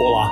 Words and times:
Olá! 0.00 0.30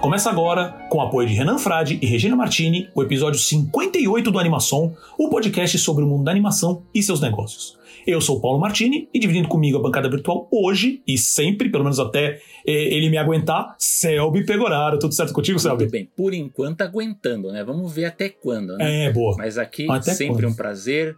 Começa 0.00 0.30
agora, 0.30 0.70
com 0.88 0.98
o 0.98 1.00
apoio 1.00 1.28
de 1.28 1.34
Renan 1.34 1.58
Frade 1.58 1.98
e 2.02 2.06
Regina 2.06 2.34
Martini, 2.34 2.88
o 2.94 3.02
episódio 3.02 3.38
58 3.38 4.30
do 4.30 4.38
Animação, 4.38 4.96
o 5.16 5.28
podcast 5.28 5.78
sobre 5.78 6.02
o 6.02 6.06
mundo 6.06 6.24
da 6.24 6.30
animação 6.30 6.82
e 6.92 7.02
seus 7.02 7.20
negócios. 7.20 7.78
Eu 8.04 8.20
sou 8.20 8.38
o 8.38 8.40
Paulo 8.40 8.58
Martini 8.58 9.08
e 9.14 9.18
dividindo 9.20 9.46
comigo 9.46 9.78
a 9.78 9.80
bancada 9.80 10.10
virtual 10.10 10.48
hoje 10.50 11.00
e 11.06 11.16
sempre, 11.16 11.68
pelo 11.70 11.84
menos 11.84 12.00
até 12.00 12.40
eh, 12.66 12.72
ele 12.96 13.08
me 13.10 13.16
aguentar, 13.16 13.76
Selby 13.78 14.44
Pegoraro. 14.44 14.98
Tudo 14.98 15.14
certo 15.14 15.32
contigo, 15.32 15.58
Selby? 15.60 15.84
Tudo 15.84 15.92
bem, 15.92 16.08
por 16.16 16.34
enquanto 16.34 16.82
aguentando, 16.82 17.52
né? 17.52 17.62
Vamos 17.62 17.92
ver 17.92 18.06
até 18.06 18.28
quando, 18.28 18.76
né? 18.76 19.04
É, 19.04 19.12
boa. 19.12 19.36
Mas 19.36 19.56
aqui 19.56 19.88
Até 19.88 20.14
sempre 20.14 20.42
quando? 20.42 20.52
um 20.52 20.56
prazer. 20.56 21.16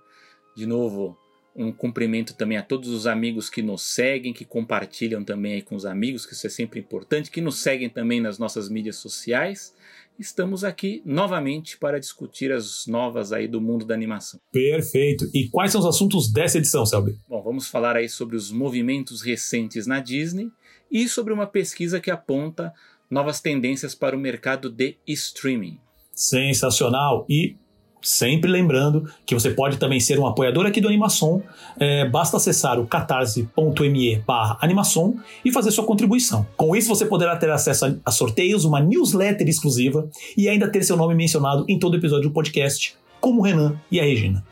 De 0.54 0.66
novo, 0.66 1.16
um 1.54 1.72
cumprimento 1.72 2.34
também 2.34 2.58
a 2.58 2.62
todos 2.62 2.88
os 2.88 3.06
amigos 3.06 3.48
que 3.48 3.62
nos 3.62 3.82
seguem, 3.82 4.32
que 4.32 4.44
compartilham 4.44 5.22
também 5.22 5.60
com 5.60 5.76
os 5.76 5.86
amigos, 5.86 6.26
que 6.26 6.32
isso 6.32 6.46
é 6.46 6.50
sempre 6.50 6.80
importante, 6.80 7.30
que 7.30 7.40
nos 7.40 7.58
seguem 7.58 7.88
também 7.88 8.20
nas 8.20 8.38
nossas 8.38 8.68
mídias 8.68 8.96
sociais. 8.96 9.74
Estamos 10.18 10.62
aqui 10.64 11.02
novamente 11.04 11.76
para 11.76 11.98
discutir 11.98 12.52
as 12.52 12.86
novas 12.86 13.32
aí 13.32 13.48
do 13.48 13.60
mundo 13.60 13.84
da 13.84 13.94
animação. 13.94 14.40
Perfeito. 14.52 15.24
E 15.34 15.48
quais 15.48 15.72
são 15.72 15.80
os 15.80 15.86
assuntos 15.86 16.30
dessa 16.30 16.58
edição, 16.58 16.86
Selby? 16.86 17.18
Bom, 17.28 17.42
vamos 17.42 17.68
falar 17.68 17.96
aí 17.96 18.08
sobre 18.08 18.36
os 18.36 18.50
movimentos 18.50 19.22
recentes 19.22 19.86
na 19.86 20.00
Disney 20.00 20.50
e 20.90 21.08
sobre 21.08 21.32
uma 21.32 21.46
pesquisa 21.46 22.00
que 22.00 22.10
aponta 22.10 22.72
novas 23.10 23.40
tendências 23.40 23.94
para 23.94 24.16
o 24.16 24.18
mercado 24.18 24.70
de 24.70 24.96
streaming. 25.06 25.78
Sensacional. 26.12 27.26
E 27.28 27.56
sempre 28.04 28.50
lembrando 28.50 29.10
que 29.24 29.34
você 29.34 29.50
pode 29.50 29.78
também 29.78 29.98
ser 29.98 30.18
um 30.20 30.26
apoiador 30.26 30.66
aqui 30.66 30.80
do 30.80 30.86
Animação. 30.86 31.42
É, 31.78 32.06
basta 32.08 32.36
acessar 32.36 32.78
o 32.78 32.86
catarse.me 32.86 34.16
barra 34.26 34.58
animação 34.60 35.16
e 35.44 35.50
fazer 35.50 35.70
sua 35.70 35.84
contribuição. 35.84 36.46
Com 36.56 36.76
isso, 36.76 36.88
você 36.88 37.06
poderá 37.06 37.34
ter 37.36 37.50
acesso 37.50 37.98
a, 38.04 38.10
sorteios, 38.10 38.64
uma 38.64 38.78
newsletter 38.78 39.48
exclusiva 39.48 40.08
e 40.36 40.48
ainda 40.48 40.70
ter 40.70 40.82
seu 40.84 40.96
nome 40.96 41.14
mencionado 41.14 41.64
em 41.66 41.78
todo 41.78 41.96
episódio 41.96 42.28
do 42.28 42.34
podcast, 42.34 42.94
como 43.20 43.40
o 43.40 43.42
Renan 43.42 43.80
e 43.90 43.98
a 43.98 44.04
Regina. 44.04 44.44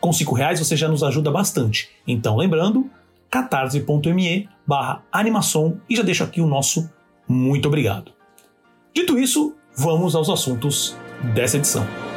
Com 0.00 0.12
cinco 0.12 0.34
reais 0.34 0.58
você 0.58 0.76
já 0.76 0.88
nos 0.88 1.02
ajuda 1.02 1.30
bastante. 1.30 1.90
Então, 2.06 2.36
lembrando, 2.36 2.88
catarse.me 3.30 4.48
barra 4.66 5.02
animação 5.10 5.80
e 5.90 5.96
já 5.96 6.02
deixo 6.02 6.22
aqui 6.22 6.40
o 6.40 6.46
nosso 6.46 6.88
muito 7.28 7.66
obrigado. 7.66 8.12
Dito 8.94 9.18
isso, 9.18 9.54
vamos 9.76 10.14
aos 10.14 10.28
assuntos 10.28 10.96
dessa 11.34 11.56
edição. 11.56 12.11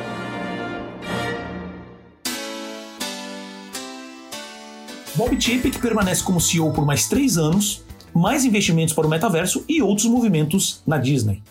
Bob 5.16 5.40
Chapek 5.40 5.80
permanece 5.80 6.24
como 6.24 6.42
CEO 6.42 6.72
por 6.74 6.86
mais 6.86 7.08
três 7.08 7.38
anos, 7.38 7.84
mais 8.14 8.44
investimentos 8.44 8.94
para 8.94 9.08
o 9.08 9.10
metaverso 9.10 9.64
e 9.68 9.82
outros 9.82 10.08
movimentos 10.08 10.82
na 10.86 10.98
Disney. 10.98 11.42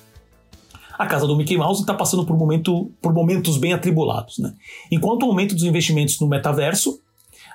A 0.98 1.06
casa 1.06 1.26
do 1.26 1.36
Mickey 1.36 1.56
Mouse 1.56 1.80
está 1.80 1.94
passando 1.94 2.24
por, 2.24 2.36
momento- 2.36 2.92
por 3.00 3.12
momentos 3.12 3.56
bem 3.56 3.72
atribulados. 3.72 4.38
Né? 4.38 4.52
Enquanto 4.92 5.24
o 5.24 5.26
aumento 5.26 5.54
dos 5.54 5.64
investimentos 5.64 6.20
no 6.20 6.28
metaverso, 6.28 7.00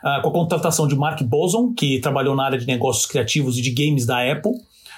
ah, 0.04 0.20
com 0.22 0.30
a 0.30 0.34
contratação 0.34 0.88
de 0.88 0.96
Mark 0.96 1.22
Boson, 1.24 1.74
que 1.74 2.00
trabalhou 2.00 2.36
na 2.36 2.44
área 2.44 2.58
de 2.60 2.68
negócios 2.68 3.06
criativos 3.06 3.58
e 3.58 3.62
de 3.62 3.72
games 3.72 4.06
da 4.06 4.20
Apple, 4.32 4.54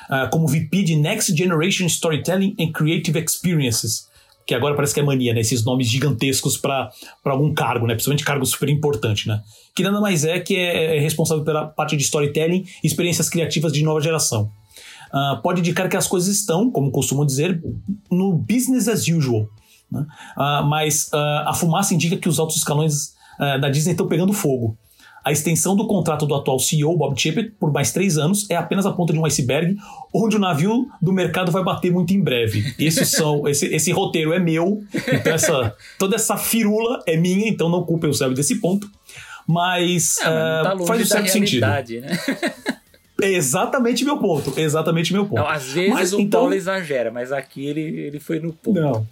ah, 0.10 0.28
como 0.32 0.48
VP 0.48 0.84
de 0.84 0.96
Next 0.96 1.36
Generation 1.36 1.86
Storytelling 1.86 2.56
and 2.60 2.72
Creative 2.72 3.20
Experiences, 3.20 4.10
que 4.52 4.56
agora 4.56 4.76
parece 4.76 4.94
que 4.94 5.00
é 5.00 5.04
mania, 5.04 5.34
né? 5.34 5.40
Esses 5.40 5.64
nomes 5.64 5.88
gigantescos 5.88 6.58
para 6.58 6.92
algum 7.24 7.54
cargo, 7.54 7.88
né? 7.88 7.94
Principalmente 7.94 8.26
cargo 8.26 8.46
super 8.46 8.68
importante, 8.68 9.26
né? 9.26 9.42
Que 9.74 9.82
nada 9.82 10.02
mais 10.02 10.26
é 10.26 10.42
que 10.42 10.58
é, 10.58 10.98
é 10.98 11.00
responsável 11.00 11.42
pela 11.46 11.68
parte 11.68 11.96
de 11.96 12.04
storytelling 12.04 12.66
e 12.84 12.88
experiências 12.88 13.30
criativas 13.30 13.72
de 13.72 13.82
nova 13.82 14.02
geração. 14.02 14.52
Ah, 15.14 15.40
pode 15.42 15.62
indicar 15.62 15.88
que 15.88 15.96
as 15.96 16.06
coisas 16.06 16.36
estão, 16.36 16.70
como 16.70 16.92
costumam 16.92 17.26
dizer, 17.26 17.64
no 18.12 18.34
business 18.34 18.90
as 18.90 19.08
usual. 19.08 19.48
né? 19.90 20.06
Ah, 20.36 20.64
mas 20.64 21.10
ah, 21.14 21.46
a 21.48 21.54
fumaça 21.54 21.94
indica 21.94 22.18
que 22.18 22.28
os 22.28 22.38
altos 22.38 22.58
escalões 22.58 23.14
da 23.40 23.70
Disney 23.70 23.94
estão 23.94 24.08
pegando 24.08 24.34
fogo. 24.34 24.78
A 25.24 25.32
extensão 25.32 25.76
do 25.76 25.86
contrato 25.88 26.26
do 26.26 26.34
atual 26.34 26.58
CEO, 26.60 26.98
Bob 26.98 27.20
Chapek, 27.20 27.52
por 27.60 27.72
mais 27.72 27.92
três 27.92 28.18
anos, 28.18 28.50
é 28.50 28.56
apenas 28.56 28.86
a 28.86 28.92
ponta 28.92 29.14
de 29.14 29.20
um 29.20 29.26
iceberg, 29.26 29.78
onde 30.14 30.36
o 30.36 30.40
navio 30.40 30.88
do 31.02 31.14
mercado 31.14 31.52
vai 31.52 31.64
bater 31.64 31.92
muito 31.92 32.12
em 32.14 32.22
breve. 32.22 32.74
Esses 32.80 33.10
são, 33.10 33.46
esse, 33.50 33.68
esse 33.68 33.92
roteiro 33.92 34.34
é 34.34 34.40
meu, 34.40 34.84
então 35.14 35.34
essa, 35.34 35.76
toda 36.00 36.16
essa 36.16 36.38
firula 36.38 37.04
é 37.06 37.16
minha, 37.16 37.48
então 37.48 37.70
não 37.70 37.84
culpem 37.84 38.10
o 38.10 38.14
Selby 38.14 38.36
desse 38.36 38.56
ponto. 38.60 38.90
Mas, 39.48 40.18
Ah, 40.22 40.30
mas 40.30 40.58
não 40.58 40.64
tá 40.64 40.74
longe 40.74 40.88
faz 40.88 41.02
um 41.02 41.06
certo 41.06 41.28
sentido. 41.30 41.62
né? 42.02 42.20
É 43.22 43.32
exatamente 43.32 44.04
meu 44.04 44.18
ponto. 44.18 44.54
Exatamente 44.60 45.14
meu 45.14 45.26
ponto. 45.26 45.40
Não, 45.40 45.48
às 45.48 45.66
vezes 45.72 45.94
Mas, 45.94 46.14
o 46.14 46.20
então- 46.20 46.42
Paulo 46.42 46.54
exagera, 46.56 47.12
mas 47.12 47.32
aqui 47.32 47.66
ele, 47.66 47.82
ele 47.82 48.20
foi 48.20 48.40
no 48.40 48.52
ponto. 48.52 48.80
Não. 48.80 49.08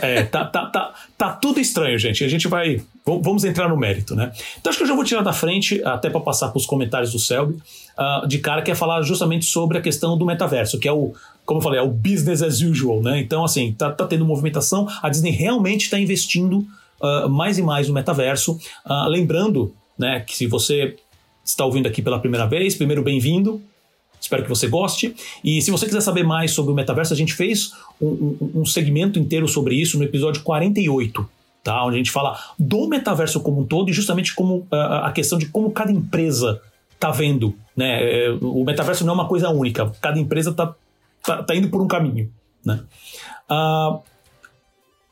É, 0.00 0.22
tá, 0.22 0.44
tá, 0.44 0.66
tá, 0.66 0.94
tá 1.16 1.32
tudo 1.32 1.58
estranho, 1.58 1.98
gente. 1.98 2.22
A 2.22 2.28
gente 2.28 2.46
vai. 2.46 2.80
Vamos 3.04 3.44
entrar 3.44 3.68
no 3.68 3.76
mérito, 3.76 4.14
né? 4.14 4.32
Então 4.58 4.70
acho 4.70 4.78
que 4.78 4.84
eu 4.84 4.88
já 4.88 4.94
vou 4.94 5.04
tirar 5.04 5.22
da 5.22 5.32
frente, 5.32 5.82
até 5.84 6.08
para 6.08 6.20
passar 6.20 6.48
para 6.48 6.58
os 6.58 6.66
comentários 6.66 7.12
do 7.12 7.18
Selby, 7.18 7.56
ah, 7.98 8.24
de 8.26 8.38
cara, 8.38 8.62
que 8.62 8.70
é 8.70 8.74
falar 8.74 9.02
justamente 9.02 9.44
sobre 9.46 9.78
a 9.78 9.80
questão 9.80 10.16
do 10.16 10.24
metaverso, 10.24 10.78
que 10.78 10.86
é 10.88 10.92
o. 10.92 11.12
Como 11.44 11.58
eu 11.58 11.62
falei, 11.62 11.78
é 11.78 11.82
o 11.82 11.88
business 11.90 12.42
as 12.42 12.60
usual, 12.60 13.02
né? 13.02 13.20
Então, 13.20 13.44
assim, 13.44 13.72
tá, 13.72 13.90
tá 13.90 14.06
tendo 14.06 14.24
movimentação, 14.24 14.88
a 15.02 15.08
Disney 15.10 15.30
realmente 15.30 15.82
está 15.82 15.98
investindo 15.98 16.64
ah, 17.02 17.28
mais 17.28 17.58
e 17.58 17.62
mais 17.62 17.88
no 17.88 17.94
metaverso. 17.94 18.58
Ah, 18.84 19.06
lembrando, 19.08 19.74
né, 19.98 20.20
que 20.20 20.36
se 20.36 20.46
você 20.46 20.96
está 21.44 21.64
ouvindo 21.64 21.86
aqui 21.86 22.00
pela 22.02 22.18
primeira 22.18 22.46
vez, 22.46 22.74
primeiro 22.74 23.02
bem-vindo. 23.02 23.60
Espero 24.20 24.42
que 24.42 24.48
você 24.48 24.66
goste. 24.68 25.14
E 25.44 25.60
se 25.60 25.70
você 25.70 25.84
quiser 25.84 26.00
saber 26.00 26.24
mais 26.24 26.52
sobre 26.52 26.72
o 26.72 26.74
metaverso, 26.74 27.12
a 27.12 27.16
gente 27.16 27.34
fez 27.34 27.72
um, 28.00 28.06
um- 28.08 28.50
um 28.62 28.66
segmento 28.66 29.18
inteiro 29.18 29.46
sobre 29.46 29.74
isso 29.74 29.98
no 29.98 30.04
episódio 30.04 30.42
48, 30.42 31.28
tá? 31.62 31.84
Onde 31.84 31.96
a 31.96 31.98
gente 31.98 32.10
fala 32.10 32.38
do 32.58 32.88
metaverso 32.88 33.40
como 33.40 33.60
um 33.60 33.64
todo 33.66 33.90
e 33.90 33.92
justamente 33.92 34.34
como 34.34 34.66
ah, 34.70 35.08
a 35.08 35.12
questão 35.12 35.38
de 35.38 35.46
como 35.46 35.70
cada 35.70 35.92
empresa 35.92 36.60
tá 36.98 37.10
vendo, 37.10 37.54
né? 37.76 38.02
É, 38.02 38.30
O 38.40 38.64
metaverso 38.64 39.04
não 39.04 39.12
é 39.12 39.14
uma 39.14 39.28
coisa 39.28 39.50
única. 39.50 39.92
Cada 40.00 40.18
empresa 40.18 40.54
tá, 40.54 40.74
tá, 41.22 41.42
tá 41.42 41.54
indo 41.54 41.68
por 41.68 41.82
um 41.82 41.86
caminho, 41.86 42.30
né? 42.64 42.80
Ah, 43.46 43.98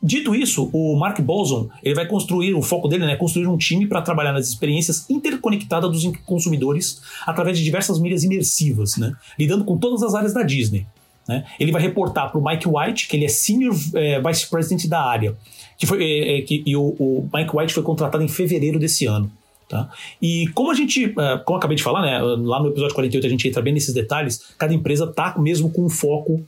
Dito 0.02 0.34
isso, 0.34 0.68
o 0.72 0.96
Mark 0.96 1.20
Boson 1.20 1.68
ele 1.80 1.94
vai 1.94 2.06
construir, 2.06 2.54
o 2.54 2.60
foco 2.60 2.88
dele 2.88 3.06
né, 3.06 3.12
é 3.12 3.16
construir 3.16 3.46
um 3.46 3.56
time 3.56 3.86
para 3.86 4.02
trabalhar 4.02 4.32
nas 4.32 4.48
experiências 4.48 5.08
interconectadas 5.08 5.90
dos 5.92 6.16
consumidores 6.26 7.00
através 7.24 7.56
de 7.56 7.62
diversas 7.62 8.00
mídias 8.00 8.24
imersivas, 8.24 8.96
né, 8.96 9.14
lidando 9.38 9.64
com 9.64 9.78
todas 9.78 10.02
as 10.02 10.12
áreas 10.16 10.34
da 10.34 10.42
Disney. 10.42 10.86
né. 11.28 11.44
Ele 11.60 11.70
vai 11.70 11.80
reportar 11.80 12.32
para 12.32 12.40
o 12.40 12.44
Mike 12.44 12.66
White, 12.66 13.06
que 13.06 13.16
ele 13.16 13.26
é 13.26 13.28
Senior 13.28 13.72
eh, 13.94 14.20
Vice 14.20 14.50
President 14.50 14.88
da 14.88 15.04
área, 15.04 15.36
que 15.78 15.86
foi, 15.86 16.02
eh, 16.02 16.42
que, 16.42 16.64
e 16.66 16.74
o, 16.74 16.82
o 16.98 17.28
Mike 17.32 17.56
White 17.56 17.72
foi 17.72 17.84
contratado 17.84 18.24
em 18.24 18.28
fevereiro 18.28 18.80
desse 18.80 19.06
ano. 19.06 19.30
Tá? 19.68 19.88
E 20.20 20.48
como 20.48 20.70
a 20.70 20.74
gente, 20.74 21.08
como 21.08 21.54
eu 21.54 21.56
acabei 21.56 21.76
de 21.76 21.82
falar, 21.82 22.02
né, 22.02 22.20
lá 22.20 22.60
no 22.60 22.68
episódio 22.68 22.94
48 22.94 23.26
a 23.26 23.30
gente 23.30 23.48
entra 23.48 23.62
bem 23.62 23.72
nesses 23.72 23.94
detalhes, 23.94 24.52
cada 24.58 24.74
empresa 24.74 25.06
tá 25.06 25.34
mesmo 25.38 25.70
com 25.70 25.86
um 25.86 25.88
foco 25.88 26.44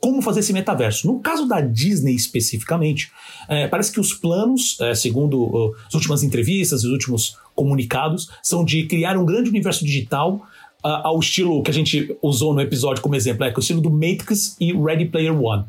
como 0.00 0.22
fazer 0.22 0.40
esse 0.40 0.52
metaverso. 0.52 1.06
No 1.06 1.20
caso 1.20 1.46
da 1.46 1.60
Disney 1.60 2.14
especificamente, 2.14 3.10
eh, 3.48 3.68
parece 3.68 3.92
que 3.92 4.00
os 4.00 4.14
planos, 4.14 4.78
eh, 4.80 4.94
segundo 4.94 5.42
uh, 5.42 5.74
as 5.86 5.94
últimas 5.94 6.22
entrevistas 6.22 6.84
os 6.84 6.90
últimos 6.90 7.36
comunicados, 7.54 8.30
são 8.42 8.64
de 8.64 8.86
criar 8.86 9.16
um 9.16 9.26
grande 9.26 9.50
universo 9.50 9.84
digital 9.84 10.42
ah, 10.82 11.02
ao 11.04 11.18
estilo 11.20 11.62
que 11.62 11.70
a 11.70 11.74
gente 11.74 12.16
usou 12.20 12.52
no 12.52 12.60
episódio 12.60 13.02
como 13.02 13.14
exemplo, 13.14 13.44
é, 13.44 13.50
que 13.50 13.56
é 13.56 13.58
o 13.58 13.60
estilo 13.60 13.80
do 13.80 13.90
Matrix 13.90 14.56
e 14.58 14.72
Ready 14.72 15.04
Player 15.04 15.38
One. 15.38 15.64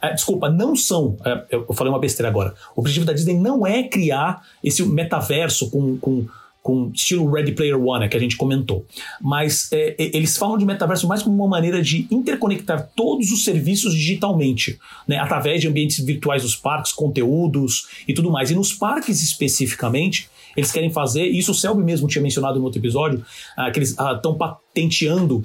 É, 0.00 0.12
desculpa, 0.12 0.50
não 0.50 0.76
são. 0.76 1.16
é, 1.24 1.46
eu 1.50 1.72
falei 1.72 1.92
uma 1.92 1.98
besteira 1.98 2.28
agora. 2.28 2.54
O 2.76 2.80
objetivo 2.80 3.06
da 3.06 3.12
Disney 3.12 3.34
não 3.34 3.66
é 3.66 3.82
criar 3.84 4.42
esse 4.62 4.84
metaverso 4.84 5.70
com, 5.70 5.96
com, 5.96 6.26
com 6.62 6.92
estilo 6.94 7.28
Ready 7.28 7.52
Player 7.52 7.76
One, 7.76 8.04
é, 8.04 8.08
que 8.08 8.16
a 8.16 8.20
gente 8.20 8.36
comentou. 8.36 8.86
Mas 9.20 9.68
é, 9.72 9.96
é, 9.98 10.16
eles 10.16 10.36
falam 10.38 10.56
de 10.56 10.64
metaverso 10.64 11.08
mais 11.08 11.22
como 11.22 11.34
uma 11.34 11.48
maneira 11.48 11.82
de 11.82 12.06
interconectar 12.10 12.88
todos 12.94 13.32
os 13.32 13.42
serviços 13.44 13.92
digitalmente, 13.92 14.78
né, 15.08 15.18
através 15.18 15.60
de 15.60 15.66
ambientes 15.66 15.98
virtuais 16.04 16.42
dos 16.42 16.54
parques, 16.54 16.92
conteúdos 16.92 17.88
e 18.06 18.14
tudo 18.14 18.30
mais. 18.30 18.50
E 18.50 18.54
nos 18.54 18.72
parques 18.72 19.20
especificamente, 19.22 20.30
eles 20.56 20.70
querem 20.70 20.90
fazer, 20.90 21.26
e 21.26 21.38
isso 21.38 21.50
o 21.50 21.54
Selby 21.54 21.82
mesmo 21.82 22.06
tinha 22.06 22.22
mencionado 22.22 22.58
no 22.58 22.64
outro 22.64 22.78
episódio, 22.78 23.24
ah, 23.56 23.70
que 23.70 23.78
eles 23.78 23.90
estão 23.98 24.34
patenteando 24.36 25.44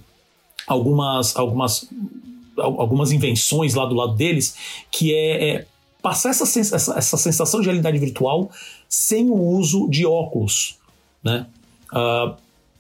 algumas, 0.68 1.36
algumas 1.36 1.90
al- 2.58 2.80
algumas 2.82 3.12
invenções 3.12 3.74
lá 3.74 3.86
do 3.86 3.96
lado 3.96 4.14
deles, 4.16 4.56
que 4.92 5.14
é, 5.14 5.50
é 5.50 5.66
passar 6.02 6.30
essa, 6.30 6.46
sens- 6.46 6.72
essa, 6.72 6.98
essa 6.98 7.18
sensação 7.18 7.60
de 7.60 7.66
realidade 7.68 7.98
virtual 7.98 8.52
sem 8.88 9.30
o 9.30 9.36
uso 9.36 9.90
de 9.90 10.06
óculos, 10.06 10.77
né? 11.24 11.46
Ah, 11.92 12.36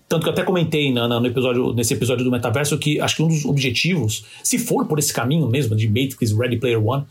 tanto 0.09 0.23
que 0.23 0.29
eu 0.29 0.33
até 0.33 0.43
comentei 0.43 0.91
na- 0.91 1.07
na- 1.07 1.19
no 1.19 1.27
episódio, 1.27 1.73
nesse 1.73 1.93
episódio 1.93 2.23
do 2.23 2.31
metaverso 2.31 2.77
que 2.77 2.99
acho 3.01 3.17
que 3.17 3.23
um 3.23 3.27
dos 3.27 3.43
objetivos, 3.45 4.25
se 4.43 4.57
for 4.57 4.85
por 4.85 4.99
esse 4.99 5.13
caminho 5.13 5.47
mesmo 5.47 5.75
de 5.75 5.87
Matrix 5.87 6.31
Ready 6.31 6.57
Player 6.57 6.81
One, 6.85 7.05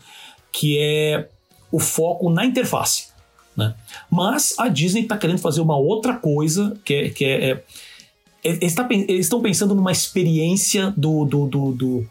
que 0.51 0.77
é 0.79 1.29
o 1.71 1.79
foco 1.79 2.29
na 2.29 2.45
interface. 2.45 3.09
Né? 3.55 3.75
Mas 4.09 4.55
a 4.57 4.67
Disney 4.67 5.01
está 5.03 5.17
querendo 5.17 5.39
fazer 5.39 5.61
uma 5.61 5.77
outra 5.77 6.13
coisa 6.15 6.77
que 6.85 6.93
é, 6.93 7.09
que 7.09 7.25
é, 7.25 7.51
é 7.51 7.63
eles 8.43 8.73
tá 8.73 8.87
estão 9.09 9.41
pensando 9.41 9.75
numa 9.75 9.91
experiência 9.91 10.93
do, 10.95 11.25
do, 11.25 11.47
do, 11.47 11.71
do, 11.73 12.07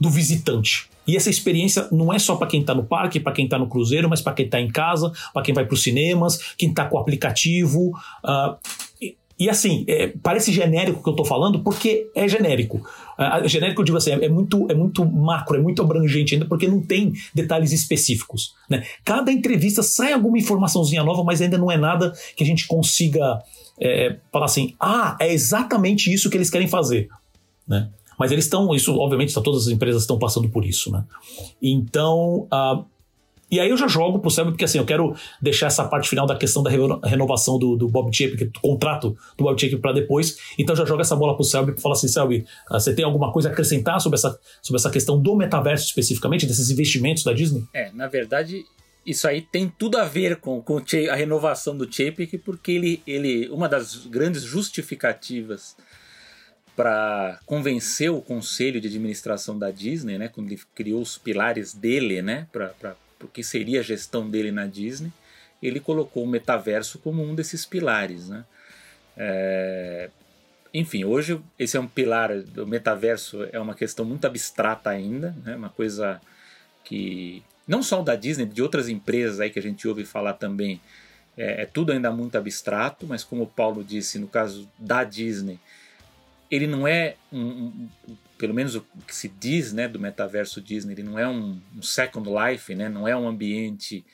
do 0.00 0.10
visitante. 0.10 0.88
E 1.06 1.16
essa 1.16 1.30
experiência 1.30 1.88
não 1.90 2.12
é 2.12 2.18
só 2.18 2.36
para 2.36 2.46
quem 2.46 2.60
está 2.60 2.74
no 2.74 2.84
parque, 2.84 3.20
para 3.20 3.32
quem 3.32 3.44
está 3.44 3.58
no 3.58 3.68
cruzeiro, 3.68 4.08
mas 4.08 4.20
para 4.20 4.32
quem 4.32 4.46
está 4.46 4.60
em 4.60 4.68
casa, 4.68 5.12
para 5.32 5.42
quem 5.42 5.54
vai 5.54 5.64
para 5.64 5.74
os 5.74 5.82
cinemas, 5.82 6.54
quem 6.56 6.70
está 6.70 6.86
com 6.86 6.96
o 6.96 7.00
aplicativo. 7.00 7.90
Uh, 8.24 8.56
e, 9.00 9.16
e, 9.38 9.50
assim, 9.50 9.84
é, 9.88 10.12
parece 10.22 10.52
genérico 10.52 11.00
o 11.00 11.02
que 11.02 11.08
eu 11.08 11.12
estou 11.12 11.26
falando, 11.26 11.60
porque 11.60 12.10
é 12.14 12.26
genérico. 12.28 12.78
Uh, 13.18 13.46
genérico, 13.46 13.80
eu 13.80 13.84
digo 13.84 13.98
assim, 13.98 14.12
é, 14.12 14.24
é, 14.24 14.28
muito, 14.28 14.66
é 14.70 14.74
muito 14.74 15.04
macro, 15.04 15.56
é 15.56 15.60
muito 15.60 15.82
abrangente 15.82 16.34
ainda, 16.34 16.46
porque 16.46 16.68
não 16.68 16.80
tem 16.80 17.12
detalhes 17.34 17.72
específicos. 17.72 18.54
Né? 18.68 18.84
Cada 19.04 19.30
entrevista 19.30 19.82
sai 19.82 20.12
alguma 20.12 20.38
informaçãozinha 20.38 21.02
nova, 21.02 21.22
mas 21.22 21.42
ainda 21.42 21.58
não 21.58 21.70
é 21.70 21.76
nada 21.76 22.12
que 22.36 22.42
a 22.42 22.46
gente 22.46 22.66
consiga 22.66 23.42
é, 23.80 24.16
falar 24.32 24.46
assim: 24.46 24.74
ah, 24.80 25.16
é 25.20 25.32
exatamente 25.32 26.12
isso 26.12 26.30
que 26.30 26.36
eles 26.36 26.50
querem 26.50 26.68
fazer. 26.68 27.08
Né? 27.66 27.88
Mas 28.18 28.32
eles 28.32 28.44
estão, 28.44 28.74
isso 28.74 28.96
obviamente 28.98 29.34
todas 29.34 29.66
as 29.66 29.68
empresas 29.68 30.02
estão 30.02 30.18
passando 30.18 30.48
por 30.48 30.64
isso, 30.64 30.90
né? 30.90 31.04
Então, 31.60 32.48
uh, 32.52 32.84
e 33.50 33.60
aí 33.60 33.70
eu 33.70 33.76
já 33.76 33.86
jogo 33.86 34.18
pro 34.18 34.30
Selby, 34.30 34.52
porque 34.52 34.64
assim, 34.64 34.78
eu 34.78 34.84
quero 34.84 35.14
deixar 35.40 35.66
essa 35.66 35.84
parte 35.84 36.08
final 36.08 36.26
da 36.26 36.36
questão 36.36 36.62
da 36.62 36.70
renovação 37.04 37.58
do, 37.58 37.76
do 37.76 37.88
Bob 37.88 38.14
Chapek, 38.14 38.46
do 38.46 38.60
contrato 38.60 39.16
do 39.36 39.44
Bob 39.44 39.60
Chapek 39.60 39.76
para 39.76 39.92
depois. 39.92 40.38
Então 40.58 40.74
já 40.74 40.84
jogo 40.84 41.02
essa 41.02 41.14
bola 41.14 41.34
pro 41.34 41.44
Selby 41.44 41.74
e 41.76 41.80
fala 41.80 41.94
assim, 41.94 42.08
Selby, 42.08 42.44
uh, 42.70 42.74
você 42.74 42.94
tem 42.94 43.04
alguma 43.04 43.32
coisa 43.32 43.48
a 43.48 43.52
acrescentar 43.52 44.00
sobre 44.00 44.16
essa, 44.16 44.38
sobre 44.62 44.80
essa 44.80 44.90
questão 44.90 45.20
do 45.20 45.36
metaverso 45.36 45.86
especificamente, 45.86 46.46
desses 46.46 46.70
investimentos 46.70 47.22
da 47.22 47.32
Disney? 47.32 47.64
É, 47.72 47.92
na 47.92 48.08
verdade, 48.08 48.64
isso 49.06 49.28
aí 49.28 49.42
tem 49.42 49.72
tudo 49.78 49.98
a 49.98 50.04
ver 50.04 50.36
com, 50.36 50.62
com 50.62 50.78
a 51.10 51.14
renovação 51.14 51.76
do 51.76 51.84
Chapek, 51.90 52.38
porque 52.38 52.72
ele, 52.72 53.02
ele, 53.06 53.48
uma 53.50 53.68
das 53.68 54.06
grandes 54.06 54.42
justificativas 54.42 55.76
para 56.76 57.38
convencer 57.46 58.10
o 58.10 58.20
conselho 58.20 58.80
de 58.80 58.88
administração 58.88 59.58
da 59.58 59.70
Disney, 59.70 60.18
né, 60.18 60.28
quando 60.28 60.50
ele 60.50 60.60
criou 60.74 61.00
os 61.00 61.16
pilares 61.16 61.72
dele, 61.72 62.20
né, 62.20 62.48
para 62.52 62.96
o 63.22 63.28
que 63.28 63.42
seria 63.42 63.80
a 63.80 63.82
gestão 63.82 64.28
dele 64.28 64.50
na 64.50 64.66
Disney, 64.66 65.12
ele 65.62 65.80
colocou 65.80 66.24
o 66.24 66.26
metaverso 66.26 66.98
como 66.98 67.22
um 67.22 67.34
desses 67.34 67.64
pilares, 67.64 68.28
né. 68.28 68.44
É, 69.16 70.10
enfim, 70.72 71.04
hoje 71.04 71.40
esse 71.56 71.76
é 71.76 71.80
um 71.80 71.86
pilar 71.86 72.36
do 72.42 72.66
metaverso 72.66 73.46
é 73.52 73.60
uma 73.60 73.74
questão 73.74 74.04
muito 74.04 74.26
abstrata 74.26 74.90
ainda, 74.90 75.34
né, 75.44 75.54
uma 75.54 75.68
coisa 75.68 76.20
que 76.82 77.42
não 77.66 77.82
só 77.82 78.02
da 78.02 78.16
Disney, 78.16 78.46
de 78.46 78.62
outras 78.62 78.88
empresas 78.88 79.40
aí 79.40 79.50
que 79.50 79.58
a 79.58 79.62
gente 79.62 79.86
ouve 79.86 80.04
falar 80.04 80.34
também, 80.34 80.80
é, 81.36 81.62
é 81.62 81.66
tudo 81.66 81.92
ainda 81.92 82.10
muito 82.10 82.36
abstrato, 82.36 83.06
mas 83.06 83.22
como 83.22 83.44
o 83.44 83.46
Paulo 83.46 83.84
disse, 83.84 84.18
no 84.18 84.26
caso 84.26 84.68
da 84.78 85.04
Disney, 85.04 85.58
ele 86.50 86.66
não 86.66 86.86
é 86.86 87.16
um, 87.32 87.40
um, 87.40 87.88
pelo 88.38 88.54
menos 88.54 88.74
o 88.74 88.82
que 89.06 89.14
se 89.14 89.28
diz 89.28 89.72
né, 89.72 89.88
do 89.88 89.98
metaverso 89.98 90.60
Disney, 90.60 90.92
ele 90.92 91.02
não 91.02 91.18
é 91.18 91.28
um, 91.28 91.60
um 91.76 91.82
Second 91.82 92.28
Life, 92.28 92.74
né, 92.74 92.88
não 92.88 93.06
é 93.08 93.16
um 93.16 93.28
ambiente 93.28 94.04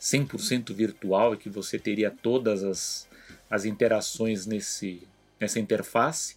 100% 0.00 0.72
virtual 0.72 1.34
e 1.34 1.36
que 1.36 1.50
você 1.50 1.78
teria 1.78 2.10
todas 2.10 2.62
as, 2.64 3.08
as 3.50 3.64
interações 3.64 4.46
nesse, 4.46 5.02
nessa 5.38 5.58
interface. 5.58 6.36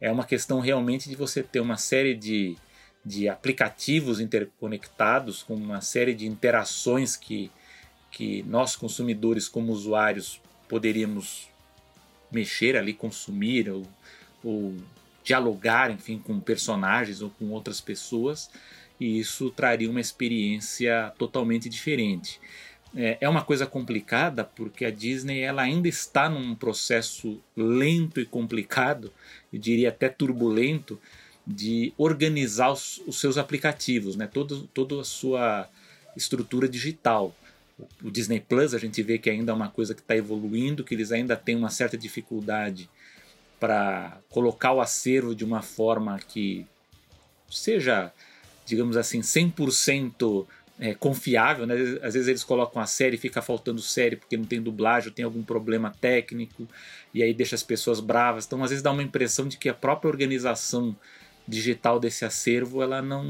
É 0.00 0.10
uma 0.10 0.24
questão 0.24 0.60
realmente 0.60 1.08
de 1.08 1.14
você 1.14 1.42
ter 1.42 1.60
uma 1.60 1.76
série 1.76 2.14
de, 2.14 2.56
de 3.04 3.28
aplicativos 3.28 4.20
interconectados 4.20 5.42
com 5.42 5.54
uma 5.54 5.80
série 5.80 6.14
de 6.14 6.26
interações 6.26 7.16
que, 7.16 7.50
que 8.10 8.42
nós 8.42 8.74
consumidores 8.74 9.48
como 9.48 9.72
usuários 9.72 10.40
poderíamos 10.68 11.48
mexer 12.30 12.76
ali, 12.76 12.92
consumir 12.92 13.70
ou, 13.70 13.86
ou 14.46 14.74
dialogar, 15.24 15.90
enfim, 15.90 16.18
com 16.18 16.38
personagens 16.38 17.20
ou 17.20 17.30
com 17.30 17.50
outras 17.50 17.80
pessoas, 17.80 18.48
e 18.98 19.18
isso 19.18 19.50
traria 19.50 19.90
uma 19.90 20.00
experiência 20.00 21.12
totalmente 21.18 21.68
diferente. 21.68 22.40
É, 22.94 23.18
é 23.20 23.28
uma 23.28 23.42
coisa 23.42 23.66
complicada 23.66 24.44
porque 24.44 24.84
a 24.84 24.90
Disney 24.90 25.40
ela 25.40 25.62
ainda 25.62 25.88
está 25.88 26.30
num 26.30 26.54
processo 26.54 27.42
lento 27.56 28.20
e 28.20 28.24
complicado, 28.24 29.12
eu 29.52 29.58
diria 29.58 29.88
até 29.88 30.08
turbulento, 30.08 30.98
de 31.44 31.92
organizar 31.98 32.72
os, 32.72 33.02
os 33.06 33.20
seus 33.20 33.36
aplicativos, 33.36 34.16
né? 34.16 34.26
Todo, 34.26 34.68
toda 34.74 35.00
a 35.00 35.04
sua 35.04 35.68
estrutura 36.16 36.68
digital. 36.68 37.34
O 38.02 38.10
Disney 38.10 38.40
Plus 38.40 38.74
a 38.74 38.78
gente 38.78 39.02
vê 39.02 39.18
que 39.18 39.30
ainda 39.30 39.52
é 39.52 39.54
uma 39.54 39.68
coisa 39.68 39.94
que 39.94 40.00
está 40.00 40.16
evoluindo, 40.16 40.82
que 40.82 40.94
eles 40.94 41.12
ainda 41.12 41.36
têm 41.36 41.54
uma 41.54 41.70
certa 41.70 41.96
dificuldade 41.96 42.88
para 43.58 44.18
colocar 44.30 44.72
o 44.72 44.80
acervo 44.80 45.34
de 45.34 45.44
uma 45.44 45.62
forma 45.62 46.18
que 46.18 46.66
seja, 47.50 48.12
digamos 48.64 48.96
assim, 48.96 49.20
100% 49.20 50.46
é, 50.78 50.94
confiável. 50.94 51.66
Né? 51.66 51.74
Às 52.02 52.14
vezes 52.14 52.28
eles 52.28 52.44
colocam 52.44 52.80
a 52.80 52.86
série 52.86 53.16
e 53.16 53.18
fica 53.18 53.40
faltando 53.40 53.80
série 53.80 54.16
porque 54.16 54.36
não 54.36 54.44
tem 54.44 54.60
dublagem, 54.60 55.12
tem 55.12 55.24
algum 55.24 55.42
problema 55.42 55.92
técnico, 56.00 56.68
e 57.14 57.22
aí 57.22 57.32
deixa 57.32 57.54
as 57.54 57.62
pessoas 57.62 58.00
bravas. 58.00 58.46
Então, 58.46 58.62
às 58.62 58.70
vezes 58.70 58.82
dá 58.82 58.92
uma 58.92 59.02
impressão 59.02 59.48
de 59.48 59.56
que 59.56 59.68
a 59.68 59.74
própria 59.74 60.10
organização 60.10 60.94
digital 61.48 62.00
desse 62.00 62.24
acervo 62.24 62.82
ela 62.82 63.00
não, 63.00 63.24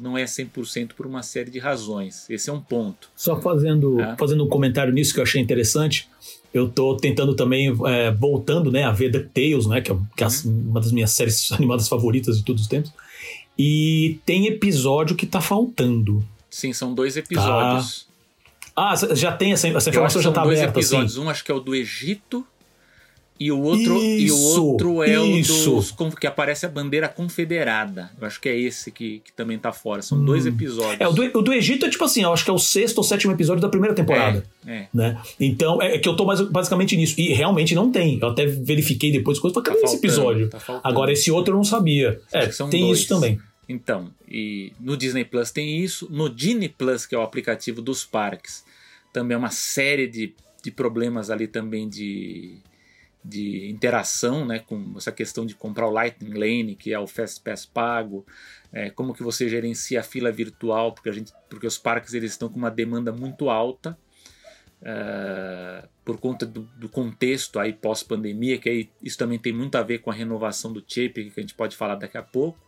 não 0.00 0.16
é 0.16 0.24
100% 0.24 0.94
por 0.94 1.06
uma 1.06 1.22
série 1.22 1.50
de 1.50 1.58
razões. 1.58 2.28
Esse 2.30 2.48
é 2.48 2.52
um 2.52 2.60
ponto. 2.60 3.10
Só 3.14 3.40
fazendo, 3.40 4.00
é. 4.00 4.16
fazendo 4.16 4.42
um 4.44 4.48
comentário 4.48 4.92
nisso 4.92 5.12
que 5.12 5.20
eu 5.20 5.24
achei 5.24 5.40
interessante 5.40 6.08
eu 6.52 6.68
tô 6.68 6.96
tentando 6.96 7.34
também, 7.34 7.74
é, 7.86 8.10
voltando 8.10 8.70
né, 8.70 8.84
a 8.84 8.92
ver 8.92 9.10
DuckTales, 9.10 9.66
né, 9.66 9.80
que 9.80 9.92
é, 9.92 9.96
que 10.16 10.24
é 10.24 10.26
uhum. 10.26 10.70
uma 10.70 10.80
das 10.80 10.92
minhas 10.92 11.10
séries 11.10 11.50
animadas 11.52 11.88
favoritas 11.88 12.38
de 12.38 12.44
todos 12.44 12.62
os 12.62 12.68
tempos. 12.68 12.92
E 13.58 14.20
tem 14.24 14.46
episódio 14.46 15.16
que 15.16 15.26
tá 15.26 15.40
faltando. 15.40 16.24
Sim, 16.48 16.72
são 16.72 16.94
dois 16.94 17.16
episódios. 17.16 18.06
Tá. 18.74 18.92
Ah, 18.92 18.94
já 19.14 19.32
tem 19.32 19.52
essa, 19.52 19.66
essa 19.68 19.90
informação 19.90 20.22
já 20.22 20.30
tá 20.30 20.42
aberta. 20.42 20.72
Dois 20.72 20.86
episódios. 20.86 21.16
Um 21.16 21.28
acho 21.28 21.44
que 21.44 21.50
é 21.50 21.54
o 21.54 21.58
do 21.58 21.74
Egito 21.74 22.46
e 23.40 23.52
o 23.52 23.60
outro, 23.60 23.96
isso, 23.96 24.26
e 24.26 24.30
o 24.30 24.36
outro 24.36 25.02
é 25.02 25.16
isso. 25.26 25.72
o 25.72 25.76
dos, 25.76 26.14
que 26.14 26.26
aparece 26.26 26.66
a 26.66 26.68
bandeira 26.68 27.08
confederada. 27.08 28.10
Eu 28.20 28.26
acho 28.26 28.40
que 28.40 28.48
é 28.48 28.58
esse 28.58 28.90
que, 28.90 29.20
que 29.24 29.32
também 29.32 29.56
tá 29.58 29.72
fora. 29.72 30.02
São 30.02 30.18
hum. 30.18 30.24
dois 30.24 30.44
episódios. 30.44 31.00
É, 31.00 31.06
o 31.06 31.12
do, 31.12 31.38
o 31.38 31.42
do 31.42 31.52
Egito 31.52 31.86
é 31.86 31.90
tipo 31.90 32.02
assim, 32.02 32.22
eu 32.22 32.32
acho 32.32 32.44
que 32.44 32.50
é 32.50 32.52
o 32.52 32.58
sexto 32.58 32.98
ou 32.98 33.04
sétimo 33.04 33.32
episódio 33.32 33.62
da 33.62 33.68
primeira 33.68 33.94
temporada. 33.94 34.44
É, 34.66 34.74
é. 34.74 34.88
Né? 34.92 35.20
Então, 35.38 35.80
é, 35.80 35.98
que 35.98 36.08
eu 36.08 36.16
tô 36.16 36.24
mais, 36.24 36.40
basicamente 36.40 36.96
nisso. 36.96 37.14
E 37.18 37.32
realmente 37.32 37.74
não 37.74 37.92
tem. 37.92 38.18
Eu 38.20 38.28
até 38.28 38.44
verifiquei 38.44 39.12
depois 39.12 39.38
coisas. 39.38 39.54
Falei, 39.54 39.68
cadê 39.70 39.80
tá 39.80 39.86
esse 39.86 39.96
episódio? 39.96 40.50
Tá 40.50 40.80
Agora, 40.82 41.12
esse 41.12 41.30
outro 41.30 41.54
eu 41.54 41.56
não 41.56 41.64
sabia. 41.64 42.20
É, 42.32 42.46
tem 42.46 42.86
dois. 42.86 42.98
isso 42.98 43.08
também. 43.08 43.38
Então, 43.68 44.10
e 44.28 44.72
no 44.80 44.96
Disney 44.96 45.24
Plus 45.24 45.52
tem 45.52 45.78
isso. 45.78 46.08
No 46.10 46.28
Disney 46.28 46.68
Plus, 46.68 47.06
que 47.06 47.14
é 47.14 47.18
o 47.18 47.22
aplicativo 47.22 47.80
dos 47.80 48.04
parques, 48.04 48.64
também 49.12 49.34
é 49.34 49.38
uma 49.38 49.50
série 49.50 50.08
de, 50.08 50.34
de 50.62 50.70
problemas 50.70 51.30
ali 51.30 51.46
também 51.46 51.88
de 51.88 52.58
de 53.24 53.68
interação, 53.68 54.46
né, 54.46 54.60
com 54.60 54.94
essa 54.96 55.12
questão 55.12 55.44
de 55.44 55.54
comprar 55.54 55.86
o 55.86 55.90
Lightning 55.90 56.34
Lane, 56.34 56.76
que 56.76 56.92
é 56.92 56.98
o 56.98 57.06
Fast 57.06 57.40
Pass 57.42 57.66
pago, 57.66 58.26
é, 58.72 58.90
como 58.90 59.12
que 59.12 59.22
você 59.22 59.48
gerencia 59.48 60.00
a 60.00 60.02
fila 60.02 60.30
virtual, 60.30 60.92
porque 60.92 61.08
a 61.08 61.12
gente, 61.12 61.32
porque 61.48 61.66
os 61.66 61.76
parques 61.76 62.14
eles 62.14 62.32
estão 62.32 62.48
com 62.48 62.56
uma 62.56 62.70
demanda 62.70 63.12
muito 63.12 63.50
alta 63.50 63.98
é, 64.80 65.84
por 66.04 66.18
conta 66.18 66.46
do, 66.46 66.62
do, 66.76 66.88
contexto 66.88 67.58
aí 67.58 67.72
pós 67.72 68.02
pandemia, 68.02 68.58
que 68.58 68.68
aí 68.68 68.90
isso 69.02 69.18
também 69.18 69.38
tem 69.38 69.52
muito 69.52 69.76
a 69.76 69.82
ver 69.82 69.98
com 69.98 70.10
a 70.10 70.14
renovação 70.14 70.72
do 70.72 70.82
chip, 70.86 71.30
que 71.30 71.40
a 71.40 71.42
gente 71.42 71.54
pode 71.54 71.76
falar 71.76 71.96
daqui 71.96 72.16
a 72.16 72.22
pouco. 72.22 72.58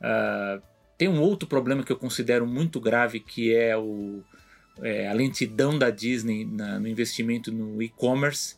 É, 0.00 0.60
tem 0.96 1.08
um 1.08 1.20
outro 1.20 1.48
problema 1.48 1.82
que 1.82 1.90
eu 1.90 1.96
considero 1.96 2.46
muito 2.46 2.80
grave, 2.80 3.18
que 3.20 3.54
é 3.54 3.76
o 3.76 4.22
é, 4.82 5.08
a 5.08 5.12
lentidão 5.12 5.78
da 5.78 5.90
Disney 5.90 6.44
na, 6.44 6.78
no 6.78 6.88
investimento 6.88 7.52
no 7.52 7.80
e-commerce, 7.82 8.56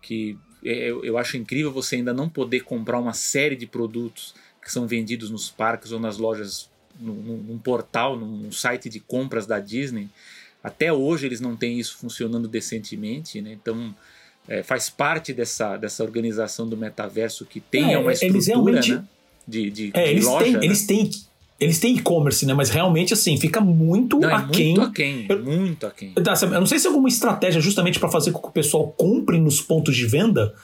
que 0.00 0.38
eu, 0.62 1.04
eu 1.04 1.18
acho 1.18 1.36
incrível 1.36 1.72
você 1.72 1.96
ainda 1.96 2.12
não 2.12 2.28
poder 2.28 2.60
comprar 2.60 2.98
uma 2.98 3.12
série 3.12 3.56
de 3.56 3.66
produtos 3.66 4.34
que 4.62 4.70
são 4.70 4.86
vendidos 4.86 5.30
nos 5.30 5.50
parques 5.50 5.90
ou 5.90 5.98
nas 5.98 6.18
lojas, 6.18 6.70
num, 6.98 7.14
num 7.14 7.58
portal, 7.58 8.16
num 8.16 8.52
site 8.52 8.88
de 8.88 9.00
compras 9.00 9.46
da 9.46 9.58
Disney. 9.58 10.08
Até 10.62 10.92
hoje 10.92 11.26
eles 11.26 11.40
não 11.40 11.56
têm 11.56 11.80
isso 11.80 11.96
funcionando 11.96 12.46
decentemente, 12.46 13.40
né? 13.40 13.52
Então 13.52 13.94
é, 14.46 14.62
faz 14.62 14.88
parte 14.88 15.32
dessa, 15.32 15.76
dessa 15.76 16.04
organização 16.04 16.68
do 16.68 16.76
metaverso 16.76 17.44
que 17.44 17.60
tem 17.60 17.92
é, 17.92 17.98
uma 17.98 18.12
estrutura 18.12 18.80
né? 18.80 19.04
de, 19.46 19.70
de, 19.70 19.90
é, 19.94 20.04
de 20.04 20.10
eles 20.10 20.24
loja. 20.24 20.44
Têm, 20.44 20.52
né? 20.52 20.64
Eles 20.64 20.86
têm 20.86 21.10
eles 21.62 21.78
têm 21.78 21.96
e-commerce, 21.96 22.44
né? 22.44 22.54
Mas 22.54 22.70
realmente, 22.70 23.12
assim, 23.12 23.36
fica 23.36 23.60
muito 23.60 24.18
não, 24.18 24.34
aquém. 24.34 24.72
É 24.72 24.76
muito 24.76 24.90
aquém, 24.90 25.26
eu, 25.28 25.42
muito 25.42 25.86
aquém. 25.86 26.12
Eu 26.16 26.60
não 26.60 26.66
sei 26.66 26.78
se 26.78 26.86
é 26.86 26.88
alguma 26.88 27.08
estratégia 27.08 27.60
justamente 27.60 27.98
para 27.98 28.08
fazer 28.08 28.32
com 28.32 28.40
que 28.40 28.48
o 28.48 28.52
pessoal 28.52 28.88
compre 28.88 29.38
nos 29.38 29.60
pontos 29.60 29.96
de 29.96 30.06
venda. 30.06 30.54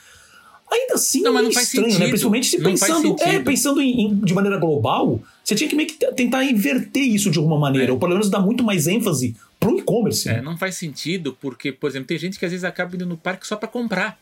Ainda 0.71 0.95
assim, 0.95 1.23
não, 1.23 1.33
mas 1.33 1.43
não 1.45 1.51
é 1.51 1.55
faz 1.55 1.67
estranho, 1.67 1.87
né? 1.87 1.93
sentido. 1.93 2.05
né? 2.05 2.11
Principalmente 2.11 2.47
se 2.47 2.63
pensando, 2.63 3.17
é, 3.21 3.39
pensando 3.39 3.81
em, 3.81 4.03
em, 4.03 4.15
de 4.17 4.35
maneira 4.35 4.59
global, 4.59 5.21
você 5.43 5.55
tinha 5.55 5.69
que 5.69 5.75
meio 5.75 5.89
que 5.89 5.95
tentar 6.13 6.45
inverter 6.45 7.03
isso 7.03 7.31
de 7.31 7.39
alguma 7.39 7.59
maneira, 7.59 7.91
é. 7.91 7.93
ou 7.93 7.99
pelo 7.99 8.13
menos 8.13 8.29
dar 8.29 8.41
muito 8.41 8.63
mais 8.63 8.87
ênfase 8.87 9.35
pro 9.59 9.79
e-commerce. 9.79 10.29
É, 10.29 10.35
né? 10.35 10.43
não 10.43 10.59
faz 10.59 10.75
sentido, 10.75 11.37
porque, 11.41 11.73
por 11.73 11.89
exemplo, 11.89 12.09
tem 12.09 12.19
gente 12.19 12.39
que 12.39 12.45
às 12.45 12.51
vezes 12.51 12.65
acaba 12.65 12.95
indo 12.95 13.07
no 13.07 13.17
parque 13.17 13.47
só 13.47 13.57
para 13.57 13.69
comprar. 13.69 14.19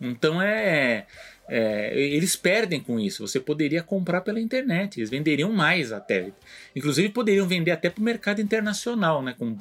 Então 0.00 0.40
é 0.42 1.06
é, 1.48 1.98
eles 1.98 2.36
perdem 2.36 2.80
com 2.80 3.00
isso. 3.00 3.26
Você 3.26 3.40
poderia 3.40 3.82
comprar 3.82 4.20
pela 4.20 4.40
internet, 4.40 4.98
eles 4.98 5.10
venderiam 5.10 5.50
mais 5.52 5.92
até. 5.92 6.30
Inclusive 6.76 7.08
poderiam 7.08 7.46
vender 7.46 7.70
até 7.70 7.88
para 7.88 8.00
o 8.00 8.04
mercado 8.04 8.40
internacional, 8.40 9.22
né? 9.22 9.34
Com, 9.38 9.56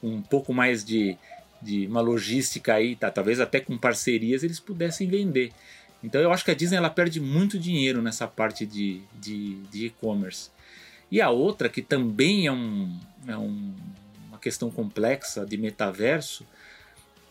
com, 0.00 0.08
um 0.08 0.22
pouco 0.22 0.52
mais 0.52 0.84
de, 0.84 1.16
de 1.62 1.86
uma 1.86 2.00
logística 2.00 2.74
aí, 2.74 2.96
tá? 2.96 3.10
talvez 3.10 3.40
até 3.40 3.60
com 3.60 3.78
parcerias 3.78 4.42
eles 4.42 4.58
pudessem 4.58 5.08
vender. 5.08 5.52
Então 6.02 6.20
eu 6.20 6.32
acho 6.32 6.44
que 6.44 6.50
a 6.50 6.54
Disney 6.54 6.76
ela 6.76 6.90
perde 6.90 7.20
muito 7.20 7.58
dinheiro 7.58 8.02
nessa 8.02 8.26
parte 8.26 8.66
de 8.66 9.02
e-commerce. 9.72 10.50
E 11.10 11.20
a 11.20 11.30
outra, 11.30 11.68
que 11.68 11.80
também 11.80 12.46
é, 12.46 12.52
um, 12.52 12.98
é 13.26 13.36
um, 13.36 13.74
uma 14.28 14.38
questão 14.38 14.70
complexa 14.70 15.44
de 15.46 15.56
metaverso, 15.56 16.46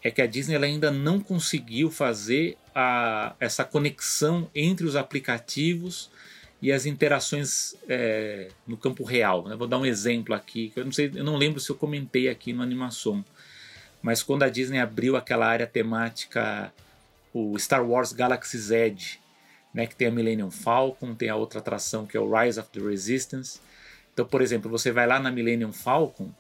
é 0.08 0.12
que 0.12 0.22
a 0.22 0.26
Disney 0.26 0.56
ainda 0.56 0.90
não 0.90 1.20
conseguiu 1.20 1.92
fazer 1.92 2.58
a, 2.74 3.36
essa 3.42 3.66
conexão 3.66 4.50
entre 4.56 4.86
os 4.86 4.96
aplicativos 4.96 6.10
e 6.62 6.72
as 6.72 6.86
interações 6.86 7.76
é, 7.90 8.48
no 8.66 8.78
campo 8.78 9.04
real. 9.04 9.46
Né? 9.50 9.56
Vou 9.58 9.68
dar 9.68 9.78
um 9.78 9.86
exemplo 9.86 10.34
aqui, 10.34 10.70
que 10.70 10.80
eu 10.80 10.86
não 10.86 10.94
sei, 10.94 11.12
eu 11.14 11.26
não 11.26 11.36
lembro 11.36 11.60
se 11.60 11.70
eu 11.70 11.76
comentei 11.76 12.30
aqui 12.30 12.54
no 12.54 12.64
Animação, 12.64 13.24
mas 14.02 14.24
quando 14.24 14.44
a 14.44 14.50
Disney 14.50 14.80
abriu 14.80 15.18
aquela 15.18 15.46
área 15.46 15.68
temática, 15.68 16.72
o 17.34 17.60
Star 17.60 17.86
Wars 17.86 18.14
Galaxy 18.14 18.74
Edge, 18.74 19.20
né, 19.74 19.88
que 19.88 19.96
tem 19.96 20.08
a 20.08 20.12
Millennium 20.12 20.50
Falcon, 20.50 21.14
tem 21.16 21.28
a 21.28 21.36
outra 21.36 21.60
atração 21.60 22.06
que 22.06 22.16
é 22.16 22.20
o 22.20 22.34
Rise 22.34 22.62
of 22.62 22.70
the 22.70 22.80
Resistance. 22.80 23.60
Então, 24.14 24.26
por 24.26 24.42
exemplo, 24.42 24.72
você 24.72 24.90
vai 24.90 25.06
lá 25.06 25.20
na 25.20 25.30
Millennium 25.30 25.74
Falcon, 25.74 26.32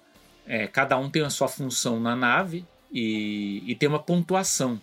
é, 0.47 0.67
cada 0.67 0.97
um 0.97 1.09
tem 1.09 1.21
a 1.23 1.29
sua 1.29 1.49
função 1.49 1.99
na 1.99 2.15
nave 2.15 2.65
e, 2.91 3.63
e 3.65 3.75
tem 3.75 3.87
uma 3.87 4.01
pontuação. 4.01 4.81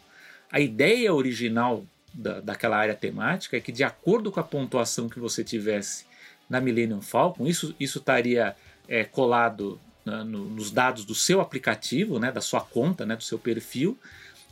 A 0.50 0.61
ideia 0.61 1.12
original 1.12 1.84
da, 2.12 2.40
daquela 2.40 2.76
área 2.76 2.94
temática 2.94 3.56
é 3.56 3.61
que, 3.61 3.73
de 3.73 3.82
acordo 3.82 4.30
com 4.30 4.40
a 4.40 4.44
pontuação 4.44 5.08
que 5.08 5.18
você 5.18 5.42
tivesse 5.42 6.04
na 6.49 6.61
Millennium 6.61 7.00
Falcon, 7.00 7.46
isso, 7.46 7.75
isso 7.80 7.99
estaria 7.99 8.54
é, 8.88 9.04
colado 9.04 9.80
né, 10.04 10.23
no, 10.23 10.44
nos 10.49 10.70
dados 10.70 11.04
do 11.04 11.14
seu 11.14 11.40
aplicativo, 11.40 12.18
né, 12.18 12.30
da 12.30 12.40
sua 12.40 12.61
conta, 12.61 13.04
né, 13.04 13.16
do 13.16 13.25
seu 13.25 13.38
perfil, 13.38 13.99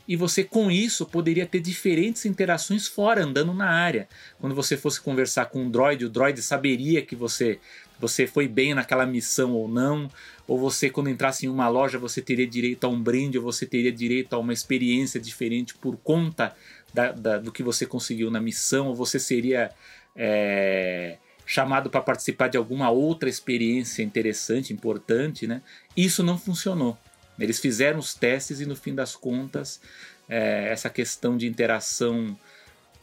e 0.08 0.16
você 0.16 0.42
com 0.42 0.70
isso 0.70 1.06
poderia 1.06 1.46
ter 1.46 1.60
diferentes 1.60 2.24
interações 2.26 2.88
fora, 2.88 3.22
andando 3.22 3.54
na 3.54 3.68
área. 3.68 4.08
Quando 4.40 4.54
você 4.54 4.76
fosse 4.76 5.00
conversar 5.00 5.46
com 5.46 5.62
um 5.62 5.70
droid, 5.70 6.04
o 6.04 6.10
droid 6.10 6.42
saberia 6.42 7.02
que 7.02 7.14
você 7.14 7.60
você 8.02 8.26
foi 8.26 8.48
bem 8.48 8.74
naquela 8.74 9.06
missão 9.06 9.52
ou 9.52 9.68
não, 9.68 10.10
ou 10.44 10.58
você 10.58 10.90
quando 10.90 11.08
entrasse 11.08 11.46
em 11.46 11.48
uma 11.48 11.68
loja 11.68 12.00
você 12.00 12.20
teria 12.20 12.48
direito 12.48 12.82
a 12.82 12.88
um 12.88 13.00
brinde, 13.00 13.38
ou 13.38 13.44
você 13.44 13.64
teria 13.64 13.92
direito 13.92 14.34
a 14.34 14.38
uma 14.40 14.52
experiência 14.52 15.20
diferente 15.20 15.72
por 15.76 15.96
conta 15.96 16.52
da, 16.92 17.12
da, 17.12 17.38
do 17.38 17.52
que 17.52 17.62
você 17.62 17.86
conseguiu 17.86 18.28
na 18.28 18.40
missão, 18.40 18.88
ou 18.88 18.94
você 18.96 19.20
seria 19.20 19.70
é, 20.16 21.16
chamado 21.46 21.88
para 21.88 22.00
participar 22.00 22.48
de 22.48 22.58
alguma 22.58 22.90
outra 22.90 23.28
experiência 23.28 24.02
interessante, 24.02 24.72
importante, 24.72 25.46
né? 25.46 25.62
Isso 25.96 26.24
não 26.24 26.36
funcionou. 26.36 26.98
Eles 27.38 27.60
fizeram 27.60 28.00
os 28.00 28.14
testes 28.14 28.60
e 28.60 28.66
no 28.66 28.74
fim 28.74 28.96
das 28.96 29.14
contas 29.14 29.80
é, 30.28 30.72
essa 30.72 30.90
questão 30.90 31.36
de 31.36 31.46
interação 31.46 32.36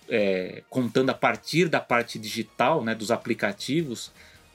é, 0.10 0.62
contando 0.70 1.10
a 1.10 1.14
partir 1.14 1.70
da 1.70 1.80
parte 1.80 2.20
digital, 2.20 2.84
né, 2.84 2.94
dos 2.94 3.12
aplicativos, 3.12 4.12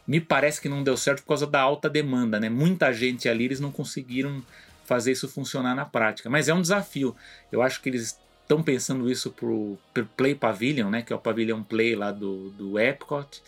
me 0.06 0.20
parece 0.20 0.60
que 0.60 0.68
não 0.68 0.82
deu 0.82 0.96
certo 0.96 1.22
por 1.22 1.28
causa 1.28 1.46
da 1.46 1.60
alta 1.60 1.88
demanda, 1.88 2.38
né? 2.38 2.48
Muita 2.48 2.92
gente 2.92 3.28
ali 3.28 3.44
eles 3.44 3.60
não 3.60 3.72
conseguiram 3.72 4.42
fazer 4.84 5.12
isso 5.12 5.28
funcionar 5.28 5.74
na 5.74 5.84
prática, 5.84 6.28
mas 6.28 6.48
é 6.48 6.54
um 6.54 6.60
desafio. 6.60 7.16
Eu 7.50 7.62
acho 7.62 7.80
que 7.80 7.88
eles 7.88 8.18
estão 8.42 8.62
pensando 8.62 9.10
isso 9.10 9.30
pro, 9.30 9.78
pro 9.92 10.06
Play 10.16 10.34
Pavilion, 10.34 10.90
né, 10.90 11.02
que 11.02 11.12
é 11.12 11.16
o 11.16 11.18
Pavilion 11.18 11.62
Play 11.62 11.96
lá 11.96 12.12
do, 12.12 12.50
do 12.50 12.78
Epcot, 12.78 13.42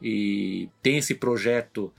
e 0.00 0.68
tem 0.82 0.98
esse 0.98 1.14
projeto 1.14 1.92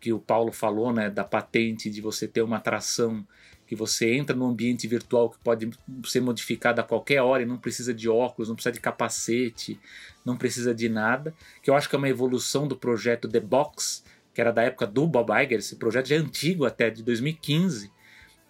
que 0.00 0.12
o 0.12 0.18
Paulo 0.18 0.52
falou, 0.52 0.92
né, 0.92 1.08
da 1.08 1.24
patente 1.24 1.88
de 1.88 2.00
você 2.00 2.26
ter 2.26 2.42
uma 2.42 2.56
atração 2.56 3.24
que 3.66 3.74
você 3.74 4.14
entra 4.14 4.34
num 4.34 4.48
ambiente 4.48 4.86
virtual 4.86 5.30
que 5.30 5.38
pode 5.38 5.70
ser 6.04 6.20
modificado 6.20 6.80
a 6.80 6.84
qualquer 6.84 7.20
hora 7.20 7.42
e 7.42 7.46
não 7.46 7.58
precisa 7.58 7.92
de 7.92 8.08
óculos, 8.08 8.48
não 8.48 8.54
precisa 8.54 8.72
de 8.72 8.80
capacete, 8.80 9.80
não 10.24 10.36
precisa 10.36 10.74
de 10.74 10.88
nada, 10.88 11.34
que 11.62 11.68
eu 11.68 11.74
acho 11.74 11.88
que 11.88 11.94
é 11.94 11.98
uma 11.98 12.08
evolução 12.08 12.68
do 12.68 12.76
projeto 12.76 13.28
The 13.28 13.40
Box, 13.40 14.04
que 14.32 14.40
era 14.40 14.52
da 14.52 14.62
época 14.62 14.86
do 14.86 15.06
Bob 15.06 15.30
Iger, 15.32 15.58
esse 15.58 15.76
projeto 15.76 16.08
já 16.08 16.16
é 16.16 16.18
antigo 16.18 16.64
até, 16.64 16.90
de 16.90 17.02
2015, 17.02 17.90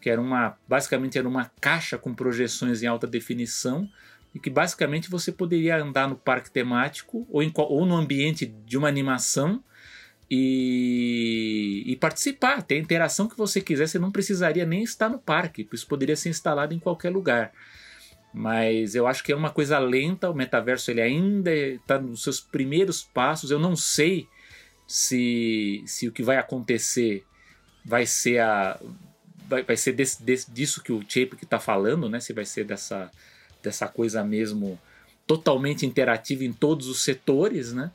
que 0.00 0.10
era 0.10 0.20
uma, 0.20 0.56
basicamente 0.68 1.18
era 1.18 1.28
uma 1.28 1.50
caixa 1.60 1.96
com 1.96 2.14
projeções 2.14 2.82
em 2.82 2.86
alta 2.86 3.06
definição, 3.06 3.88
e 4.34 4.38
que 4.38 4.50
basicamente 4.50 5.08
você 5.08 5.32
poderia 5.32 5.78
andar 5.82 6.06
no 6.06 6.16
parque 6.16 6.50
temático 6.50 7.26
ou, 7.30 7.42
em, 7.42 7.50
ou 7.54 7.86
no 7.86 7.96
ambiente 7.96 8.44
de 8.44 8.76
uma 8.76 8.86
animação 8.86 9.64
e, 10.30 11.84
e, 11.86 11.96
participar, 11.96 12.62
ter 12.62 12.74
a 12.74 12.78
interação 12.78 13.28
que 13.28 13.36
você 13.36 13.60
quiser, 13.60 13.86
você 13.86 13.98
não 13.98 14.10
precisaria 14.10 14.66
nem 14.66 14.82
estar 14.82 15.08
no 15.08 15.18
parque, 15.18 15.68
isso 15.72 15.86
poderia 15.86 16.16
ser 16.16 16.30
instalado 16.30 16.74
em 16.74 16.78
qualquer 16.80 17.10
lugar. 17.10 17.52
Mas 18.34 18.94
eu 18.94 19.06
acho 19.06 19.22
que 19.22 19.32
é 19.32 19.36
uma 19.36 19.50
coisa 19.50 19.78
lenta, 19.78 20.28
o 20.28 20.34
metaverso 20.34 20.90
ele 20.90 21.00
ainda 21.00 21.50
está 21.50 21.98
nos 21.98 22.22
seus 22.22 22.40
primeiros 22.40 23.02
passos. 23.02 23.50
Eu 23.50 23.58
não 23.58 23.74
sei 23.74 24.28
se, 24.86 25.82
se 25.86 26.06
o 26.06 26.12
que 26.12 26.22
vai 26.22 26.36
acontecer 26.36 27.24
vai 27.84 28.04
ser 28.04 28.40
a 28.40 28.78
vai, 29.48 29.62
vai 29.62 29.76
ser 29.76 29.92
desse, 29.92 30.22
desse, 30.22 30.50
disso 30.50 30.82
que 30.82 30.92
o 30.92 31.00
Chapek 31.00 31.44
está 31.44 31.58
falando, 31.58 32.08
né? 32.08 32.20
Se 32.20 32.32
vai 32.32 32.44
ser 32.44 32.64
dessa, 32.64 33.10
dessa 33.62 33.88
coisa 33.88 34.22
mesmo 34.24 34.78
totalmente 35.26 35.86
interativa 35.86 36.44
em 36.44 36.52
todos 36.52 36.88
os 36.88 37.02
setores, 37.02 37.72
né? 37.72 37.90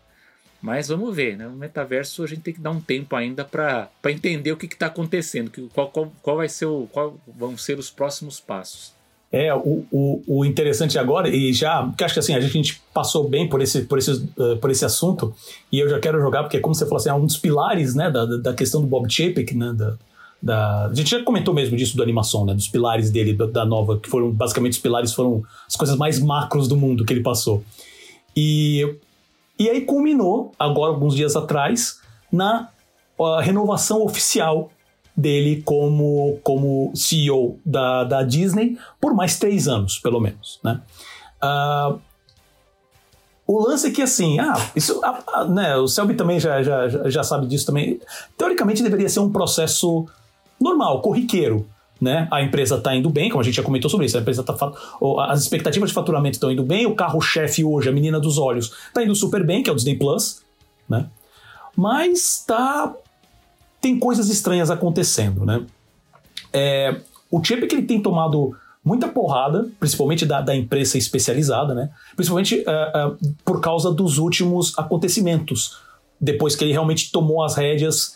Mas 0.62 0.90
vamos 0.90 1.16
ver, 1.16 1.36
né? 1.36 1.48
O 1.48 1.54
metaverso 1.54 2.24
a 2.24 2.28
gente 2.28 2.42
tem 2.42 2.54
que 2.54 2.62
dar 2.62 2.70
um 2.70 2.80
tempo 2.80 3.16
ainda 3.16 3.44
para 3.44 3.90
entender 4.06 4.52
o 4.52 4.58
que 4.58 4.68
está 4.68 4.86
acontecendo, 4.86 5.50
que, 5.50 5.68
qual, 5.74 5.90
qual, 5.90 6.12
qual, 6.22 6.38
vai 6.38 6.48
ser 6.48 6.68
o, 6.68 6.88
qual 6.92 7.18
vão 7.28 7.58
ser 7.58 7.80
os 7.80 7.90
próximos 7.90 8.40
passos. 8.40 8.94
É, 9.32 9.54
o, 9.56 9.86
o, 9.92 10.24
o 10.28 10.46
interessante 10.46 11.00
agora, 11.00 11.30
e 11.30 11.54
já, 11.54 11.84
porque 11.84 12.04
acho 12.04 12.14
que 12.14 12.20
assim, 12.20 12.36
a 12.36 12.42
gente 12.42 12.82
passou 12.94 13.28
bem 13.30 13.48
por 13.48 13.62
esse, 13.62 13.84
por, 13.84 13.98
esse, 13.98 14.12
uh, 14.12 14.58
por 14.60 14.70
esse 14.70 14.84
assunto, 14.84 15.34
e 15.72 15.80
eu 15.80 15.90
já 15.90 16.00
quero 16.02 16.20
jogar, 16.20 16.44
porque 16.44 16.60
como 16.60 16.76
você 16.76 16.84
falou 16.84 16.98
assim, 16.98 17.10
é 17.10 17.14
um 17.14 17.26
dos 17.26 17.38
pilares, 17.38 17.96
né, 17.96 18.12
da, 18.12 18.26
da 18.26 18.54
questão 18.54 18.82
do 18.82 18.88
Bob 18.88 19.10
Chapek, 19.10 19.56
né, 19.56 19.74
da, 19.74 19.96
da, 20.44 20.88
a 20.88 20.94
gente 20.94 21.10
já 21.10 21.24
comentou 21.24 21.54
mesmo 21.54 21.78
disso 21.78 21.96
do 21.96 22.04
animação, 22.04 22.46
né, 22.46 22.54
dos 22.54 22.68
pilares 22.68 23.10
dele, 23.10 23.34
da, 23.34 23.46
da 23.46 23.66
nova, 23.66 23.98
que 23.98 24.10
foram, 24.10 24.32
basicamente 24.32 24.74
os 24.74 24.80
pilares 24.80 25.14
foram 25.14 25.42
as 25.66 25.78
coisas 25.78 25.96
mais 25.96 26.20
macros 26.20 26.68
do 26.68 26.76
mundo 26.76 27.06
que 27.06 27.14
ele 27.14 27.24
passou. 27.24 27.64
E 28.36 28.98
e 29.62 29.70
aí 29.70 29.82
culminou, 29.82 30.52
agora 30.58 30.92
alguns 30.92 31.16
dias 31.16 31.36
atrás, 31.36 32.00
na 32.32 32.70
renovação 33.44 34.04
oficial 34.04 34.72
dele 35.16 35.62
como, 35.62 36.40
como 36.42 36.92
CEO 36.96 37.60
da, 37.64 38.04
da 38.04 38.24
Disney 38.24 38.80
por 39.00 39.14
mais 39.14 39.38
três 39.38 39.68
anos, 39.68 40.00
pelo 40.00 40.20
menos. 40.20 40.60
Né? 40.64 40.82
Uh, 41.44 42.00
o 43.46 43.60
lance 43.60 43.88
é 43.88 43.92
que, 43.92 44.02
assim, 44.02 44.40
ah, 44.40 44.56
isso, 44.76 45.00
né, 45.50 45.76
o 45.76 45.88
Selby 45.88 46.16
também 46.16 46.40
já, 46.40 46.64
já, 46.64 46.88
já 47.08 47.24
sabe 47.24 47.46
disso 47.46 47.68
também. 47.68 48.00
Teoricamente 48.36 48.82
deveria 48.82 49.10
ser 49.10 49.20
um 49.20 49.32
processo 49.32 50.08
normal, 50.60 51.02
corriqueiro 51.02 51.68
né? 52.02 52.28
A 52.32 52.42
empresa 52.42 52.78
está 52.78 52.96
indo 52.96 53.10
bem, 53.12 53.30
como 53.30 53.42
a 53.42 53.44
gente 53.44 53.54
já 53.54 53.64
comentou 53.64 53.90
sobre 53.90 54.08
isso, 54.08 54.18
a 54.18 54.22
empresa 54.22 54.44
tá 54.44 54.56
as 55.30 55.42
expectativas 55.42 55.90
de 55.90 55.94
faturamento 55.94 56.36
estão 56.36 56.52
indo 56.52 56.64
bem, 56.64 56.88
o 56.88 56.96
carro-chefe 56.96 57.64
hoje, 57.64 57.88
a 57.88 57.92
menina 57.92 58.20
dos 58.20 58.40
olhos, 58.40 58.74
está 58.88 59.04
indo 59.04 59.14
super 59.14 59.46
bem, 59.46 59.62
que 59.62 59.70
é 59.70 59.74
o 59.74 59.76
Disney 59.76 59.96
Plus, 59.96 60.42
né? 60.90 61.06
Mas 61.78 62.44
tá 62.46 62.94
tem 63.80 63.98
coisas 63.98 64.30
estranhas 64.30 64.72
acontecendo, 64.72 65.46
né? 65.46 65.64
É, 66.52 67.02
o 67.30 67.44
chip 67.44 67.66
que 67.68 67.76
ele 67.76 67.86
tem 67.86 68.02
tomado 68.02 68.56
muita 68.84 69.08
porrada, 69.08 69.70
principalmente 69.80 70.26
da, 70.26 70.42
da 70.42 70.56
imprensa 70.56 70.98
especializada, 70.98 71.74
né? 71.74 71.92
Principalmente 72.16 72.64
uh, 72.68 73.10
uh, 73.10 73.36
por 73.46 73.62
causa 73.62 73.92
dos 73.92 74.18
últimos 74.18 74.78
acontecimentos, 74.78 75.78
depois 76.20 76.56
que 76.56 76.64
ele 76.64 76.72
realmente 76.72 77.12
tomou 77.12 77.44
as 77.44 77.56
rédeas 77.56 78.16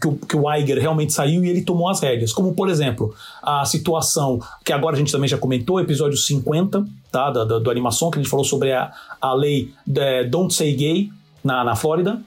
que, 0.00 0.06
o, 0.06 0.16
que 0.16 0.36
o 0.36 0.52
Iger 0.54 0.78
realmente 0.78 1.12
saiu 1.12 1.44
e 1.44 1.48
ele 1.48 1.62
tomou 1.62 1.88
as 1.88 2.00
rédeas. 2.00 2.32
Como, 2.32 2.54
por 2.54 2.68
exemplo, 2.68 3.14
a 3.42 3.64
situação 3.64 4.40
que 4.64 4.72
agora 4.72 4.94
a 4.94 4.98
gente 4.98 5.10
também 5.10 5.28
já 5.28 5.36
comentou, 5.36 5.80
episódio 5.80 6.16
50 6.16 6.86
tá, 7.10 7.32
animação, 7.70 8.10
que 8.10 8.18
a 8.18 8.22
gente 8.22 8.30
falou 8.30 8.44
sobre 8.44 8.72
a, 8.72 8.92
a 9.20 9.32
lei 9.34 9.72
de 9.86 10.24
Don't 10.24 10.54
Say 10.54 10.74
Gay 10.74 11.10
na, 11.42 11.64
na 11.64 11.74
Flórida, 11.74 12.20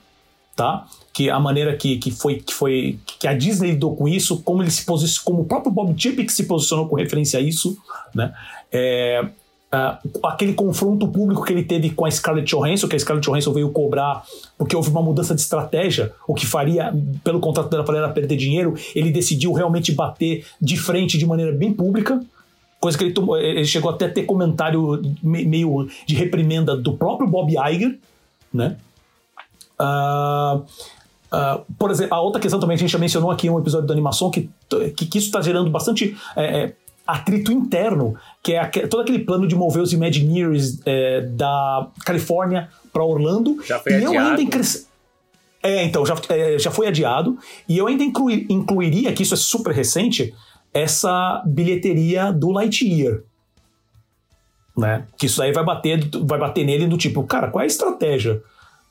tá? 0.55 0.85
Que 1.13 1.29
a 1.29 1.39
maneira 1.39 1.75
que, 1.77 1.97
que 1.97 2.11
foi 2.11 2.35
que 2.35 2.53
foi 2.53 2.99
que 3.05 3.27
a 3.27 3.33
Disney 3.33 3.71
lidou 3.71 3.95
com 3.95 4.07
isso, 4.07 4.41
como 4.41 4.61
ele 4.61 4.71
se 4.71 4.85
posicionou, 4.85 5.23
como 5.25 5.41
o 5.43 5.45
próprio 5.45 5.71
Bob 5.71 5.93
Chapek 5.97 6.31
se 6.31 6.45
posicionou 6.45 6.87
com 6.87 6.95
referência 6.95 7.39
a 7.39 7.41
isso, 7.41 7.77
né? 8.13 8.33
É, 8.71 9.23
Uh, 9.73 10.27
aquele 10.27 10.53
confronto 10.53 11.07
público 11.07 11.43
que 11.43 11.51
ele 11.51 11.63
teve 11.63 11.89
com 11.89 12.05
a 12.05 12.11
Scarlett 12.11 12.47
Johansson, 12.47 12.87
que 12.87 12.95
a 12.95 12.99
Scarlett 12.99 13.27
Johansson 13.27 13.51
veio 13.51 13.71
cobrar 13.71 14.23
porque 14.55 14.75
houve 14.75 14.91
uma 14.91 15.01
mudança 15.01 15.33
de 15.33 15.41
estratégia, 15.41 16.13
o 16.27 16.35
que 16.35 16.45
faria, 16.45 16.93
pelo 17.23 17.39
contrato 17.39 17.71
dela, 17.71 17.83
para 17.83 17.97
ela 17.97 18.09
perder 18.09 18.37
dinheiro, 18.37 18.75
ele 18.93 19.09
decidiu 19.09 19.51
realmente 19.51 19.91
bater 19.91 20.45
de 20.61 20.77
frente 20.77 21.17
de 21.17 21.25
maneira 21.25 21.51
bem 21.51 21.73
pública, 21.73 22.23
coisa 22.79 22.95
que 22.95 23.03
ele, 23.05 23.13
tomou, 23.13 23.35
ele 23.35 23.65
chegou 23.65 23.89
até 23.89 24.05
a 24.05 24.11
ter 24.11 24.23
comentário 24.23 25.01
meio 25.23 25.89
de 26.05 26.13
reprimenda 26.13 26.77
do 26.77 26.93
próprio 26.93 27.27
Bob 27.27 27.51
Iger, 27.51 27.97
né? 28.53 28.77
Uh, 29.79 30.57
uh, 30.57 31.65
por 31.79 31.89
exemplo, 31.89 32.13
a 32.13 32.21
outra 32.21 32.39
questão 32.39 32.59
também, 32.59 32.75
a 32.75 32.77
gente 32.77 32.91
já 32.91 32.99
mencionou 32.99 33.31
aqui 33.31 33.47
em 33.47 33.49
um 33.49 33.57
episódio 33.57 33.87
da 33.87 33.93
animação 33.93 34.29
que, 34.29 34.49
que, 34.95 35.07
que 35.07 35.17
isso 35.17 35.27
está 35.27 35.41
gerando 35.41 35.71
bastante 35.71 36.15
é, 36.35 36.43
é, 36.43 36.75
atrito 37.05 37.51
interno, 37.51 38.15
que 38.41 38.53
é 38.53 38.65
todo 38.87 39.01
aquele 39.01 39.19
plano 39.19 39.47
de 39.47 39.55
mover 39.55 39.81
os 39.81 39.93
Imagineers 39.93 40.79
é, 40.85 41.21
da 41.21 41.89
Califórnia 42.05 42.69
para 42.91 43.03
Orlando. 43.03 43.61
Já 43.65 43.79
foi 43.79 43.93
e 43.93 43.95
adiado. 43.95 44.15
eu 44.15 44.21
ainda 44.21 44.61
É, 45.61 45.83
então, 45.83 46.05
já, 46.05 46.15
é, 46.29 46.57
já 46.57 46.71
foi 46.71 46.87
adiado. 46.87 47.37
E 47.67 47.77
eu 47.77 47.87
ainda 47.87 48.03
inclui, 48.03 48.45
incluiria, 48.49 49.11
que 49.13 49.23
isso 49.23 49.33
é 49.33 49.37
super 49.37 49.73
recente, 49.73 50.33
essa 50.73 51.43
bilheteria 51.45 52.31
do 52.31 52.51
Lightyear. 52.51 53.21
Né? 54.75 55.05
Que 55.17 55.27
isso 55.27 55.41
aí 55.41 55.51
vai 55.51 55.63
bater, 55.63 56.09
vai 56.23 56.39
bater 56.39 56.65
nele 56.65 56.87
do 56.87 56.97
tipo, 56.97 57.23
cara, 57.23 57.49
qual 57.49 57.61
é 57.61 57.65
a 57.65 57.67
estratégia? 57.67 58.41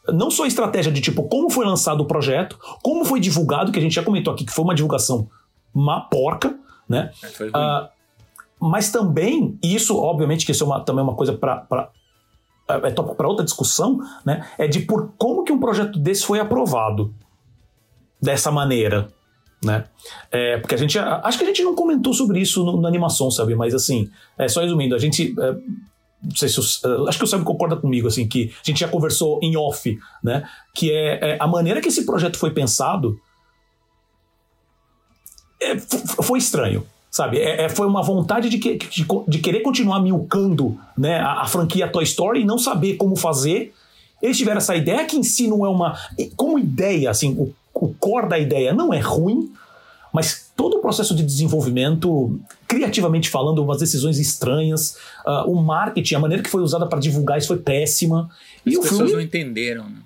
Não 0.08 0.30
só 0.30 0.44
a 0.44 0.48
estratégia 0.48 0.92
de 0.92 1.00
tipo 1.00 1.24
como 1.24 1.50
foi 1.50 1.64
lançado 1.64 2.00
o 2.00 2.06
projeto, 2.06 2.58
como 2.82 3.04
foi 3.04 3.20
divulgado, 3.20 3.72
que 3.72 3.78
a 3.78 3.82
gente 3.82 3.94
já 3.94 4.02
comentou 4.02 4.32
aqui 4.32 4.44
que 4.44 4.52
foi 4.52 4.64
uma 4.64 4.74
divulgação 4.74 5.28
uma 5.74 6.00
porca, 6.02 6.54
né? 6.88 7.10
É, 7.22 7.46
uh, 7.48 7.88
mas 8.62 8.92
também, 8.92 9.58
e 9.60 9.74
isso 9.74 9.98
obviamente 9.98 10.46
que 10.46 10.52
isso 10.52 10.62
é 10.62 10.66
uma, 10.66 10.84
também 10.84 11.00
é 11.00 11.02
uma 11.04 11.16
coisa 11.16 11.32
para 11.32 11.90
é, 12.68 12.74
é 12.74 12.90
para 12.90 13.28
outra 13.28 13.44
discussão, 13.44 13.98
né? 14.24 14.46
É 14.56 14.68
de 14.68 14.80
por 14.80 15.14
como 15.18 15.42
que 15.42 15.50
um 15.50 15.58
projeto 15.58 15.98
desse 15.98 16.24
foi 16.24 16.38
aprovado 16.38 17.12
dessa 18.20 18.52
maneira, 18.52 19.08
né? 19.64 19.84
É, 20.30 20.58
porque 20.58 20.76
a 20.76 20.78
gente 20.78 20.96
acho 20.96 21.38
que 21.38 21.44
a 21.44 21.46
gente 21.48 21.64
não 21.64 21.74
comentou 21.74 22.14
sobre 22.14 22.38
isso 22.38 22.64
na 22.80 22.86
animação, 22.86 23.32
sabe? 23.32 23.56
Mas 23.56 23.74
assim, 23.74 24.08
é, 24.38 24.46
só 24.46 24.60
resumindo, 24.60 24.94
a 24.94 24.98
gente 24.98 25.34
é, 25.40 25.52
não 26.22 26.36
sei 26.36 26.48
se 26.48 26.60
o, 26.60 27.08
acho 27.08 27.18
que 27.18 27.24
o 27.24 27.26
Sam 27.26 27.42
concorda 27.42 27.74
comigo 27.74 28.06
assim 28.06 28.28
que 28.28 28.52
a 28.64 28.64
gente 28.64 28.78
já 28.78 28.86
conversou 28.86 29.40
em 29.42 29.56
off, 29.56 29.98
né? 30.22 30.48
Que 30.72 30.92
é, 30.92 31.32
é 31.32 31.36
a 31.40 31.48
maneira 31.48 31.80
que 31.80 31.88
esse 31.88 32.06
projeto 32.06 32.38
foi 32.38 32.52
pensado 32.52 33.18
é, 35.60 35.76
foi 35.78 36.38
estranho 36.38 36.86
sabe? 37.12 37.38
É, 37.38 37.64
é, 37.64 37.68
foi 37.68 37.86
uma 37.86 38.02
vontade 38.02 38.48
de, 38.48 38.56
que, 38.56 38.76
de, 38.78 39.06
de, 39.28 39.38
querer 39.38 39.60
continuar 39.60 40.00
milcando 40.00 40.80
né, 40.96 41.18
a, 41.18 41.42
a, 41.42 41.46
franquia 41.46 41.86
Toy 41.86 42.02
Story 42.04 42.40
e 42.40 42.44
não 42.44 42.56
saber 42.56 42.94
como 42.94 43.14
fazer. 43.14 43.74
Eles 44.22 44.38
tiveram 44.38 44.58
essa 44.58 44.74
ideia 44.74 45.04
que 45.04 45.16
em 45.16 45.22
si 45.22 45.46
não 45.46 45.66
é 45.66 45.68
uma. 45.68 45.98
Como 46.34 46.58
ideia, 46.58 47.10
assim, 47.10 47.34
o, 47.38 47.54
o 47.74 47.94
core 47.94 48.28
da 48.28 48.38
ideia 48.38 48.72
não 48.72 48.94
é 48.94 48.98
ruim, 48.98 49.52
mas 50.10 50.50
todo 50.56 50.78
o 50.78 50.80
processo 50.80 51.14
de 51.14 51.22
desenvolvimento, 51.22 52.40
criativamente 52.66 53.28
falando, 53.28 53.62
umas 53.62 53.78
decisões 53.78 54.18
estranhas, 54.18 54.96
uh, 55.26 55.50
o 55.50 55.60
marketing, 55.60 56.14
a 56.14 56.18
maneira 56.20 56.42
que 56.42 56.48
foi 56.48 56.62
usada 56.62 56.86
para 56.86 56.98
divulgar 56.98 57.36
isso 57.36 57.48
foi 57.48 57.58
péssima. 57.58 58.30
As 58.66 58.72
e 58.72 58.76
pessoas 58.76 58.96
filme... 58.96 59.12
não 59.12 59.20
entenderam, 59.20 59.84
né? 59.84 59.98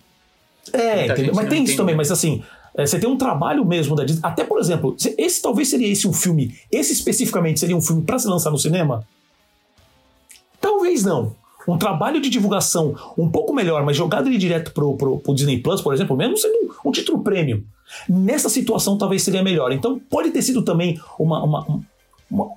É, 0.72 1.30
mas 1.32 1.48
tem 1.48 1.62
isso 1.62 1.76
também, 1.76 1.94
mas 1.94 2.10
assim, 2.10 2.42
é, 2.76 2.86
você 2.86 2.98
tem 2.98 3.08
um 3.08 3.16
trabalho 3.16 3.64
mesmo 3.64 3.96
da 3.96 4.04
Disney. 4.04 4.20
Até, 4.22 4.44
por 4.44 4.60
exemplo, 4.60 4.94
esse 5.16 5.40
talvez 5.40 5.68
seria 5.68 5.88
esse 5.88 6.06
um 6.06 6.12
filme. 6.12 6.54
Esse 6.70 6.92
especificamente 6.92 7.58
seria 7.58 7.76
um 7.76 7.80
filme 7.80 8.02
para 8.02 8.18
se 8.18 8.28
lançar 8.28 8.50
no 8.50 8.58
cinema? 8.58 9.06
Talvez 10.60 11.02
não. 11.02 11.34
Um 11.66 11.78
trabalho 11.78 12.20
de 12.20 12.28
divulgação 12.28 12.94
um 13.16 13.28
pouco 13.28 13.52
melhor, 13.52 13.82
mas 13.82 13.96
jogado 13.96 14.28
ele 14.28 14.36
direto 14.36 14.72
pro, 14.72 14.94
pro, 14.94 15.18
pro 15.18 15.34
Disney 15.34 15.58
Plus, 15.58 15.80
por 15.80 15.94
exemplo, 15.94 16.16
mesmo 16.16 16.36
sendo 16.36 16.54
um, 16.54 16.90
um, 16.90 16.92
título 16.92 17.22
premium. 17.24 17.62
Nessa 18.08 18.48
situação 18.48 18.98
talvez 18.98 19.22
seria 19.22 19.42
melhor. 19.42 19.72
Então 19.72 19.98
pode 19.98 20.30
ter 20.30 20.42
sido 20.42 20.62
também 20.62 21.00
uma, 21.18 21.42
uma, 21.42 21.66
uma, 22.30 22.50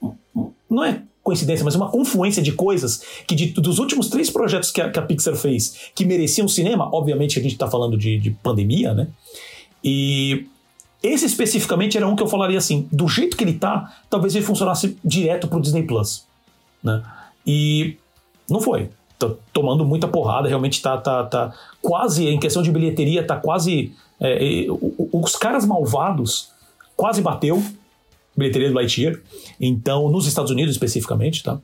uma 0.00 0.46
não 0.70 0.84
é 0.84 1.02
coincidência, 1.22 1.64
mas 1.64 1.74
uma 1.74 1.90
confluência 1.90 2.42
de 2.42 2.52
coisas 2.52 3.02
que 3.26 3.34
de, 3.34 3.46
dos 3.48 3.78
últimos 3.78 4.08
três 4.08 4.30
projetos 4.30 4.70
que 4.70 4.80
a, 4.80 4.88
que 4.88 4.98
a 4.98 5.02
Pixar 5.02 5.36
fez 5.36 5.90
que 5.94 6.04
mereciam 6.04 6.48
cinema, 6.48 6.88
obviamente 6.92 7.38
a 7.38 7.42
gente 7.42 7.52
está 7.52 7.68
falando 7.68 7.98
de, 7.98 8.18
de 8.18 8.30
pandemia, 8.30 8.94
né? 8.94 9.08
E 9.86 10.48
esse 11.00 11.24
especificamente 11.24 11.96
era 11.96 12.08
um 12.08 12.16
que 12.16 12.22
eu 12.22 12.26
falaria 12.26 12.58
assim, 12.58 12.88
do 12.90 13.06
jeito 13.06 13.36
que 13.36 13.44
ele 13.44 13.52
tá, 13.52 13.96
talvez 14.10 14.34
ele 14.34 14.44
funcionasse 14.44 14.98
direto 15.04 15.46
pro 15.46 15.60
Disney 15.60 15.84
Plus, 15.84 16.26
né? 16.82 17.04
E 17.46 17.96
não 18.50 18.60
foi. 18.60 18.90
Tá 19.16 19.30
tomando 19.52 19.84
muita 19.84 20.08
porrada, 20.08 20.48
realmente 20.48 20.82
tá, 20.82 20.98
tá, 20.98 21.24
tá 21.24 21.54
quase, 21.80 22.26
em 22.26 22.40
questão 22.40 22.62
de 22.62 22.72
bilheteria, 22.72 23.24
tá 23.24 23.36
quase. 23.36 23.94
É, 24.20 24.66
os 25.12 25.36
caras 25.36 25.64
malvados 25.64 26.50
quase 26.96 27.22
bateu 27.22 27.62
bilheteria 28.36 28.68
do 28.68 28.74
Lightyear, 28.74 29.18
então, 29.60 30.10
nos 30.10 30.26
Estados 30.26 30.50
Unidos 30.50 30.72
especificamente, 30.74 31.42
tá? 31.42 31.58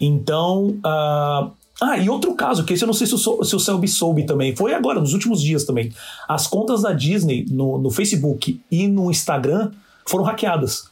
Então, 0.00 0.78
uh, 0.84 1.50
ah, 1.80 1.98
e 1.98 2.08
outro 2.08 2.34
caso, 2.34 2.64
que 2.64 2.72
esse 2.72 2.82
eu 2.82 2.86
não 2.86 2.94
sei 2.94 3.06
se 3.06 3.14
o, 3.14 3.44
se 3.44 3.54
o 3.54 3.60
Selby 3.60 3.86
soube 3.86 4.24
também, 4.24 4.56
foi 4.56 4.72
agora, 4.72 4.98
nos 4.98 5.12
últimos 5.12 5.42
dias 5.42 5.64
também. 5.64 5.92
As 6.26 6.46
contas 6.46 6.82
da 6.82 6.92
Disney 6.92 7.44
no, 7.50 7.76
no 7.78 7.90
Facebook 7.90 8.60
e 8.70 8.88
no 8.88 9.10
Instagram 9.10 9.70
foram 10.06 10.24
hackeadas. 10.24 10.90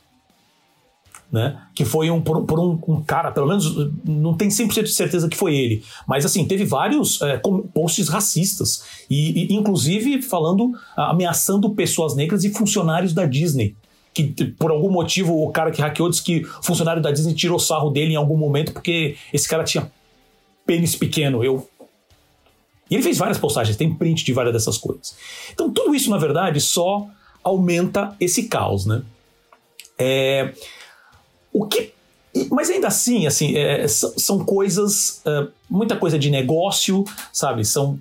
Né? 1.32 1.58
Que 1.74 1.84
foi 1.84 2.10
um, 2.10 2.20
por, 2.20 2.44
por 2.44 2.60
um, 2.60 2.78
um, 2.86 3.02
cara, 3.02 3.32
pelo 3.32 3.48
menos 3.48 3.64
não 4.04 4.34
tem 4.34 4.48
100% 4.48 4.82
de 4.82 4.92
certeza 4.92 5.28
que 5.28 5.36
foi 5.36 5.56
ele, 5.56 5.82
mas 6.06 6.24
assim, 6.24 6.44
teve 6.44 6.64
vários 6.64 7.20
é, 7.22 7.38
posts 7.72 8.08
racistas, 8.08 8.84
e, 9.10 9.52
e, 9.52 9.54
inclusive 9.54 10.22
falando, 10.22 10.72
ameaçando 10.96 11.70
pessoas 11.70 12.14
negras 12.14 12.44
e 12.44 12.50
funcionários 12.50 13.12
da 13.12 13.24
Disney. 13.24 13.74
Que 14.12 14.32
por 14.58 14.70
algum 14.70 14.92
motivo 14.92 15.42
o 15.42 15.50
cara 15.50 15.72
que 15.72 15.82
hackeou 15.82 16.08
disse 16.08 16.22
que 16.22 16.44
funcionário 16.62 17.02
da 17.02 17.10
Disney 17.10 17.34
tirou 17.34 17.58
sarro 17.58 17.90
dele 17.90 18.12
em 18.12 18.16
algum 18.16 18.36
momento 18.36 18.72
porque 18.72 19.16
esse 19.32 19.48
cara 19.48 19.64
tinha 19.64 19.90
pênis 20.66 20.96
pequeno, 20.96 21.44
eu. 21.44 21.68
E 22.90 22.94
ele 22.94 23.02
fez 23.02 23.16
várias 23.16 23.38
postagens, 23.38 23.76
tem 23.76 23.94
print 23.94 24.24
de 24.24 24.32
várias 24.32 24.52
dessas 24.52 24.76
coisas. 24.76 25.16
Então 25.52 25.70
tudo 25.70 25.94
isso, 25.94 26.10
na 26.10 26.18
verdade, 26.18 26.60
só 26.60 27.08
aumenta 27.42 28.14
esse 28.20 28.44
caos, 28.44 28.86
né? 28.86 29.02
É, 29.98 30.52
o 31.52 31.66
que 31.66 31.92
mas 32.50 32.68
ainda 32.68 32.88
assim, 32.88 33.26
assim, 33.26 33.56
é, 33.56 33.86
são 33.86 34.44
coisas, 34.44 35.22
é, 35.24 35.46
muita 35.70 35.96
coisa 35.96 36.18
de 36.18 36.30
negócio, 36.30 37.04
sabe? 37.32 37.64
São 37.64 37.98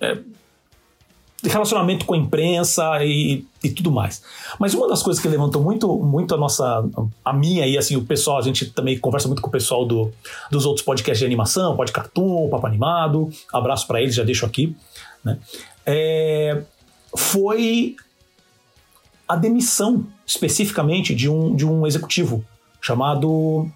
é, 0.00 0.16
relacionamento 1.48 2.04
com 2.04 2.14
a 2.14 2.16
imprensa 2.16 3.04
e, 3.04 3.44
e, 3.62 3.70
tudo 3.70 3.90
mais. 3.90 4.22
Mas 4.58 4.74
uma 4.74 4.88
das 4.88 5.02
coisas 5.02 5.22
que 5.22 5.28
levantou 5.28 5.62
muito, 5.62 5.88
muito 5.98 6.34
a 6.34 6.38
nossa, 6.38 6.84
a 7.24 7.32
minha 7.32 7.66
e 7.66 7.76
assim 7.76 7.96
o 7.96 8.04
pessoal, 8.04 8.38
a 8.38 8.42
gente 8.42 8.66
também 8.66 8.98
conversa 8.98 9.28
muito 9.28 9.42
com 9.42 9.48
o 9.48 9.50
pessoal 9.50 9.84
do, 9.84 10.12
dos 10.50 10.66
outros 10.66 10.84
podcasts 10.84 11.20
de 11.20 11.26
animação, 11.26 11.76
Pod 11.76 11.90
Cartoon, 11.92 12.48
Papo 12.48 12.66
Animado, 12.66 13.30
abraço 13.52 13.86
para 13.86 14.00
eles, 14.00 14.14
já 14.14 14.24
deixo 14.24 14.44
aqui, 14.44 14.76
né? 15.24 15.38
É, 15.86 16.62
foi 17.16 17.96
a 19.26 19.36
demissão 19.36 20.06
especificamente 20.26 21.14
de 21.14 21.28
um, 21.28 21.54
de 21.54 21.66
um 21.66 21.86
executivo 21.86 22.44
chamado, 22.80 23.68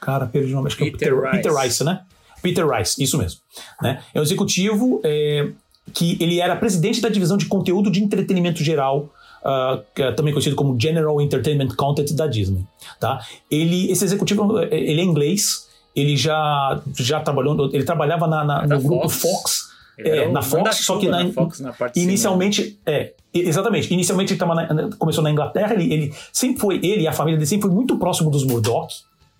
cara, 0.00 0.26
perdi 0.26 0.52
o 0.52 0.56
nome, 0.56 0.68
acho 0.68 0.76
que 0.76 0.90
Peter 0.90 1.08
é 1.08 1.12
o 1.12 1.22
Peter 1.22 1.32
Rice. 1.32 1.42
Peter 1.42 1.62
Rice, 1.62 1.84
né? 1.84 2.02
Peter 2.42 2.66
Rice, 2.66 3.02
isso 3.02 3.18
mesmo. 3.18 3.40
Né? 3.82 4.02
É 4.14 4.20
um 4.20 4.22
executivo 4.22 5.00
é, 5.04 5.50
que 5.92 6.16
ele 6.20 6.40
era 6.40 6.56
presidente 6.56 7.00
da 7.00 7.08
divisão 7.08 7.36
de 7.36 7.46
conteúdo 7.46 7.90
de 7.90 8.02
entretenimento 8.02 8.62
geral 8.62 9.08
Uh, 9.40 9.82
é 9.96 10.12
também 10.12 10.34
conhecido 10.34 10.54
como 10.54 10.78
General 10.78 11.18
Entertainment 11.18 11.68
Content 11.68 12.12
da 12.12 12.26
Disney, 12.26 12.66
tá? 12.98 13.24
Ele, 13.50 13.90
esse 13.90 14.04
executivo, 14.04 14.60
ele 14.60 15.00
é 15.00 15.02
inglês, 15.02 15.66
ele 15.96 16.14
já 16.14 16.78
já 16.98 17.20
trabalhou, 17.20 17.70
ele 17.72 17.84
trabalhava 17.84 18.26
na, 18.26 18.44
na 18.44 18.66
no 18.66 18.80
grupo 18.82 19.08
Fox, 19.08 19.30
Fox 19.30 19.70
é, 19.98 20.28
na 20.28 20.42
Fox, 20.42 20.84
só 20.84 20.98
que 20.98 21.08
na, 21.08 21.24
na, 21.24 21.32
Fox, 21.32 21.58
na 21.60 21.74
inicialmente 21.96 22.78
é 22.84 23.14
exatamente, 23.32 23.92
inicialmente 23.92 24.34
ele 24.34 24.44
na, 24.44 24.90
começou 24.98 25.24
na 25.24 25.30
Inglaterra, 25.30 25.72
ele, 25.72 25.90
ele 25.90 26.14
sempre 26.32 26.60
foi 26.60 26.74
ele 26.76 27.02
e 27.02 27.08
a 27.08 27.12
família 27.12 27.38
dele 27.38 27.48
sempre 27.48 27.68
foi 27.68 27.74
muito 27.74 27.98
próximo 27.98 28.30
dos 28.30 28.44
Murdoch, 28.44 28.94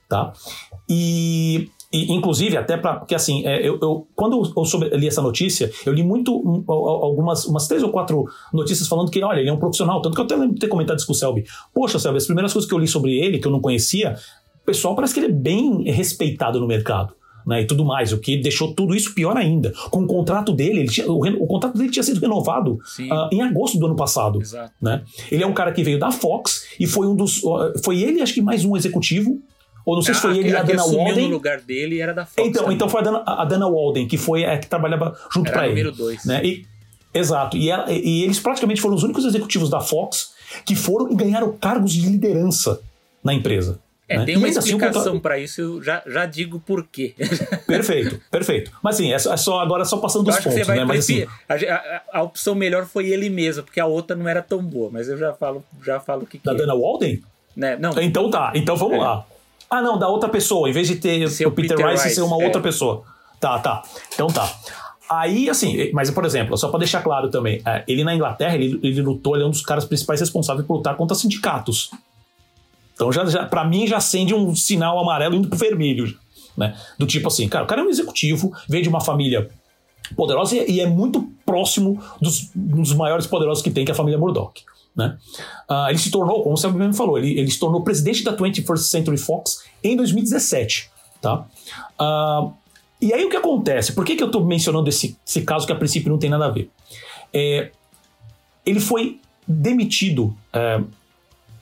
tá? 0.09 0.33
E 0.89 1.71
e, 1.93 2.13
inclusive, 2.13 2.57
até 2.57 2.77
para. 2.77 2.97
Porque 3.01 3.15
assim, 3.17 3.45
é, 3.45 3.67
eu, 3.67 3.77
eu, 3.83 4.07
quando 4.15 4.53
eu, 4.57 4.65
soube, 4.65 4.89
li 4.91 5.09
essa 5.09 5.21
notícia, 5.21 5.71
eu 5.85 5.93
li 5.93 6.05
muito 6.05 6.37
um, 6.37 6.65
algumas 6.69 7.45
umas 7.47 7.67
três 7.67 7.83
ou 7.83 7.91
quatro 7.91 8.25
notícias 8.53 8.87
falando 8.87 9.11
que, 9.11 9.23
olha, 9.25 9.41
ele 9.41 9.49
é 9.49 9.53
um 9.53 9.59
profissional. 9.59 10.01
Tanto 10.01 10.15
que 10.15 10.21
eu 10.21 10.25
até 10.25 10.37
lembro 10.37 10.55
de 10.55 10.61
ter 10.61 10.69
comentado 10.69 10.99
isso 10.99 11.07
com 11.07 11.13
o 11.13 11.17
Selby. 11.17 11.45
Poxa, 11.75 11.99
Selby, 11.99 12.19
as 12.19 12.27
primeiras 12.27 12.53
coisas 12.53 12.69
que 12.69 12.75
eu 12.75 12.79
li 12.79 12.87
sobre 12.87 13.19
ele, 13.19 13.41
que 13.41 13.47
eu 13.47 13.51
não 13.51 13.61
conhecia, 13.61 14.15
o 14.63 14.67
pessoal 14.67 14.95
parece 14.95 15.15
que 15.15 15.21
ele 15.21 15.27
é 15.27 15.33
bem 15.33 15.83
respeitado 15.91 16.61
no 16.61 16.67
mercado. 16.67 17.15
Né, 17.47 17.63
e 17.63 17.67
tudo 17.67 17.87
mais, 17.87 18.13
o 18.13 18.19
que 18.19 18.37
deixou 18.37 18.75
tudo 18.75 18.95
isso 18.95 19.15
pior 19.15 19.35
ainda. 19.35 19.73
Com 19.91 20.03
o 20.03 20.07
contrato 20.07 20.53
dele, 20.53 20.87
tinha, 20.87 21.11
o, 21.11 21.19
o, 21.43 21.47
contrato 21.47 21.77
dele 21.77 21.91
tinha 21.91 22.03
sido 22.03 22.21
renovado 22.21 22.75
uh, 22.75 23.35
em 23.35 23.41
agosto 23.41 23.79
do 23.79 23.87
ano 23.87 23.97
passado. 23.97 24.39
Né? 24.81 25.03
Ele 25.33 25.43
é 25.43 25.47
um 25.47 25.55
cara 25.55 25.73
que 25.73 25.83
veio 25.83 25.99
da 25.99 26.11
Fox 26.11 26.67
e 26.79 26.87
foi 26.87 27.07
um 27.07 27.17
dos. 27.17 27.43
Uh, 27.43 27.73
foi 27.83 28.03
ele, 28.03 28.21
acho 28.21 28.35
que 28.35 28.43
mais 28.43 28.63
um 28.63 28.77
executivo 28.77 29.41
ou 29.85 29.95
não 29.97 30.03
sei 30.03 30.15
se 30.15 30.21
foi 30.21 30.39
ele 30.39 30.51
e 30.51 30.57
a 30.57 30.63
Dana 30.63 30.85
Walden. 30.85 31.29
no 31.29 31.35
lugar 31.35 31.61
dele 31.61 32.01
era 32.01 32.13
da 32.15 32.25
Fox. 32.27 32.47
Então, 32.49 32.71
então 32.73 32.89
foi 32.89 33.01
a 33.01 33.05
Dana, 33.05 33.23
a 33.27 33.45
Dana 33.45 33.69
Walden, 33.69 34.07
que 34.07 34.17
foi 34.19 34.45
a 34.45 34.59
que 34.59 34.67
trabalhava 34.67 35.17
junto 35.33 35.51
para 35.51 35.67
ele. 35.67 35.83
número 35.83 35.93
dois. 35.97 36.25
Né? 36.25 36.45
E, 36.45 36.67
exato. 37.15 37.57
E, 37.57 37.71
ela, 37.71 37.91
e 37.91 38.23
eles 38.25 38.39
praticamente 38.39 38.81
foram 38.81 38.95
os 38.95 39.03
únicos 39.03 39.25
executivos 39.25 39.69
da 39.71 39.81
Fox 39.81 40.33
que 40.65 40.75
foram 40.77 41.11
e 41.11 41.15
ganharam 41.15 41.53
cargos 41.57 41.93
de 41.93 42.01
liderança 42.09 42.81
na 43.23 43.33
empresa. 43.35 43.79
É, 44.09 44.19
né? 44.19 44.25
tem 44.25 44.37
uma 44.37 44.49
assim, 44.49 44.59
explicação 44.59 45.05
contra- 45.05 45.21
para 45.21 45.39
isso, 45.39 45.61
eu 45.61 45.83
já, 45.85 46.03
já 46.05 46.27
digo 46.27 46.59
por 46.59 46.85
quê. 46.85 47.15
Perfeito, 47.65 48.21
perfeito. 48.29 48.73
Mas 48.83 48.97
assim, 48.97 49.13
é 49.13 49.19
só, 49.21 49.33
é 49.33 49.37
só- 49.37 49.61
agora 49.61 49.85
só 49.85 49.99
passando 49.99 50.27
Eu 50.27 50.31
os 50.31 50.35
acho 50.37 50.49
que 50.49 50.53
você 50.55 50.61
pontos, 50.65 50.77
né? 50.77 50.85
Mas 50.85 50.99
assim, 51.05 51.25
a, 51.49 51.55
a- 51.55 52.03
a 52.15 52.23
opção 52.25 52.57
melhor 52.57 52.87
foi 52.87 53.09
ele 53.09 53.31
mesmo, 53.31 53.63
porque 53.63 53.79
a 53.79 53.87
outra 53.87 54.17
não 54.17 54.27
era 54.29 54.43
tão 54.43 54.61
boa, 54.61 54.91
mas 54.93 55.09
eu 55.09 55.17
já 55.17 55.33
falo, 55.33 55.65
já 55.85 56.01
falo 56.01 56.23
o 56.23 56.27
que, 56.27 56.39
que 56.39 56.45
da 56.45 56.53
é. 56.53 56.57
Dana 56.57 56.75
Walden? 56.75 57.23
Né? 57.57 57.77
Não, 57.77 57.93
Então 58.03 58.29
tá, 58.31 58.51
então 58.57 58.75
vamos 58.77 58.97
É. 58.97 58.99
lá. 58.99 59.25
Ah, 59.71 59.81
não, 59.81 59.97
da 59.97 60.09
outra 60.09 60.29
pessoa, 60.29 60.69
em 60.69 60.73
vez 60.73 60.89
de 60.89 60.97
ter 60.97 61.29
Ser 61.29 61.47
o 61.47 61.53
Peter, 61.53 61.77
Peter 61.77 61.93
Rice, 61.93 62.05
Rice, 62.05 62.17
ser 62.17 62.23
uma 62.23 62.43
é. 62.43 62.45
outra 62.45 62.61
pessoa. 62.61 63.05
Tá, 63.39 63.59
tá. 63.61 63.83
Então 64.13 64.27
tá. 64.27 64.53
Aí, 65.09 65.49
assim, 65.49 65.91
mas 65.93 66.11
por 66.11 66.25
exemplo, 66.25 66.57
só 66.57 66.69
pra 66.69 66.79
deixar 66.79 67.03
claro 67.03 67.31
também, 67.31 67.63
é, 67.65 67.85
ele 67.87 68.05
na 68.05 68.15
Inglaterra, 68.15 68.55
ele, 68.55 68.79
ele 68.83 69.01
lutou, 69.01 69.35
ele 69.35 69.45
é 69.45 69.47
um 69.47 69.51
dos 69.51 69.63
caras 69.63 69.85
principais 69.85 70.21
responsáveis 70.21 70.67
por 70.67 70.77
lutar 70.77 70.97
contra 70.97 71.17
sindicatos. 71.17 71.91
Então, 72.95 73.11
já, 73.11 73.25
já, 73.27 73.47
pra 73.47 73.65
mim, 73.65 73.87
já 73.87 73.97
acende 73.97 74.35
um 74.35 74.55
sinal 74.55 74.99
amarelo 74.99 75.35
indo 75.35 75.49
pro 75.49 75.59
vermelho. 75.59 76.15
Né? 76.57 76.77
Do 76.99 77.07
tipo 77.07 77.29
assim, 77.29 77.49
cara, 77.49 77.65
o 77.65 77.67
cara 77.67 77.81
é 77.81 77.85
um 77.85 77.89
executivo, 77.89 78.53
veio 78.69 78.83
de 78.83 78.89
uma 78.89 79.01
família 79.01 79.49
poderosa 80.15 80.57
e, 80.57 80.73
e 80.73 80.81
é 80.81 80.87
muito 80.87 81.33
próximo 81.47 82.01
dos, 82.21 82.51
dos 82.55 82.93
maiores 82.93 83.27
poderosos 83.27 83.63
que 83.63 83.71
tem, 83.71 83.85
que 83.85 83.91
é 83.91 83.95
a 83.95 83.97
família 83.97 84.19
Murdoch. 84.19 84.63
Né? 84.97 85.17
Ah, 85.69 85.87
ele 85.89 85.99
se 85.99 86.11
tornou, 86.11 86.43
como 86.43 86.57
você 86.57 86.69
mesmo 86.69 86.95
falou, 86.95 87.19
ele, 87.19 87.39
ele 87.39 87.51
se 87.51 87.59
tornou 87.59 87.83
presidente 87.83 88.23
da 88.25 88.37
21st 88.37 88.79
Century 88.79 89.17
Fox 89.17 89.65
em 89.83 89.97
2017. 89.97 90.91
Tá? 91.21 91.47
Ah, 91.99 92.51
e 93.01 93.15
aí 93.15 93.25
o 93.25 93.31
que 93.31 93.37
acontece? 93.37 93.93
Por 93.93 94.05
que, 94.05 94.15
que 94.15 94.23
eu 94.23 94.27
estou 94.27 94.45
mencionando 94.45 94.89
esse, 94.89 95.17
esse 95.27 95.43
caso 95.43 95.67
que 95.67 95.73
a 95.73 95.77
princípio 95.77 96.11
não 96.11 96.19
tem 96.19 96.29
nada 96.29 96.47
a 96.47 96.51
ver? 96.51 96.71
É, 97.33 97.71
ele 98.67 98.81
foi 98.81 99.19
demitido, 99.47 100.37
é, 100.53 100.81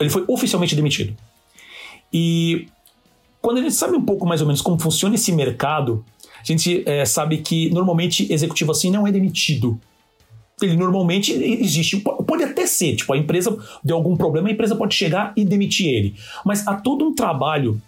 ele 0.00 0.10
foi 0.10 0.24
oficialmente 0.26 0.74
demitido. 0.74 1.16
E 2.12 2.66
quando 3.40 3.58
a 3.58 3.62
gente 3.62 3.74
sabe 3.74 3.96
um 3.96 4.04
pouco 4.04 4.26
mais 4.26 4.40
ou 4.40 4.46
menos 4.46 4.60
como 4.60 4.78
funciona 4.78 5.14
esse 5.14 5.30
mercado, 5.32 6.04
a 6.40 6.44
gente 6.44 6.82
é, 6.86 7.04
sabe 7.04 7.38
que 7.38 7.70
normalmente 7.70 8.30
executivo 8.32 8.72
assim 8.72 8.90
não 8.90 9.06
é 9.06 9.12
demitido. 9.12 9.80
Ele 10.60 10.76
normalmente 10.76 11.32
existe, 11.32 11.98
pode 11.98 12.42
até 12.42 12.66
ser, 12.66 12.96
tipo, 12.96 13.12
a 13.12 13.16
empresa 13.16 13.56
deu 13.82 13.96
algum 13.96 14.16
problema, 14.16 14.48
a 14.48 14.52
empresa 14.52 14.74
pode 14.74 14.94
chegar 14.94 15.32
e 15.36 15.44
demitir 15.44 15.86
ele. 15.86 16.14
Mas 16.44 16.66
há 16.66 16.74
todo 16.74 17.04
um 17.04 17.14
trabalho 17.14 17.80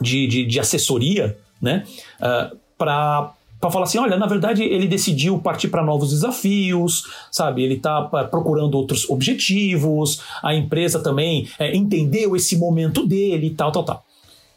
de, 0.00 0.26
de, 0.26 0.44
de 0.44 0.60
assessoria, 0.60 1.36
né, 1.60 1.84
uh, 2.20 2.56
para 2.76 3.32
para 3.64 3.70
falar 3.70 3.84
assim, 3.84 3.96
olha, 3.96 4.18
na 4.18 4.26
verdade 4.26 4.62
ele 4.62 4.86
decidiu 4.86 5.38
partir 5.38 5.68
para 5.68 5.82
novos 5.82 6.10
desafios, 6.10 7.04
sabe? 7.32 7.62
Ele 7.62 7.76
está 7.76 8.02
procurando 8.26 8.74
outros 8.74 9.08
objetivos, 9.08 10.20
a 10.42 10.54
empresa 10.54 11.02
também 11.02 11.48
é, 11.58 11.74
entendeu 11.74 12.36
esse 12.36 12.58
momento 12.58 13.06
dele 13.06 13.46
e 13.46 13.50
tal, 13.50 13.72
tal, 13.72 13.82
tal. 13.82 14.04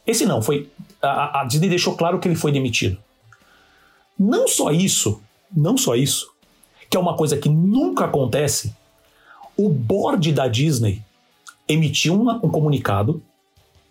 Esse 0.05 0.25
não, 0.25 0.41
foi. 0.41 0.69
A, 1.01 1.41
a 1.41 1.43
Disney 1.45 1.69
deixou 1.69 1.95
claro 1.95 2.19
que 2.19 2.27
ele 2.27 2.35
foi 2.35 2.51
demitido. 2.51 2.97
Não 4.19 4.45
só 4.45 4.71
isso, 4.71 5.21
não 5.55 5.77
só 5.77 5.95
isso, 5.95 6.27
que 6.89 6.97
é 6.97 6.99
uma 6.99 7.15
coisa 7.15 7.37
que 7.37 7.49
nunca 7.49 8.05
acontece, 8.05 8.75
o 9.57 9.69
board 9.69 10.31
da 10.31 10.47
Disney 10.47 11.01
emitiu 11.67 12.19
uma, 12.19 12.35
um 12.37 12.49
comunicado, 12.49 13.21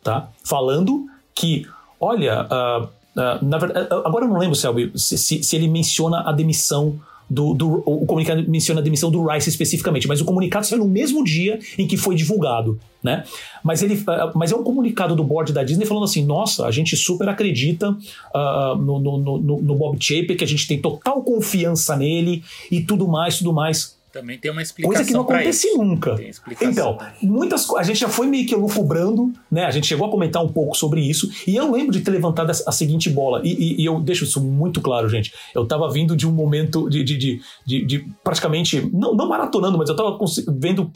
tá? 0.02 0.28
Falando 0.44 1.06
que, 1.34 1.66
olha, 2.00 2.44
uh, 2.44 2.84
uh, 2.84 3.44
verdade, 3.58 3.88
agora 4.04 4.24
eu 4.24 4.28
não 4.28 4.38
lembro, 4.38 4.54
Selby, 4.54 4.92
se, 4.96 5.18
se, 5.18 5.42
se 5.42 5.56
ele 5.56 5.68
menciona 5.68 6.20
a 6.20 6.32
demissão 6.32 6.98
do, 7.28 7.54
do, 7.54 7.82
o 7.84 8.06
comunicado 8.06 8.48
menciona 8.48 8.80
a 8.80 8.84
demissão 8.84 9.10
do 9.10 9.26
Rice 9.26 9.48
especificamente, 9.48 10.06
mas 10.06 10.20
o 10.20 10.24
comunicado 10.24 10.66
saiu 10.66 10.80
no 10.80 10.88
mesmo 10.88 11.24
dia 11.24 11.58
em 11.76 11.86
que 11.86 11.96
foi 11.96 12.14
divulgado, 12.14 12.78
né? 13.02 13.24
Mas 13.64 13.82
ele, 13.82 13.94
uh, 13.94 14.32
mas 14.34 14.52
é 14.52 14.56
um 14.56 14.62
comunicado 14.62 15.16
do 15.16 15.24
board 15.24 15.52
da 15.52 15.64
Disney 15.64 15.86
falando 15.86 16.04
assim, 16.04 16.24
nossa, 16.24 16.66
a 16.66 16.70
gente 16.70 16.96
super 16.96 17.28
acredita 17.28 17.90
uh, 17.90 18.76
no, 18.76 19.00
no, 19.00 19.18
no, 19.18 19.38
no, 19.38 19.74
Bob 19.74 19.96
Chapek, 20.00 20.36
que 20.36 20.44
a 20.44 20.46
gente 20.46 20.68
tem 20.68 20.80
total 20.80 21.22
confiança 21.22 21.96
nele 21.96 22.44
e 22.70 22.80
tudo 22.80 23.08
mais, 23.08 23.38
tudo 23.38 23.52
mais. 23.52 23.95
Também 24.16 24.38
tem 24.38 24.50
uma 24.50 24.62
explicação. 24.62 24.94
Coisa 24.94 25.06
que 25.06 25.12
não 25.12 25.20
acontece 25.20 25.68
isso. 25.68 25.76
nunca. 25.76 26.16
Então, 26.62 26.98
muitas 27.22 27.68
a 27.74 27.82
gente 27.82 28.00
já 28.00 28.08
foi 28.08 28.26
meio 28.26 28.46
que 28.46 28.54
lucubrando, 28.54 29.30
né? 29.50 29.66
A 29.66 29.70
gente 29.70 29.86
chegou 29.86 30.06
a 30.06 30.10
comentar 30.10 30.42
um 30.42 30.48
pouco 30.48 30.74
sobre 30.74 31.02
isso. 31.02 31.30
E 31.46 31.54
eu 31.54 31.70
lembro 31.70 31.92
de 31.92 32.00
ter 32.00 32.10
levantado 32.10 32.50
a 32.50 32.72
seguinte 32.72 33.10
bola. 33.10 33.42
E, 33.44 33.52
e, 33.52 33.82
e 33.82 33.84
eu 33.84 34.00
deixo 34.00 34.24
isso 34.24 34.42
muito 34.42 34.80
claro, 34.80 35.06
gente. 35.06 35.34
Eu 35.54 35.66
tava 35.66 35.90
vindo 35.90 36.16
de 36.16 36.26
um 36.26 36.32
momento 36.32 36.88
de, 36.88 37.04
de, 37.04 37.18
de, 37.18 37.40
de, 37.66 37.84
de 37.84 38.06
praticamente. 38.24 38.88
Não, 38.90 39.14
não 39.14 39.28
maratonando, 39.28 39.76
mas 39.76 39.90
eu 39.90 39.96
tava 39.96 40.16
vendo 40.48 40.90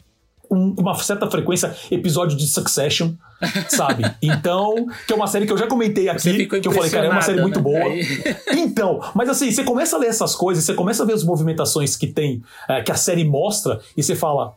com 0.51 0.75
uma 0.77 0.93
certa 0.95 1.31
frequência 1.31 1.73
episódio 1.89 2.37
de 2.37 2.45
Succession, 2.45 3.13
sabe? 3.69 4.03
Então, 4.21 4.85
que 5.07 5.13
é 5.13 5.15
uma 5.15 5.25
série 5.25 5.45
que 5.45 5.53
eu 5.53 5.57
já 5.57 5.65
comentei 5.65 6.09
aqui, 6.09 6.45
que 6.45 6.67
eu 6.67 6.73
falei, 6.73 6.91
cara, 6.91 7.05
é 7.05 7.09
uma 7.09 7.21
série 7.21 7.39
muito 7.39 7.59
né? 7.59 7.63
boa. 7.63 7.85
Aí... 7.85 8.05
Então, 8.59 8.99
mas 9.15 9.29
assim, 9.29 9.49
você 9.49 9.63
começa 9.63 9.95
a 9.95 9.99
ler 9.99 10.07
essas 10.07 10.35
coisas, 10.35 10.65
você 10.65 10.73
começa 10.73 11.03
a 11.03 11.05
ver 11.05 11.13
as 11.13 11.23
movimentações 11.23 11.95
que 11.95 12.05
tem, 12.05 12.43
é, 12.67 12.81
que 12.81 12.91
a 12.91 12.95
série 12.95 13.23
mostra, 13.23 13.79
e 13.95 14.03
você 14.03 14.13
fala, 14.13 14.53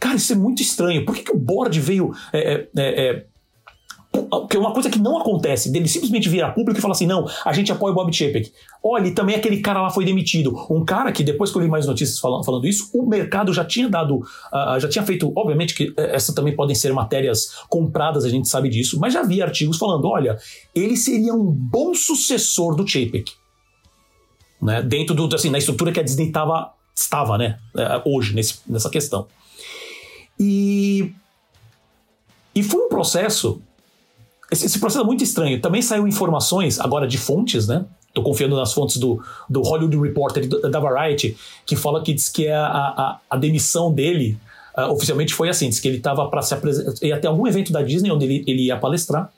cara, 0.00 0.16
isso 0.16 0.32
é 0.32 0.36
muito 0.36 0.62
estranho. 0.62 1.04
Por 1.04 1.14
que, 1.14 1.24
que 1.24 1.32
o 1.32 1.38
board 1.38 1.78
veio. 1.78 2.14
É, 2.32 2.66
é, 2.74 3.26
que 4.48 4.56
é 4.56 4.60
uma 4.60 4.72
coisa 4.72 4.88
que 4.88 4.98
não 4.98 5.18
acontece, 5.18 5.70
dele 5.70 5.88
simplesmente 5.88 6.28
virar 6.28 6.52
público 6.52 6.78
e 6.78 6.82
falar 6.82 6.92
assim: 6.92 7.06
não, 7.06 7.28
a 7.44 7.52
gente 7.52 7.72
apoia 7.72 7.92
o 7.92 7.94
Bob 7.94 8.12
Chapek. 8.12 8.52
Olha, 8.82 9.08
e 9.08 9.10
também 9.10 9.34
aquele 9.34 9.60
cara 9.60 9.82
lá 9.82 9.90
foi 9.90 10.04
demitido. 10.04 10.54
Um 10.70 10.84
cara 10.84 11.10
que, 11.10 11.24
depois 11.24 11.50
que 11.50 11.58
eu 11.58 11.62
li 11.62 11.68
mais 11.68 11.86
notícias 11.86 12.18
falando, 12.18 12.44
falando 12.44 12.66
isso, 12.66 12.90
o 12.94 13.06
mercado 13.06 13.52
já 13.52 13.64
tinha 13.64 13.88
dado, 13.88 14.18
uh, 14.18 14.78
já 14.78 14.88
tinha 14.88 15.04
feito, 15.04 15.32
obviamente 15.34 15.74
que 15.74 15.92
essas 15.96 16.34
também 16.34 16.54
podem 16.54 16.76
ser 16.76 16.92
matérias 16.92 17.56
compradas, 17.68 18.24
a 18.24 18.28
gente 18.28 18.48
sabe 18.48 18.68
disso, 18.68 18.98
mas 19.00 19.12
já 19.12 19.20
havia 19.20 19.44
artigos 19.44 19.78
falando: 19.78 20.06
olha, 20.06 20.38
ele 20.74 20.96
seria 20.96 21.34
um 21.34 21.50
bom 21.50 21.94
sucessor 21.94 22.76
do 22.76 22.86
Chapek. 22.86 23.32
Né? 24.62 24.82
Dentro 24.82 25.14
do, 25.14 25.34
assim, 25.34 25.50
na 25.50 25.58
estrutura 25.58 25.90
que 25.90 26.00
a 26.00 26.02
Disney 26.02 26.30
tava, 26.30 26.72
estava, 26.94 27.36
né? 27.36 27.58
Hoje, 28.04 28.34
nesse, 28.34 28.60
nessa 28.66 28.88
questão. 28.88 29.26
E. 30.38 31.12
E 32.56 32.62
foi 32.62 32.82
um 32.82 32.88
processo 32.88 33.60
esse, 34.50 34.66
esse, 34.66 34.78
processo 34.78 35.02
é 35.02 35.06
muito 35.06 35.24
estranho. 35.24 35.60
Também 35.60 35.82
saiu 35.82 36.06
informações, 36.06 36.78
agora 36.78 37.06
de 37.06 37.18
fontes, 37.18 37.66
né? 37.66 37.84
Tô 38.12 38.22
confiando 38.22 38.54
nas 38.54 38.72
fontes 38.72 38.96
do, 38.98 39.20
do 39.48 39.62
Hollywood 39.62 39.96
Reporter 39.96 40.46
da 40.46 40.78
Variety, 40.78 41.36
que 41.66 41.74
fala 41.74 42.02
que 42.02 42.14
diz 42.14 42.28
que 42.28 42.48
a, 42.48 42.64
a, 42.64 43.18
a 43.28 43.36
demissão 43.36 43.92
dele 43.92 44.38
uh, 44.78 44.92
oficialmente 44.92 45.34
foi 45.34 45.48
assim: 45.48 45.68
diz 45.68 45.80
que 45.80 45.88
ele 45.88 45.96
estava 45.96 46.28
para 46.28 46.40
se 46.42 46.54
apresentar, 46.54 47.04
ia 47.04 47.18
ter 47.18 47.26
algum 47.26 47.46
evento 47.46 47.72
da 47.72 47.82
Disney 47.82 48.12
onde 48.12 48.24
ele, 48.24 48.44
ele 48.46 48.62
ia 48.66 48.76
palestrar, 48.76 49.32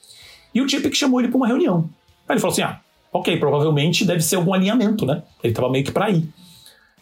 e 0.54 0.60
o 0.60 0.68
Chip 0.68 0.88
que 0.90 0.96
chamou 0.96 1.20
ele 1.20 1.28
para 1.28 1.38
uma 1.38 1.46
reunião. 1.46 1.88
Aí 2.28 2.34
ele 2.34 2.40
falou 2.40 2.52
assim: 2.52 2.62
ah, 2.62 2.80
ok, 3.12 3.38
provavelmente 3.38 4.04
deve 4.04 4.20
ser 4.20 4.36
algum 4.36 4.52
alinhamento, 4.52 5.06
né? 5.06 5.22
Ele 5.42 5.52
estava 5.52 5.70
meio 5.70 5.84
que 5.84 5.92
para 5.92 6.10
ir. 6.10 6.28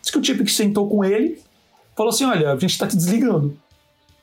Diz 0.00 0.12
que 0.12 0.18
o 0.18 0.22
Chip 0.22 0.44
que 0.44 0.52
sentou 0.52 0.88
com 0.88 1.04
ele, 1.04 1.40
falou 1.96 2.10
assim: 2.10 2.24
olha, 2.24 2.52
a 2.52 2.54
gente 2.54 2.70
está 2.70 2.86
te 2.86 2.94
desligando, 2.94 3.56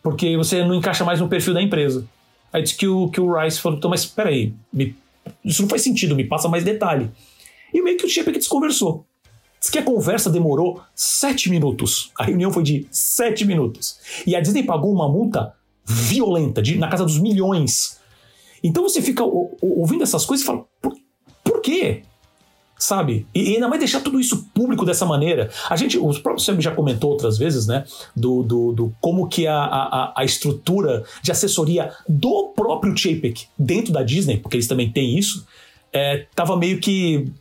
porque 0.02 0.38
você 0.38 0.64
não 0.64 0.76
encaixa 0.76 1.04
mais 1.04 1.20
no 1.20 1.28
perfil 1.28 1.54
da 1.54 1.62
empresa. 1.62 2.06
Aí 2.52 2.62
disse 2.62 2.76
que 2.76 2.88
o, 2.88 3.10
que 3.10 3.22
o 3.22 3.40
Rice 3.40 3.60
falou, 3.60 3.78
então, 3.78 3.90
mas 3.90 4.06
peraí, 4.06 4.54
me, 4.72 4.96
isso 5.44 5.62
não 5.62 5.70
faz 5.70 5.82
sentido, 5.82 6.16
me 6.16 6.24
passa 6.24 6.50
mais 6.50 6.64
detalhe. 6.64 7.10
E 7.74 7.82
meio 7.82 7.98
que 7.98 8.06
o 8.06 8.10
Chapek 8.10 8.38
desconversou. 8.38 9.06
Diz 9.60 9.70
que 9.70 9.78
a 9.78 9.84
conversa 9.84 10.30
demorou 10.30 10.82
sete 10.96 11.50
minutos. 11.50 12.12
A 12.18 12.24
reunião 12.24 12.52
foi 12.52 12.64
de 12.64 12.88
sete 12.90 13.46
minutos. 13.46 14.00
E 14.26 14.36
a 14.36 14.42
Disney 14.42 14.64
pagou 14.64 14.92
uma 14.92 15.08
multa 15.08 15.54
violenta, 15.86 16.62
de, 16.62 16.78
na 16.78 16.90
casa 16.90 17.06
dos 17.06 17.20
milhões. 17.20 18.00
Então 18.64 18.84
você 18.84 19.02
fica 19.02 19.24
ouvindo 19.24 20.04
essas 20.04 20.26
coisas 20.26 20.44
e 20.44 20.48
fala, 20.48 20.66
por, 20.82 20.94
por 21.44 21.62
quê? 21.62 22.04
Sabe? 22.82 23.28
E, 23.32 23.52
e 23.52 23.54
ainda 23.54 23.68
mais 23.68 23.80
deixar 23.80 24.02
tudo 24.02 24.20
isso 24.20 24.50
público 24.56 24.84
dessa 24.84 25.06
maneira. 25.06 25.52
A 25.70 25.76
gente, 25.76 26.00
o 26.00 26.12
próprio 26.20 26.44
Sam 26.44 26.60
já 26.60 26.72
comentou 26.72 27.12
outras 27.12 27.38
vezes, 27.38 27.68
né? 27.68 27.86
Do, 28.16 28.42
do, 28.42 28.72
do 28.72 28.96
como 29.00 29.28
que 29.28 29.46
a, 29.46 29.56
a, 29.56 30.14
a, 30.18 30.26
estrutura 30.26 31.04
de 31.22 31.32
assessoria 31.32 31.94
do 32.10 32.52
próprio 32.56 32.98
Chapek 32.98 33.46
dentro 33.56 33.94
da 33.94 34.02
Disney, 34.02 34.38
porque 34.38 34.58
eles 34.58 34.68
também 34.68 34.92
têm 34.92 35.16
isso, 35.16 35.46
é, 35.94 36.26
tava 36.34 36.58
meio 36.58 36.80
que. 36.80 37.32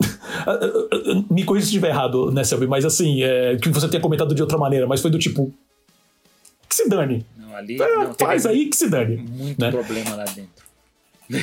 Me 1.30 1.44
corrija 1.44 1.66
se 1.66 1.72
estiver 1.72 1.90
errado, 1.90 2.30
né, 2.30 2.42
Selby? 2.42 2.66
Mas 2.66 2.86
assim, 2.86 3.22
é, 3.22 3.54
que 3.56 3.68
você 3.68 3.86
tenha 3.86 4.00
comentado 4.00 4.34
de 4.34 4.40
outra 4.40 4.56
maneira, 4.56 4.86
mas 4.86 5.02
foi 5.02 5.10
do 5.10 5.18
tipo. 5.18 5.52
Que 6.66 6.74
se 6.74 6.88
dane. 6.88 7.26
Não, 7.36 7.54
ali, 7.54 7.82
é, 7.82 7.96
não, 7.96 8.14
faz 8.14 8.46
aí 8.46 8.64
que 8.64 8.76
se 8.76 8.88
dane. 8.88 9.18
Muito 9.18 9.60
né? 9.60 9.70
problema 9.70 10.14
lá 10.14 10.24
dentro. 10.24 10.64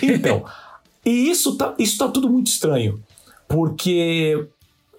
Então. 0.01 0.43
E 1.05 1.29
isso 1.29 1.55
tá, 1.57 1.75
isso 1.77 1.97
tá 1.97 2.07
tudo 2.07 2.29
muito 2.29 2.47
estranho. 2.47 3.01
Porque 3.47 4.47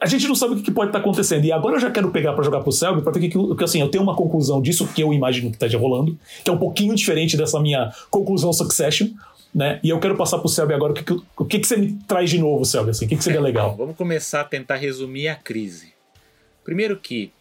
a 0.01 0.07
gente 0.07 0.29
não 0.29 0.35
sabe 0.35 0.55
o 0.55 0.63
que 0.63 0.71
pode 0.71 0.91
estar 0.91 1.01
tá 1.01 1.05
acontecendo. 1.05 1.45
E 1.45 1.53
agora 1.53 1.77
eu 1.77 1.81
já 1.81 1.91
quero 1.91 2.11
pegar 2.11 2.33
para 2.33 2.45
jogar 2.45 2.61
pro 2.61 2.71
Selby, 2.71 3.03
para 3.03 3.13
ver 3.13 3.29
que, 3.29 3.57
que, 3.57 3.65
assim, 3.65 3.81
eu 3.81 3.89
tenho 3.89 4.05
uma 4.05 4.15
conclusão 4.15 4.63
disso 4.63 4.87
que 4.87 5.03
eu 5.03 5.13
imagino 5.13 5.49
que 5.49 5.57
esteja 5.57 5.79
rolando, 5.79 6.17
que 6.45 6.51
é 6.51 6.53
um 6.53 6.59
pouquinho 6.59 6.95
diferente 6.95 7.37
dessa 7.37 7.59
minha 7.61 7.93
conclusão 8.11 8.53
Succession. 8.53 9.09
Né? 9.55 9.81
E 9.83 9.89
eu 9.89 9.99
quero 9.99 10.17
passar 10.17 10.39
pro 10.39 10.49
Selby 10.49 10.75
agora 10.75 10.93
o 10.93 10.95
que, 10.95 11.13
o 11.37 11.45
que, 11.45 11.59
que 11.59 11.67
você 11.67 11.77
me 11.79 11.95
traz 12.07 12.29
de 12.29 12.39
novo, 12.39 12.65
Selby? 12.65 12.91
Assim, 12.91 13.07
o 13.07 13.09
que, 13.09 13.17
que 13.17 13.25
seria 13.25 13.41
legal? 13.41 13.75
Vamos 13.77 13.97
começar 13.97 14.43
a 14.43 14.45
tentar 14.45 14.77
resumir 14.77 15.29
a 15.29 15.35
crise. 15.35 15.95
Primeiro 16.63 16.97
que 16.97 17.33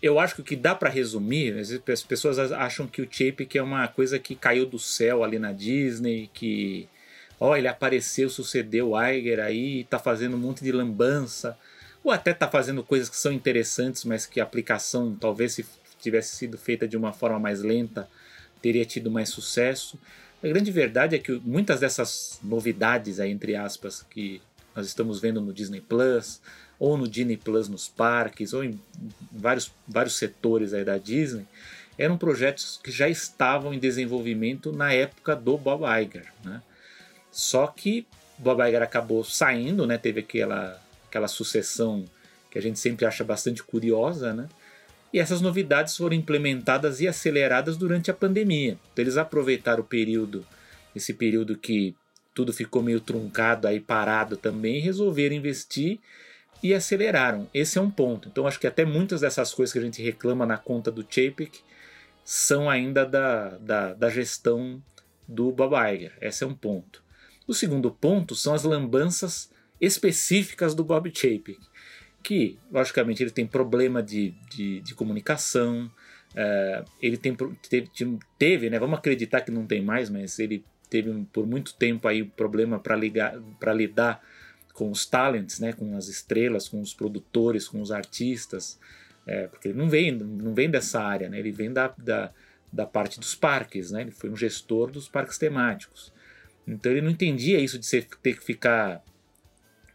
eu 0.00 0.18
acho 0.18 0.36
que 0.36 0.40
o 0.40 0.44
que 0.44 0.56
dá 0.56 0.74
para 0.74 0.88
resumir, 0.88 1.54
as 1.58 2.02
pessoas 2.02 2.38
acham 2.38 2.86
que 2.86 3.02
o 3.02 3.08
Chapek 3.10 3.58
é 3.58 3.62
uma 3.62 3.86
coisa 3.88 4.18
que 4.18 4.34
caiu 4.34 4.64
do 4.64 4.78
céu 4.78 5.22
ali 5.22 5.38
na 5.38 5.52
Disney, 5.52 6.30
que 6.32 6.88
ó, 7.40 7.56
ele 7.56 7.68
apareceu, 7.68 8.28
sucedeu 8.28 8.90
o 8.90 9.02
Iger 9.02 9.40
aí, 9.40 9.84
tá 9.84 9.98
fazendo 9.98 10.36
um 10.36 10.40
monte 10.40 10.62
de 10.62 10.72
lambança, 10.72 11.56
ou 12.02 12.10
até 12.12 12.32
tá 12.32 12.48
fazendo 12.48 12.82
coisas 12.82 13.08
que 13.08 13.16
são 13.16 13.32
interessantes, 13.32 14.04
mas 14.04 14.26
que 14.26 14.40
a 14.40 14.44
aplicação, 14.44 15.16
talvez 15.18 15.54
se 15.54 15.66
tivesse 16.00 16.36
sido 16.36 16.56
feita 16.56 16.86
de 16.86 16.96
uma 16.96 17.12
forma 17.12 17.38
mais 17.38 17.62
lenta, 17.62 18.08
teria 18.62 18.84
tido 18.84 19.10
mais 19.10 19.28
sucesso. 19.28 19.98
A 20.42 20.46
grande 20.46 20.70
verdade 20.70 21.16
é 21.16 21.18
que 21.18 21.32
muitas 21.44 21.80
dessas 21.80 22.38
novidades, 22.42 23.20
aí, 23.20 23.30
entre 23.30 23.56
aspas, 23.56 24.04
que 24.08 24.40
nós 24.74 24.86
estamos 24.86 25.20
vendo 25.20 25.40
no 25.40 25.52
Disney 25.52 25.80
Plus, 25.80 26.40
ou 26.78 26.96
no 26.96 27.08
Disney 27.08 27.36
Plus 27.36 27.68
nos 27.68 27.88
parques, 27.88 28.52
ou 28.52 28.62
em 28.62 28.80
vários, 29.32 29.72
vários 29.86 30.16
setores 30.16 30.72
aí 30.72 30.84
da 30.84 30.96
Disney, 30.96 31.44
eram 31.98 32.16
projetos 32.16 32.78
que 32.82 32.92
já 32.92 33.08
estavam 33.08 33.74
em 33.74 33.78
desenvolvimento 33.78 34.70
na 34.70 34.92
época 34.92 35.34
do 35.34 35.58
Bob 35.58 35.82
Iger. 35.82 36.32
Né? 36.44 36.62
Só 37.30 37.66
que 37.66 38.06
Bob 38.38 38.66
Iger 38.66 38.82
acabou 38.82 39.24
saindo, 39.24 39.86
né? 39.86 39.98
teve 39.98 40.20
aquela, 40.20 40.80
aquela 41.08 41.28
sucessão 41.28 42.04
que 42.50 42.58
a 42.58 42.62
gente 42.62 42.78
sempre 42.78 43.04
acha 43.04 43.22
bastante 43.24 43.62
curiosa, 43.62 44.32
né? 44.32 44.48
e 45.12 45.18
essas 45.18 45.40
novidades 45.40 45.96
foram 45.96 46.14
implementadas 46.14 47.00
e 47.00 47.08
aceleradas 47.08 47.76
durante 47.76 48.10
a 48.10 48.14
pandemia. 48.14 48.78
Então 48.92 49.02
eles 49.02 49.16
aproveitaram 49.16 49.82
o 49.82 49.86
período, 49.86 50.46
esse 50.94 51.14
período 51.14 51.56
que 51.56 51.94
tudo 52.34 52.52
ficou 52.52 52.82
meio 52.82 53.00
truncado 53.00 53.66
aí 53.66 53.80
parado 53.80 54.36
também, 54.36 54.80
resolveram 54.80 55.34
investir 55.34 55.98
e 56.62 56.74
aceleraram. 56.74 57.48
Esse 57.52 57.78
é 57.78 57.80
um 57.80 57.90
ponto. 57.90 58.28
Então 58.28 58.46
acho 58.46 58.60
que 58.60 58.66
até 58.66 58.84
muitas 58.84 59.20
dessas 59.20 59.52
coisas 59.52 59.72
que 59.72 59.78
a 59.78 59.82
gente 59.82 60.02
reclama 60.02 60.44
na 60.46 60.58
conta 60.58 60.90
do 60.90 61.02
Chapek 61.02 61.60
são 62.24 62.68
ainda 62.68 63.06
da, 63.06 63.48
da, 63.58 63.94
da 63.94 64.10
gestão 64.10 64.82
do 65.26 65.50
Bob 65.50 65.74
Iger. 65.74 66.12
Esse 66.20 66.44
é 66.44 66.46
um 66.46 66.54
ponto. 66.54 67.02
O 67.48 67.54
segundo 67.54 67.90
ponto 67.90 68.34
são 68.34 68.52
as 68.52 68.62
lambanças 68.62 69.50
específicas 69.80 70.74
do 70.74 70.84
Bob 70.84 71.10
Chapek, 71.14 71.58
que 72.22 72.58
logicamente 72.70 73.22
ele 73.22 73.30
tem 73.30 73.46
problema 73.46 74.02
de, 74.02 74.34
de, 74.50 74.80
de 74.80 74.94
comunicação, 74.94 75.90
é, 76.34 76.84
ele 77.00 77.16
tem, 77.16 77.34
teve, 77.70 77.90
teve, 78.38 78.68
né, 78.68 78.78
vamos 78.78 78.98
acreditar 78.98 79.40
que 79.40 79.50
não 79.50 79.66
tem 79.66 79.82
mais, 79.82 80.10
mas 80.10 80.38
ele 80.38 80.62
teve 80.90 81.10
por 81.32 81.46
muito 81.46 81.74
tempo 81.74 82.06
aí 82.06 82.22
problema 82.22 82.78
para 82.78 83.72
lidar 83.72 84.22
com 84.74 84.90
os 84.90 85.06
talents, 85.06 85.58
né, 85.58 85.72
com 85.72 85.96
as 85.96 86.08
estrelas, 86.08 86.68
com 86.68 86.82
os 86.82 86.92
produtores, 86.92 87.66
com 87.66 87.80
os 87.80 87.90
artistas, 87.90 88.78
é, 89.26 89.46
porque 89.46 89.68
ele 89.68 89.78
não 89.78 89.88
vem, 89.88 90.12
não 90.12 90.52
vem 90.52 90.70
dessa 90.70 91.00
área, 91.02 91.30
né, 91.30 91.38
ele 91.38 91.50
vem 91.50 91.72
da, 91.72 91.94
da, 91.96 92.30
da 92.70 92.84
parte 92.84 93.18
dos 93.18 93.34
parques, 93.34 93.90
né, 93.90 94.02
ele 94.02 94.10
foi 94.10 94.28
um 94.28 94.36
gestor 94.36 94.90
dos 94.90 95.08
parques 95.08 95.38
temáticos. 95.38 96.12
Então 96.68 96.92
ele 96.92 97.00
não 97.00 97.10
entendia 97.10 97.58
isso 97.58 97.78
de 97.78 97.86
ser, 97.86 98.06
ter 98.22 98.36
que 98.36 98.44
ficar, 98.44 99.02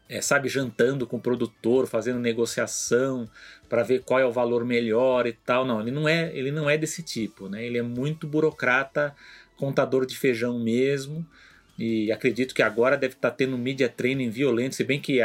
é, 0.09 0.19
sabe, 0.21 0.49
jantando 0.49 1.05
com 1.05 1.17
o 1.17 1.21
produtor, 1.21 1.87
fazendo 1.87 2.19
negociação 2.19 3.29
para 3.69 3.83
ver 3.83 4.03
qual 4.03 4.19
é 4.19 4.25
o 4.25 4.31
valor 4.31 4.65
melhor 4.65 5.27
e 5.27 5.33
tal. 5.33 5.65
Não, 5.65 5.79
ele 5.79 5.91
não 5.91 6.09
é, 6.09 6.35
ele 6.35 6.51
não 6.51 6.69
é 6.69 6.77
desse 6.77 7.03
tipo, 7.03 7.47
né? 7.47 7.63
Ele 7.63 7.77
é 7.77 7.83
muito 7.83 8.27
burocrata, 8.27 9.15
contador 9.55 10.05
de 10.05 10.17
feijão 10.17 10.59
mesmo. 10.59 11.25
E 11.77 12.11
acredito 12.11 12.53
que 12.53 12.61
agora 12.61 12.97
deve 12.97 13.13
estar 13.13 13.29
tá 13.29 13.35
tendo 13.35 13.57
media 13.57 13.89
training 13.89 14.29
violento, 14.29 14.75
se 14.75 14.83
bem 14.83 14.99
que 14.99 15.19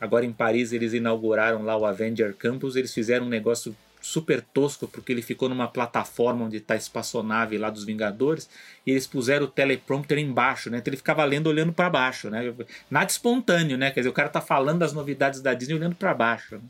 agora 0.00 0.24
em 0.24 0.32
Paris 0.32 0.72
eles 0.72 0.92
inauguraram 0.92 1.62
lá 1.62 1.76
o 1.76 1.84
Avenger 1.84 2.34
Campus, 2.34 2.76
eles 2.76 2.92
fizeram 2.92 3.26
um 3.26 3.28
negócio 3.28 3.76
super 4.02 4.42
tosco 4.42 4.88
porque 4.88 5.12
ele 5.12 5.22
ficou 5.22 5.48
numa 5.48 5.68
plataforma 5.68 6.44
onde 6.44 6.56
está 6.56 6.74
a 6.74 6.76
espaçonave 6.76 7.56
lá 7.56 7.70
dos 7.70 7.84
Vingadores 7.84 8.50
e 8.84 8.90
eles 8.90 9.06
puseram 9.06 9.46
o 9.46 9.48
teleprompter 9.48 10.18
embaixo, 10.18 10.68
né? 10.68 10.78
Então 10.78 10.90
ele 10.90 10.96
ficava 10.96 11.24
lendo 11.24 11.46
olhando 11.46 11.72
para 11.72 11.88
baixo, 11.88 12.28
né? 12.28 12.52
Nada 12.90 13.10
espontâneo, 13.10 13.78
né? 13.78 13.92
Quer 13.92 14.00
dizer, 14.00 14.10
o 14.10 14.12
cara 14.12 14.28
tá 14.28 14.40
falando 14.40 14.80
das 14.80 14.92
novidades 14.92 15.40
da 15.40 15.54
Disney 15.54 15.76
olhando 15.76 15.94
para 15.94 16.12
baixo. 16.12 16.56
Né? 16.56 16.62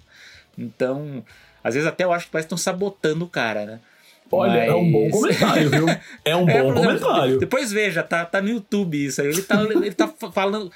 Então, 0.58 1.24
às 1.64 1.74
vezes 1.74 1.88
até 1.88 2.04
eu 2.04 2.12
acho 2.12 2.26
que 2.26 2.32
parece 2.32 2.46
que 2.46 2.54
estão 2.54 2.58
sabotando 2.58 3.24
o 3.24 3.28
cara, 3.28 3.64
né? 3.64 3.80
Olha, 4.34 4.60
Mas... 4.60 4.68
é 4.70 4.74
um 4.74 4.90
bom 4.90 5.10
comentário, 5.10 5.70
viu? 5.70 5.86
É 6.24 6.34
um 6.34 6.48
é, 6.48 6.62
bom 6.62 6.72
comentário. 6.72 7.38
Depois 7.38 7.70
veja, 7.70 8.02
tá, 8.02 8.24
tá 8.24 8.40
no 8.40 8.48
YouTube 8.48 9.04
isso 9.04 9.20
aí. 9.20 9.28
Ele 9.28 9.42
tá, 9.42 9.62
ele 9.62 9.92
tá 9.92 10.08
falando, 10.32 10.72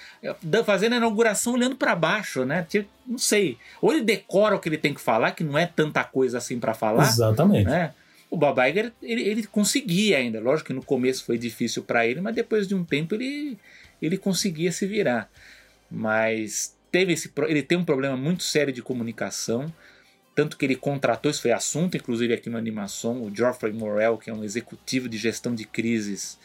fazendo 0.64 0.92
a 0.92 0.96
inauguração 0.96 1.54
olhando 1.54 1.74
para 1.74 1.96
baixo, 1.96 2.44
né? 2.44 2.66
Não 3.06 3.16
sei. 3.16 3.56
Ou 3.80 3.92
ele 3.92 4.02
decora 4.02 4.54
o 4.54 4.60
que 4.60 4.68
ele 4.68 4.76
tem 4.76 4.92
que 4.92 5.00
falar, 5.00 5.30
que 5.30 5.42
não 5.42 5.56
é 5.56 5.64
tanta 5.64 6.04
coisa 6.04 6.36
assim 6.36 6.58
para 6.58 6.74
falar. 6.74 7.04
Exatamente. 7.04 7.64
Né? 7.64 7.94
O 8.30 8.36
Bob 8.36 8.60
Iger, 8.60 8.92
ele, 9.02 9.22
ele 9.22 9.44
conseguia 9.44 10.18
ainda. 10.18 10.38
Lógico 10.38 10.66
que 10.66 10.74
no 10.74 10.82
começo 10.82 11.24
foi 11.24 11.38
difícil 11.38 11.82
para 11.82 12.06
ele, 12.06 12.20
mas 12.20 12.34
depois 12.34 12.68
de 12.68 12.74
um 12.74 12.84
tempo 12.84 13.14
ele, 13.14 13.56
ele 14.02 14.18
conseguia 14.18 14.70
se 14.70 14.84
virar. 14.86 15.30
Mas 15.90 16.76
teve 16.92 17.14
esse, 17.14 17.32
ele 17.48 17.62
tem 17.62 17.78
um 17.78 17.84
problema 17.84 18.16
muito 18.16 18.42
sério 18.42 18.72
de 18.72 18.82
comunicação 18.82 19.72
tanto 20.36 20.58
que 20.58 20.66
ele 20.66 20.76
contratou, 20.76 21.30
isso 21.30 21.42
foi 21.42 21.50
assunto 21.50 21.96
inclusive 21.96 22.34
aqui 22.34 22.50
no 22.50 22.58
Animação, 22.58 23.22
o 23.22 23.34
Geoffrey 23.34 23.72
Morel, 23.72 24.18
que 24.18 24.28
é 24.28 24.34
um 24.34 24.44
executivo 24.44 25.08
de 25.08 25.16
gestão 25.16 25.54
de 25.54 25.64
crises, 25.64 26.38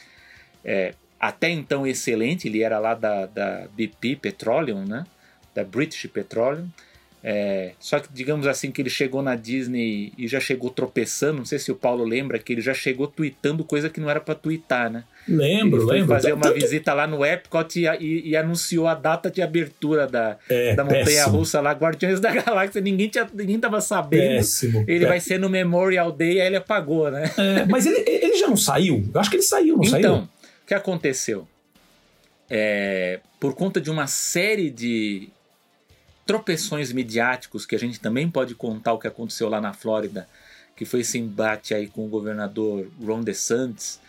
é, 0.64 0.96
até 1.20 1.50
então 1.50 1.86
excelente, 1.86 2.48
ele 2.48 2.64
era 2.64 2.80
lá 2.80 2.96
da, 2.96 3.26
da 3.26 3.68
BP 3.76 4.16
Petroleum, 4.16 4.86
né? 4.86 5.06
da 5.54 5.66
British 5.66 6.08
Petroleum, 6.08 6.70
é, 7.24 7.74
só 7.80 8.00
que, 8.00 8.10
digamos 8.12 8.48
assim, 8.48 8.72
que 8.72 8.82
ele 8.82 8.90
chegou 8.90 9.22
na 9.22 9.36
Disney 9.36 10.12
e 10.18 10.28
já 10.28 10.40
chegou 10.40 10.72
tropeçando. 10.72 11.38
Não 11.38 11.46
sei 11.46 11.60
se 11.60 11.72
o 11.72 11.76
Paulo 11.76 12.04
lembra 12.04 12.40
que 12.40 12.52
ele 12.52 12.62
já 12.62 12.74
chegou 12.74 13.06
tweetando 13.06 13.64
coisa 13.64 13.90
que 13.90 14.00
não 14.00 14.10
era 14.10 14.20
para 14.20 14.34
tweetar, 14.34 14.92
né? 14.92 15.04
Lembro, 15.28 15.78
ele 15.78 15.86
foi 15.86 16.00
lembro. 16.00 16.16
fazer 16.16 16.34
uma 16.34 16.52
visita 16.52 16.94
lá 16.94 17.06
no 17.06 17.24
Epcot 17.24 17.80
e, 17.80 17.86
e, 18.00 18.30
e, 18.30 18.36
anunciou 18.36 18.88
a 18.88 18.96
data 18.96 19.30
de 19.30 19.40
abertura 19.40 20.08
da, 20.08 20.38
é, 20.50 20.74
da 20.74 20.84
montanha 20.84 21.26
russa 21.26 21.62
lá, 21.62 21.74
Guardiões 21.74 22.20
da 22.20 22.34
Galáxia. 22.34 22.82
Ninguém, 22.82 23.08
tinha, 23.08 23.30
ninguém 23.32 23.60
tava 23.60 23.80
sabendo. 23.82 24.38
Péssimo, 24.38 24.84
ele 24.88 25.06
vai 25.06 25.20
ser 25.20 25.40
no 25.40 25.48
Memorial 25.48 26.12
Day, 26.12 26.42
aí 26.42 26.48
ele 26.48 26.58
apagou, 26.58 27.12
né? 27.12 27.32
É, 27.38 27.66
mas 27.66 27.86
ele, 27.86 28.04
ele 28.08 28.36
já 28.36 28.48
não 28.48 28.58
saiu? 28.58 29.08
Eu 29.14 29.22
acho 29.22 29.30
que 29.30 29.36
ele 29.36 29.44
saiu, 29.44 29.78
não 29.78 29.84
então, 29.84 29.92
saiu? 29.92 30.00
Então, 30.00 30.30
o 30.64 30.68
que 30.68 30.74
aconteceu? 30.74 31.48
É, 32.50 33.20
por 33.40 33.54
conta 33.54 33.80
de 33.80 33.92
uma 33.92 34.08
série 34.08 34.72
de 34.72 35.30
tropeções 36.32 36.94
midiáticos 36.94 37.66
que 37.66 37.76
a 37.76 37.78
gente 37.78 38.00
também 38.00 38.32
pode 38.32 38.56
contar 38.56 38.94
o 38.94 38.98
que 38.98 39.06
aconteceu 39.06 39.50
lá 39.50 39.60
na 39.60 39.74
Flórida, 39.74 40.30
que 40.78 40.86
foi 40.86 41.02
esse 41.02 41.20
embate 41.20 41.74
aí 41.74 41.88
com 41.88 42.06
o 42.06 42.10
governador 42.10 42.90
Ron 43.04 43.20
DeSantis, 43.20 44.00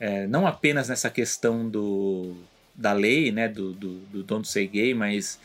é, 0.00 0.26
não 0.26 0.46
apenas 0.46 0.88
nessa 0.88 1.10
questão 1.10 1.68
do, 1.68 2.34
da 2.74 2.94
lei, 2.94 3.30
né, 3.30 3.46
do, 3.46 3.74
do, 3.74 3.98
do 4.06 4.22
Don't 4.22 4.48
Say 4.48 4.66
Gay, 4.66 4.94
mas 4.94 5.38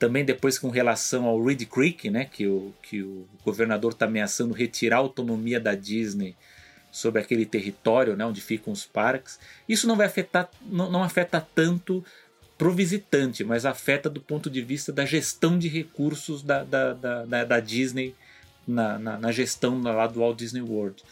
também 0.00 0.24
depois 0.24 0.58
com 0.58 0.68
relação 0.68 1.26
ao 1.26 1.40
Reed 1.40 1.62
Creek, 1.66 2.10
né, 2.10 2.24
que 2.24 2.48
o, 2.48 2.74
que 2.82 3.00
o 3.00 3.28
governador 3.44 3.92
está 3.92 4.06
ameaçando 4.06 4.52
retirar 4.52 4.96
a 4.96 4.98
autonomia 5.00 5.60
da 5.60 5.76
Disney 5.76 6.34
sobre 6.90 7.22
aquele 7.22 7.46
território 7.46 8.16
né, 8.16 8.26
onde 8.26 8.40
ficam 8.40 8.72
os 8.72 8.84
parques. 8.84 9.38
Isso 9.68 9.86
não 9.86 9.94
vai 9.94 10.08
afetar, 10.08 10.50
não, 10.60 10.90
não 10.90 11.04
afeta 11.04 11.40
tanto 11.54 12.04
para 12.58 12.68
o 12.68 12.72
visitante, 12.72 13.44
mas 13.44 13.64
afeta 13.64 14.10
do 14.10 14.20
ponto 14.20 14.50
de 14.50 14.60
vista 14.60 14.92
da 14.92 15.06
gestão 15.06 15.56
de 15.56 15.68
recursos 15.68 16.42
da, 16.42 16.64
da, 16.64 16.92
da, 16.92 17.44
da 17.44 17.60
Disney 17.60 18.16
na, 18.66 18.98
na, 18.98 19.16
na, 19.16 19.32
gestão 19.32 19.80
lá 19.80 20.08
do 20.08 20.18
Walt 20.18 20.36
Disney 20.36 20.60
World. 20.60 21.02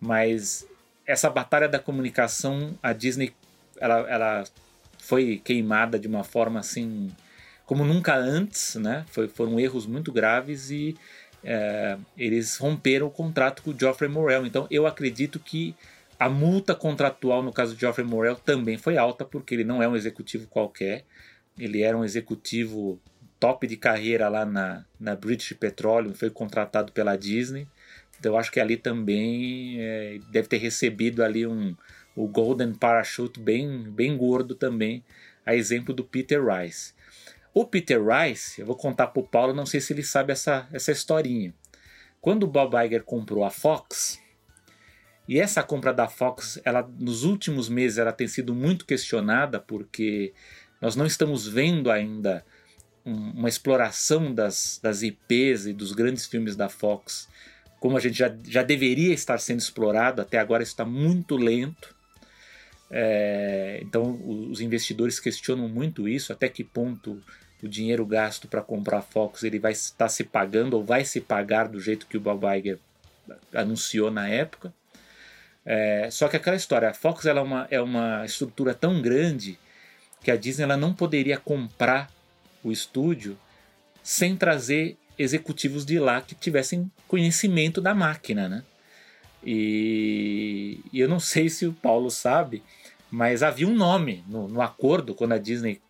Mas 0.00 0.66
essa 1.06 1.30
batalha 1.30 1.68
da 1.68 1.78
comunicação, 1.78 2.76
a 2.82 2.92
Disney 2.92 3.32
ela, 3.80 3.98
ela 4.10 4.44
foi 4.98 5.40
queimada 5.42 5.98
de 5.98 6.08
uma 6.08 6.24
forma 6.24 6.58
assim 6.58 7.10
como 7.64 7.84
nunca 7.84 8.16
antes, 8.16 8.74
né? 8.74 9.04
Foi, 9.08 9.28
foram 9.28 9.58
erros 9.58 9.86
muito 9.86 10.12
graves 10.12 10.70
e 10.70 10.96
é, 11.44 11.96
eles 12.18 12.56
romperam 12.56 13.06
o 13.06 13.10
contrato 13.10 13.62
com 13.62 13.70
o 13.70 13.78
Geoffrey 13.78 14.10
Morel. 14.10 14.44
Então 14.44 14.66
eu 14.70 14.86
acredito 14.86 15.38
que 15.38 15.74
a 16.18 16.28
multa 16.28 16.74
contratual 16.74 17.42
no 17.42 17.52
caso 17.52 17.74
de 17.74 17.80
Geoffrey 17.80 18.06
Morel 18.06 18.36
também 18.36 18.76
foi 18.76 18.96
alta, 18.96 19.24
porque 19.24 19.54
ele 19.54 19.64
não 19.64 19.82
é 19.82 19.88
um 19.88 19.96
executivo 19.96 20.46
qualquer. 20.46 21.04
Ele 21.58 21.82
era 21.82 21.96
um 21.96 22.04
executivo 22.04 23.00
top 23.38 23.66
de 23.66 23.76
carreira 23.76 24.28
lá 24.28 24.44
na, 24.46 24.84
na 24.98 25.16
British 25.16 25.52
Petroleum, 25.52 26.14
foi 26.14 26.30
contratado 26.30 26.92
pela 26.92 27.16
Disney. 27.16 27.66
Então 28.18 28.32
eu 28.32 28.38
acho 28.38 28.52
que 28.52 28.60
ali 28.60 28.76
também 28.76 29.80
é, 29.80 30.20
deve 30.30 30.46
ter 30.48 30.58
recebido 30.58 31.24
ali 31.24 31.46
um 31.46 31.74
o 32.14 32.28
Golden 32.28 32.74
Parachute 32.74 33.40
bem, 33.40 33.90
bem 33.90 34.16
gordo 34.16 34.54
também, 34.54 35.02
a 35.44 35.54
exemplo 35.54 35.94
do 35.94 36.04
Peter 36.04 36.44
Rice. 36.44 36.92
O 37.54 37.66
Peter 37.66 38.00
Rice, 38.02 38.60
eu 38.60 38.66
vou 38.66 38.76
contar 38.76 39.08
para 39.08 39.20
o 39.20 39.26
Paulo, 39.26 39.52
não 39.52 39.66
sei 39.66 39.80
se 39.80 39.92
ele 39.92 40.02
sabe 40.02 40.32
essa, 40.32 40.68
essa 40.72 40.92
historinha. 40.92 41.54
Quando 42.20 42.44
o 42.44 42.46
Bob 42.46 42.76
Iger 42.76 43.02
comprou 43.02 43.44
a 43.44 43.50
Fox, 43.50 44.21
e 45.28 45.38
essa 45.38 45.62
compra 45.62 45.92
da 45.92 46.08
Fox, 46.08 46.60
ela 46.64 46.88
nos 46.98 47.24
últimos 47.24 47.68
meses 47.68 47.98
ela 47.98 48.12
tem 48.12 48.28
sido 48.28 48.54
muito 48.54 48.84
questionada 48.84 49.60
porque 49.60 50.32
nós 50.80 50.96
não 50.96 51.06
estamos 51.06 51.46
vendo 51.46 51.90
ainda 51.90 52.44
um, 53.04 53.30
uma 53.30 53.48
exploração 53.48 54.34
das, 54.34 54.80
das 54.82 55.02
IPs 55.02 55.66
e 55.66 55.72
dos 55.72 55.92
grandes 55.92 56.26
filmes 56.26 56.56
da 56.56 56.68
Fox 56.68 57.28
como 57.82 57.96
a 57.96 58.00
gente 58.00 58.16
já, 58.16 58.32
já 58.46 58.62
deveria 58.62 59.12
estar 59.12 59.36
sendo 59.38 59.58
explorado, 59.58 60.22
até 60.22 60.38
agora 60.38 60.62
está 60.62 60.84
muito 60.84 61.36
lento. 61.36 61.92
É, 62.88 63.80
então 63.82 64.20
os 64.24 64.60
investidores 64.60 65.18
questionam 65.18 65.68
muito 65.68 66.08
isso, 66.08 66.32
até 66.32 66.48
que 66.48 66.62
ponto 66.62 67.20
o 67.60 67.66
dinheiro 67.66 68.06
gasto 68.06 68.46
para 68.46 68.62
comprar 68.62 68.98
a 68.98 69.02
Fox 69.02 69.42
ele 69.42 69.58
vai 69.58 69.72
estar 69.72 70.08
se 70.08 70.22
pagando 70.22 70.74
ou 70.74 70.84
vai 70.84 71.04
se 71.04 71.20
pagar 71.20 71.66
do 71.66 71.80
jeito 71.80 72.06
que 72.06 72.16
o 72.16 72.20
Bob 72.20 72.44
Iger 72.56 72.78
anunciou 73.52 74.12
na 74.12 74.28
época. 74.28 74.72
É, 75.64 76.08
só 76.10 76.28
que 76.28 76.36
aquela 76.36 76.56
história, 76.56 76.90
a 76.90 76.94
Fox 76.94 77.24
ela 77.24 77.40
é, 77.40 77.42
uma, 77.42 77.68
é 77.70 77.80
uma 77.80 78.24
estrutura 78.24 78.74
tão 78.74 79.00
grande 79.00 79.58
que 80.22 80.30
a 80.30 80.36
Disney 80.36 80.64
ela 80.64 80.76
não 80.76 80.92
poderia 80.92 81.38
comprar 81.38 82.10
o 82.62 82.72
estúdio 82.72 83.38
sem 84.02 84.36
trazer 84.36 84.96
executivos 85.18 85.84
de 85.84 85.98
lá 85.98 86.20
que 86.20 86.34
tivessem 86.34 86.90
conhecimento 87.06 87.80
da 87.80 87.94
máquina, 87.94 88.48
né? 88.48 88.64
E, 89.44 90.80
e 90.92 91.00
eu 91.00 91.08
não 91.08 91.18
sei 91.20 91.48
se 91.48 91.66
o 91.66 91.72
Paulo 91.72 92.10
sabe, 92.10 92.62
mas 93.10 93.42
havia 93.42 93.68
um 93.68 93.74
nome 93.74 94.24
no, 94.26 94.48
no 94.48 94.62
acordo 94.62 95.14
quando 95.14 95.32
a 95.32 95.38
Disney 95.38 95.80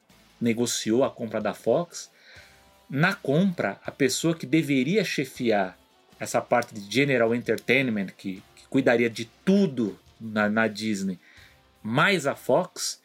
negociou 0.40 1.04
a 1.04 1.11
compra 1.11 1.40
da 1.40 1.54
Fox. 1.54 2.11
Na 2.90 3.14
compra, 3.14 3.80
a 3.85 3.90
pessoa 3.90 4.35
que 4.35 4.44
deveria 4.44 5.04
chefiar 5.04 5.78
essa 6.18 6.40
parte 6.40 6.74
de 6.74 6.92
General 6.92 7.35
Entertainment, 7.35 8.08
que, 8.16 8.42
cuidaria 8.72 9.11
de 9.11 9.28
tudo 9.44 9.98
na, 10.18 10.48
na 10.48 10.66
Disney, 10.66 11.18
mais 11.82 12.26
a 12.26 12.35
Fox, 12.35 12.98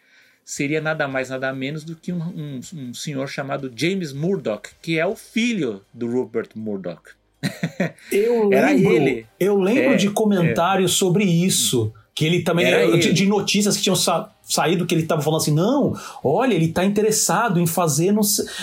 seria 0.45 0.79
nada 0.79 1.09
mais 1.09 1.29
nada 1.29 1.51
menos 1.51 1.83
do 1.83 1.93
que 1.93 2.13
um, 2.13 2.21
um, 2.21 2.61
um 2.73 2.93
senhor 2.93 3.27
chamado 3.27 3.69
James 3.75 4.13
Murdoch, 4.13 4.69
que 4.81 4.97
é 4.97 5.05
o 5.05 5.13
filho 5.13 5.81
do 5.93 6.09
Rupert 6.09 6.51
Murdoch. 6.55 7.01
Eu 8.09 8.47
lembro, 8.47 8.93
ele. 8.93 9.25
Eu 9.37 9.59
lembro 9.59 9.93
é, 9.93 9.97
de 9.97 10.09
comentários 10.09 10.91
é. 10.91 10.95
sobre 10.95 11.25
isso. 11.25 11.91
Que 12.15 12.25
ele 12.25 12.41
também 12.41 12.65
era, 12.65 12.77
era 12.77 12.97
de, 12.97 13.13
de, 13.13 13.27
notícias 13.27 13.77
que 13.77 13.83
tinham 13.83 13.95
sa 13.95 14.31
saído 14.41 14.87
que 14.87 14.95
ele 14.95 15.03
estava 15.03 15.21
falando 15.21 15.41
assim: 15.41 15.53
não, 15.53 15.93
olha, 16.23 16.55
ele 16.55 16.65
está 16.65 16.83
interessado 16.83 17.59
em 17.59 17.67
fazer, 17.67 18.11
no, 18.11 18.21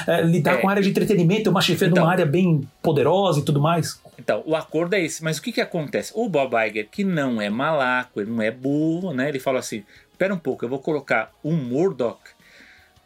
é, 0.08 0.22
lidar 0.22 0.54
é. 0.54 0.56
com 0.56 0.68
a 0.68 0.72
área 0.72 0.82
de 0.82 0.88
entretenimento, 0.88 1.48
é 1.48 1.50
uma 1.50 1.60
chefeira 1.60 1.92
então, 1.92 2.08
área 2.08 2.26
bem 2.26 2.68
poderosa 2.82 3.38
e 3.38 3.42
tudo 3.42 3.60
mais. 3.60 4.00
Então, 4.18 4.42
o 4.46 4.54
acordo 4.54 4.94
é 4.94 5.00
esse, 5.00 5.22
mas 5.22 5.38
o 5.38 5.42
que, 5.42 5.52
que 5.52 5.60
acontece? 5.60 6.12
O 6.14 6.28
Bob 6.28 6.54
Iger, 6.54 6.88
que 6.88 7.04
não 7.04 7.40
é 7.40 7.50
malaco, 7.50 8.20
ele 8.20 8.30
não 8.30 8.42
é 8.42 8.50
burro, 8.50 9.12
né? 9.12 9.28
Ele 9.28 9.40
fala 9.40 9.58
assim: 9.58 9.84
espera 10.10 10.34
um 10.34 10.38
pouco, 10.38 10.64
eu 10.64 10.68
vou 10.68 10.78
colocar 10.78 11.32
um 11.42 11.54
Murdoch 11.56 12.20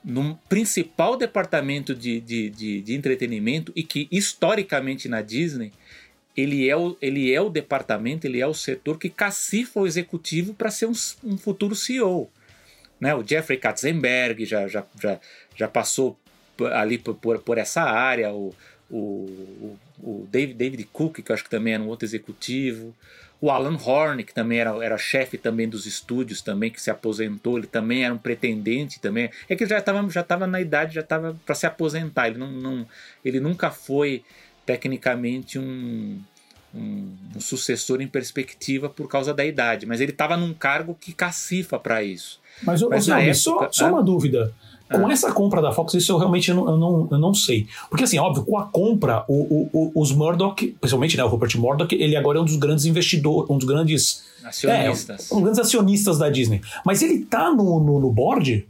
no 0.05 0.37
principal 0.49 1.17
departamento 1.17 1.95
de, 1.95 2.21
de, 2.21 2.51
de, 2.51 2.81
de, 2.81 2.95
entretenimento 2.95 3.73
e 3.75 3.83
que 3.83 4.09
historicamente 4.11 5.09
na 5.09 5.21
Disney 5.21 5.73
ele 6.37 6.69
é, 6.69 6.77
o, 6.77 6.97
ele 7.03 7.33
é 7.33 7.41
o 7.41 7.51
departamento, 7.51 8.27
ele 8.27 8.41
é 8.41 8.47
o 8.47 8.55
setor 8.55 8.97
que 8.97 9.11
cacifa 9.11 9.81
o 9.81 9.87
executivo 9.87 10.55
para 10.55 10.71
ser 10.71 10.87
um, 10.87 10.93
um, 11.25 11.37
futuro 11.37 11.75
CEO. 11.75 12.31
Né? 13.01 13.13
O 13.15 13.27
Jeffrey 13.27 13.59
Katzenberg 13.59 14.45
já, 14.45 14.69
já, 14.69 14.85
já, 15.01 15.21
já 15.57 15.67
passou 15.69 16.17
ali 16.73 16.97
por, 16.97 17.17
por, 17.17 17.41
por 17.41 17.59
essa 17.59 17.83
área, 17.83 18.33
o, 18.33 18.55
o, 18.89 19.77
o 20.03 20.27
David, 20.31 20.55
David 20.55 20.89
Cook, 20.93 21.23
que 21.23 21.31
eu 21.31 21.35
acho 21.35 21.45
que 21.45 21.51
também 21.51 21.75
era 21.75 21.83
um 21.83 21.89
outro 21.89 22.07
executivo, 22.07 22.95
o 23.41 23.51
Alan 23.51 23.77
Horn, 23.77 24.25
que 24.25 24.35
também 24.35 24.59
era, 24.59 24.71
era 24.85 24.99
chefe 24.99 25.39
também 25.39 25.69
dos 25.69 25.87
estúdios, 25.87 26.43
também 26.43 26.71
que 26.71 26.81
se 26.81 26.91
aposentou, 26.91 27.57
ele 27.57 27.69
também 27.69 28.05
era 28.05 28.13
um 28.13 28.19
pretendente 28.19 29.01
também. 29.01 29.31
É 29.49 29.55
que 29.55 29.63
ele 29.63 29.71
já 29.71 29.79
estava 29.79 30.11
já 30.11 30.23
tava 30.25 30.47
na 30.47 30.61
idade, 30.61 30.95
já 30.95 31.03
estava 31.03 31.37
para 31.47 31.55
se 31.55 31.65
aposentar. 31.65 32.29
Ele, 32.29 32.39
não, 32.39 32.51
não, 32.51 32.87
ele 33.25 33.39
nunca 33.39 33.71
foi 33.71 34.25
tecnicamente 34.67 35.57
um, 35.57 36.21
um, 36.75 37.17
um, 37.37 37.41
sucessor 37.41 38.01
em 38.03 38.09
perspectiva 38.09 38.89
por 38.89 39.09
causa 39.09 39.33
da 39.33 39.45
idade, 39.45 39.87
mas 39.87 40.01
ele 40.01 40.11
estava 40.11 40.37
num 40.37 40.53
cargo 40.53 40.97
que 41.01 41.13
cacifa 41.13 41.79
para 41.79 42.03
isso. 42.03 42.41
Mas, 42.63 42.83
mas, 42.83 43.07
não, 43.07 43.19
época, 43.19 43.35
só, 43.35 43.69
só 43.71 43.89
uma 43.89 44.03
dúvida. 44.03 44.53
Com 44.91 45.07
ah. 45.07 45.13
essa 45.13 45.31
compra 45.33 45.61
da 45.61 45.71
Fox, 45.71 45.95
isso 45.95 46.13
eu 46.13 46.19
realmente 46.19 46.53
não, 46.53 46.69
eu 46.69 46.79
não, 46.79 47.09
eu 47.11 47.19
não 47.19 47.35
sei. 47.35 47.67
Porque, 47.91 48.05
assim, 48.05 48.19
óbvio, 48.19 48.45
com 48.45 48.59
a 48.59 48.65
compra, 48.65 49.25
o, 49.29 49.69
o, 49.73 49.93
os 49.95 50.13
Murdoch, 50.13 50.67
principalmente 50.81 51.17
né, 51.17 51.25
o 51.25 51.29
Rupert 51.29 51.59
Murdoch, 51.59 51.95
ele 51.95 52.17
agora 52.17 52.39
é 52.39 52.41
um 52.41 52.45
dos 52.45 52.57
grandes 52.57 52.87
investidores, 52.87 53.51
um 53.51 53.59
dos 53.59 53.67
grandes. 53.67 54.27
Acionistas. 54.43 55.31
É, 55.31 55.35
um 55.35 55.39
dos 55.39 55.45
grandes 55.45 55.61
acionistas 55.61 56.19
da 56.19 56.31
Disney. 56.31 56.63
Mas 56.85 57.03
ele 57.03 57.25
tá 57.25 57.51
no, 57.51 57.81
no, 57.81 58.01
no 58.01 58.11
board? 58.11 58.67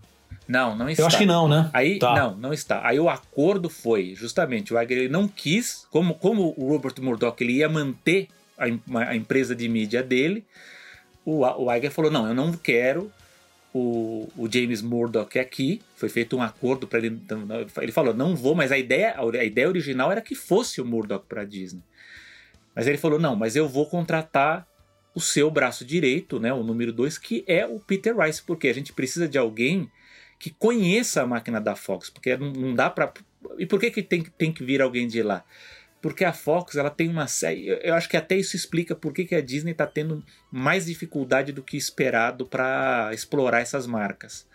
Não, 0.48 0.74
não 0.74 0.88
está. 0.88 1.02
Eu 1.02 1.06
acho 1.06 1.18
que 1.18 1.26
não, 1.26 1.46
né? 1.46 1.70
Aí, 1.72 1.98
tá. 1.98 2.14
não, 2.14 2.36
não 2.36 2.52
está. 2.52 2.80
Aí 2.84 2.98
o 2.98 3.08
acordo 3.08 3.68
foi, 3.68 4.14
justamente, 4.16 4.72
o 4.72 4.80
Iger 4.80 4.98
ele 4.98 5.08
não 5.08 5.28
quis, 5.28 5.86
como, 5.90 6.14
como 6.14 6.54
o 6.56 6.68
Robert 6.68 6.94
Murdoch 7.00 7.40
ele 7.44 7.58
ia 7.58 7.68
manter 7.68 8.28
a, 8.58 8.64
a 9.10 9.14
empresa 9.14 9.54
de 9.54 9.68
mídia 9.68 10.02
dele, 10.02 10.44
o, 11.24 11.44
o 11.44 11.72
Iger 11.72 11.92
falou, 11.92 12.10
não, 12.10 12.26
eu 12.26 12.34
não 12.34 12.52
quero 12.52 13.12
o, 13.72 14.28
o 14.36 14.50
James 14.50 14.82
Murdoch 14.82 15.38
aqui, 15.38 15.80
foi 15.96 16.08
feito 16.08 16.36
um 16.36 16.42
acordo 16.42 16.86
para 16.86 16.98
ele. 16.98 17.08
Então, 17.08 17.46
ele 17.80 17.92
falou, 17.92 18.14
não 18.14 18.34
vou, 18.34 18.54
mas 18.54 18.72
a 18.72 18.78
ideia, 18.78 19.16
a 19.18 19.44
ideia 19.44 19.68
original 19.68 20.10
era 20.10 20.20
que 20.20 20.34
fosse 20.34 20.80
o 20.80 20.84
Murdoch 20.84 21.24
para 21.28 21.44
Disney. 21.44 21.82
Mas 22.74 22.86
ele 22.86 22.98
falou, 22.98 23.18
não, 23.18 23.34
mas 23.34 23.56
eu 23.56 23.68
vou 23.68 23.86
contratar 23.86 24.66
o 25.14 25.20
seu 25.20 25.50
braço 25.50 25.84
direito, 25.84 26.38
né, 26.38 26.52
o 26.52 26.62
número 26.62 26.92
2, 26.92 27.18
que 27.18 27.44
é 27.46 27.66
o 27.66 27.80
Peter 27.80 28.16
Rice, 28.16 28.42
porque 28.42 28.68
a 28.68 28.72
gente 28.72 28.92
precisa 28.92 29.28
de 29.28 29.36
alguém 29.36 29.90
que 30.38 30.50
conheça 30.50 31.22
a 31.22 31.26
máquina 31.26 31.60
da 31.60 31.74
Fox, 31.74 32.08
porque 32.08 32.36
não, 32.36 32.52
não 32.52 32.74
dá 32.74 32.88
para. 32.88 33.12
E 33.58 33.66
por 33.66 33.80
que, 33.80 33.90
que 33.90 34.02
tem, 34.02 34.22
tem 34.22 34.52
que 34.52 34.62
vir 34.62 34.80
alguém 34.80 35.08
de 35.08 35.22
lá? 35.22 35.44
Porque 36.00 36.24
a 36.24 36.32
Fox 36.32 36.76
ela 36.76 36.90
tem 36.90 37.08
uma 37.08 37.26
série. 37.26 37.66
Eu 37.82 37.94
acho 37.94 38.08
que 38.08 38.16
até 38.16 38.36
isso 38.36 38.54
explica 38.54 38.94
por 38.94 39.12
que, 39.12 39.24
que 39.24 39.34
a 39.34 39.40
Disney 39.40 39.72
está 39.72 39.86
tendo 39.86 40.24
mais 40.50 40.86
dificuldade 40.86 41.52
do 41.52 41.62
que 41.62 41.76
esperado 41.76 42.46
para 42.46 43.10
explorar 43.12 43.60
essas 43.60 43.86
marcas. 43.86 44.46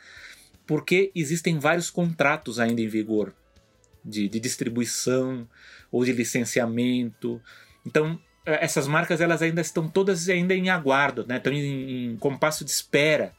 Porque 0.66 1.12
existem 1.14 1.60
vários 1.60 1.90
contratos 1.90 2.60
ainda 2.60 2.82
em 2.82 2.88
vigor 2.88 3.34
de, 4.04 4.30
de 4.30 4.40
distribuição 4.40 5.48
ou 5.92 6.06
de 6.06 6.14
licenciamento. 6.14 7.42
Então 7.86 8.20
é, 8.46 8.64
essas 8.64 8.88
marcas 8.88 9.22
elas 9.22 9.42
ainda 9.42 9.62
estão 9.62 9.88
todas 9.88 10.28
ainda 10.30 10.54
em 10.54 10.70
aguardo, 10.70 11.26
né? 11.28 11.38
estão 11.38 11.52
em, 11.52 12.12
em 12.12 12.18
compasso 12.18 12.64
de 12.64 12.72
espera 12.72 13.34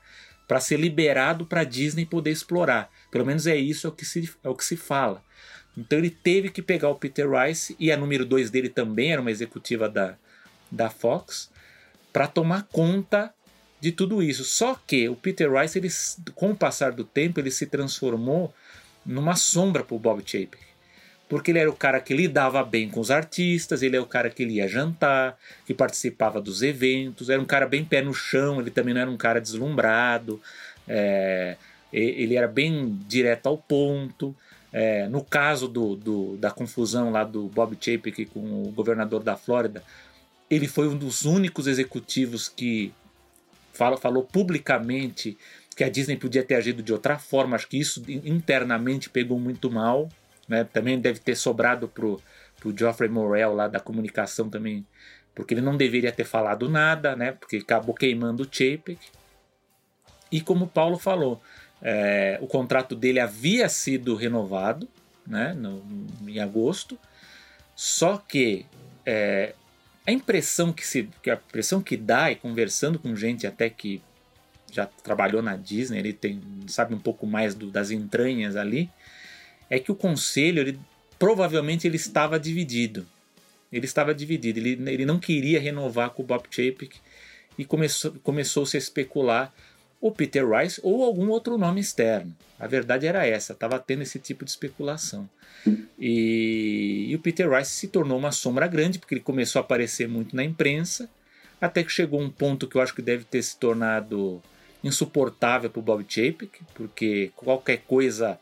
para 0.47 0.61
ser 0.61 0.79
liberado 0.79 1.47
para 1.47 1.63
a 1.63 1.65
Disney 1.65 2.05
poder 2.05 2.31
explorar. 2.31 2.91
Pelo 3.11 3.25
menos 3.25 3.47
é 3.47 3.57
isso 3.57 3.87
é 3.87 3.91
o 3.91 3.93
que 3.93 4.05
se, 4.05 4.31
é 4.43 4.49
o 4.49 4.55
que 4.55 4.65
se 4.65 4.77
fala. 4.77 5.23
Então 5.77 5.99
ele 5.99 6.11
teve 6.11 6.51
que 6.51 6.63
pegar 6.63 6.89
o 6.89 6.95
Peter 6.95 7.29
Rice, 7.29 7.77
e 7.79 7.91
a 7.91 7.97
número 7.97 8.25
2 8.25 8.51
dele 8.51 8.69
também 8.69 9.13
era 9.13 9.21
uma 9.21 9.31
executiva 9.31 9.89
da, 9.89 10.17
da 10.71 10.89
Fox, 10.89 11.51
para 12.13 12.29
tomar 12.29 12.69
conta 12.71 13.33
de 13.81 13.93
tudo 13.93 14.23
isso. 14.23 14.45
Só 14.45 14.81
que 14.87 15.09
o 15.09 15.17
Peter 15.17 15.53
Rice, 15.53 15.79
ele, 15.79 15.89
com 16.35 16.53
o 16.53 16.57
passar 16.57 16.93
do 16.93 17.05
tempo, 17.05 17.41
ele 17.41 17.51
se 17.51 17.67
transformou 17.67 18.55
numa 19.05 19.37
sombra 19.37 19.83
para 19.85 19.95
o 19.95 19.99
Bob 19.99 20.23
Chapek. 20.25 20.63
Porque 21.29 21.51
ele 21.51 21.59
era 21.59 21.71
o 21.71 21.75
cara 21.75 22.01
que 22.01 22.15
lidava 22.15 22.63
bem 22.63 22.89
com 22.89 23.01
os 23.01 23.11
artistas, 23.11 23.83
ele 23.83 23.97
é 23.97 24.01
o 24.01 24.07
cara 24.07 24.31
que 24.31 24.45
ia 24.45 24.69
jantar, 24.69 25.37
que 25.67 25.75
participava 25.75 26.41
dos 26.41 26.63
eventos, 26.63 27.29
era 27.29 27.41
um 27.41 27.45
cara 27.45 27.67
bem 27.67 27.85
pé 27.85 28.01
no 28.01 28.15
chão, 28.15 28.61
ele 28.61 28.71
também 28.71 28.95
não 28.95 29.01
era 29.01 29.11
um 29.11 29.17
cara 29.17 29.41
deslumbrado, 29.41 30.41
é, 30.87 31.57
ele 31.93 32.37
era 32.37 32.47
bem 32.47 32.99
direto 33.09 33.47
ao 33.47 33.59
ponto. 33.59 34.35
É, 34.77 35.07
no 35.07 35.23
caso 35.23 35.69
do, 35.69 35.95
do, 35.95 36.37
da 36.37 36.51
confusão 36.51 37.13
lá 37.13 37.23
do 37.23 37.47
Bob 37.47 37.79
Chapek 37.81 38.27
com 38.27 38.41
o 38.41 38.73
governador 38.73 39.23
da 39.23 39.37
Flórida, 39.37 39.85
ele 40.51 40.67
foi 40.67 40.89
um 40.89 40.99
dos 40.99 41.25
únicos 41.25 41.69
executivos 41.69 42.49
que 42.49 42.93
fala, 43.73 43.97
falou 43.97 44.25
publicamente 44.25 45.39
que 45.77 45.85
a 45.85 45.89
Disney 45.89 46.17
podia 46.17 46.43
ter 46.43 46.57
agido 46.57 46.83
de 46.83 46.93
outra 46.93 47.21
forma. 47.21 47.55
Acho 47.55 47.69
que 47.69 47.79
isso 47.79 48.03
internamente 48.09 49.09
pegou 49.09 49.39
muito 49.39 49.71
mal. 49.71 50.09
Né? 50.49 50.65
Também 50.65 50.99
deve 50.99 51.21
ter 51.21 51.37
sobrado 51.37 51.87
pro, 51.87 52.21
pro 52.59 52.77
Geoffrey 52.77 53.09
Morrell 53.09 53.55
lá 53.55 53.69
da 53.69 53.79
comunicação 53.79 54.51
também, 54.51 54.85
porque 55.37 55.55
ele 55.55 55.61
não 55.61 55.77
deveria 55.77 56.11
ter 56.11 56.25
falado 56.25 56.69
nada, 56.69 57.15
né? 57.15 57.31
Porque 57.31 57.59
acabou 57.59 57.95
queimando 57.95 58.43
o 58.43 58.49
Chapek. 58.51 58.99
E 60.33 60.41
como 60.41 60.65
o 60.65 60.69
Paulo 60.69 60.99
falou, 60.99 61.41
é, 61.85 62.39
o 62.41 62.47
contrato 62.47 62.97
dele 62.97 63.21
havia 63.21 63.69
sido 63.69 64.15
renovado 64.15 64.89
né, 65.27 65.53
no, 65.53 65.85
em 66.27 66.41
agosto, 66.41 66.99
só 67.77 68.17
que 68.17 68.65
é, 69.05 69.55
a 70.07 70.11
impressão 70.11 70.73
que 70.73 70.87
se 70.87 71.09
que 71.23 71.31
a 71.31 71.35
impressão 71.35 71.83
que 71.83 71.97
dá 71.97 72.33
e 72.33 72.37
conversando 72.37 72.99
com 72.99 73.15
gente 73.15 73.47
até 73.47 73.69
que 73.69 74.01
já 74.73 74.87
trabalhou 74.87 75.43
na 75.43 75.57
Disney, 75.57 75.99
ele 75.99 76.13
tem 76.13 76.41
sabe 76.67 76.95
um 76.95 76.99
pouco 76.99 77.27
mais 77.27 77.55
do, 77.55 77.71
das 77.71 77.91
entranhas 77.91 78.57
ali, 78.57 78.91
é 79.69 79.79
que 79.79 79.93
o 79.93 79.95
conselho 79.95 80.61
ele, 80.61 80.79
provavelmente 81.19 81.87
ele 81.87 81.97
estava 81.97 82.41
dividido. 82.41 83.07
Ele 83.73 83.87
estava 83.87 84.15
dividido. 84.15 84.59
Ele, 84.59 84.91
ele 84.91 85.05
não 85.05 85.19
queria 85.19 85.61
renovar 85.61 86.11
com 86.11 86.23
o 86.23 86.27
Bob 86.27 86.45
Chapek 86.51 86.97
e 87.59 87.65
começou, 87.65 88.13
começou 88.23 88.65
-se 88.65 88.77
a 88.77 88.79
especular 88.79 89.53
o 90.05 90.13
Peter 90.13 90.47
Rice 90.47 90.79
ou 90.85 91.03
algum 91.03 91.31
outro 91.31 91.57
nome 91.57 91.81
externo. 91.81 92.37
A 92.61 92.67
verdade 92.67 93.07
era 93.07 93.27
essa, 93.27 93.55
estava 93.55 93.79
tendo 93.79 94.03
esse 94.03 94.19
tipo 94.19 94.45
de 94.45 94.51
especulação. 94.51 95.27
E, 95.99 97.07
e, 97.09 97.15
o 97.17 97.19
Peter 97.19 97.51
Rice 97.51 97.71
se 97.71 97.89
tornou 97.89 98.19
uma 98.19 98.31
sombra 98.31 98.67
grande, 98.67 98.99
porque 98.99 99.15
ele 99.15 99.23
começou 99.23 99.61
a 99.61 99.65
aparecer 99.65 100.07
muito 100.07 100.37
na 100.37 100.45
imprensa, 100.45 101.09
até 101.59 101.83
que 101.83 101.91
chegou 101.91 102.21
um 102.21 102.29
ponto 102.29 102.69
que 102.69 102.77
eu 102.77 102.83
acho 102.83 102.95
que 102.95 103.01
deve 103.01 103.25
ter 103.25 103.43
se 103.43 103.57
tornado 103.57 104.43
insuportável 104.83 105.71
para 105.71 105.81
o 105.81 105.83
Bob 105.83 106.05
Chapek, 106.07 106.51
porque 106.75 107.33
qualquer 107.35 107.79
coisa. 107.79 108.39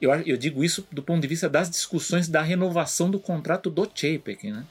Eu, 0.00 0.10
eu 0.22 0.38
digo 0.38 0.64
isso 0.64 0.88
do 0.90 1.02
ponto 1.02 1.20
de 1.20 1.28
vista 1.28 1.46
das 1.46 1.68
discussões 1.68 2.26
da 2.26 2.40
renovação 2.40 3.10
do 3.10 3.20
contrato 3.20 3.68
do 3.68 3.84
Chapek, 3.84 4.50
né? 4.50 4.64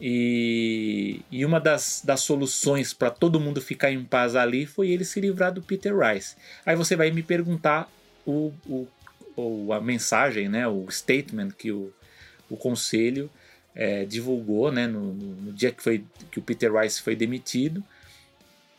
E, 0.00 1.20
e 1.30 1.44
uma 1.44 1.60
das, 1.60 2.02
das 2.04 2.20
soluções 2.20 2.92
para 2.92 3.10
todo 3.10 3.38
mundo 3.38 3.60
ficar 3.60 3.92
em 3.92 4.04
paz 4.04 4.34
ali 4.34 4.66
foi 4.66 4.90
ele 4.90 5.04
se 5.04 5.20
livrar 5.20 5.52
do 5.52 5.62
Peter 5.62 5.96
Rice. 5.96 6.36
Aí 6.66 6.74
você 6.74 6.96
vai 6.96 7.10
me 7.10 7.22
perguntar 7.22 7.90
o, 8.26 8.52
o, 8.66 8.88
o 9.36 9.72
a 9.72 9.80
mensagem, 9.80 10.48
né, 10.48 10.66
o 10.66 10.90
statement 10.90 11.50
que 11.56 11.70
o, 11.70 11.92
o 12.50 12.56
conselho 12.56 13.30
é, 13.74 14.04
divulgou 14.04 14.70
né, 14.72 14.86
no, 14.86 15.12
no, 15.12 15.52
dia 15.52 15.70
que, 15.70 15.82
foi, 15.82 16.04
que 16.30 16.38
o 16.38 16.42
Peter 16.42 16.72
Rice 16.72 17.00
foi 17.00 17.14
demitido. 17.14 17.82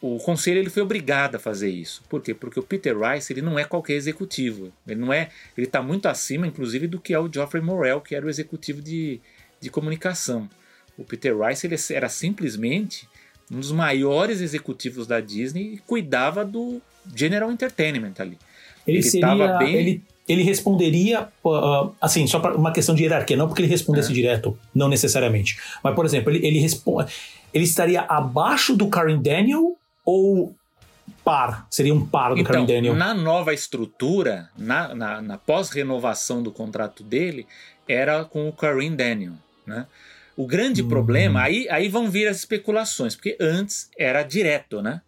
O 0.01 0.17
conselho 0.19 0.59
ele 0.59 0.69
foi 0.69 0.83
obrigado 0.83 1.35
a 1.35 1.39
fazer 1.39 1.69
isso. 1.69 2.03
Por 2.09 2.21
quê? 2.21 2.33
Porque 2.33 2.59
o 2.59 2.63
Peter 2.63 2.95
Rice 2.97 3.31
ele 3.31 3.41
não 3.41 3.57
é 3.57 3.63
qualquer 3.63 3.93
executivo. 3.93 4.71
Ele 4.85 4.99
não 4.99 5.11
é, 5.11 5.29
ele 5.57 5.65
está 5.65 5.81
muito 5.81 6.07
acima, 6.07 6.45
inclusive, 6.45 6.87
do 6.87 6.99
que 6.99 7.13
é 7.13 7.19
o 7.19 7.31
Geoffrey 7.31 7.63
Morrell, 7.63 8.01
que 8.01 8.13
era 8.13 8.25
o 8.25 8.29
executivo 8.29 8.81
de, 8.81 9.19
de 9.59 9.69
comunicação. 9.69 10.49
O 10.97 11.03
Peter 11.03 11.37
Rice 11.37 11.65
ele 11.67 11.75
era 11.91 12.09
simplesmente 12.09 13.07
um 13.51 13.59
dos 13.59 13.71
maiores 13.71 14.41
executivos 14.41 15.05
da 15.05 15.19
Disney 15.19 15.75
e 15.75 15.77
cuidava 15.77 16.43
do 16.43 16.81
General 17.13 17.51
Entertainment 17.51 18.13
ali. 18.19 18.37
Ele, 18.87 19.01
seria, 19.01 19.57
bem... 19.57 19.75
ele, 19.75 20.03
ele 20.27 20.43
responderia, 20.43 21.27
uh, 21.43 21.91
assim, 22.01 22.25
só 22.27 22.39
para 22.39 22.55
uma 22.55 22.71
questão 22.71 22.95
de 22.95 23.03
hierarquia, 23.03 23.37
não 23.37 23.47
porque 23.47 23.61
ele 23.61 23.69
respondesse 23.69 24.11
é. 24.11 24.13
direto, 24.13 24.57
não 24.73 24.87
necessariamente. 24.87 25.59
Mas, 25.83 25.93
por 25.95 26.05
exemplo, 26.05 26.31
ele, 26.31 26.45
ele, 26.45 26.59
responde, 26.59 27.11
ele 27.53 27.63
estaria 27.63 28.01
abaixo 28.01 28.75
do 28.75 28.87
Karen 28.87 29.21
Daniel 29.21 29.75
ou 30.03 30.55
par? 31.23 31.67
Seria 31.69 31.93
um 31.93 32.05
par 32.05 32.33
do 32.33 32.39
então, 32.39 32.53
Karen 32.53 32.65
Daniel? 32.65 32.95
Na 32.95 33.13
nova 33.13 33.53
estrutura, 33.53 34.49
na, 34.57 34.93
na, 34.93 35.21
na 35.21 35.37
pós-renovação 35.37 36.41
do 36.41 36.51
contrato 36.51 37.03
dele, 37.03 37.47
era 37.87 38.23
com 38.23 38.47
o 38.47 38.53
Karen 38.53 38.95
Daniel, 38.95 39.33
né? 39.65 39.85
O 40.35 40.45
grande 40.45 40.81
uhum. 40.81 40.89
problema, 40.89 41.41
aí, 41.41 41.67
aí 41.69 41.87
vão 41.87 42.09
vir 42.09 42.27
as 42.27 42.37
especulações, 42.37 43.15
porque 43.15 43.37
antes 43.39 43.89
era 43.97 44.21
direto, 44.23 44.81
né? 44.81 45.01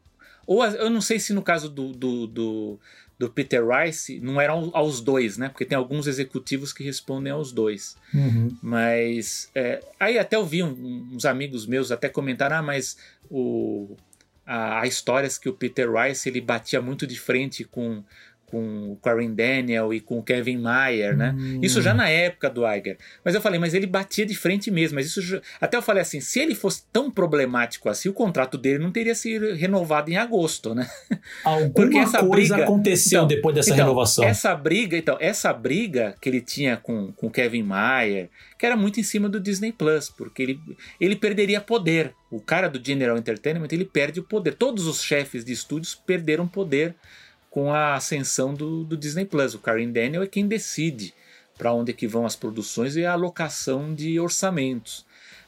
Ou 0.45 0.65
eu 0.65 0.89
não 0.89 1.01
sei 1.01 1.19
se 1.19 1.33
no 1.33 1.41
caso 1.41 1.69
do, 1.69 1.91
do, 1.91 2.25
do, 2.27 2.79
do 3.19 3.29
Peter 3.29 3.61
Rice 3.67 4.19
não 4.21 4.39
eram 4.39 4.71
aos 4.73 5.01
dois, 5.01 5.37
né? 5.37 5.49
Porque 5.49 5.65
tem 5.65 5.77
alguns 5.77 6.07
executivos 6.07 6.71
que 6.71 6.83
respondem 6.83 7.33
aos 7.33 7.51
dois. 7.51 7.97
Uhum. 8.13 8.55
Mas 8.61 9.49
é, 9.53 9.83
aí 9.99 10.17
até 10.17 10.37
eu 10.37 10.45
vi 10.45 10.63
um, 10.63 11.09
uns 11.13 11.25
amigos 11.25 11.65
meus 11.65 11.91
até 11.91 12.07
comentaram, 12.07 12.57
ah, 12.57 12.61
mas 12.61 12.97
o, 13.29 13.97
a, 14.45 14.81
a 14.81 14.87
histórias 14.87 15.37
que 15.37 15.49
o 15.49 15.53
Peter 15.53 15.91
Rice 15.91 16.29
ele 16.29 16.39
batia 16.39 16.81
muito 16.81 17.05
de 17.05 17.19
frente 17.19 17.65
com 17.65 18.01
com 18.49 18.91
o 18.91 18.95
Karen 18.97 19.33
Daniel 19.33 19.93
e 19.93 19.99
com 19.99 20.19
o 20.19 20.23
Kevin 20.23 20.57
Mayer, 20.57 21.15
né? 21.15 21.35
Hum. 21.37 21.59
Isso 21.61 21.81
já 21.81 21.93
na 21.93 22.07
época 22.07 22.49
do 22.49 22.65
Iger. 22.65 22.97
Mas 23.23 23.35
eu 23.35 23.41
falei, 23.41 23.59
mas 23.59 23.73
ele 23.73 23.85
batia 23.85 24.25
de 24.25 24.35
frente 24.35 24.71
mesmo. 24.71 24.95
Mas 24.95 25.07
isso 25.07 25.21
já... 25.21 25.41
até 25.59 25.75
eu 25.75 25.81
falei 25.81 26.01
assim, 26.01 26.21
se 26.21 26.39
ele 26.39 26.55
fosse 26.55 26.83
tão 26.91 27.11
problemático 27.11 27.89
assim, 27.89 28.07
o 28.07 28.13
contrato 28.13 28.57
dele 28.57 28.79
não 28.79 28.89
teria 28.89 29.13
sido 29.13 29.53
renovado 29.53 30.09
em 30.09 30.15
agosto, 30.15 30.73
né? 30.73 30.89
Alguma 31.43 31.69
Porque 31.75 31.97
essa 31.97 32.19
coisa 32.19 32.55
briga... 32.55 32.63
aconteceu 32.63 33.23
então, 33.23 33.27
depois 33.27 33.55
dessa 33.55 33.73
então, 33.73 33.85
renovação. 33.85 34.23
Essa 34.23 34.55
briga, 34.55 34.97
então, 34.97 35.17
essa 35.19 35.51
briga 35.51 36.15
que 36.21 36.29
ele 36.29 36.41
tinha 36.41 36.77
com 36.77 37.11
com 37.11 37.29
Kevin 37.29 37.63
Mayer, 37.63 38.29
que 38.57 38.65
era 38.65 38.77
muito 38.77 38.99
em 38.99 39.03
cima 39.03 39.27
do 39.27 39.39
Disney 39.39 39.73
Plus, 39.73 40.09
porque 40.09 40.41
ele 40.41 40.59
ele 41.01 41.15
perderia 41.15 41.59
poder. 41.59 42.13
O 42.29 42.41
cara 42.41 42.67
do 42.67 42.83
General 42.83 43.17
Entertainment, 43.17 43.69
ele 43.71 43.85
perde 43.85 44.19
o 44.19 44.23
poder. 44.23 44.53
Todos 44.53 44.85
os 44.85 45.01
chefes 45.01 45.45
de 45.45 45.53
estúdios 45.53 45.95
perderam 45.95 46.45
poder 46.45 46.93
com 47.57 47.73
a 47.73 47.95
ascensão 47.95 48.53
do, 48.53 48.83
do 48.83 48.95
Disney 48.95 49.25
Plus. 49.25 49.55
O 49.55 49.59
Karen 49.59 49.89
Daniel 49.89 50.21
é 50.21 50.27
quem 50.27 50.47
decide 50.47 51.11
para 51.57 51.73
onde 51.73 51.89
é 51.89 51.93
que 51.95 52.05
vão 52.05 52.23
as 52.23 52.35
produções 52.35 52.95
e 52.95 53.03
a 53.03 53.13
alocação 53.13 53.95
de 53.95 54.19
orçamentos. 54.19 55.03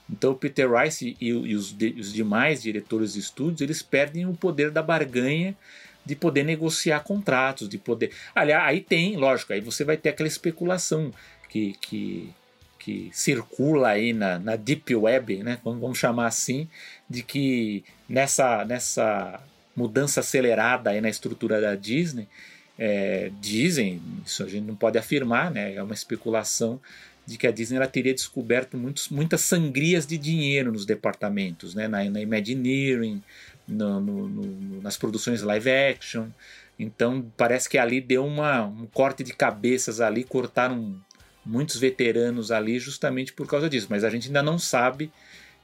Então 0.10 0.32
o 0.32 0.36
Peter 0.36 0.68
Rice 0.74 1.16
e, 1.22 1.28
e 1.28 1.56
os, 1.56 1.72
de, 1.72 1.90
os, 2.00 2.12
demais 2.12 2.64
diretores 2.64 3.14
de 3.14 3.20
estúdios 3.20 3.62
eles 3.62 3.84
perdem 3.84 4.26
o 4.26 4.34
poder 4.34 4.72
da 4.72 4.82
barganha 4.82 5.56
de 6.04 6.16
poder 6.16 6.42
negociar 6.42 7.02
contratos, 7.02 7.70
de 7.70 7.78
poder. 7.78 8.12
Aliás, 8.34 8.64
aí 8.68 8.82
tem, 8.82 9.16
lógico, 9.16 9.54
aí 9.54 9.62
você 9.62 9.84
vai 9.84 9.96
ter 9.96 10.10
aquela 10.10 10.28
especulação 10.28 11.14
que, 11.48 11.76
que, 11.80 12.34
que 12.80 13.12
circula 13.14 13.90
aí 13.90 14.14
na, 14.14 14.40
na 14.40 14.56
Deep 14.56 14.96
Web, 14.96 15.44
né? 15.44 15.60
Vamos 15.64 16.00
chamar 16.00 16.26
assim, 16.26 16.68
de 17.08 17.22
que 17.22 17.84
nessa, 18.10 18.66
nessa 18.66 19.40
mudança 19.80 20.20
acelerada 20.20 20.90
aí 20.90 21.00
na 21.00 21.10
estrutura 21.10 21.62
da 21.62 21.74
Disney, 21.74 22.28
é, 22.78 23.32
dizem, 23.40 24.02
isso 24.26 24.44
a 24.44 24.48
gente 24.48 24.66
não 24.66 24.76
pode 24.76 24.98
afirmar, 24.98 25.50
né, 25.50 25.76
é 25.76 25.82
uma 25.82 25.94
especulação 25.94 26.82
de 27.26 27.38
que 27.38 27.48
a 27.48 27.52
Disney 27.52 27.78
ela 27.78 27.88
teria 27.88 28.14
descoberto 28.14 28.76
muitos, 28.76 29.08
muitas 29.10 29.42
sangrias 29.42 30.06
de 30.06 30.18
dinheiro 30.18 30.72
nos 30.72 30.86
departamentos, 30.86 31.74
né, 31.74 31.88
na, 31.88 32.04
na 32.10 32.22
Imagineering, 32.22 33.22
no, 33.68 34.02
no, 34.02 34.28
no, 34.28 34.82
nas 34.82 34.98
produções 34.98 35.42
live 35.42 35.70
action. 35.70 36.28
Então 36.78 37.26
parece 37.38 37.70
que 37.70 37.78
ali 37.78 38.02
deu 38.02 38.26
uma, 38.26 38.66
um 38.66 38.88
corte 38.88 39.24
de 39.24 39.34
cabeças 39.34 40.02
ali, 40.02 40.24
cortaram 40.24 40.96
muitos 41.46 41.78
veteranos 41.78 42.52
ali 42.52 42.80
justamente 42.80 43.32
por 43.32 43.48
causa 43.48 43.70
disso. 43.70 43.88
Mas 43.90 44.04
a 44.04 44.10
gente 44.10 44.28
ainda 44.28 44.42
não 44.42 44.58
sabe 44.58 45.12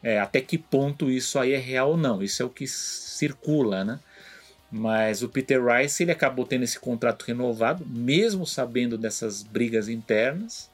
é, 0.03 0.19
até 0.19 0.39
que 0.39 0.57
ponto 0.57 1.09
isso 1.09 1.39
aí 1.39 1.53
é 1.53 1.57
real 1.57 1.91
ou 1.91 1.97
não. 1.97 2.21
Isso 2.21 2.43
é 2.43 2.45
o 2.45 2.49
que 2.49 2.67
circula, 2.67 3.83
né? 3.83 3.99
Mas 4.77 5.23
o 5.23 5.29
Peter 5.29 5.63
Rice 5.65 6.03
ele 6.03 6.11
acabou 6.11 6.45
tendo 6.45 6.63
esse 6.63 6.77
contrato 6.77 7.23
renovado, 7.23 7.85
mesmo 7.87 8.45
sabendo 8.45 8.97
dessas 8.97 9.41
brigas 9.41 9.87
internas. 9.87 10.69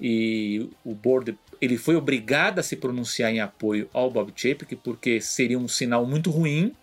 E 0.00 0.68
o 0.84 0.92
board 0.92 1.38
ele 1.60 1.78
foi 1.78 1.94
obrigado 1.94 2.58
a 2.58 2.64
se 2.64 2.74
pronunciar 2.74 3.30
em 3.30 3.38
apoio 3.38 3.88
ao 3.92 4.10
Bob 4.10 4.32
Chapek, 4.34 4.74
porque 4.74 5.20
seria 5.20 5.56
um 5.56 5.68
sinal 5.68 6.04
muito 6.04 6.32
ruim 6.32 6.74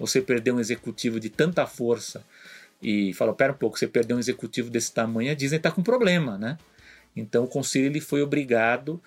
você 0.00 0.20
perder 0.20 0.50
um 0.50 0.58
executivo 0.58 1.20
de 1.20 1.30
tanta 1.30 1.64
força 1.64 2.24
e 2.82 3.14
falou: 3.14 3.32
pera 3.32 3.52
um 3.52 3.56
pouco, 3.56 3.78
você 3.78 3.86
perdeu 3.86 4.16
um 4.16 4.20
executivo 4.20 4.68
desse 4.68 4.92
tamanho, 4.92 5.30
a 5.30 5.34
Disney 5.34 5.58
está 5.58 5.70
com 5.70 5.80
problema, 5.80 6.36
né? 6.36 6.58
Então 7.14 7.44
o 7.44 7.48
conselho 7.48 7.86
ele 7.86 8.00
foi 8.00 8.20
obrigado 8.20 9.00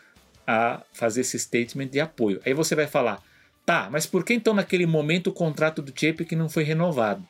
a 0.47 0.82
fazer 0.93 1.20
esse 1.20 1.38
statement 1.38 1.88
de 1.88 1.99
apoio. 1.99 2.39
Aí 2.45 2.54
você 2.54 2.76
vai 2.76 2.88
falar: 2.88 3.22
Tá, 3.66 3.89
mas 3.89 4.05
por 4.05 4.26
que 4.26 4.34
então 4.34 4.53
naquele 4.53 4.86
momento 4.86 5.28
o 5.28 5.34
contrato 5.34 5.82
do 5.82 5.93
Chapek 5.97 6.36
não 6.36 6.49
foi 6.49 6.64
renovado? 6.64 7.26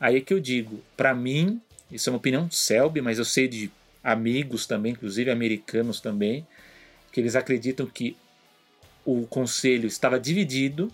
Aí 0.00 0.16
é 0.16 0.20
que 0.20 0.32
eu 0.32 0.40
digo, 0.40 0.82
para 0.96 1.14
mim, 1.14 1.60
isso 1.90 2.08
é 2.08 2.12
uma 2.12 2.18
opinião 2.18 2.50
Selby, 2.50 3.00
mas 3.00 3.18
eu 3.18 3.24
sei 3.24 3.46
de 3.46 3.70
amigos 4.02 4.66
também, 4.66 4.92
inclusive 4.92 5.30
americanos 5.30 6.00
também, 6.00 6.46
que 7.12 7.20
eles 7.20 7.36
acreditam 7.36 7.86
que 7.86 8.16
o 9.04 9.26
conselho 9.26 9.86
estava 9.86 10.18
dividido, 10.18 10.90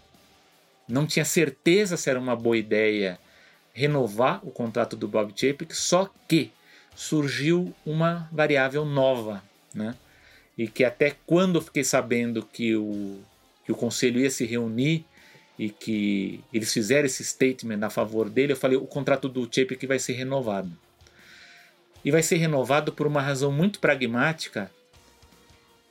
não 0.88 1.06
tinha 1.06 1.24
certeza 1.24 1.96
se 1.96 2.10
era 2.10 2.18
uma 2.18 2.36
boa 2.36 2.56
ideia 2.56 3.18
renovar 3.72 4.40
o 4.46 4.50
contrato 4.50 4.96
do 4.96 5.08
Bob 5.08 5.32
Chapek, 5.34 5.74
só 5.74 6.12
que 6.28 6.52
surgiu 6.94 7.74
uma 7.86 8.28
variável 8.30 8.84
nova, 8.84 9.42
né? 9.74 9.94
E 10.58 10.68
que 10.68 10.84
até 10.84 11.16
quando 11.26 11.56
eu 11.56 11.62
fiquei 11.62 11.82
sabendo 11.82 12.42
que 12.44 12.76
o 12.76 13.20
que 13.64 13.72
o 13.72 13.76
conselho 13.76 14.20
ia 14.20 14.30
se 14.30 14.44
reunir 14.44 15.04
e 15.58 15.70
que 15.70 16.42
eles 16.52 16.72
fizeram 16.72 17.06
esse 17.06 17.24
statement 17.24 17.84
a 17.84 17.90
favor 17.90 18.28
dele, 18.28 18.52
eu 18.52 18.56
falei, 18.56 18.76
o 18.76 18.86
contrato 18.86 19.28
do 19.28 19.48
Chapek 19.50 19.86
vai 19.86 19.98
ser 19.98 20.14
renovado. 20.14 20.70
E 22.04 22.10
vai 22.10 22.22
ser 22.22 22.36
renovado 22.36 22.92
por 22.92 23.06
uma 23.06 23.22
razão 23.22 23.52
muito 23.52 23.78
pragmática, 23.78 24.70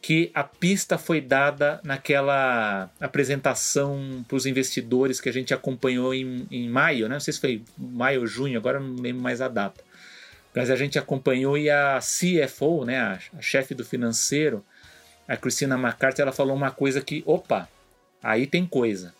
que 0.01 0.31
a 0.33 0.43
pista 0.43 0.97
foi 0.97 1.21
dada 1.21 1.79
naquela 1.83 2.89
apresentação 2.99 4.25
para 4.27 4.35
os 4.35 4.47
investidores 4.47 5.21
que 5.21 5.29
a 5.29 5.33
gente 5.33 5.53
acompanhou 5.53 6.13
em, 6.13 6.47
em 6.49 6.67
maio, 6.67 7.07
né? 7.07 7.13
não 7.13 7.19
sei 7.19 7.33
se 7.33 7.39
foi 7.39 7.63
maio 7.77 8.21
ou 8.21 8.27
junho, 8.27 8.57
agora 8.57 8.79
não 8.79 8.95
lembro 8.95 9.21
mais 9.21 9.41
a 9.41 9.47
data. 9.47 9.83
Mas 10.55 10.69
a 10.69 10.75
gente 10.75 10.97
acompanhou 10.97 11.57
e 11.57 11.69
a 11.69 11.99
CFO, 11.99 12.83
né, 12.83 12.99
a 12.99 13.41
chefe 13.41 13.73
do 13.73 13.85
financeiro, 13.85 14.65
a 15.31 15.37
Christina 15.37 15.75
McCarthy 15.75 16.21
ela 16.21 16.33
falou 16.33 16.53
uma 16.53 16.71
coisa 16.71 16.99
que, 16.99 17.23
opa, 17.25 17.69
aí 18.21 18.45
tem 18.45 18.65
coisa. 18.65 19.15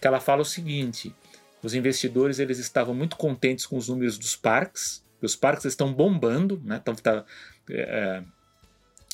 Que 0.00 0.06
ela 0.06 0.20
fala 0.20 0.42
o 0.42 0.44
seguinte: 0.44 1.12
os 1.60 1.74
investidores 1.74 2.38
eles 2.38 2.60
estavam 2.60 2.94
muito 2.94 3.16
contentes 3.16 3.66
com 3.66 3.76
os 3.76 3.88
números 3.88 4.16
dos 4.16 4.36
parques, 4.36 5.02
os 5.20 5.34
parques 5.34 5.64
estão 5.64 5.92
bombando, 5.92 6.62
né? 6.64 6.78
Então 6.80 6.94
tá, 6.94 7.24
é, 7.68 8.22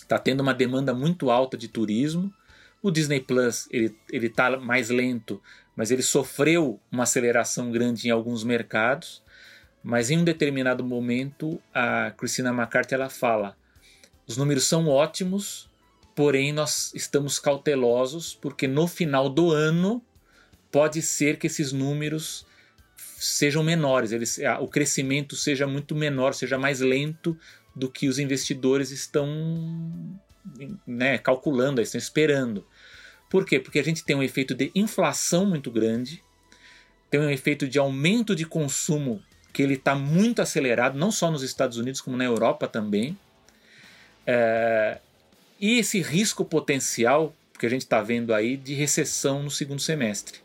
tá 0.07 0.19
tendo 0.19 0.43
uma 0.43 0.53
demanda 0.53 0.93
muito 0.93 1.31
alta 1.31 1.57
de 1.57 1.69
turismo. 1.69 2.31
O 2.83 2.91
Disney 2.91 3.21
Plus 3.21 3.67
ele 3.71 3.97
ele 4.13 4.29
tá 4.29 4.59
mais 4.59 4.91
lento, 4.91 5.43
mas 5.75 5.91
ele 5.91 6.03
sofreu 6.03 6.79
uma 6.93 7.05
aceleração 7.05 7.73
grande 7.73 8.09
em 8.09 8.11
alguns 8.11 8.45
mercados. 8.45 9.23
Mas 9.83 10.11
em 10.11 10.19
um 10.19 10.25
determinado 10.25 10.85
momento, 10.85 11.59
a 11.73 12.11
Christina 12.11 12.51
McCarthy 12.51 12.95
ela 12.95 13.09
fala: 13.09 13.57
os 14.27 14.37
números 14.37 14.65
são 14.65 14.87
ótimos, 14.87 15.70
porém 16.15 16.53
nós 16.53 16.93
estamos 16.95 17.39
cautelosos 17.39 18.35
porque 18.35 18.67
no 18.67 18.87
final 18.87 19.29
do 19.29 19.51
ano 19.51 20.03
pode 20.71 21.03
ser 21.03 21.39
que 21.39 21.47
esses 21.47 21.73
números 21.73 22.47
sejam 23.19 23.63
menores, 23.63 24.13
eles, 24.13 24.39
o 24.61 24.67
crescimento 24.67 25.37
seja 25.37 25.67
muito 25.67 25.95
menor, 25.95 26.33
seja 26.33 26.57
mais 26.57 26.81
lento 26.81 27.37
do 27.75 27.91
que 27.91 28.09
os 28.09 28.19
investidores 28.19 28.91
estão 28.91 29.29
né, 30.87 31.19
calculando, 31.19 31.81
estão 31.81 31.99
esperando. 31.99 32.67
Por 33.29 33.45
quê? 33.45 33.61
Porque 33.61 33.79
a 33.79 33.85
gente 33.85 34.05
tem 34.05 34.17
um 34.17 34.23
efeito 34.23 34.55
de 34.55 34.73
inflação 34.75 35.45
muito 35.45 35.71
grande, 35.71 36.23
tem 37.11 37.21
um 37.21 37.31
efeito 37.31 37.69
de 37.69 37.79
aumento 37.79 38.35
de 38.35 38.47
consumo 38.47 39.23
que 39.53 39.63
ele 39.63 39.75
está 39.75 39.95
muito 39.95 40.41
acelerado, 40.41 40.99
não 40.99 41.11
só 41.11 41.31
nos 41.31 41.43
Estados 41.43 41.77
Unidos, 41.77 42.01
como 42.01 42.17
na 42.17 42.25
Europa 42.25 42.67
também. 42.67 43.19
É, 44.27 44.99
e 45.61 45.79
esse 45.79 46.01
risco 46.01 46.45
potencial 46.45 47.35
que 47.59 47.67
a 47.67 47.69
gente 47.69 47.83
está 47.83 48.01
vendo 48.01 48.33
aí 48.33 48.57
de 48.57 48.73
recessão 48.73 49.43
no 49.43 49.51
segundo 49.51 49.81
semestre. 49.81 50.39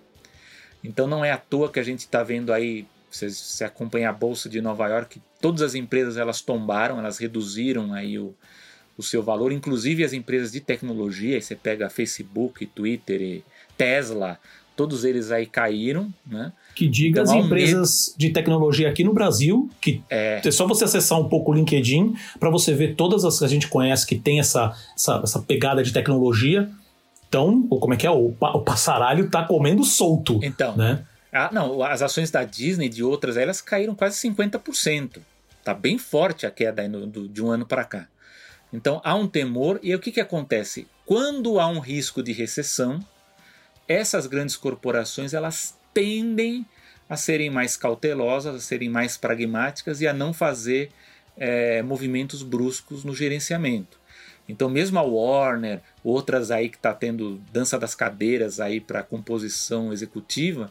Então 0.83 1.07
não 1.07 1.23
é 1.23 1.31
à 1.31 1.37
toa 1.37 1.71
que 1.71 1.79
a 1.79 1.83
gente 1.83 2.01
está 2.01 2.21
vendo 2.21 2.51
aí, 2.51 2.85
se 3.09 3.29
você 3.31 3.63
acompanha 3.63 4.09
a 4.09 4.13
bolsa 4.13 4.49
de 4.49 4.59
Nova 4.59 4.87
York, 4.89 5.21
todas 5.39 5.61
as 5.61 5.73
empresas 5.73 6.17
elas 6.17 6.41
tombaram, 6.41 6.99
elas 6.99 7.17
reduziram 7.17 7.93
aí 7.93 8.19
o, 8.19 8.35
o 8.97 9.01
seu 9.01 9.23
valor, 9.23 9.51
inclusive 9.51 10.03
as 10.03 10.11
empresas 10.11 10.51
de 10.51 10.59
tecnologia, 10.59 11.39
você 11.39 11.55
pega 11.55 11.89
Facebook, 11.89 12.65
Twitter 12.65 13.21
e 13.21 13.45
Tesla, 13.77 14.37
todos 14.75 15.05
eles 15.05 15.31
aí 15.31 15.45
caíram, 15.45 16.13
né? 16.25 16.51
Que 16.75 16.87
diga 16.87 17.21
então, 17.21 17.39
as 17.39 17.45
empresas 17.45 18.07
medo... 18.09 18.19
de 18.19 18.29
tecnologia 18.31 18.89
aqui 18.89 19.03
no 19.03 19.13
Brasil, 19.13 19.69
que 19.79 20.03
é. 20.09 20.41
é 20.43 20.51
só 20.51 20.67
você 20.67 20.83
acessar 20.83 21.19
um 21.19 21.29
pouco 21.29 21.51
o 21.51 21.55
LinkedIn 21.55 22.15
para 22.39 22.49
você 22.49 22.73
ver 22.73 22.95
todas 22.95 23.23
as 23.23 23.39
que 23.39 23.45
a 23.45 23.47
gente 23.47 23.67
conhece 23.67 24.05
que 24.05 24.15
tem 24.15 24.39
essa, 24.39 24.75
essa, 24.95 25.21
essa 25.23 25.39
pegada 25.39 25.81
de 25.81 25.93
tecnologia. 25.93 26.69
Então, 27.29 27.65
como 27.67 27.93
é 27.93 27.97
que 27.97 28.05
é? 28.05 28.11
O, 28.11 28.35
o 28.39 28.59
passaralho 28.61 29.29
tá 29.29 29.43
comendo 29.43 29.83
solto. 29.83 30.39
Então, 30.43 30.75
né? 30.75 31.05
Ah, 31.31 31.49
não, 31.51 31.83
as 31.83 32.01
ações 32.01 32.29
da 32.29 32.43
Disney 32.43 32.85
e 32.85 32.89
de 32.89 33.03
outras, 33.03 33.35
elas 33.35 33.61
caíram 33.61 33.95
quase 33.95 34.17
50%. 34.29 35.19
Tá 35.63 35.73
bem 35.73 35.97
forte 35.97 36.45
a 36.45 36.51
queda 36.51 36.87
no, 36.87 37.07
do, 37.07 37.27
de 37.27 37.43
um 37.43 37.49
ano 37.49 37.65
para 37.65 37.83
cá. 37.83 38.07
Então 38.71 39.01
há 39.03 39.15
um 39.15 39.27
temor, 39.27 39.79
e 39.81 39.95
o 39.95 39.99
que, 39.99 40.11
que 40.11 40.21
acontece? 40.21 40.87
Quando 41.05 41.59
há 41.59 41.67
um 41.67 41.79
risco 41.79 42.21
de 42.21 42.31
recessão, 42.31 42.99
essas 43.87 44.27
grandes 44.27 44.55
corporações 44.55 45.33
elas 45.33 45.77
tendem 45.95 46.65
a 47.09 47.15
serem 47.15 47.49
mais 47.49 47.77
cautelosas, 47.77 48.55
a 48.55 48.59
serem 48.59 48.89
mais 48.89 49.15
pragmáticas 49.15 50.01
e 50.01 50.07
a 50.07 50.13
não 50.13 50.33
fazer 50.33 50.91
é, 51.37 51.81
movimentos 51.81 52.43
bruscos 52.43 53.05
no 53.05 53.15
gerenciamento. 53.15 53.97
Então, 54.47 54.69
mesmo 54.69 54.99
a 54.99 55.01
Warner, 55.01 55.81
outras 56.03 56.51
aí 56.51 56.69
que 56.69 56.75
está 56.75 56.93
tendo 56.93 57.41
dança 57.51 57.79
das 57.79 57.95
cadeiras 57.95 58.59
aí 58.59 58.79
para 58.79 59.01
composição 59.01 59.93
executiva, 59.93 60.69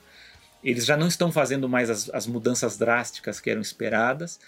eles 0.62 0.84
já 0.84 0.96
não 0.96 1.08
estão 1.08 1.32
fazendo 1.32 1.68
mais 1.68 1.90
as, 1.90 2.10
as, 2.10 2.26
mudanças 2.26 2.76
drásticas 2.76 3.40
que 3.40 3.50
eram 3.50 3.60
esperadas. 3.60 4.38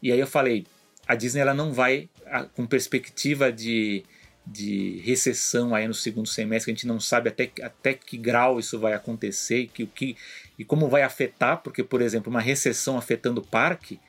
E 0.00 0.12
aí 0.12 0.18
eu 0.18 0.26
falei, 0.26 0.66
a 1.06 1.14
Disney 1.14 1.40
ela 1.40 1.54
não 1.54 1.72
vai 1.72 2.08
com 2.54 2.66
perspectiva 2.66 3.52
de 3.52 4.04
de 4.46 5.00
recessão 5.04 5.74
aí 5.74 5.86
no 5.86 5.94
segundo 5.94 6.26
semestre, 6.26 6.70
a 6.70 6.74
gente 6.74 6.86
não 6.86 6.98
sabe 6.98 7.28
até, 7.28 7.50
até 7.62 7.94
que 7.94 8.16
grau 8.16 8.58
isso 8.58 8.78
vai 8.78 8.94
acontecer 8.94 9.68
que, 9.72 9.86
que, 9.86 10.16
e 10.58 10.64
como 10.64 10.88
vai 10.88 11.02
afetar, 11.02 11.58
porque, 11.58 11.84
por 11.84 12.02
exemplo, 12.02 12.30
uma 12.30 12.40
recessão 12.40 12.98
afetando 12.98 13.40
o 13.40 13.46
parque, 13.46 14.00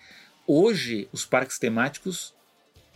hoje 0.48 1.08
os 1.12 1.26
parques 1.26 1.60
temáticos 1.60 2.34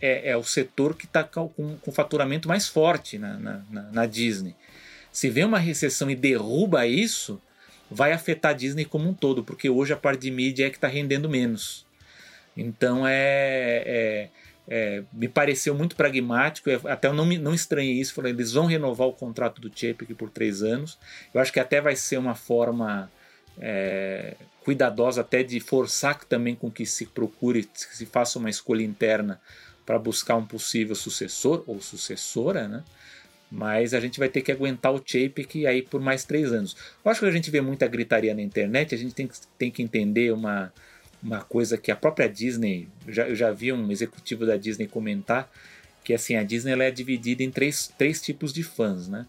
é, 0.00 0.30
é 0.30 0.36
o 0.36 0.42
setor 0.42 0.96
que 0.96 1.06
está 1.06 1.22
com, 1.24 1.48
com 1.48 1.92
faturamento 1.92 2.48
mais 2.48 2.68
forte 2.68 3.18
na, 3.18 3.38
na, 3.38 3.62
na, 3.70 3.82
na 3.82 4.06
Disney. 4.06 4.54
Se 5.12 5.30
vem 5.30 5.44
uma 5.44 5.58
recessão 5.58 6.10
e 6.10 6.16
derruba 6.16 6.86
isso, 6.86 7.40
vai 7.90 8.12
afetar 8.12 8.50
a 8.50 8.54
Disney 8.54 8.84
como 8.84 9.08
um 9.08 9.14
todo, 9.14 9.44
porque 9.44 9.70
hoje 9.70 9.92
a 9.92 9.96
parte 9.96 10.22
de 10.22 10.30
mídia 10.30 10.66
é 10.66 10.70
que 10.70 10.76
está 10.76 10.88
rendendo 10.88 11.28
menos. 11.28 11.86
Então 12.56 13.06
é, 13.06 13.82
é 13.86 14.28
é, 14.68 15.02
me 15.12 15.28
pareceu 15.28 15.74
muito 15.74 15.94
pragmático, 15.96 16.70
até 16.88 17.08
eu 17.08 17.14
não, 17.14 17.24
não 17.24 17.54
estranhei 17.54 17.94
isso, 17.94 18.14
falei, 18.14 18.32
eles 18.32 18.52
vão 18.52 18.66
renovar 18.66 19.06
o 19.06 19.12
contrato 19.12 19.60
do 19.60 19.68
Chapek 19.68 20.12
por 20.14 20.30
três 20.30 20.62
anos, 20.62 20.98
eu 21.32 21.40
acho 21.40 21.52
que 21.52 21.60
até 21.60 21.80
vai 21.80 21.94
ser 21.94 22.18
uma 22.18 22.34
forma 22.34 23.10
é, 23.58 24.34
cuidadosa 24.64 25.20
até 25.20 25.42
de 25.42 25.60
forçar 25.60 26.24
também 26.24 26.54
com 26.54 26.70
que 26.70 26.84
se 26.84 27.06
procure, 27.06 27.64
que 27.64 27.96
se 27.96 28.06
faça 28.06 28.38
uma 28.38 28.50
escolha 28.50 28.82
interna 28.82 29.40
para 29.84 29.98
buscar 29.98 30.36
um 30.36 30.44
possível 30.44 30.96
sucessor 30.96 31.62
ou 31.66 31.80
sucessora, 31.80 32.66
né? 32.66 32.82
mas 33.50 33.94
a 33.94 34.00
gente 34.00 34.18
vai 34.18 34.28
ter 34.28 34.42
que 34.42 34.50
aguentar 34.50 34.92
o 34.92 35.02
Chapek 35.04 35.66
aí 35.66 35.82
por 35.82 36.00
mais 36.00 36.24
três 36.24 36.52
anos. 36.52 36.76
Eu 37.04 37.10
acho 37.10 37.20
que 37.20 37.26
a 37.26 37.30
gente 37.30 37.50
vê 37.50 37.60
muita 37.60 37.86
gritaria 37.86 38.34
na 38.34 38.42
internet, 38.42 38.94
a 38.94 38.98
gente 38.98 39.14
tem, 39.14 39.30
tem 39.56 39.70
que 39.70 39.82
entender 39.82 40.32
uma 40.32 40.72
uma 41.26 41.42
coisa 41.42 41.76
que 41.76 41.90
a 41.90 41.96
própria 41.96 42.28
Disney, 42.28 42.88
eu 43.04 43.12
já, 43.12 43.28
eu 43.28 43.34
já 43.34 43.50
vi 43.50 43.72
um 43.72 43.90
executivo 43.90 44.46
da 44.46 44.56
Disney 44.56 44.86
comentar, 44.86 45.50
que 46.04 46.14
assim, 46.14 46.36
a 46.36 46.44
Disney 46.44 46.72
ela 46.72 46.84
é 46.84 46.90
dividida 46.90 47.42
em 47.42 47.50
três, 47.50 47.92
três 47.98 48.22
tipos 48.22 48.52
de 48.52 48.62
fãs, 48.62 49.08
né? 49.08 49.26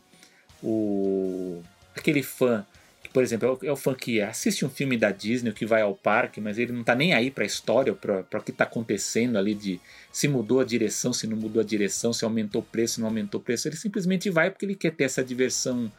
O, 0.62 1.64
aquele 1.96 2.22
fã 2.22 2.66
que, 3.02 3.10
por 3.10 3.24
exemplo, 3.24 3.60
é 3.64 3.72
o, 3.72 3.74
é 3.74 3.76
fã 3.76 3.96
que 3.96 4.22
assiste 4.22 4.64
um 4.64 4.70
filme 4.70 4.96
da 4.96 5.12
Disney, 5.12 5.52
que 5.54 5.66
vai 5.66 5.82
ao 5.82 5.96
parque, 5.96 6.40
mas 6.40 6.60
ele 6.60 6.72
não 6.72 6.84
tá 6.84 6.94
nem 6.94 7.16
aí 7.16 7.32
para 7.32 7.44
a 7.44 7.48
história, 7.48 7.94
para 7.94 8.40
o 8.40 8.44
que 8.44 8.52
está 8.52 8.66
acontecendo 8.66 9.38
ali 9.38 9.56
de 9.56 9.80
se 10.12 10.28
mudou 10.28 10.60
a 10.60 10.64
direção, 10.64 11.12
se 11.12 11.26
não 11.26 11.36
mudou 11.36 11.62
a 11.62 11.66
direção, 11.66 12.14
se 12.14 12.24
aumentou 12.24 12.62
o 12.62 12.66
preço, 12.66 12.96
se 12.96 13.00
não 13.00 13.08
aumentou 13.08 13.42
o 13.42 13.44
preço, 13.44 13.68
ele 13.68 13.76
simplesmente 13.76 14.30
vai 14.30 14.52
porque 14.52 14.66
ele 14.66 14.76
quer 14.76 14.92
ter 14.92 15.06
essa 15.06 15.24
diversão 15.24 15.92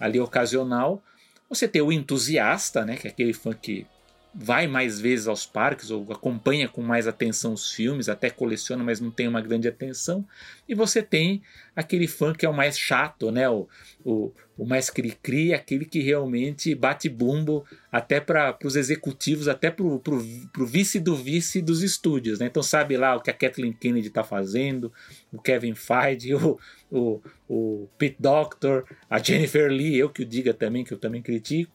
ali 0.00 0.18
ocasional. 0.18 1.00
Você 1.48 1.68
tem 1.68 1.80
o 1.80 1.92
entusiasta, 1.92 2.84
né, 2.84 2.96
que 2.96 3.06
é 3.06 3.10
aquele 3.10 3.32
fã 3.32 3.52
que 3.52 3.86
vai 4.34 4.66
mais 4.66 5.00
vezes 5.00 5.28
aos 5.28 5.46
parques 5.46 5.90
ou 5.90 6.10
acompanha 6.10 6.68
com 6.68 6.82
mais 6.82 7.06
atenção 7.06 7.52
os 7.52 7.70
filmes, 7.70 8.08
até 8.08 8.28
coleciona, 8.28 8.82
mas 8.82 9.00
não 9.00 9.10
tem 9.10 9.28
uma 9.28 9.40
grande 9.40 9.68
atenção. 9.68 10.26
E 10.68 10.74
você 10.74 11.02
tem 11.02 11.40
aquele 11.76 12.08
fã 12.08 12.32
que 12.32 12.44
é 12.44 12.48
o 12.48 12.52
mais 12.52 12.76
chato, 12.76 13.30
né? 13.30 13.48
O, 13.48 13.68
o, 14.04 14.32
o 14.58 14.66
mais 14.66 14.90
cri-cri, 14.90 15.54
aquele 15.54 15.84
que 15.84 16.00
realmente 16.00 16.74
bate 16.74 17.08
bumbo 17.08 17.64
até 17.92 18.20
para 18.20 18.58
os 18.64 18.74
executivos, 18.74 19.46
até 19.46 19.70
para 19.70 19.86
o 19.86 20.66
vice 20.66 20.98
do 20.98 21.14
vice 21.14 21.62
dos 21.62 21.82
estúdios, 21.82 22.40
né? 22.40 22.46
Então 22.46 22.62
sabe 22.62 22.96
lá 22.96 23.14
o 23.14 23.20
que 23.20 23.30
a 23.30 23.34
Kathleen 23.34 23.72
Kennedy 23.72 24.08
está 24.08 24.24
fazendo, 24.24 24.92
o 25.32 25.40
Kevin 25.40 25.76
Feige, 25.76 26.34
o, 26.34 26.58
o, 26.90 27.20
o 27.48 27.88
Pete 27.96 28.16
Doctor, 28.18 28.84
a 29.08 29.20
Jennifer 29.20 29.70
Lee, 29.70 29.96
eu 29.96 30.10
que 30.10 30.22
o 30.22 30.26
diga 30.26 30.52
também, 30.52 30.82
que 30.82 30.92
eu 30.92 30.98
também 30.98 31.22
critico. 31.22 31.72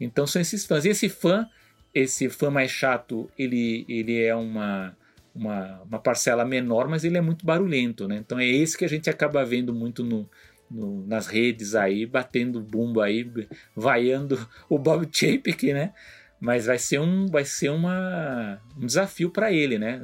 Então 0.00 0.26
são 0.26 0.42
esses 0.42 0.66
fãs. 0.66 0.84
E 0.84 0.88
esse 0.88 1.08
fã 1.08 1.48
esse 1.94 2.28
fã 2.28 2.50
mais 2.50 2.70
chato, 2.70 3.30
ele, 3.38 3.84
ele 3.88 4.22
é 4.22 4.34
uma, 4.34 4.96
uma, 5.34 5.82
uma, 5.82 5.98
parcela 5.98 6.44
menor, 6.44 6.88
mas 6.88 7.04
ele 7.04 7.18
é 7.18 7.20
muito 7.20 7.44
barulhento, 7.44 8.08
né? 8.08 8.16
Então 8.16 8.38
é 8.38 8.46
esse 8.46 8.76
que 8.76 8.84
a 8.84 8.88
gente 8.88 9.10
acaba 9.10 9.44
vendo 9.44 9.74
muito 9.74 10.02
no, 10.02 10.28
no, 10.70 11.06
nas 11.06 11.26
redes 11.26 11.74
aí, 11.74 12.06
batendo 12.06 12.60
bumbo 12.60 13.00
aí, 13.00 13.30
vaiando 13.76 14.48
o 14.68 14.78
Bob 14.78 15.06
Chapek, 15.10 15.72
né? 15.72 15.92
Mas 16.40 16.66
vai 16.66 16.78
ser 16.78 16.98
um, 16.98 17.26
vai 17.26 17.44
ser 17.44 17.68
uma, 17.68 18.58
um 18.76 18.86
desafio 18.86 19.30
para 19.30 19.52
ele, 19.52 19.78
né? 19.78 20.00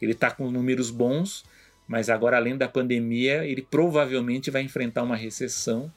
Ele 0.00 0.12
está 0.12 0.30
com 0.30 0.50
números 0.50 0.90
bons, 0.90 1.44
mas 1.86 2.10
agora 2.10 2.36
além 2.36 2.56
da 2.56 2.68
pandemia, 2.68 3.44
ele 3.44 3.62
provavelmente 3.62 4.50
vai 4.50 4.62
enfrentar 4.62 5.02
uma 5.02 5.14
recessão. 5.14 5.92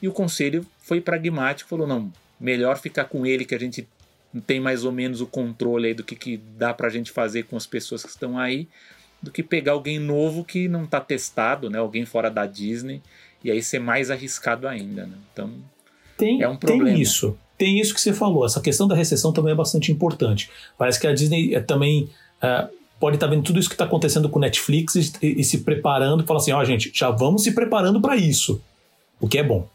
E 0.00 0.06
o 0.06 0.12
conselho 0.12 0.64
foi 0.78 1.00
pragmático, 1.00 1.68
falou 1.68 1.86
não, 1.86 2.12
melhor 2.38 2.78
ficar 2.78 3.06
com 3.06 3.26
ele 3.26 3.44
que 3.44 3.54
a 3.54 3.58
gente 3.58 3.88
tem 4.40 4.60
mais 4.60 4.84
ou 4.84 4.92
menos 4.92 5.20
o 5.20 5.26
controle 5.26 5.88
aí 5.88 5.94
do 5.94 6.04
que, 6.04 6.16
que 6.16 6.36
dá 6.36 6.74
para 6.74 6.88
a 6.88 6.90
gente 6.90 7.10
fazer 7.10 7.44
com 7.44 7.56
as 7.56 7.66
pessoas 7.66 8.02
que 8.02 8.08
estão 8.08 8.38
aí, 8.38 8.68
do 9.22 9.30
que 9.30 9.42
pegar 9.42 9.72
alguém 9.72 9.98
novo 9.98 10.44
que 10.44 10.68
não 10.68 10.84
está 10.84 11.00
testado, 11.00 11.70
né? 11.70 11.78
Alguém 11.78 12.04
fora 12.04 12.30
da 12.30 12.46
Disney, 12.46 13.00
e 13.42 13.50
aí 13.50 13.62
ser 13.62 13.78
mais 13.78 14.10
arriscado 14.10 14.68
ainda, 14.68 15.06
né? 15.06 15.16
Então, 15.32 15.50
tem, 16.16 16.42
é 16.42 16.48
um 16.48 16.56
problema. 16.56 16.90
Tem 16.90 17.00
isso. 17.00 17.38
Tem 17.56 17.80
isso 17.80 17.94
que 17.94 18.00
você 18.00 18.12
falou. 18.12 18.44
Essa 18.44 18.60
questão 18.60 18.88
da 18.88 18.94
recessão 18.94 19.32
também 19.32 19.52
é 19.52 19.56
bastante 19.56 19.92
importante. 19.92 20.50
Parece 20.76 21.00
que 21.00 21.06
a 21.06 21.14
Disney 21.14 21.54
é 21.54 21.60
também 21.60 22.10
é, 22.42 22.68
pode 22.98 23.16
estar 23.16 23.26
tá 23.26 23.34
vendo 23.34 23.44
tudo 23.44 23.58
isso 23.58 23.68
que 23.68 23.74
está 23.74 23.84
acontecendo 23.84 24.28
com 24.28 24.38
o 24.38 24.42
Netflix 24.42 24.94
e, 24.94 25.12
e, 25.22 25.40
e 25.40 25.44
se 25.44 25.58
preparando, 25.58 26.24
fala 26.24 26.40
assim, 26.40 26.52
ó, 26.52 26.60
oh, 26.60 26.64
gente, 26.64 26.90
já 26.94 27.10
vamos 27.10 27.42
se 27.44 27.52
preparando 27.52 28.00
para 28.00 28.16
isso, 28.16 28.62
o 29.20 29.28
que 29.28 29.38
é 29.38 29.42
bom. 29.42 29.68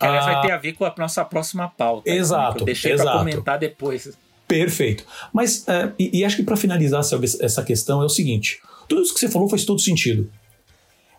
Que 0.00 0.06
aliás 0.06 0.24
vai 0.24 0.34
ah, 0.36 0.40
ter 0.40 0.50
a 0.50 0.56
ver 0.56 0.72
com 0.72 0.86
a 0.86 0.94
nossa 0.96 1.22
próxima 1.26 1.68
pauta. 1.68 2.10
Exato. 2.10 2.54
Né, 2.54 2.60
eu 2.62 2.64
deixei 2.64 2.96
para 2.96 3.18
comentar 3.18 3.58
depois. 3.58 4.10
Perfeito. 4.48 5.04
Mas, 5.30 5.68
é, 5.68 5.92
e, 5.98 6.20
e, 6.20 6.24
acho 6.24 6.36
que 6.36 6.42
para 6.42 6.56
finalizar 6.56 7.00
essa 7.00 7.62
questão 7.62 8.00
é 8.00 8.06
o 8.06 8.08
seguinte: 8.08 8.60
tudo 8.88 9.02
isso 9.02 9.12
que 9.12 9.20
você 9.20 9.28
falou 9.28 9.46
faz 9.46 9.64
todo 9.66 9.78
sentido. 9.78 10.30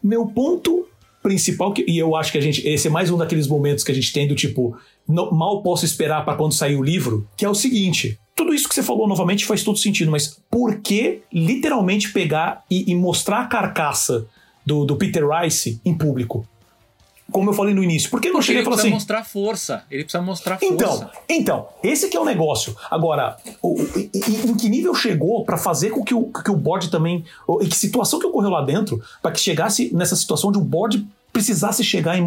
Meu 0.03 0.25
ponto 0.25 0.87
principal, 1.21 1.71
que, 1.71 1.85
e 1.87 1.99
eu 1.99 2.15
acho 2.15 2.31
que 2.31 2.39
a 2.39 2.41
gente. 2.41 2.67
Esse 2.67 2.87
é 2.87 2.89
mais 2.89 3.11
um 3.11 3.17
daqueles 3.17 3.47
momentos 3.47 3.83
que 3.83 3.91
a 3.91 3.95
gente 3.95 4.11
tem 4.11 4.27
do 4.27 4.33
tipo, 4.33 4.75
não, 5.07 5.31
mal 5.31 5.61
posso 5.61 5.85
esperar 5.85 6.25
para 6.25 6.35
quando 6.35 6.53
sair 6.53 6.75
o 6.75 6.81
livro, 6.81 7.27
que 7.37 7.45
é 7.45 7.49
o 7.49 7.53
seguinte. 7.53 8.19
Tudo 8.35 8.51
isso 8.51 8.67
que 8.67 8.73
você 8.73 8.81
falou 8.81 9.07
novamente 9.07 9.45
faz 9.45 9.63
todo 9.63 9.77
sentido, 9.77 10.09
mas 10.09 10.41
por 10.49 10.81
que 10.81 11.21
literalmente 11.31 12.11
pegar 12.11 12.63
e, 12.69 12.91
e 12.91 12.95
mostrar 12.95 13.41
a 13.41 13.47
carcaça 13.47 14.25
do, 14.65 14.85
do 14.85 14.95
Peter 14.95 15.23
Rice 15.29 15.79
em 15.85 15.95
público? 15.95 16.47
Como 17.31 17.49
eu 17.49 17.53
falei 17.53 17.73
no 17.73 17.83
início. 17.83 18.09
Por 18.09 18.19
que 18.19 18.29
não 18.29 18.41
cheguei 18.41 18.61
e 18.61 18.65
falei 18.65 18.79
assim? 18.79 18.87
Ele 18.87 18.95
precisa 18.95 19.15
mostrar 19.15 19.23
força. 19.23 19.83
Ele 19.89 20.03
precisa 20.03 20.21
mostrar 20.23 20.59
força. 20.59 20.73
Então, 20.73 21.09
então 21.29 21.67
esse 21.83 22.09
que 22.09 22.17
é 22.17 22.19
o 22.19 22.25
negócio. 22.25 22.75
Agora, 22.89 23.37
o, 23.61 23.81
o, 23.81 23.87
em, 24.13 24.55
que 24.55 24.69
nível 24.69 24.93
chegou 24.93 25.43
para 25.43 25.57
fazer 25.57 25.89
com 25.89 26.03
que 26.03 26.13
o, 26.13 26.23
que 26.23 26.51
o 26.51 26.55
board 26.55 26.89
também. 26.89 27.23
Em 27.61 27.67
que 27.67 27.75
situação 27.75 28.19
que 28.19 28.25
ocorreu 28.25 28.49
lá 28.49 28.61
dentro 28.61 29.01
para 29.21 29.31
que 29.31 29.39
chegasse 29.39 29.93
nessa 29.93 30.15
situação 30.15 30.51
de 30.51 30.57
o 30.57 30.61
board 30.61 31.05
precisasse 31.31 31.83
chegar 31.83 32.17
e, 32.19 32.21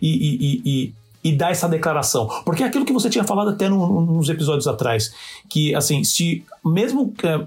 e, 0.00 0.62
e, 0.64 0.94
e, 1.24 1.32
dar 1.32 1.50
essa 1.50 1.68
declaração. 1.68 2.28
Porque 2.44 2.62
é 2.62 2.66
aquilo 2.66 2.84
que 2.84 2.92
você 2.92 3.10
tinha 3.10 3.24
falado 3.24 3.50
até 3.50 3.68
no, 3.68 4.00
nos 4.02 4.28
episódios 4.28 4.68
atrás. 4.68 5.12
Que, 5.48 5.74
assim, 5.74 6.04
se 6.04 6.44
mesmo. 6.64 7.12
É, 7.22 7.44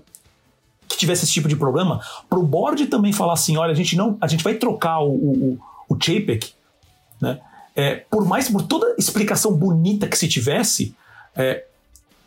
que 0.89 0.97
tivesse 0.97 1.25
esse 1.25 1.33
tipo 1.33 1.49
de 1.49 1.55
problema, 1.57 1.99
pro 2.29 2.41
board 2.41 2.85
também 2.87 3.11
falar 3.11 3.33
assim: 3.33 3.57
olha, 3.57 3.71
a 3.71 3.75
gente 3.75 3.95
não. 3.95 4.17
A 4.21 4.27
gente 4.27 4.43
vai 4.43 4.55
trocar 4.55 4.99
o, 4.99 5.11
o, 5.11 5.59
o 5.89 5.95
Chapek 5.95 6.56
né? 7.21 7.39
É, 7.75 7.97
por 8.09 8.25
mais, 8.25 8.49
por 8.49 8.63
toda 8.63 8.95
explicação 8.97 9.53
bonita 9.53 10.07
que 10.07 10.17
se 10.17 10.27
tivesse, 10.27 10.95
é, 11.35 11.63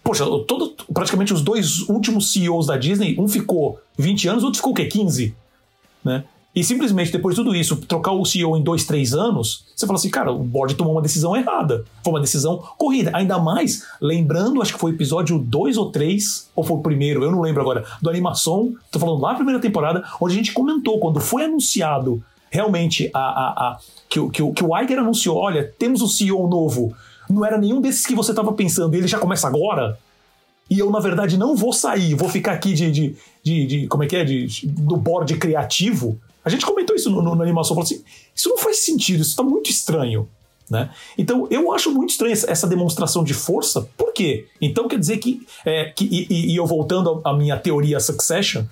poxa, 0.03 0.25
todo, 0.47 0.75
praticamente 0.93 1.35
os 1.35 1.43
dois 1.43 1.89
últimos 1.89 2.33
CEOs 2.33 2.67
da 2.67 2.77
Disney, 2.77 3.17
um 3.19 3.27
ficou 3.27 3.81
20 3.99 4.29
anos, 4.29 4.45
outro 4.45 4.59
ficou 4.59 4.73
o 4.73 4.75
quê? 4.75 4.87
15? 4.87 5.35
Né? 6.05 6.25
E 6.55 6.65
simplesmente 6.65 7.13
depois 7.13 7.37
de 7.37 7.43
tudo 7.43 7.55
isso, 7.55 7.77
trocar 7.77 8.11
o 8.11 8.25
CEO 8.25 8.57
em 8.57 8.63
dois, 8.63 8.85
três 8.85 9.15
anos, 9.15 9.67
você 9.75 9.87
fala 9.87 9.99
assim, 9.99 10.11
cara, 10.11 10.33
o 10.33 10.39
board 10.39 10.75
tomou 10.75 10.95
uma 10.95 11.03
decisão 11.03 11.37
errada. 11.37 11.85
Foi 12.03 12.13
uma 12.13 12.21
decisão 12.21 12.59
corrida. 12.77 13.13
Ainda 13.15 13.39
mais, 13.39 13.85
lembrando, 14.01 14.61
acho 14.61 14.73
que 14.73 14.79
foi 14.79 14.91
episódio 14.91 15.39
2 15.39 15.77
ou 15.77 15.93
3, 15.93 16.51
ou 16.57 16.65
foi 16.65 16.77
o 16.77 16.81
primeiro, 16.81 17.23
eu 17.23 17.31
não 17.31 17.41
lembro 17.41 17.61
agora, 17.61 17.85
do 18.03 18.11
animação, 18.11 18.75
tô 18.91 18.99
falando 18.99 19.21
lá 19.21 19.31
na 19.31 19.37
primeira 19.37 19.61
temporada, 19.61 20.05
onde 20.21 20.35
a 20.35 20.37
gente 20.37 20.53
comentou, 20.53 20.99
quando 20.99 21.21
foi 21.21 21.45
anunciado 21.45 22.23
realmente 22.51 23.11
a, 23.15 23.21
a, 23.21 23.49
a 23.49 23.79
que, 24.09 24.21
o, 24.21 24.29
que, 24.29 24.53
que 24.53 24.65
o 24.65 24.77
Iger 24.79 24.99
anunciou, 24.99 25.37
olha, 25.37 25.73
temos 25.79 26.03
um 26.03 26.09
CEO 26.09 26.49
novo, 26.49 26.95
não 27.29 27.45
era 27.45 27.57
nenhum 27.57 27.81
desses 27.81 28.05
que 28.05 28.15
você 28.15 28.33
estava 28.33 28.53
pensando, 28.53 28.95
ele 28.95 29.09
já 29.09 29.19
começa 29.19 29.47
agora, 29.47 29.99
e 30.69 30.79
eu, 30.79 30.91
na 30.91 31.01
verdade, 31.01 31.37
não 31.37 31.57
vou 31.57 31.73
sair, 31.73 32.15
vou 32.15 32.29
ficar 32.29 32.53
aqui 32.53 32.73
de, 32.73 32.91
de, 32.91 33.17
de, 33.43 33.67
de 33.67 33.87
como 33.89 34.05
é 34.05 34.07
que 34.07 34.17
é, 34.17 34.25
de, 34.25 34.67
do 34.67 34.97
board 34.97 35.37
criativo. 35.37 36.21
A 36.45 36.49
gente 36.49 36.65
comentou 36.65 36.95
isso 36.95 37.11
no, 37.11 37.21
no, 37.21 37.35
na 37.35 37.43
animação, 37.43 37.71
falou 37.75 37.83
assim, 37.83 38.03
isso 38.35 38.49
não 38.49 38.57
faz 38.57 38.79
sentido, 38.79 39.21
isso 39.21 39.31
está 39.31 39.43
muito 39.43 39.69
estranho. 39.69 40.29
Né? 40.71 40.89
Então 41.19 41.49
eu 41.51 41.73
acho 41.73 41.91
muito 41.91 42.11
estranha 42.11 42.33
essa 42.33 42.67
demonstração 42.69 43.25
de 43.25 43.35
força. 43.35 43.83
Por 43.97 44.13
quê? 44.13 44.47
Então 44.61 44.87
quer 44.87 45.01
dizer 45.01 45.19
que, 45.19 45.45
é, 45.65 45.87
que 45.87 46.05
e, 46.05 46.53
e, 46.53 46.57
eu 46.57 46.65
voltando 46.65 47.21
à 47.25 47.35
minha 47.35 47.57
teoria 47.57 47.99
Succession, 47.99 48.63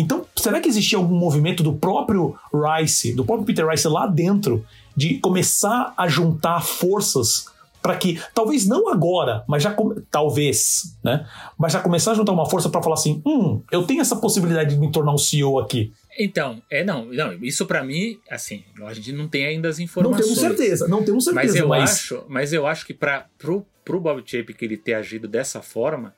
então, 0.00 0.24
será 0.36 0.60
que 0.60 0.68
existia 0.68 0.96
algum 0.96 1.16
movimento 1.16 1.60
do 1.62 1.72
próprio 1.72 2.36
Rice, 2.54 3.12
do 3.12 3.24
próprio 3.24 3.46
Peter 3.46 3.66
Rice 3.66 3.88
lá 3.88 4.06
dentro, 4.06 4.64
de 4.96 5.18
começar 5.18 5.92
a 5.96 6.06
juntar 6.06 6.60
forças 6.62 7.46
para 7.82 7.96
que, 7.96 8.20
talvez 8.32 8.66
não 8.66 8.88
agora, 8.88 9.44
mas 9.48 9.62
já 9.62 9.74
talvez, 10.10 10.96
né? 11.02 11.26
Mas 11.58 11.72
já 11.72 11.80
começar 11.80 12.12
a 12.12 12.14
juntar 12.14 12.32
uma 12.32 12.48
força 12.48 12.68
para 12.68 12.80
falar 12.82 12.94
assim, 12.94 13.20
hum, 13.26 13.60
eu 13.72 13.84
tenho 13.84 14.00
essa 14.00 14.14
possibilidade 14.14 14.74
de 14.74 14.80
me 14.80 14.92
tornar 14.92 15.12
um 15.12 15.18
CEO 15.18 15.58
aqui. 15.58 15.92
Então, 16.16 16.62
é 16.70 16.84
não, 16.84 17.06
não 17.06 17.32
isso 17.42 17.66
para 17.66 17.82
mim, 17.82 18.18
assim, 18.30 18.62
a 18.84 18.92
gente 18.94 19.12
não 19.12 19.26
tem 19.26 19.46
ainda 19.46 19.68
as 19.68 19.80
informações. 19.80 20.28
Não 20.28 20.34
temos 20.34 20.40
certeza, 20.40 20.86
não 20.88 21.04
temos 21.04 21.24
certeza. 21.24 21.46
Mas 21.46 21.56
eu 21.56 21.68
mas... 21.68 21.90
acho, 21.90 22.24
mas 22.28 22.52
eu 22.52 22.66
acho 22.66 22.86
que 22.86 22.94
para 22.94 23.26
pro, 23.36 23.66
pro 23.84 24.00
Bob 24.00 24.22
Chape 24.24 24.54
que 24.54 24.64
ele 24.64 24.76
ter 24.76 24.94
agido 24.94 25.26
dessa 25.26 25.60
forma, 25.60 26.14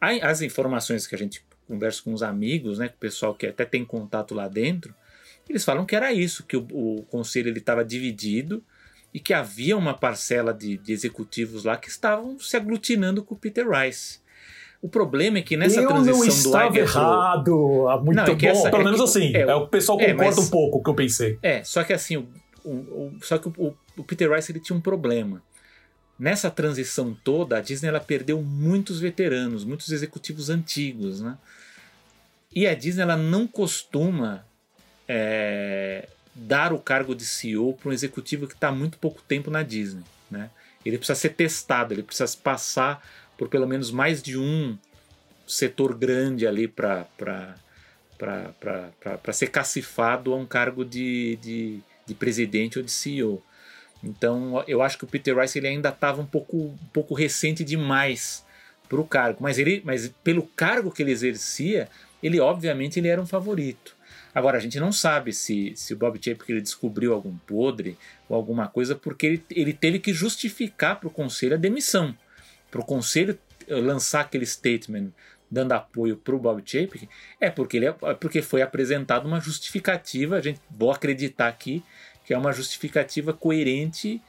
as 0.00 0.42
informações 0.42 1.06
que 1.06 1.14
a 1.14 1.18
gente 1.18 1.42
conversa 1.66 2.02
com 2.02 2.12
os 2.12 2.22
amigos, 2.22 2.78
né, 2.78 2.88
com 2.88 2.96
o 2.96 2.98
pessoal 2.98 3.34
que 3.34 3.46
até 3.46 3.64
tem 3.64 3.84
contato 3.84 4.34
lá 4.34 4.48
dentro, 4.48 4.94
eles 5.48 5.64
falam 5.64 5.84
que 5.84 5.94
era 5.94 6.12
isso, 6.12 6.44
que 6.44 6.56
o, 6.56 6.66
o 6.72 7.02
conselho 7.10 7.48
ele 7.48 7.58
estava 7.58 7.84
dividido 7.84 8.62
e 9.12 9.20
que 9.20 9.32
havia 9.32 9.76
uma 9.76 9.94
parcela 9.94 10.52
de, 10.52 10.76
de, 10.78 10.92
executivos 10.92 11.64
lá 11.64 11.76
que 11.76 11.88
estavam 11.88 12.38
se 12.38 12.56
aglutinando 12.56 13.22
com 13.22 13.34
o 13.34 13.38
Peter 13.38 13.68
Rice. 13.68 14.18
O 14.82 14.88
problema 14.88 15.38
é 15.38 15.42
que 15.42 15.56
nessa 15.56 15.80
eu 15.80 15.88
transição 15.88 16.18
não 16.18 16.26
estava 16.26 16.68
do 16.68 16.74
Iger 16.74 16.88
errado, 16.88 17.44
pro... 17.44 18.02
muito 18.04 18.16
não, 18.16 18.24
é 18.24 18.34
bom, 18.34 18.46
essa, 18.48 18.70
pelo 18.70 18.82
é 18.82 18.84
menos 18.84 19.00
que, 19.00 19.04
assim, 19.04 19.36
é, 19.36 19.40
é, 19.42 19.54
o 19.54 19.68
pessoal 19.68 20.00
é, 20.00 20.12
concorda 20.12 20.36
mas, 20.36 20.38
um 20.38 20.50
pouco 20.50 20.72
com 20.72 20.78
o 20.78 20.82
que 20.82 20.90
eu 20.90 20.94
pensei. 20.94 21.38
É, 21.42 21.62
só 21.62 21.84
que 21.84 21.92
assim, 21.92 22.16
o, 22.16 22.70
o, 22.70 23.12
só 23.22 23.38
que 23.38 23.48
o, 23.48 23.74
o 23.96 24.04
Peter 24.04 24.30
Rice 24.30 24.50
ele 24.50 24.60
tinha 24.60 24.76
um 24.76 24.80
problema. 24.80 25.42
Nessa 26.18 26.50
transição 26.50 27.16
toda, 27.24 27.58
a 27.58 27.60
Disney 27.60 27.88
ela 27.88 28.00
perdeu 28.00 28.40
muitos 28.40 29.00
veteranos, 29.00 29.64
muitos 29.64 29.90
executivos 29.90 30.48
antigos, 30.48 31.20
né? 31.20 31.36
E 32.54 32.66
a 32.66 32.74
Disney 32.74 33.02
ela 33.02 33.16
não 33.16 33.48
costuma 33.48 34.46
é, 35.08 36.08
dar 36.34 36.72
o 36.72 36.78
cargo 36.78 37.14
de 37.14 37.24
CEO 37.24 37.74
para 37.74 37.90
um 37.90 37.92
executivo 37.92 38.46
que 38.46 38.54
está 38.54 38.70
muito 38.70 38.98
pouco 38.98 39.22
tempo 39.22 39.50
na 39.50 39.62
Disney. 39.62 40.04
Né? 40.30 40.50
Ele 40.84 40.98
precisa 40.98 41.18
ser 41.18 41.30
testado, 41.30 41.94
ele 41.94 42.02
precisa 42.02 42.36
passar 42.38 43.04
por 43.36 43.48
pelo 43.48 43.66
menos 43.66 43.90
mais 43.90 44.22
de 44.22 44.38
um 44.38 44.78
setor 45.46 45.96
grande 45.96 46.46
ali 46.46 46.66
para 46.66 47.06
ser 49.32 49.48
cacifado 49.48 50.32
a 50.32 50.36
um 50.36 50.46
cargo 50.46 50.84
de, 50.84 51.36
de, 51.42 51.80
de, 52.06 52.14
presidente 52.14 52.78
ou 52.78 52.84
de 52.84 52.90
CEO. 52.90 53.42
Então 54.04 54.62
eu 54.66 54.82
acho 54.82 54.98
que 54.98 55.04
o 55.04 55.06
Peter 55.06 55.36
Rice 55.38 55.58
ele 55.58 55.68
ainda 55.68 55.88
estava 55.88 56.20
um 56.20 56.26
pouco, 56.26 56.56
um 56.56 56.88
pouco 56.92 57.14
recente 57.14 57.64
demais 57.64 58.44
para 58.88 59.00
o 59.00 59.06
cargo, 59.06 59.38
mas 59.40 59.58
ele, 59.58 59.82
mas 59.84 60.12
pelo 60.22 60.42
cargo 60.42 60.90
que 60.90 61.02
ele 61.02 61.10
exercia, 61.10 61.88
ele 62.22 62.38
obviamente 62.38 62.98
ele 62.98 63.08
era 63.08 63.20
um 63.20 63.26
favorito. 63.26 63.96
Agora, 64.34 64.58
a 64.58 64.60
gente 64.60 64.80
não 64.80 64.90
sabe 64.90 65.32
se, 65.32 65.72
se 65.76 65.94
o 65.94 65.96
Bob 65.96 66.18
Chapek 66.22 66.50
ele 66.50 66.60
descobriu 66.60 67.14
algum 67.14 67.36
podre 67.38 67.96
ou 68.28 68.34
alguma 68.34 68.66
coisa, 68.66 68.96
porque 68.96 69.26
ele, 69.26 69.44
ele 69.48 69.72
teve 69.72 70.00
que 70.00 70.12
justificar 70.12 70.98
para 70.98 71.06
o 71.06 71.10
conselho 71.10 71.54
a 71.54 71.58
demissão. 71.58 72.16
Para 72.68 72.80
o 72.80 72.84
conselho 72.84 73.38
lançar 73.68 74.22
aquele 74.22 74.44
statement 74.44 75.10
dando 75.48 75.72
apoio 75.72 76.16
para 76.16 76.34
o 76.34 76.38
Bob 76.38 76.60
Chapek, 76.64 77.08
é 77.40 77.48
porque, 77.48 77.76
ele, 77.76 77.86
é 77.86 77.92
porque 78.18 78.42
foi 78.42 78.60
apresentada 78.60 79.26
uma 79.26 79.40
justificativa, 79.40 80.36
a 80.36 80.40
gente 80.40 80.60
vou 80.68 80.90
acreditar 80.90 81.46
aqui, 81.46 81.82
que 82.24 82.32
é 82.32 82.38
uma 82.38 82.52
justificativa 82.52 83.32
coerente 83.32 84.20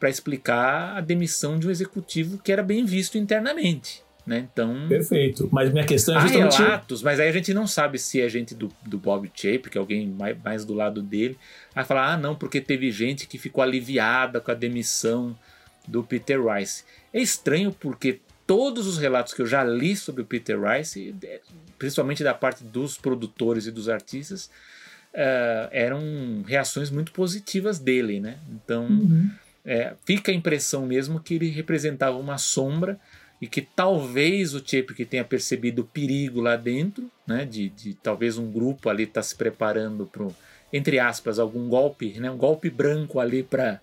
para 0.00 0.10
explicar 0.10 0.96
a 0.96 1.00
demissão 1.00 1.58
de 1.58 1.68
um 1.68 1.70
executivo 1.70 2.38
que 2.38 2.50
era 2.50 2.62
bem 2.62 2.84
visto 2.84 3.16
internamente. 3.16 4.02
Né? 4.26 4.48
Então, 4.52 4.86
Perfeito. 4.88 5.48
Mas 5.50 5.72
minha 5.72 5.84
questão 5.84 6.16
é 6.16 6.20
justamente. 6.20 6.54
Há 6.62 6.64
relatos, 6.64 7.02
mas 7.02 7.18
aí 7.18 7.28
a 7.28 7.32
gente 7.32 7.52
não 7.52 7.66
sabe 7.66 7.98
se 7.98 8.20
é 8.20 8.28
gente 8.28 8.54
do, 8.54 8.70
do 8.86 8.96
Bob 8.96 9.30
Chape, 9.34 9.68
que 9.68 9.76
é 9.76 9.80
alguém 9.80 10.06
mais, 10.06 10.36
mais 10.42 10.64
do 10.64 10.74
lado 10.74 11.02
dele, 11.02 11.36
vai 11.74 11.84
falar: 11.84 12.12
ah, 12.12 12.16
não, 12.16 12.34
porque 12.34 12.60
teve 12.60 12.90
gente 12.92 13.26
que 13.26 13.36
ficou 13.36 13.62
aliviada 13.62 14.40
com 14.40 14.50
a 14.50 14.54
demissão 14.54 15.36
do 15.88 16.04
Peter 16.04 16.40
Rice. 16.40 16.84
É 17.12 17.20
estranho 17.20 17.72
porque 17.72 18.20
todos 18.46 18.86
os 18.86 18.98
relatos 18.98 19.34
que 19.34 19.42
eu 19.42 19.46
já 19.46 19.64
li 19.64 19.96
sobre 19.96 20.22
o 20.22 20.24
Peter 20.24 20.58
Rice, 20.60 21.14
principalmente 21.76 22.22
da 22.22 22.34
parte 22.34 22.62
dos 22.62 22.96
produtores 22.96 23.66
e 23.66 23.72
dos 23.72 23.88
artistas, 23.88 24.50
uh, 25.14 25.68
eram 25.70 26.42
reações 26.46 26.90
muito 26.90 27.12
positivas 27.12 27.78
dele, 27.78 28.20
né? 28.20 28.38
Então 28.50 28.86
uhum. 28.86 29.30
é, 29.64 29.94
fica 30.04 30.32
a 30.32 30.34
impressão 30.34 30.86
mesmo 30.86 31.20
que 31.20 31.34
ele 31.34 31.48
representava 31.50 32.16
uma 32.16 32.38
sombra 32.38 32.98
e 33.42 33.46
que 33.48 33.60
talvez 33.60 34.54
o 34.54 34.58
Chapek 34.64 35.04
tenha 35.04 35.24
percebido 35.24 35.82
o 35.82 35.84
perigo 35.84 36.40
lá 36.40 36.54
dentro, 36.54 37.10
né, 37.26 37.44
de, 37.44 37.70
de 37.70 37.92
talvez 37.94 38.38
um 38.38 38.48
grupo 38.48 38.88
ali 38.88 39.02
estar 39.02 39.14
tá 39.14 39.22
se 39.24 39.34
preparando 39.34 40.06
para, 40.06 40.28
entre 40.72 41.00
aspas, 41.00 41.40
algum 41.40 41.68
golpe, 41.68 42.20
né, 42.20 42.30
um 42.30 42.36
golpe 42.36 42.70
branco 42.70 43.18
ali 43.18 43.42
para 43.42 43.80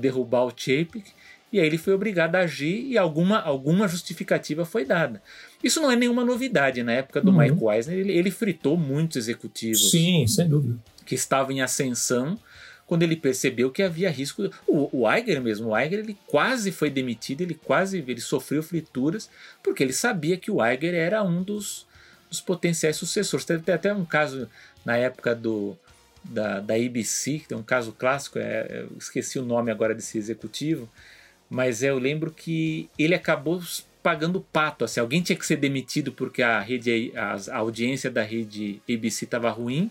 derrubar 0.00 0.44
o 0.44 0.50
Chapek, 0.50 1.04
e 1.52 1.60
aí 1.60 1.66
ele 1.66 1.78
foi 1.78 1.94
obrigado 1.94 2.34
a 2.34 2.40
agir 2.40 2.86
e 2.86 2.98
alguma, 2.98 3.40
alguma 3.40 3.86
justificativa 3.86 4.64
foi 4.64 4.84
dada. 4.84 5.22
Isso 5.62 5.80
não 5.80 5.90
é 5.90 5.96
nenhuma 5.96 6.24
novidade. 6.24 6.82
Na 6.82 6.92
época 6.92 7.20
do 7.20 7.30
uhum. 7.30 7.38
Mike 7.38 7.64
Eisner, 7.64 7.98
ele, 7.98 8.12
ele 8.12 8.30
fritou 8.30 8.76
muitos 8.76 9.16
executivos. 9.16 9.90
Sim, 9.90 10.26
sem 10.26 10.48
dúvida. 10.48 10.76
Que 11.04 11.14
estavam 11.14 11.52
em 11.52 11.62
ascensão 11.62 12.38
quando 12.86 13.02
ele 13.02 13.16
percebeu 13.16 13.70
que 13.70 13.82
havia 13.82 14.10
risco. 14.10 14.50
O, 14.66 15.02
o 15.02 15.12
Iger 15.12 15.40
mesmo, 15.40 15.68
o 15.68 15.78
Iger 15.78 16.00
ele 16.00 16.16
quase 16.26 16.72
foi 16.72 16.90
demitido, 16.90 17.42
ele 17.42 17.54
quase 17.54 18.04
ele 18.06 18.20
sofreu 18.20 18.62
frituras, 18.62 19.30
porque 19.62 19.82
ele 19.82 19.92
sabia 19.92 20.36
que 20.36 20.50
o 20.50 20.64
Iger 20.64 20.94
era 20.94 21.22
um 21.22 21.42
dos, 21.42 21.86
dos 22.28 22.40
potenciais 22.40 22.96
sucessores. 22.96 23.46
Teve 23.46 23.72
até 23.72 23.94
um 23.94 24.04
caso 24.04 24.48
na 24.84 24.96
época 24.96 25.34
do, 25.34 25.76
da, 26.24 26.60
da 26.60 26.74
ABC, 26.74 27.38
que 27.38 27.48
tem 27.48 27.58
um 27.58 27.62
caso 27.62 27.92
clássico, 27.92 28.38
é, 28.38 28.84
esqueci 28.98 29.38
o 29.38 29.44
nome 29.44 29.70
agora 29.70 29.94
desse 29.94 30.18
executivo, 30.18 30.88
mas 31.48 31.82
é, 31.82 31.90
eu 31.90 31.98
lembro 31.98 32.30
que 32.30 32.88
ele 32.98 33.14
acabou 33.14 33.62
pagando 34.02 34.40
pato. 34.40 34.84
Assim, 34.84 35.00
alguém 35.00 35.22
tinha 35.22 35.36
que 35.36 35.46
ser 35.46 35.56
demitido 35.56 36.12
porque 36.12 36.42
a 36.42 36.60
rede, 36.60 37.12
a, 37.16 37.56
audiência 37.56 38.10
da 38.10 38.22
rede 38.22 38.80
ABC 38.88 39.24
estava 39.24 39.50
ruim 39.50 39.90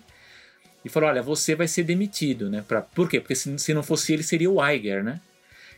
e 0.83 0.89
falou: 0.89 1.09
olha, 1.09 1.21
você 1.21 1.55
vai 1.55 1.67
ser 1.67 1.83
demitido, 1.83 2.49
né? 2.49 2.63
Pra, 2.67 2.81
por 2.81 3.09
quê? 3.09 3.19
Porque 3.19 3.35
se, 3.35 3.57
se 3.59 3.73
não 3.73 3.83
fosse 3.83 4.13
ele, 4.13 4.23
seria 4.23 4.49
o 4.49 4.65
Iger, 4.65 5.03
né? 5.03 5.19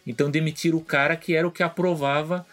Então 0.06 0.32
demitiram 0.32 0.78
o 0.78 0.84
cara 0.84 1.16
que 1.16 1.34
era 1.34 1.48
o 1.48 1.52
que 1.52 1.64
aprovava 1.64 2.46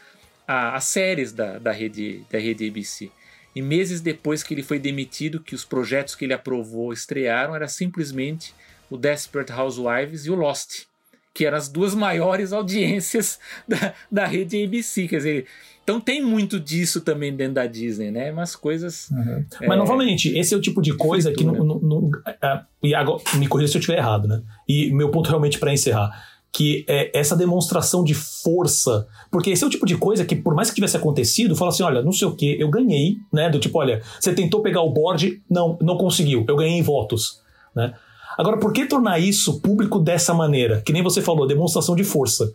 a, 0.46 0.74
as 0.74 0.84
séries 0.84 1.32
da, 1.32 1.58
da, 1.58 1.72
rede, 1.72 2.24
da 2.30 2.38
rede 2.38 2.68
ABC. 2.68 3.10
E 3.54 3.62
meses 3.62 4.00
depois 4.00 4.42
que 4.42 4.52
ele 4.52 4.62
foi 4.62 4.78
demitido, 4.78 5.40
que 5.40 5.54
os 5.54 5.64
projetos 5.64 6.14
que 6.14 6.24
ele 6.24 6.32
aprovou 6.32 6.92
estrearam, 6.92 7.54
era 7.54 7.68
simplesmente 7.68 8.54
o 8.90 8.96
Desperate 8.96 9.52
Housewives 9.52 10.26
e 10.26 10.30
o 10.30 10.34
Lost, 10.34 10.86
que 11.34 11.44
eram 11.44 11.58
as 11.58 11.68
duas 11.68 11.94
maiores 11.94 12.52
audiências 12.52 13.40
da, 13.66 13.92
da 14.10 14.24
rede 14.24 14.64
ABC. 14.64 15.08
Quer 15.08 15.16
dizer, 15.16 15.46
então 15.82 16.00
tem 16.00 16.22
muito 16.22 16.60
disso 16.60 17.00
também 17.00 17.34
dentro 17.34 17.54
da 17.54 17.66
Disney, 17.66 18.10
né? 18.10 18.32
Umas 18.32 18.54
coisas. 18.54 19.10
Uhum. 19.10 19.44
É, 19.60 19.66
Mas 19.66 19.78
novamente, 19.78 20.28
esse 20.38 20.54
é 20.54 20.56
o 20.56 20.60
tipo 20.60 20.80
de 20.80 20.94
coisa 20.96 21.32
que 21.32 21.44
não. 21.44 21.52
não, 21.52 21.78
não 21.80 22.10
é, 22.24 22.60
e 22.82 22.94
agora, 22.94 23.22
me 23.34 23.48
corrija 23.48 23.72
se 23.72 23.76
eu 23.76 23.80
estiver 23.80 23.98
errado, 23.98 24.28
né? 24.28 24.40
E 24.68 24.90
meu 24.92 25.10
ponto 25.10 25.28
realmente 25.28 25.58
para 25.58 25.72
encerrar. 25.72 26.32
Que 26.50 26.84
é 26.88 27.10
essa 27.18 27.36
demonstração 27.36 28.04
de 28.04 28.14
força. 28.14 29.08
Porque 29.28 29.50
esse 29.50 29.64
é 29.64 29.66
o 29.66 29.70
tipo 29.70 29.84
de 29.84 29.96
coisa 29.96 30.24
que, 30.24 30.36
por 30.36 30.54
mais 30.54 30.68
que 30.68 30.76
tivesse 30.76 30.96
acontecido, 30.96 31.56
fala 31.56 31.72
assim: 31.72 31.82
olha, 31.82 32.00
não 32.00 32.12
sei 32.12 32.28
o 32.28 32.36
que, 32.36 32.58
eu 32.60 32.70
ganhei, 32.70 33.16
né? 33.32 33.50
Do 33.50 33.58
tipo, 33.58 33.76
olha, 33.76 34.00
você 34.20 34.32
tentou 34.32 34.62
pegar 34.62 34.80
o 34.80 34.90
board, 34.90 35.42
não, 35.50 35.76
não 35.82 35.98
conseguiu, 35.98 36.44
eu 36.46 36.54
ganhei 36.54 36.78
em 36.78 36.82
votos, 36.82 37.42
né? 37.74 37.92
Agora, 38.36 38.58
por 38.58 38.72
que 38.72 38.86
tornar 38.86 39.18
isso 39.18 39.60
público 39.60 39.98
dessa 39.98 40.34
maneira? 40.34 40.82
Que 40.82 40.92
nem 40.92 41.02
você 41.02 41.22
falou, 41.22 41.46
demonstração 41.46 41.94
de 41.94 42.04
força. 42.04 42.52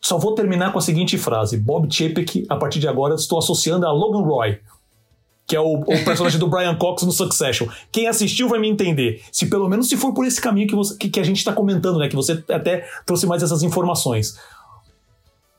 Só 0.00 0.16
vou 0.18 0.34
terminar 0.34 0.72
com 0.72 0.78
a 0.78 0.82
seguinte 0.82 1.18
frase: 1.18 1.56
Bob 1.56 1.92
Chapek, 1.92 2.46
a 2.48 2.56
partir 2.56 2.80
de 2.80 2.88
agora, 2.88 3.14
estou 3.14 3.38
associando 3.38 3.86
a 3.86 3.92
Logan 3.92 4.26
Roy, 4.26 4.58
que 5.46 5.54
é 5.54 5.60
o, 5.60 5.80
o 5.80 6.04
personagem 6.04 6.38
do 6.38 6.48
Brian 6.48 6.74
Cox 6.76 7.02
no 7.02 7.12
Succession. 7.12 7.68
Quem 7.92 8.06
assistiu 8.06 8.48
vai 8.48 8.58
me 8.58 8.68
entender. 8.68 9.22
Se 9.30 9.46
pelo 9.46 9.68
menos 9.68 9.88
se 9.88 9.96
for 9.96 10.14
por 10.14 10.24
esse 10.24 10.40
caminho 10.40 10.66
que, 10.66 10.74
você, 10.74 10.96
que, 10.96 11.10
que 11.10 11.20
a 11.20 11.24
gente 11.24 11.38
está 11.38 11.52
comentando, 11.52 11.98
né? 11.98 12.08
Que 12.08 12.16
você 12.16 12.42
até 12.48 12.86
trouxe 13.04 13.26
mais 13.26 13.42
essas 13.42 13.62
informações. 13.62 14.38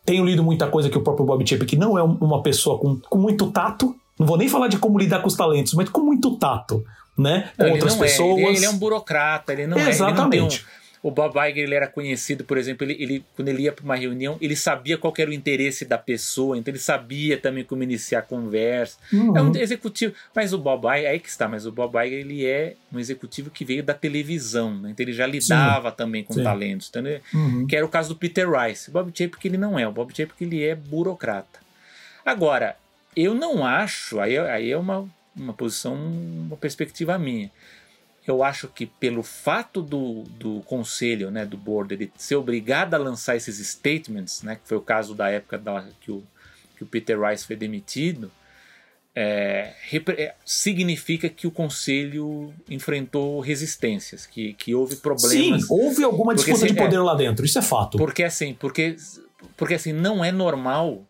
Tenho 0.04 0.26
lido 0.26 0.44
muita 0.44 0.68
coisa 0.68 0.90
que 0.90 0.98
o 0.98 1.04
próprio 1.04 1.26
Bob 1.26 1.48
Chapek 1.48 1.76
não 1.76 1.98
é 1.98 2.02
uma 2.02 2.42
pessoa 2.42 2.80
com, 2.80 2.98
com 2.98 3.20
muito 3.20 3.52
tato. 3.52 3.96
Não 4.18 4.26
vou 4.26 4.38
nem 4.38 4.50
falar 4.50 4.68
de 4.68 4.78
como 4.78 4.98
lidar 4.98 5.20
com 5.22 5.28
os 5.28 5.36
talentos, 5.36 5.74
mas 5.74 5.90
com 5.90 6.02
muito 6.02 6.38
tato, 6.38 6.84
né? 7.18 7.50
Com 7.58 7.72
outras 7.72 7.96
pessoas. 7.96 8.40
É. 8.40 8.44
Ele, 8.44 8.58
ele, 8.58 8.66
é 8.66 8.70
um 8.70 8.78
burocrata, 8.78 9.54
ele 9.54 9.68
não 9.68 9.78
Exatamente. 9.78 10.38
é. 10.38 10.42
Não 10.42 10.50
tem 10.50 10.60
um 10.60 10.82
o 11.04 11.10
Bob 11.10 11.36
Iger 11.36 11.64
ele 11.64 11.76
era 11.76 11.88
conhecido, 11.88 12.44
por 12.44 12.58
exemplo, 12.58 12.86
ele, 12.86 13.02
ele 13.02 13.26
quando 13.36 13.48
ele 13.48 13.64
ia 13.64 13.72
para 13.72 13.84
uma 13.84 13.96
reunião, 13.96 14.38
ele 14.40 14.56
sabia 14.56 14.98
qual 14.98 15.14
era 15.18 15.30
o 15.30 15.34
interesse 15.34 15.84
da 15.84 15.98
pessoa, 15.98 16.58
então 16.58 16.72
ele 16.72 16.80
sabia 16.80 17.38
também 17.38 17.64
como 17.64 17.82
iniciar 17.82 18.20
a 18.20 18.22
conversa. 18.22 18.98
Uhum. 19.12 19.36
É 19.36 19.42
um 19.42 19.56
executivo, 19.56 20.14
mas 20.36 20.54
o 20.54 20.60
Bob 20.60 20.86
Iger, 20.86 21.10
aí 21.10 21.20
que 21.20 21.30
está, 21.30 21.48
mas 21.48 21.66
o 21.66 21.72
Bob 21.72 21.96
Iger 21.98 22.20
ele 22.20 22.46
é 22.46 22.76
um 22.94 23.00
executivo 23.00 23.50
que 23.50 23.66
veio 23.66 23.84
da 23.84 23.94
televisão, 23.94 24.76
né? 24.78 24.92
então 24.92 25.04
ele 25.04 25.14
já 25.14 25.26
lidava 25.26 25.90
Sim. 25.90 25.96
também 25.96 26.24
com 26.24 26.34
Sim. 26.34 26.44
talentos, 26.44 26.90
entendeu? 26.90 27.20
Uhum. 27.34 27.66
que 27.66 27.76
era 27.76 27.86
o 27.86 27.90
caso 27.90 28.10
do 28.10 28.16
Peter 28.16 28.48
Rice. 28.50 28.90
O 28.90 28.94
Bob 28.94 29.12
Chapek 29.16 29.48
ele 29.48 29.58
não 29.58 29.80
é, 29.80 29.88
o 29.88 29.92
Bob 29.92 30.16
Chapek 30.16 30.44
ele 30.44 30.64
é 30.64 30.76
burocrata. 30.76 31.60
Agora, 32.24 32.76
eu 33.16 33.34
não 33.34 33.66
acho, 33.66 34.20
aí, 34.20 34.38
aí 34.38 34.72
é 34.72 34.78
uma, 34.78 35.10
uma 35.36 35.54
posição, 35.54 35.96
uma 35.96 36.58
perspectiva 36.58 37.18
minha 37.18 37.52
eu 38.28 38.44
acho 38.44 38.68
que 38.68 38.86
pelo 38.86 39.24
fato 39.24 39.82
do, 39.82 40.24
do 40.24 40.62
conselho, 40.62 41.32
né, 41.32 41.46
do 41.46 41.58
board, 41.58 41.94
ele 41.94 42.12
ser 42.16 42.36
obrigado 42.36 42.94
a 42.94 42.98
lançar 42.98 43.36
esses 43.36 43.58
statements, 43.68 44.44
né, 44.44 44.56
que 44.56 44.68
foi 44.68 44.78
o 44.78 44.82
caso 44.82 45.16
da 45.16 45.30
época 45.30 45.58
da, 45.58 45.86
que, 46.02 46.12
o, 46.12 46.24
que 46.78 46.84
o 46.84 46.88
Peter 46.88 47.20
Rice 47.20 47.46
foi 47.46 47.56
demitido, 47.56 48.32
é, 49.14 49.74
é, 50.18 50.36
significa 50.46 51.28
que 51.28 51.46
o 51.48 51.52
conselho 51.52 52.54
enfrentou 52.70 53.40
resistências, 53.40 54.26
que, 54.26 54.54
que 54.54 54.74
houve 54.74 54.96
problemas. 54.98 55.64
Sim, 55.64 55.68
houve 55.70 56.04
alguma 56.04 56.34
disputa 56.34 56.60
porque, 56.60 56.74
de 56.74 56.80
poder 56.80 56.96
é, 56.96 57.00
lá 57.00 57.16
dentro, 57.16 57.44
isso 57.44 57.60
é 57.60 57.62
fato. 57.62 57.98
Porque 57.98 58.24
assim, 58.24 58.54
porque, 58.54 58.96
porque 59.58 59.74
assim, 59.74 59.92
não 59.92 60.24
é 60.24 60.32
normal 60.32 61.06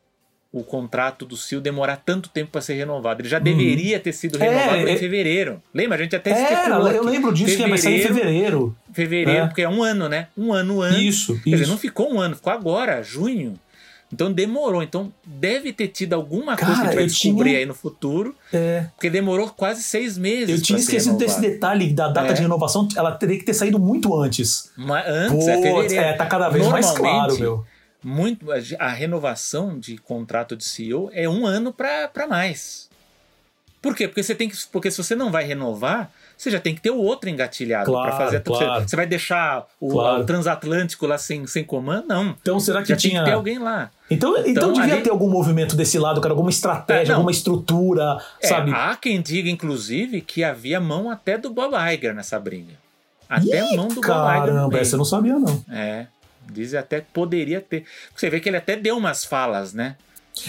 o 0.53 0.63
contrato 0.63 1.25
do 1.25 1.37
Sil 1.39 1.61
demorar 1.63 1.97
tanto 1.97 2.29
tempo 2.29 2.51
para 2.51 2.61
ser 2.61 2.73
renovado. 2.73 3.21
Ele 3.21 3.29
já 3.29 3.39
hum. 3.39 3.43
deveria 3.43 3.99
ter 3.99 4.11
sido 4.11 4.37
renovado 4.37 4.75
é, 4.75 4.91
em 4.91 4.93
é. 4.93 4.97
fevereiro. 4.97 5.61
Lembra? 5.73 5.97
A 5.97 6.01
gente 6.01 6.15
até 6.15 6.31
especulou. 6.31 6.91
É, 6.91 6.97
eu 6.97 7.03
lembro 7.03 7.33
disso 7.33 7.55
que 7.55 7.69
ia 7.69 7.77
sair 7.77 7.99
em 8.01 8.07
fevereiro. 8.07 8.75
Fevereiro, 8.91 9.43
é. 9.43 9.47
porque 9.47 9.61
é 9.61 9.69
um 9.69 9.81
ano, 9.81 10.09
né? 10.09 10.27
Um 10.37 10.51
ano 10.51 10.81
antes. 10.81 11.01
Isso, 11.01 11.33
Quer 11.35 11.51
isso. 11.51 11.57
dizer, 11.57 11.67
não 11.67 11.77
ficou 11.77 12.13
um 12.13 12.19
ano, 12.19 12.35
ficou 12.35 12.51
agora, 12.51 13.01
junho. 13.01 13.57
Então 14.13 14.29
demorou. 14.29 14.83
Então 14.83 15.09
deve 15.25 15.71
ter 15.71 15.87
tido 15.87 16.11
alguma 16.13 16.57
Cara, 16.57 16.65
coisa 16.65 16.81
que 16.81 16.87
a 16.87 16.91
gente 16.91 16.95
vai 16.95 17.05
descobrir 17.05 17.49
tinha... 17.51 17.59
aí 17.59 17.65
no 17.65 17.73
futuro. 17.73 18.35
É. 18.51 18.87
Porque 18.93 19.09
demorou 19.09 19.47
quase 19.51 19.81
seis 19.81 20.17
meses. 20.17 20.49
Eu 20.49 20.61
tinha 20.61 20.77
esquecido 20.77 21.15
desse 21.15 21.39
detalhe 21.39 21.93
da 21.93 22.09
data 22.09 22.31
é. 22.31 22.33
de 22.33 22.41
renovação. 22.41 22.89
Ela 22.97 23.13
teria 23.13 23.39
que 23.39 23.45
ter 23.45 23.53
saído 23.53 23.79
muito 23.79 24.13
antes. 24.19 24.69
Mas 24.75 25.07
antes, 25.07 25.47
é 25.47 25.55
Pô, 25.55 25.61
é 25.61 25.61
fevereiro. 25.61 26.03
É, 26.03 26.13
tá 26.13 26.25
cada 26.25 26.49
vez 26.49 26.67
mais 26.67 26.91
claro, 26.91 27.39
meu 27.39 27.65
muito 28.03 28.47
a 28.79 28.89
renovação 28.89 29.77
de 29.79 29.97
contrato 29.97 30.55
de 30.55 30.63
CEO 30.63 31.09
é 31.13 31.27
um 31.29 31.45
ano 31.45 31.73
para 31.73 32.27
mais. 32.27 32.89
Por 33.81 33.95
quê? 33.95 34.07
Porque 34.07 34.21
você 34.21 34.35
tem 34.35 34.47
que. 34.47 34.55
Porque 34.71 34.91
se 34.91 34.97
você 35.03 35.15
não 35.15 35.31
vai 35.31 35.43
renovar, 35.43 36.11
você 36.37 36.51
já 36.51 36.59
tem 36.59 36.75
que 36.75 36.81
ter 36.81 36.91
o 36.91 36.97
outro 36.97 37.27
engatilhado 37.27 37.85
claro, 37.91 38.09
para 38.09 38.17
fazer. 38.17 38.39
Claro. 38.41 38.87
Você 38.87 38.95
vai 38.95 39.07
deixar 39.07 39.65
o, 39.79 39.89
claro. 39.89 40.21
o, 40.21 40.25
transatlântico 40.25 41.07
lá 41.07 41.17
sem, 41.17 41.47
sem 41.47 41.63
comando? 41.63 42.07
Não. 42.07 42.35
Então 42.39 42.59
será 42.59 42.83
que 42.83 42.89
já 42.89 42.95
tinha. 42.95 43.13
Tem 43.13 43.23
que 43.23 43.29
ter 43.31 43.35
alguém 43.35 43.57
lá. 43.57 43.89
Então, 44.09 44.37
então, 44.37 44.49
então 44.49 44.73
devia 44.73 45.01
ter 45.01 45.09
algum 45.09 45.29
movimento 45.29 45.75
desse 45.75 45.97
lado, 45.97 46.21
cara, 46.21 46.31
alguma 46.31 46.51
estratégia, 46.51 47.13
é, 47.13 47.15
alguma 47.15 47.31
estrutura, 47.31 48.17
é, 48.39 48.47
sabe? 48.47 48.71
Há 48.71 48.95
quem 48.95 49.19
diga, 49.19 49.49
inclusive, 49.49 50.21
que 50.21 50.43
havia 50.43 50.79
mão 50.79 51.09
até 51.09 51.35
do 51.35 51.49
Bob 51.49 51.73
Iger 51.75 52.13
nessa 52.13 52.39
briga. 52.39 52.73
Até 53.27 53.71
Ih, 53.71 53.75
mão 53.75 53.87
do 53.87 54.01
caramba, 54.01 54.21
Bob 54.21 54.33
Iger. 54.35 54.53
Caramba, 54.53 54.77
essa 54.77 54.95
eu 54.95 54.97
não 54.99 55.05
sabia, 55.05 55.39
não. 55.39 55.65
É. 55.71 56.05
Diz 56.51 56.73
até 56.73 57.01
que 57.01 57.07
poderia 57.11 57.61
ter. 57.61 57.85
Você 58.15 58.29
vê 58.29 58.39
que 58.39 58.49
ele 58.49 58.57
até 58.57 58.75
deu 58.75 58.97
umas 58.97 59.25
falas, 59.25 59.73
né? 59.73 59.95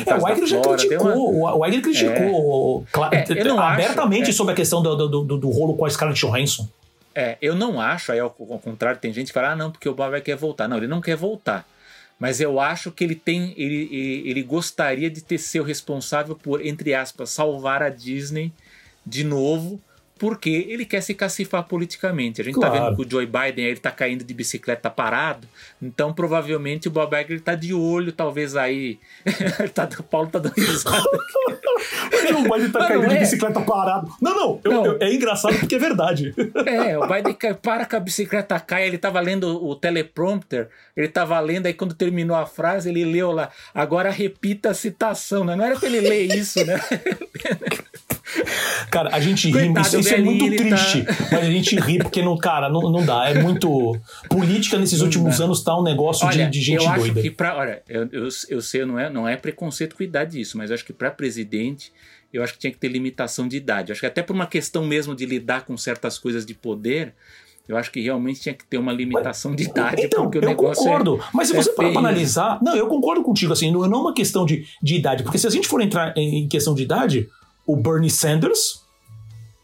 É, 0.06 0.14
o 0.14 0.28
Iger 0.28 0.46
já 0.46 0.60
criticou, 0.60 1.30
uma... 1.30 1.56
o 1.56 1.66
Iger 1.66 1.82
criticou 1.82 2.86
é. 3.10 3.16
é, 3.16 3.50
abertamente 3.50 4.28
acho, 4.28 4.32
sobre 4.34 4.52
a 4.52 4.56
questão 4.56 4.82
do, 4.82 4.94
do, 4.96 5.24
do, 5.24 5.36
do, 5.38 5.50
rolo 5.50 5.76
com 5.76 5.84
a 5.84 5.90
Scarlett 5.90 6.20
Johansson. 6.20 6.68
É, 7.14 7.36
eu 7.42 7.54
não 7.54 7.80
acho, 7.80 8.12
aí 8.12 8.20
ao, 8.20 8.34
ao 8.38 8.58
contrário, 8.58 9.00
tem 9.00 9.12
gente 9.12 9.26
que 9.28 9.32
fala, 9.32 9.50
ah, 9.50 9.56
não, 9.56 9.70
porque 9.70 9.88
o 9.88 9.94
Bob 9.94 10.18
quer 10.20 10.36
voltar. 10.36 10.68
Não, 10.68 10.76
ele 10.76 10.86
não 10.86 11.00
quer 11.00 11.16
voltar. 11.16 11.66
Mas 12.18 12.40
eu 12.40 12.60
acho 12.60 12.92
que 12.92 13.02
ele 13.02 13.16
tem. 13.16 13.52
Ele, 13.56 13.88
ele, 13.90 14.30
ele 14.30 14.42
gostaria 14.42 15.10
de 15.10 15.20
ter 15.20 15.38
ser 15.38 15.60
o 15.60 15.64
responsável 15.64 16.36
por, 16.36 16.64
entre 16.64 16.94
aspas, 16.94 17.30
salvar 17.30 17.82
a 17.82 17.88
Disney 17.88 18.52
de 19.04 19.24
novo 19.24 19.80
porque 20.22 20.66
ele 20.68 20.84
quer 20.84 21.00
se 21.00 21.14
cacifar 21.14 21.64
politicamente. 21.64 22.40
A 22.40 22.44
gente 22.44 22.54
claro. 22.54 22.72
tá 22.72 22.84
vendo 22.84 22.94
que 22.94 23.02
o 23.02 23.10
Joe 23.10 23.26
Biden 23.26 23.64
ele 23.64 23.80
tá 23.80 23.90
caindo 23.90 24.22
de 24.22 24.32
bicicleta 24.32 24.88
parado, 24.88 25.48
então 25.82 26.14
provavelmente 26.14 26.86
o 26.86 26.92
Bob 26.92 27.12
Iger 27.20 27.40
tá 27.40 27.56
de 27.56 27.74
olho, 27.74 28.12
talvez 28.12 28.54
aí. 28.54 29.00
tá, 29.74 29.88
o 29.98 30.02
Paulo 30.04 30.28
tá 30.28 30.38
dando 30.38 30.54
risada. 30.54 31.02
o 32.38 32.42
Biden 32.42 32.70
tá 32.70 32.86
caindo 32.86 33.08
de 33.08 33.14
é. 33.16 33.18
bicicleta 33.18 33.60
parado. 33.60 34.12
Não, 34.20 34.34
não, 34.34 34.60
eu, 34.64 34.72
não. 34.72 34.86
Eu, 34.86 34.98
é 35.00 35.12
engraçado 35.12 35.58
porque 35.58 35.74
é 35.74 35.78
verdade. 35.78 36.34
é, 36.66 36.98
o 36.98 37.06
Biden 37.06 37.36
para 37.60 37.84
que 37.84 37.96
a 37.96 38.00
bicicleta 38.00 38.58
cai, 38.60 38.86
ele 38.86 38.98
tava 38.98 39.20
lendo 39.20 39.64
o 39.64 39.74
teleprompter, 39.74 40.68
ele 40.96 41.08
tava 41.08 41.38
lendo, 41.40 41.66
aí 41.66 41.74
quando 41.74 41.94
terminou 41.94 42.36
a 42.36 42.46
frase, 42.46 42.88
ele 42.88 43.04
leu 43.04 43.32
lá, 43.32 43.50
agora 43.74 44.10
repita 44.10 44.70
a 44.70 44.74
citação, 44.74 45.44
né? 45.44 45.56
Não 45.56 45.64
era 45.64 45.78
pra 45.78 45.88
ele 45.88 46.00
ler 46.00 46.34
isso, 46.34 46.64
né? 46.64 46.80
Cara, 48.90 49.10
a 49.12 49.20
gente 49.20 49.50
ri, 49.50 49.72
isso, 49.80 49.98
isso 49.98 50.14
é 50.14 50.18
muito 50.18 50.44
tá- 50.50 50.56
triste. 50.56 51.02
Tá... 51.02 51.14
Mas 51.32 51.40
a 51.40 51.50
gente 51.50 51.76
ri 51.76 51.98
porque, 51.98 52.22
não, 52.22 52.36
cara, 52.36 52.68
não, 52.68 52.80
não 52.90 53.04
dá. 53.04 53.28
É 53.28 53.34
muito. 53.34 53.98
Política 54.28 54.78
nesses 54.78 54.98
não 54.98 55.06
últimos 55.06 55.38
dá. 55.38 55.44
anos 55.44 55.62
tá 55.62 55.78
um 55.78 55.82
negócio 55.82 56.26
olha, 56.26 56.44
de, 56.46 56.58
de 56.58 56.60
gente 56.60 56.84
eu 56.84 56.92
doida. 56.92 57.12
Acho 57.12 57.22
que 57.22 57.30
pra, 57.30 57.56
olha, 57.56 57.82
eu, 57.88 58.08
eu, 58.12 58.28
eu 58.48 58.60
sei, 58.60 58.84
não 58.84 58.98
é, 58.98 59.10
não 59.10 59.28
é 59.28 59.36
preconceito 59.36 59.96
com 59.96 60.02
idade 60.02 60.40
isso, 60.40 60.56
mas 60.56 60.70
acho 60.70 60.84
que 60.84 60.92
para 60.92 61.10
presidente, 61.10 61.71
eu 62.32 62.42
acho 62.42 62.54
que 62.54 62.58
tinha 62.58 62.72
que 62.72 62.78
ter 62.78 62.88
limitação 62.88 63.46
de 63.46 63.56
idade. 63.56 63.90
Eu 63.90 63.92
acho 63.92 64.00
que 64.00 64.06
até 64.06 64.22
por 64.22 64.34
uma 64.34 64.46
questão 64.46 64.84
mesmo 64.84 65.14
de 65.14 65.26
lidar 65.26 65.64
com 65.64 65.76
certas 65.76 66.18
coisas 66.18 66.46
de 66.46 66.54
poder. 66.54 67.14
Eu 67.68 67.76
acho 67.76 67.92
que 67.92 68.00
realmente 68.00 68.40
tinha 68.40 68.54
que 68.54 68.64
ter 68.64 68.76
uma 68.76 68.92
limitação 68.92 69.54
de 69.54 69.64
idade. 69.64 70.02
Então, 70.02 70.24
porque 70.24 70.38
o 70.38 70.42
eu 70.42 70.48
negócio 70.48 70.82
concordo. 70.82 71.16
É, 71.16 71.24
mas 71.32 71.48
se 71.48 71.54
você 71.54 71.70
é 71.70 71.72
parar 71.74 71.90
para 71.90 72.00
analisar. 72.00 72.58
Não, 72.60 72.74
eu 72.74 72.88
concordo 72.88 73.22
contigo. 73.22 73.52
Assim, 73.52 73.70
não 73.70 73.84
é 73.84 73.88
uma 73.88 74.12
questão 74.12 74.44
de, 74.44 74.66
de 74.82 74.96
idade. 74.96 75.22
Porque 75.22 75.38
se 75.38 75.46
a 75.46 75.50
gente 75.50 75.68
for 75.68 75.80
entrar 75.80 76.12
em 76.16 76.48
questão 76.48 76.74
de 76.74 76.82
idade, 76.82 77.28
o 77.66 77.76
Bernie 77.76 78.10
Sanders 78.10 78.82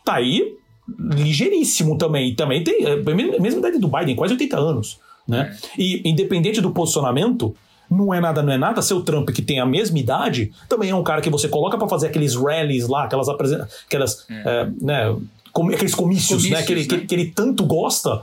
tá 0.05 0.15
aí 0.17 0.57
ligeiríssimo 0.99 1.99
também. 1.99 2.35
Também 2.35 2.63
tem 2.63 2.85
é, 2.85 2.93
a 2.93 3.41
mesma 3.41 3.59
idade 3.59 3.79
do 3.79 3.89
Biden, 3.89 4.15
quase 4.15 4.35
80 4.35 4.59
anos. 4.59 5.01
Né? 5.27 5.55
É. 5.77 5.81
E 5.81 6.09
independente 6.09 6.61
do 6.61 6.71
posicionamento, 6.71 7.55
não 7.91 8.13
é 8.13 8.21
nada, 8.21 8.43
não 8.43 8.53
é 8.53 8.59
nada. 8.59 8.83
Seu 8.83 9.03
Trump, 9.03 9.31
que 9.31 9.43
tem 9.43 9.61
a 9.61 9.67
mesma 9.67 9.99
idade, 9.99 10.53
também 10.69 10.91
é 10.91 10.95
um 10.95 11.03
cara 11.03 11.21
que 11.21 11.31
você 11.31 11.49
coloca 11.49 11.79
para 11.79 11.89
fazer 11.89 12.09
aqueles 12.09 12.35
rallies 12.35 12.87
lá, 12.89 13.05
aquelas 13.05 13.29
aquelas, 13.29 14.27
é. 14.31 14.43
É, 14.45 14.69
né, 14.81 15.17
com, 15.53 15.69
aqueles 15.69 15.95
comícios, 15.95 16.29
comícios 16.29 16.51
né, 16.51 16.63
que, 16.63 16.73
ele, 16.73 16.83
né? 16.83 16.87
Que, 16.89 17.07
que, 17.07 17.15
ele 17.15 17.27
tanto 17.27 17.65
gosta. 17.65 18.23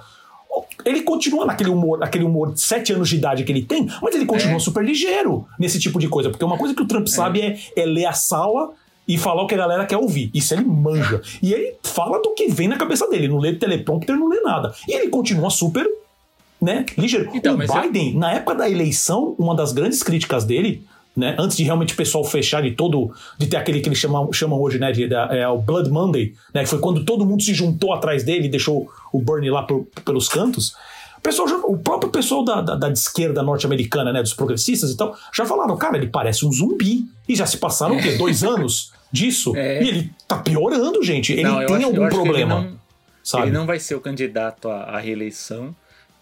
Ele 0.86 1.02
continua 1.02 1.46
naquele 1.46 1.70
humor, 1.70 2.02
aquele 2.02 2.24
humor 2.24 2.54
de 2.54 2.62
sete 2.62 2.94
anos 2.94 3.10
de 3.10 3.18
idade 3.18 3.44
que 3.44 3.52
ele 3.52 3.64
tem, 3.64 3.90
mas 4.02 4.16
ele 4.16 4.26
continua 4.26 4.56
é. 4.56 4.60
super 4.60 4.84
ligeiro 4.84 5.46
nesse 5.60 5.80
tipo 5.80 6.00
de 6.00 6.08
coisa. 6.08 6.30
Porque 6.30 6.46
uma 6.46 6.58
coisa 6.58 6.74
que 6.74 6.82
o 6.82 6.88
Trump 6.88 7.08
é. 7.08 7.12
sabe 7.12 7.42
é, 7.42 7.58
é 7.76 7.86
ler 7.86 8.06
a 8.06 8.14
sala 8.14 8.72
e 9.08 9.18
falar 9.18 9.44
o 9.44 9.48
que 9.48 9.54
a 9.54 9.58
galera 9.58 9.86
quer 9.86 9.98
ouvir. 9.98 10.32
Isso 10.34 10.54
ele 10.54 10.64
manja. 10.64 11.22
E 11.42 11.54
ele 11.54 11.76
fala 11.84 12.22
do 12.22 12.34
que 12.34 12.48
vem 12.48 12.68
na 12.68 12.78
cabeça 12.78 13.08
dele. 13.10 13.28
Não 13.28 13.38
lê 13.38 13.54
teleprompter, 13.54 14.16
não 14.16 14.30
lê 14.30 14.40
nada. 14.42 14.74
E 14.88 14.94
ele 14.94 15.10
continua 15.10 15.50
super, 15.50 15.88
né, 16.66 16.86
ligeiro. 16.98 17.30
Então, 17.34 17.56
o 17.56 17.58
Biden, 17.58 18.14
eu... 18.14 18.20
na 18.20 18.34
época 18.34 18.56
da 18.56 18.70
eleição, 18.70 19.36
uma 19.38 19.56
das 19.56 19.72
grandes 19.72 20.02
críticas 20.04 20.44
dele 20.44 20.84
né, 21.16 21.36
antes 21.40 21.56
de 21.56 21.64
realmente 21.64 21.94
o 21.94 21.98
pessoal 21.98 22.24
fechar 22.24 22.62
de 22.62 22.72
todo, 22.72 23.12
de 23.38 23.48
ter 23.48 23.56
aquele 23.56 23.80
que 23.80 23.88
eles 23.88 23.98
chamam, 23.98 24.32
chamam 24.34 24.60
hoje, 24.60 24.78
né, 24.78 24.92
de, 24.92 25.08
é, 25.14 25.48
o 25.48 25.58
Blood 25.58 25.90
Monday, 25.90 26.34
né, 26.54 26.64
que 26.64 26.70
foi 26.70 26.80
quando 26.80 27.06
todo 27.06 27.26
mundo 27.26 27.42
se 27.42 27.54
juntou 27.54 27.94
atrás 27.94 28.24
dele 28.24 28.48
e 28.48 28.50
deixou 28.50 28.90
o 29.14 29.22
Bernie 29.22 29.50
lá 29.50 29.64
por, 29.64 29.88
pelos 30.04 30.28
cantos. 30.28 30.76
O, 31.18 31.22
pessoal 31.22 31.48
já, 31.48 31.56
o 31.56 31.78
próprio 31.78 32.12
pessoal 32.12 32.44
da, 32.44 32.62
da, 32.62 32.76
da 32.76 32.90
esquerda 32.90 33.42
norte-americana, 33.42 34.12
né, 34.12 34.22
dos 34.22 34.34
progressistas 34.34 34.92
e 34.92 34.98
tal, 34.98 35.16
já 35.34 35.46
falaram, 35.46 35.78
cara, 35.78 35.96
ele 35.98 36.08
parece 36.08 36.46
um 36.46 36.52
zumbi. 36.52 37.06
E 37.28 37.36
já 37.36 37.46
se 37.46 37.58
passaram 37.58 37.96
o 37.96 38.02
quê? 38.02 38.12
Dois 38.12 38.44
anos 38.44 38.92
disso? 39.12 39.56
É. 39.56 39.82
E 39.82 39.88
ele 39.88 40.12
tá 40.28 40.38
piorando, 40.38 41.02
gente. 41.02 41.32
Ele 41.32 41.44
não, 41.44 41.66
tem 41.66 41.78
acho, 41.78 41.86
algum 41.86 42.10
problema. 42.10 42.56
Ele 42.60 42.68
não, 42.70 42.78
sabe? 43.24 43.44
ele 43.46 43.52
não 43.52 43.66
vai 43.66 43.80
ser 43.80 43.96
o 43.96 44.02
candidato 44.02 44.70
à, 44.70 44.84
à 44.84 45.00
reeleição. 45.00 45.74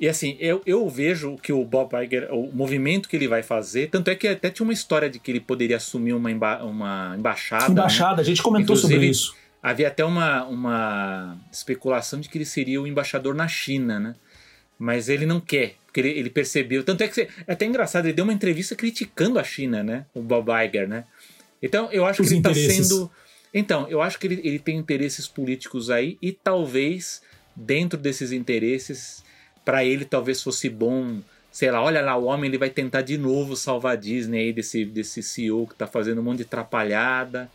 E 0.03 0.09
assim, 0.09 0.35
eu, 0.37 0.61
eu 0.65 0.89
vejo 0.89 1.37
que 1.37 1.53
o 1.53 1.63
Bob 1.63 1.95
Iger, 2.03 2.27
o 2.33 2.51
movimento 2.51 3.07
que 3.07 3.15
ele 3.15 3.25
vai 3.25 3.41
fazer, 3.41 3.89
tanto 3.89 4.09
é 4.09 4.15
que 4.15 4.27
até 4.27 4.49
tinha 4.49 4.65
uma 4.65 4.73
história 4.73 5.09
de 5.09 5.17
que 5.17 5.31
ele 5.31 5.39
poderia 5.39 5.77
assumir 5.77 6.11
uma, 6.11 6.29
emba 6.29 6.61
uma 6.61 7.15
embaixada. 7.17 7.71
Embaixada, 7.71 8.15
né? 8.17 8.21
a 8.21 8.25
gente 8.25 8.43
comentou 8.43 8.75
Inclusive, 8.75 8.95
sobre 8.95 9.07
isso. 9.07 9.33
Havia 9.61 9.87
até 9.87 10.03
uma, 10.03 10.43
uma 10.43 11.37
especulação 11.49 12.19
de 12.19 12.27
que 12.27 12.37
ele 12.37 12.43
seria 12.43 12.81
o 12.81 12.85
embaixador 12.85 13.33
na 13.33 13.47
China, 13.47 13.97
né? 13.97 14.15
Mas 14.77 15.07
ele 15.07 15.25
não 15.25 15.39
quer, 15.39 15.75
porque 15.85 16.01
ele, 16.01 16.09
ele 16.09 16.29
percebeu. 16.29 16.83
Tanto 16.83 17.01
é 17.01 17.07
que 17.07 17.21
é 17.21 17.29
até 17.47 17.65
engraçado, 17.65 18.05
ele 18.05 18.13
deu 18.13 18.25
uma 18.25 18.33
entrevista 18.33 18.75
criticando 18.75 19.39
a 19.39 19.43
China, 19.45 19.83
né? 19.83 20.05
O 20.13 20.21
Bob 20.21 20.49
Iger, 20.51 20.85
né? 20.85 21.05
Então 21.61 21.89
eu 21.93 22.05
acho 22.05 22.21
Os 22.21 22.27
que 22.27 22.33
ele 22.33 22.39
está 22.41 22.53
sendo. 22.53 23.09
Então, 23.53 23.87
eu 23.87 24.01
acho 24.01 24.19
que 24.19 24.27
ele, 24.27 24.41
ele 24.43 24.59
tem 24.59 24.75
interesses 24.75 25.29
políticos 25.29 25.89
aí 25.89 26.17
e 26.21 26.33
talvez 26.33 27.21
dentro 27.55 27.97
desses 27.97 28.33
interesses 28.33 29.22
para 29.63 29.83
ele 29.83 30.05
talvez 30.05 30.41
fosse 30.41 30.69
bom, 30.69 31.19
sei 31.51 31.71
lá, 31.71 31.81
olha 31.81 32.01
lá, 32.01 32.15
o 32.17 32.25
homem 32.25 32.49
ele 32.49 32.57
vai 32.57 32.69
tentar 32.69 33.01
de 33.01 33.17
novo 33.17 33.55
salvar 33.55 33.93
a 33.93 33.95
Disney 33.95 34.39
aí 34.39 34.53
desse, 34.53 34.85
desse 34.85 35.21
CEO 35.21 35.67
que 35.67 35.75
tá 35.75 35.87
fazendo 35.87 36.19
um 36.19 36.23
monte 36.23 36.37
de 36.37 36.43
atrapalhada. 36.43 37.49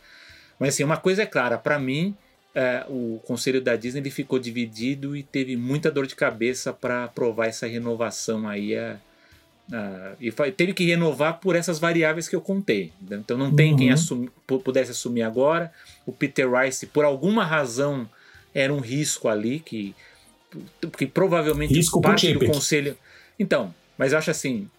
Mas 0.59 0.69
assim, 0.69 0.83
uma 0.83 0.97
coisa 0.97 1.23
é 1.23 1.25
clara, 1.25 1.57
para 1.57 1.79
mim, 1.79 2.15
é, 2.53 2.83
o 2.89 3.21
conselho 3.25 3.61
da 3.61 3.75
Disney 3.75 4.01
ele 4.01 4.09
ficou 4.09 4.39
dividido 4.39 5.15
e 5.15 5.23
teve 5.23 5.55
muita 5.55 5.91
dor 5.91 6.07
de 6.07 6.15
cabeça 6.15 6.73
para 6.73 7.05
aprovar 7.05 7.47
essa 7.47 7.67
renovação 7.67 8.47
aí. 8.47 8.73
É, 8.73 8.97
é, 9.71 10.15
e 10.19 10.31
teve 10.51 10.73
que 10.73 10.85
renovar 10.85 11.39
por 11.39 11.55
essas 11.55 11.77
variáveis 11.77 12.27
que 12.27 12.35
eu 12.35 12.41
contei. 12.41 12.91
Então 13.09 13.37
não 13.37 13.53
tem 13.53 13.71
uhum. 13.71 13.77
quem 13.77 13.91
assumi, 13.91 14.29
pudesse 14.63 14.91
assumir 14.91 15.21
agora. 15.21 15.71
O 16.05 16.11
Peter 16.11 16.51
Rice, 16.51 16.87
por 16.87 17.05
alguma 17.05 17.45
razão, 17.45 18.09
era 18.53 18.73
um 18.73 18.79
risco 18.79 19.27
ali 19.27 19.59
que 19.59 19.95
porque 20.81 21.05
provavelmente 21.05 21.73
Risco 21.73 22.01
parte 22.01 22.33
do 22.33 22.45
conselho. 22.45 22.97
Então, 23.37 23.73
mas 23.97 24.11
eu 24.11 24.17
acho 24.17 24.31
assim, 24.31 24.69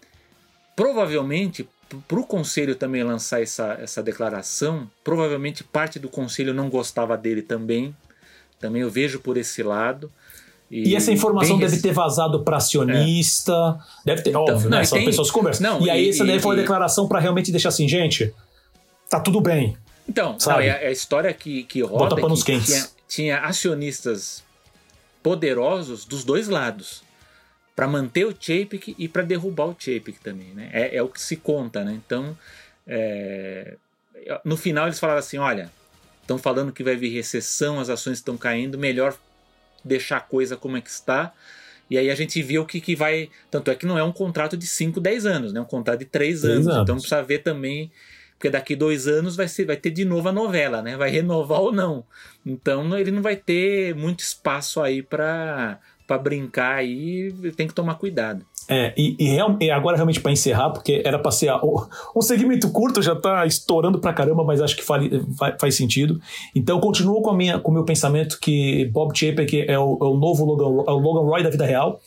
provavelmente 0.75 1.67
para 2.07 2.19
o 2.19 2.25
conselho 2.25 2.75
também 2.75 3.03
lançar 3.03 3.41
essa, 3.41 3.77
essa 3.81 4.01
declaração, 4.01 4.89
provavelmente 5.03 5.63
parte 5.63 5.99
do 5.99 6.07
conselho 6.07 6.53
não 6.53 6.69
gostava 6.69 7.17
dele 7.17 7.41
também. 7.41 7.95
Também 8.59 8.81
eu 8.81 8.89
vejo 8.89 9.19
por 9.19 9.37
esse 9.37 9.61
lado. 9.63 10.09
E, 10.69 10.89
e 10.89 10.95
essa 10.95 11.11
informação 11.11 11.57
deve 11.57 11.81
ter 11.81 11.91
vazado 11.91 12.43
para 12.43 12.57
acionista, 12.57 13.51
é. 13.53 14.05
deve 14.05 14.21
ter, 14.21 14.29
então, 14.29 14.43
óbvio, 14.43 14.69
não, 14.69 14.77
né? 14.77 14.85
São 14.85 14.97
tem, 14.97 15.05
pessoas 15.05 15.27
que 15.27 15.33
conversam. 15.33 15.69
Não, 15.69 15.85
e 15.85 15.89
aí, 15.89 16.09
essa 16.09 16.23
daí 16.23 16.39
foi 16.39 16.55
uma 16.55 16.61
declaração 16.61 17.09
para 17.09 17.19
realmente 17.19 17.51
deixar 17.51 17.69
assim, 17.69 17.89
gente, 17.89 18.33
tá 19.09 19.19
tudo 19.19 19.41
bem. 19.41 19.75
Então, 20.07 20.39
sabe? 20.39 20.69
Não, 20.69 20.75
é 20.75 20.87
a 20.87 20.91
história 20.91 21.33
que, 21.33 21.63
que 21.63 21.81
roda 21.81 22.15
Bota 22.15 22.35
que 22.45 22.59
tinha, 22.61 22.87
tinha 23.07 23.39
acionistas 23.39 24.43
poderosos 25.23 26.05
dos 26.05 26.23
dois 26.23 26.47
lados 26.47 27.03
para 27.75 27.87
manter 27.87 28.25
o 28.25 28.35
Chapek 28.37 28.95
e 28.97 29.07
para 29.07 29.23
derrubar 29.23 29.67
o 29.67 29.75
Chapek 29.77 30.19
também, 30.21 30.53
né? 30.53 30.69
É, 30.73 30.97
é, 30.97 31.03
o 31.03 31.07
que 31.07 31.21
se 31.21 31.37
conta, 31.37 31.83
né? 31.83 31.93
Então, 31.93 32.37
é... 32.85 33.75
no 34.43 34.57
final 34.57 34.87
eles 34.87 34.99
falaram 34.99 35.19
assim, 35.19 35.37
olha, 35.37 35.71
estão 36.21 36.37
falando 36.37 36.71
que 36.71 36.83
vai 36.83 36.95
vir 36.95 37.09
recessão, 37.09 37.79
as 37.79 37.89
ações 37.89 38.17
estão 38.17 38.37
caindo, 38.37 38.77
melhor 38.77 39.17
deixar 39.83 40.17
a 40.17 40.21
coisa 40.21 40.55
como 40.55 40.77
é 40.77 40.81
que 40.81 40.89
está. 40.89 41.33
E 41.89 41.97
aí 41.97 42.09
a 42.09 42.15
gente 42.15 42.41
viu 42.41 42.65
que, 42.65 42.79
que 42.79 42.95
vai. 42.95 43.29
Tanto 43.49 43.69
é 43.69 43.75
que 43.75 43.85
não 43.85 43.97
é 43.97 44.03
um 44.03 44.13
contrato 44.13 44.55
de 44.55 44.65
5, 44.65 44.99
10 44.99 45.25
anos, 45.25 45.53
né? 45.53 45.59
É 45.59 45.61
um 45.61 45.65
contrato 45.65 45.99
de 45.99 46.05
3 46.05 46.45
anos. 46.45 46.67
anos. 46.67 46.83
Então 46.83 46.95
precisa 46.95 47.21
ver 47.21 47.39
também 47.39 47.91
porque 48.41 48.49
daqui 48.49 48.75
dois 48.75 49.07
anos 49.07 49.35
vai, 49.35 49.47
ser, 49.47 49.65
vai 49.65 49.77
ter 49.77 49.91
de 49.91 50.03
novo 50.03 50.27
a 50.27 50.31
novela, 50.31 50.81
né? 50.81 50.97
Vai 50.97 51.11
renovar 51.11 51.61
ou 51.61 51.71
não. 51.71 52.03
Então 52.43 52.97
ele 52.97 53.11
não 53.11 53.21
vai 53.21 53.35
ter 53.35 53.93
muito 53.93 54.21
espaço 54.21 54.81
aí 54.81 55.03
para 55.03 55.79
brincar 56.23 56.77
aí, 56.77 57.31
tem 57.55 57.67
que 57.67 57.73
tomar 57.73 57.95
cuidado. 57.95 58.43
É, 58.67 58.93
e, 58.97 59.15
e, 59.19 59.65
e 59.65 59.71
agora 59.71 59.95
realmente 59.95 60.19
para 60.19 60.31
encerrar, 60.31 60.71
porque 60.71 61.01
era 61.05 61.19
para 61.19 61.31
ser 61.31 61.51
um 62.15 62.21
segmento 62.21 62.71
curto, 62.71 63.01
já 63.01 63.15
tá 63.15 63.45
estourando 63.45 63.99
pra 63.99 64.13
caramba, 64.13 64.43
mas 64.43 64.59
acho 64.59 64.75
que 64.75 64.83
fale, 64.83 65.23
faz 65.59 65.75
sentido. 65.75 66.19
Então 66.55 66.77
eu 66.77 66.81
continuo 66.81 67.21
com 67.21 67.29
a 67.29 67.35
minha 67.35 67.59
com 67.59 67.69
o 67.69 67.73
meu 67.73 67.85
pensamento 67.85 68.39
que 68.39 68.85
Bob 68.85 69.15
Chapek 69.15 69.65
é 69.67 69.77
o, 69.77 69.97
é 70.01 70.05
o 70.05 70.17
novo 70.17 70.45
Logan, 70.45 70.83
é 70.87 70.91
o 70.91 70.97
Logan 70.97 71.27
Roy 71.27 71.43
da 71.43 71.49
vida 71.51 71.65
real. 71.65 72.01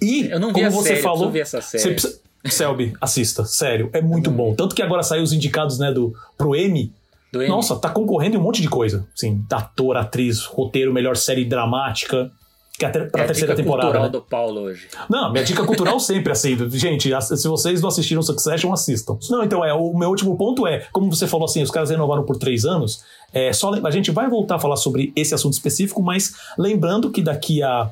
E 0.00 0.26
eu 0.26 0.40
não 0.40 0.48
vi 0.48 0.54
como 0.54 0.70
você 0.70 0.90
série, 0.90 1.02
falou, 1.02 1.34
essa 1.36 1.60
série. 1.60 1.82
Você 1.82 1.90
precisa, 1.92 2.20
Selby, 2.44 2.94
assista, 3.00 3.44
sério, 3.44 3.90
é 3.92 4.00
muito 4.00 4.30
bom. 4.30 4.54
Tanto 4.54 4.74
que 4.74 4.82
agora 4.82 5.02
saiu 5.02 5.22
os 5.22 5.32
indicados, 5.32 5.78
né, 5.78 5.92
do, 5.92 6.14
pro 6.36 6.54
Emmy. 6.54 6.92
Do. 7.32 7.46
Nossa, 7.46 7.76
tá 7.76 7.90
concorrendo 7.90 8.36
em 8.36 8.38
um 8.38 8.42
monte 8.42 8.62
de 8.62 8.68
coisa. 8.68 9.06
Sim, 9.14 9.44
ator, 9.50 9.96
atriz, 9.96 10.44
roteiro, 10.44 10.92
melhor 10.92 11.16
série 11.16 11.44
dramática. 11.44 12.30
Que 12.78 12.84
é 12.84 12.90
pra 12.90 13.22
é 13.22 13.26
terceira 13.26 13.54
temporada. 13.54 13.86
cultural 13.86 14.04
né? 14.04 14.10
do 14.10 14.20
Paulo 14.20 14.60
hoje. 14.60 14.86
Não, 15.08 15.32
minha 15.32 15.42
dica 15.42 15.64
cultural 15.64 15.98
sempre 16.00 16.30
assim. 16.30 16.56
Gente, 16.70 17.10
se 17.22 17.48
vocês 17.48 17.80
não 17.80 17.88
assistiram 17.88 18.20
Succession, 18.22 18.70
assistam. 18.70 19.18
Não, 19.30 19.42
então 19.42 19.64
é, 19.64 19.72
o 19.72 19.96
meu 19.96 20.10
último 20.10 20.36
ponto 20.36 20.66
é, 20.66 20.86
como 20.92 21.10
você 21.10 21.26
falou 21.26 21.46
assim, 21.46 21.62
os 21.62 21.70
caras 21.70 21.88
renovaram 21.88 22.24
por 22.24 22.36
três 22.36 22.66
anos. 22.66 23.02
É, 23.32 23.50
só 23.52 23.72
a 23.72 23.90
gente 23.90 24.10
vai 24.10 24.28
voltar 24.28 24.56
a 24.56 24.58
falar 24.58 24.76
sobre 24.76 25.10
esse 25.16 25.34
assunto 25.34 25.54
específico, 25.54 26.02
mas 26.02 26.34
lembrando 26.58 27.10
que 27.10 27.22
daqui 27.22 27.62
a 27.62 27.90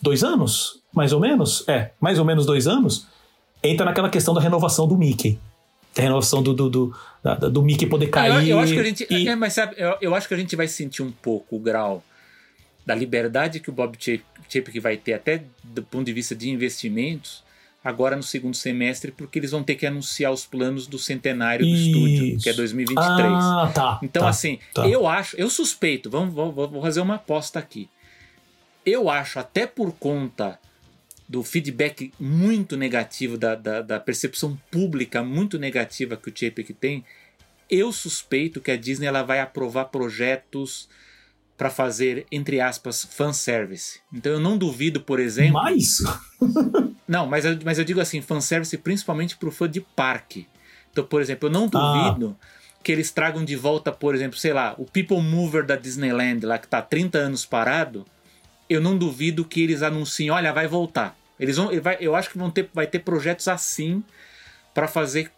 dois 0.00 0.24
anos, 0.24 0.78
mais 0.94 1.12
ou 1.12 1.20
menos, 1.20 1.68
é, 1.68 1.90
mais 2.00 2.18
ou 2.18 2.24
menos 2.24 2.46
dois 2.46 2.66
anos, 2.66 3.06
entra 3.62 3.86
naquela 3.86 4.08
questão 4.08 4.34
da 4.34 4.40
renovação 4.40 4.86
do 4.86 4.96
Mickey. 4.96 5.38
Da 5.94 6.02
renovação 6.02 6.42
do, 6.42 6.54
do, 6.54 6.70
do, 6.70 6.96
da, 7.22 7.34
do 7.34 7.62
Mickey 7.62 7.86
poder 7.86 8.08
cair. 8.08 8.48
Eu, 8.48 8.56
eu, 8.56 8.58
acho 8.60 8.72
que 8.72 8.78
a 8.78 8.84
gente. 8.84 9.06
E... 9.10 9.28
É, 9.28 9.34
mas 9.34 9.52
sabe, 9.52 9.74
eu, 9.76 9.96
eu, 10.00 10.14
acho 10.14 10.28
que 10.28 10.34
a 10.34 10.36
gente 10.36 10.54
vai 10.54 10.68
sentir 10.68 11.02
um 11.02 11.10
pouco 11.10 11.56
o 11.56 11.58
grau 11.58 12.02
da 12.86 12.94
liberdade 12.94 13.60
que 13.60 13.70
o 13.70 13.72
Bob 13.72 13.96
Chapek 13.98 14.80
vai 14.80 14.96
ter, 14.96 15.14
até 15.14 15.42
do 15.62 15.82
ponto 15.82 16.04
de 16.04 16.12
vista 16.12 16.34
de 16.34 16.48
investimentos, 16.48 17.42
agora 17.84 18.16
no 18.16 18.22
segundo 18.22 18.56
semestre, 18.56 19.10
porque 19.10 19.38
eles 19.38 19.50
vão 19.50 19.62
ter 19.62 19.74
que 19.74 19.86
anunciar 19.86 20.32
os 20.32 20.46
planos 20.46 20.86
do 20.86 20.98
centenário 20.98 21.64
do 21.64 21.72
Isso. 21.72 21.86
estúdio, 21.86 22.38
que 22.38 22.48
é 22.48 22.52
2023. 22.52 23.32
Ah, 23.32 23.70
tá. 23.74 24.00
Então, 24.02 24.22
tá, 24.22 24.28
assim, 24.28 24.58
tá. 24.72 24.88
eu 24.88 25.06
acho, 25.06 25.36
eu 25.36 25.50
suspeito, 25.50 26.08
vamos, 26.08 26.32
vou, 26.32 26.52
vou 26.52 26.82
fazer 26.82 27.00
uma 27.00 27.16
aposta 27.16 27.58
aqui. 27.58 27.88
Eu 28.84 29.10
acho, 29.10 29.38
até 29.38 29.66
por 29.66 29.92
conta 29.92 30.58
do 31.30 31.44
feedback 31.44 32.12
muito 32.18 32.76
negativo, 32.76 33.38
da, 33.38 33.54
da, 33.54 33.82
da, 33.82 34.00
percepção 34.00 34.58
pública 34.68 35.22
muito 35.22 35.60
negativa 35.60 36.16
que 36.16 36.28
o 36.28 36.32
Chapek 36.34 36.74
tem, 36.74 37.04
eu 37.70 37.92
suspeito 37.92 38.60
que 38.60 38.72
a 38.72 38.76
Disney 38.76 39.06
ela 39.06 39.22
vai 39.22 39.38
aprovar 39.38 39.84
projetos 39.84 40.88
para 41.56 41.70
fazer, 41.70 42.26
entre 42.32 42.60
aspas, 42.60 43.04
fanservice. 43.04 44.00
Então 44.12 44.32
eu 44.32 44.40
não 44.40 44.58
duvido, 44.58 45.00
por 45.02 45.20
exemplo. 45.20 45.52
Mais? 45.52 45.98
não, 47.06 47.28
mas 47.28 47.44
eu, 47.44 47.56
mas 47.64 47.78
eu 47.78 47.84
digo 47.84 48.00
assim, 48.00 48.20
fanservice 48.20 48.76
principalmente 48.76 49.36
para 49.36 49.48
o 49.48 49.52
fã 49.52 49.70
de 49.70 49.80
parque. 49.80 50.48
Então, 50.90 51.04
por 51.04 51.22
exemplo, 51.22 51.48
eu 51.48 51.52
não 51.52 51.70
ah. 51.72 52.10
duvido 52.10 52.36
ah. 52.40 52.46
que 52.82 52.90
eles 52.90 53.12
tragam 53.12 53.44
de 53.44 53.54
volta, 53.54 53.92
por 53.92 54.16
exemplo, 54.16 54.36
sei 54.36 54.52
lá, 54.52 54.74
o 54.76 54.84
People 54.84 55.22
Mover 55.22 55.64
da 55.64 55.76
Disneyland, 55.76 56.44
lá 56.44 56.58
que 56.58 56.66
está 56.66 56.82
30 56.82 57.18
anos 57.18 57.46
parado. 57.46 58.04
Eu 58.68 58.80
não 58.80 58.98
duvido 58.98 59.44
que 59.44 59.62
eles 59.62 59.80
anunciem, 59.80 60.30
olha, 60.30 60.52
vai 60.52 60.66
voltar. 60.66 61.19
Eles 61.40 61.56
vão, 61.56 61.70
vai, 61.80 61.96
eu 62.00 62.14
acho 62.14 62.30
que 62.30 62.38
vão 62.38 62.50
ter, 62.50 62.68
vai 62.72 62.86
ter 62.86 62.98
projetos 63.00 63.48
assim 63.48 64.04
para 64.74 64.86
fazer 64.86 65.32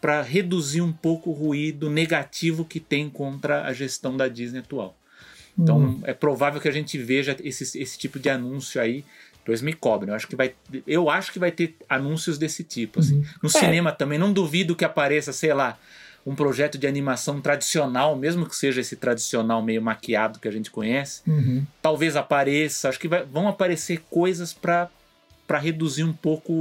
para 0.00 0.20
reduzir 0.22 0.82
um 0.82 0.92
pouco 0.92 1.30
o 1.30 1.32
ruído 1.32 1.88
negativo 1.88 2.64
que 2.64 2.80
tem 2.80 3.08
contra 3.08 3.64
a 3.64 3.72
gestão 3.72 4.16
da 4.16 4.28
Disney 4.28 4.58
atual. 4.58 4.96
Então 5.58 5.78
hum. 5.78 6.00
é 6.04 6.12
provável 6.12 6.60
que 6.60 6.68
a 6.68 6.72
gente 6.72 6.98
veja 6.98 7.36
esse, 7.42 7.80
esse 7.80 7.98
tipo 7.98 8.18
de 8.18 8.28
anúncio 8.28 8.80
aí. 8.80 9.04
Dois 9.44 9.62
me 9.62 9.72
cobrem. 9.72 10.10
Eu 10.10 10.14
acho 10.14 10.28
que 10.28 10.36
vai, 10.36 10.52
eu 10.86 11.08
acho 11.08 11.32
que 11.32 11.38
vai 11.38 11.50
ter 11.50 11.74
anúncios 11.88 12.36
desse 12.36 12.62
tipo. 12.62 13.00
Assim. 13.00 13.16
Uhum. 13.16 13.24
No 13.44 13.48
é. 13.48 13.52
cinema 13.52 13.90
também 13.90 14.18
não 14.18 14.30
duvido 14.30 14.76
que 14.76 14.84
apareça, 14.84 15.32
sei 15.32 15.54
lá, 15.54 15.78
um 16.26 16.34
projeto 16.34 16.76
de 16.76 16.86
animação 16.86 17.40
tradicional, 17.40 18.14
mesmo 18.14 18.46
que 18.46 18.54
seja 18.54 18.82
esse 18.82 18.94
tradicional 18.94 19.62
meio 19.62 19.80
maquiado 19.80 20.38
que 20.38 20.46
a 20.46 20.50
gente 20.50 20.70
conhece. 20.70 21.22
Uhum. 21.26 21.64
Talvez 21.80 22.14
apareça. 22.14 22.90
Acho 22.90 23.00
que 23.00 23.08
vai, 23.08 23.24
vão 23.24 23.48
aparecer 23.48 24.02
coisas 24.10 24.52
para 24.52 24.90
para 25.48 25.58
reduzir 25.58 26.04
um 26.04 26.12
pouco 26.12 26.52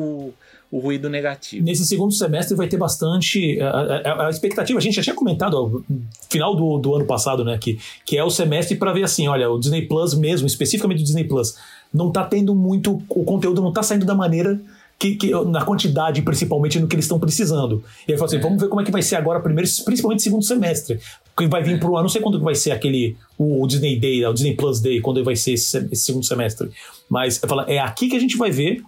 o, 0.71 0.79
ruído 0.79 1.09
negativo. 1.09 1.63
Nesse 1.63 1.85
segundo 1.85 2.13
semestre 2.13 2.55
vai 2.55 2.67
ter 2.67 2.77
bastante. 2.77 3.59
A, 3.59 3.69
a, 3.69 4.27
a 4.27 4.29
expectativa, 4.29 4.79
a 4.79 4.81
gente 4.81 4.95
já 4.95 5.01
tinha 5.01 5.15
comentado 5.15 5.83
no 5.89 6.01
final 6.29 6.55
do, 6.55 6.77
do 6.77 6.95
ano 6.95 7.05
passado, 7.05 7.43
né? 7.43 7.57
Que, 7.57 7.77
que 8.05 8.17
é 8.17 8.23
o 8.23 8.29
semestre 8.29 8.77
para 8.77 8.93
ver 8.93 9.03
assim: 9.03 9.27
olha, 9.27 9.51
o 9.51 9.59
Disney 9.59 9.85
Plus 9.85 10.13
mesmo, 10.13 10.47
especificamente 10.47 11.01
o 11.01 11.03
Disney 11.03 11.25
Plus, 11.25 11.57
não 11.93 12.11
tá 12.11 12.23
tendo 12.23 12.55
muito. 12.55 13.01
O 13.09 13.25
conteúdo 13.25 13.61
não 13.61 13.73
tá 13.73 13.83
saindo 13.83 14.05
da 14.05 14.15
maneira 14.15 14.59
que, 14.99 15.15
que, 15.15 15.31
na 15.45 15.63
quantidade, 15.63 16.21
principalmente 16.21 16.79
no 16.79 16.87
que 16.87 16.95
eles 16.95 17.05
estão 17.05 17.19
precisando. 17.19 17.83
E 18.07 18.11
aí 18.11 18.17
fala 18.17 18.27
assim: 18.27 18.37
é. 18.37 18.41
vamos 18.41 18.61
ver 18.61 18.67
como 18.67 18.81
é 18.81 18.83
que 18.83 18.91
vai 18.91 19.01
ser 19.01 19.15
agora, 19.15 19.39
primeiro, 19.39 19.69
principalmente 19.85 20.23
segundo 20.23 20.43
semestre. 20.43 20.99
Que 21.37 21.45
vai 21.47 21.61
vir 21.61 21.79
pro 21.79 21.95
ano, 21.95 22.03
não 22.03 22.09
sei 22.09 22.21
quando 22.21 22.39
vai 22.41 22.55
ser 22.55 22.71
aquele. 22.71 23.15
O, 23.37 23.63
o 23.63 23.67
Disney 23.67 23.99
Day, 23.99 24.25
o 24.25 24.33
Disney 24.33 24.55
Plus 24.55 24.79
Day, 24.79 24.99
quando 24.99 25.23
vai 25.23 25.35
ser 25.35 25.53
esse, 25.53 25.77
esse 25.91 26.05
segundo 26.05 26.25
semestre. 26.25 26.69
Mas 27.07 27.37
fala, 27.37 27.63
é 27.67 27.77
aqui 27.79 28.09
que 28.09 28.15
a 28.15 28.19
gente 28.19 28.37
vai 28.37 28.49
ver 28.49 28.83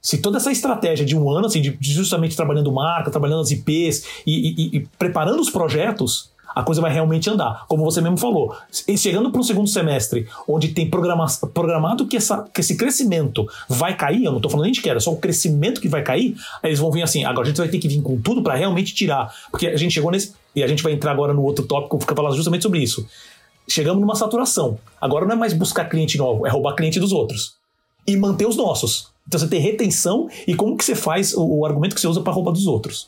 se 0.00 0.18
toda 0.18 0.38
essa 0.38 0.50
estratégia 0.50 1.04
de 1.04 1.16
um 1.16 1.28
ano, 1.30 1.46
assim, 1.46 1.60
de, 1.60 1.76
justamente 1.80 2.34
trabalhando 2.34 2.72
marca, 2.72 3.10
trabalhando 3.10 3.40
as 3.40 3.50
IPs 3.50 4.04
e, 4.26 4.32
e, 4.32 4.76
e 4.76 4.86
preparando 4.98 5.40
os 5.40 5.50
projetos, 5.50 6.30
a 6.54 6.62
coisa 6.62 6.80
vai 6.80 6.92
realmente 6.92 7.28
andar. 7.28 7.64
Como 7.68 7.84
você 7.84 8.00
mesmo 8.00 8.16
falou, 8.16 8.54
chegando 8.96 9.30
para 9.30 9.40
o 9.40 9.44
segundo 9.44 9.68
semestre, 9.68 10.26
onde 10.48 10.68
tem 10.68 10.88
programa, 10.88 11.26
programado 11.52 12.06
que, 12.06 12.16
essa, 12.16 12.48
que 12.52 12.60
esse 12.60 12.76
crescimento 12.76 13.46
vai 13.68 13.96
cair, 13.96 14.24
eu 14.24 14.30
não 14.30 14.38
estou 14.38 14.50
falando 14.50 14.64
nem 14.64 14.72
de 14.72 14.80
queda, 14.80 14.96
é 14.96 15.00
só 15.00 15.12
o 15.12 15.16
crescimento 15.16 15.80
que 15.80 15.88
vai 15.88 16.02
cair, 16.02 16.34
eles 16.62 16.78
vão 16.78 16.90
vir 16.90 17.02
assim, 17.02 17.24
agora 17.24 17.46
a 17.46 17.48
gente 17.48 17.58
vai 17.58 17.68
ter 17.68 17.78
que 17.78 17.88
vir 17.88 18.02
com 18.02 18.20
tudo 18.20 18.42
para 18.42 18.54
realmente 18.54 18.94
tirar. 18.94 19.32
Porque 19.50 19.66
a 19.66 19.76
gente 19.76 19.92
chegou 19.92 20.10
nesse. 20.10 20.34
E 20.54 20.62
a 20.64 20.66
gente 20.66 20.82
vai 20.82 20.92
entrar 20.92 21.12
agora 21.12 21.32
no 21.32 21.42
outro 21.42 21.64
tópico, 21.64 21.98
fica 22.00 22.14
falando 22.14 22.34
justamente 22.34 22.62
sobre 22.62 22.80
isso. 22.80 23.06
Chegamos 23.68 24.00
numa 24.00 24.16
saturação. 24.16 24.78
Agora 25.00 25.24
não 25.24 25.34
é 25.34 25.36
mais 25.36 25.52
buscar 25.52 25.84
cliente 25.84 26.18
novo, 26.18 26.44
é 26.46 26.50
roubar 26.50 26.74
cliente 26.74 26.98
dos 26.98 27.12
outros. 27.12 27.54
E 28.06 28.16
manter 28.16 28.46
os 28.46 28.56
nossos. 28.56 29.08
Então 29.28 29.38
você 29.38 29.46
tem 29.46 29.60
retenção 29.60 30.28
e 30.46 30.56
como 30.56 30.76
que 30.76 30.84
você 30.84 30.96
faz 30.96 31.34
o, 31.34 31.60
o 31.60 31.66
argumento 31.66 31.94
que 31.94 32.00
você 32.00 32.08
usa 32.08 32.20
para 32.20 32.32
roubar 32.32 32.50
dos 32.50 32.66
outros. 32.66 33.06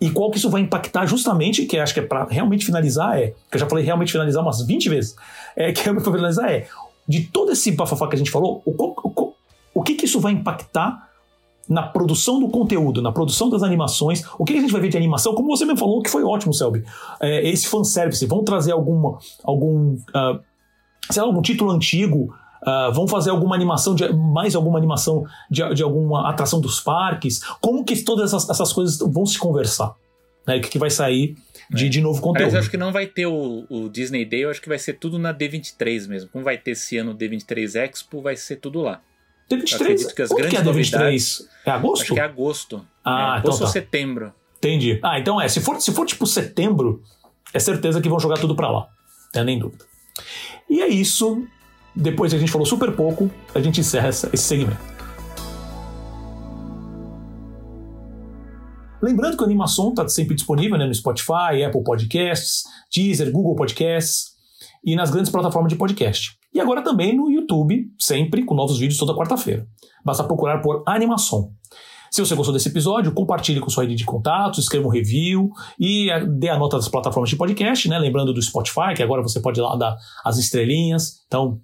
E 0.00 0.10
qual 0.10 0.30
que 0.30 0.38
isso 0.38 0.50
vai 0.50 0.60
impactar 0.60 1.06
justamente, 1.06 1.64
que 1.64 1.78
acho 1.78 1.94
que 1.94 2.00
é 2.00 2.02
para 2.02 2.24
realmente 2.24 2.64
finalizar, 2.64 3.18
é, 3.18 3.28
que 3.50 3.56
eu 3.56 3.60
já 3.60 3.66
falei 3.66 3.84
realmente 3.84 4.12
finalizar 4.12 4.42
umas 4.42 4.62
20 4.66 4.88
vezes, 4.88 5.16
é, 5.56 5.72
que 5.72 5.88
é 5.88 5.92
para 5.92 6.02
finalizar 6.02 6.50
é, 6.50 6.66
de 7.08 7.22
todo 7.22 7.52
esse 7.52 7.72
bafafá 7.72 8.08
que 8.08 8.14
a 8.14 8.18
gente 8.18 8.30
falou, 8.30 8.62
o, 8.64 8.70
o, 8.70 9.34
o 9.74 9.82
que 9.82 9.94
que 9.94 10.04
isso 10.04 10.20
vai 10.20 10.32
impactar 10.32 11.08
na 11.68 11.82
produção 11.82 12.40
do 12.40 12.48
conteúdo, 12.48 13.00
na 13.00 13.12
produção 13.12 13.48
das 13.48 13.62
animações, 13.62 14.24
o 14.38 14.44
que 14.44 14.52
a 14.52 14.60
gente 14.60 14.72
vai 14.72 14.80
ver 14.80 14.88
de 14.88 14.96
animação, 14.96 15.34
como 15.34 15.48
você 15.48 15.64
mesmo 15.64 15.78
falou, 15.78 16.02
que 16.02 16.10
foi 16.10 16.22
ótimo, 16.22 16.52
Selby, 16.52 16.84
é, 17.20 17.48
esse 17.48 17.66
fanservice, 17.66 18.26
vão 18.26 18.44
trazer 18.44 18.72
alguma, 18.72 19.18
algum, 19.44 19.94
uh, 19.94 20.40
sei 21.10 21.22
lá, 21.22 21.28
algum 21.28 21.40
título 21.40 21.70
antigo, 21.70 22.34
Uh, 22.62 22.92
vão 22.92 23.08
fazer 23.08 23.30
alguma 23.30 23.56
animação, 23.56 23.92
de, 23.94 24.12
mais 24.12 24.54
alguma 24.54 24.78
animação 24.78 25.26
de, 25.50 25.74
de 25.74 25.82
alguma 25.82 26.30
atração 26.30 26.60
dos 26.60 26.78
parques? 26.78 27.40
Como 27.60 27.84
que 27.84 28.00
todas 28.02 28.32
essas, 28.32 28.48
essas 28.48 28.72
coisas 28.72 28.98
vão 28.98 29.26
se 29.26 29.36
conversar? 29.36 29.94
Né? 30.46 30.56
O 30.56 30.60
que, 30.60 30.68
que 30.68 30.78
vai 30.78 30.90
sair 30.90 31.36
de, 31.70 31.86
é. 31.86 31.88
de 31.88 32.00
novo 32.00 32.20
conteúdo? 32.20 32.46
Mas 32.46 32.54
eu 32.54 32.60
acho 32.60 32.70
que 32.70 32.76
não 32.76 32.92
vai 32.92 33.06
ter 33.06 33.26
o, 33.26 33.66
o, 33.68 33.88
Disney 33.88 34.24
Day, 34.24 34.44
eu 34.44 34.50
acho 34.50 34.60
que 34.60 34.68
vai 34.68 34.78
ser 34.78 34.94
tudo 34.94 35.18
na 35.18 35.34
D23 35.34 36.08
mesmo. 36.08 36.30
Como 36.30 36.44
vai 36.44 36.56
ter 36.56 36.72
esse 36.72 36.96
ano 36.96 37.12
o 37.12 37.14
D23 37.16 37.74
Expo, 37.80 38.20
vai 38.20 38.36
ser 38.36 38.56
tudo 38.56 38.80
lá. 38.80 39.00
D23? 39.50 39.70
Eu 39.72 39.76
acredito 39.76 40.14
que 40.14 40.22
as 40.22 40.30
grandes 40.30 40.50
que 40.50 40.56
é 40.56 40.62
novidades. 40.62 41.48
É 41.66 41.70
agosto? 41.70 42.02
Acho 42.02 42.14
que 42.14 42.20
é 42.20 42.24
agosto. 42.24 42.86
Ah, 43.04 43.10
é, 43.10 43.38
então 43.38 43.50
agosto 43.50 43.58
tá. 43.58 43.64
ou 43.64 43.70
setembro. 43.70 44.32
Entendi. 44.58 45.00
Ah, 45.02 45.18
então 45.18 45.40
é. 45.40 45.48
Se 45.48 45.60
for, 45.60 45.80
se 45.80 45.92
for 45.92 46.06
tipo 46.06 46.26
setembro, 46.26 47.02
é 47.52 47.58
certeza 47.58 48.00
que 48.00 48.08
vão 48.08 48.20
jogar 48.20 48.38
tudo 48.38 48.54
pra 48.54 48.70
lá. 48.70 48.80
Não 48.80 49.32
tem 49.32 49.44
nem 49.44 49.58
dúvida. 49.58 49.84
E 50.70 50.80
é 50.80 50.88
isso. 50.88 51.44
Depois 51.94 52.32
a 52.32 52.38
gente 52.38 52.50
falou 52.50 52.66
super 52.66 52.94
pouco, 52.94 53.30
a 53.54 53.60
gente 53.60 53.80
encerra 53.80 54.08
essa, 54.08 54.30
esse 54.32 54.44
segmento. 54.44 54.92
Lembrando 59.02 59.36
que 59.36 59.42
a 59.42 59.46
animação 59.46 59.90
está 59.90 60.08
sempre 60.08 60.34
disponível 60.34 60.78
né, 60.78 60.86
no 60.86 60.94
Spotify, 60.94 61.64
Apple 61.66 61.82
Podcasts, 61.82 62.62
Deezer, 62.94 63.32
Google 63.32 63.56
Podcasts 63.56 64.32
e 64.84 64.94
nas 64.94 65.10
grandes 65.10 65.30
plataformas 65.30 65.72
de 65.72 65.76
podcast. 65.76 66.38
E 66.54 66.60
agora 66.60 66.82
também 66.82 67.16
no 67.16 67.30
YouTube, 67.30 67.90
sempre 67.98 68.44
com 68.44 68.54
novos 68.54 68.78
vídeos 68.78 68.98
toda 68.98 69.14
quarta-feira. 69.14 69.66
Basta 70.04 70.22
procurar 70.22 70.60
por 70.60 70.84
Animação. 70.86 71.50
Se 72.12 72.20
você 72.20 72.34
gostou 72.34 72.52
desse 72.52 72.68
episódio, 72.68 73.10
compartilhe 73.12 73.58
com 73.58 73.70
sua 73.70 73.84
rede 73.84 73.96
de 73.96 74.04
contatos, 74.04 74.58
escreva 74.58 74.86
um 74.86 74.90
review 74.90 75.50
e 75.80 76.10
eh, 76.10 76.26
dê 76.26 76.50
a 76.50 76.58
nota 76.58 76.76
das 76.76 76.86
plataformas 76.86 77.30
de 77.30 77.36
podcast, 77.36 77.88
né? 77.88 77.98
Lembrando 77.98 78.34
do 78.34 78.42
Spotify, 78.42 78.92
que 78.94 79.02
agora 79.02 79.22
você 79.22 79.40
pode 79.40 79.58
ir 79.58 79.62
lá 79.62 79.74
dar 79.76 79.96
as 80.22 80.36
estrelinhas. 80.36 81.22
Então, 81.26 81.58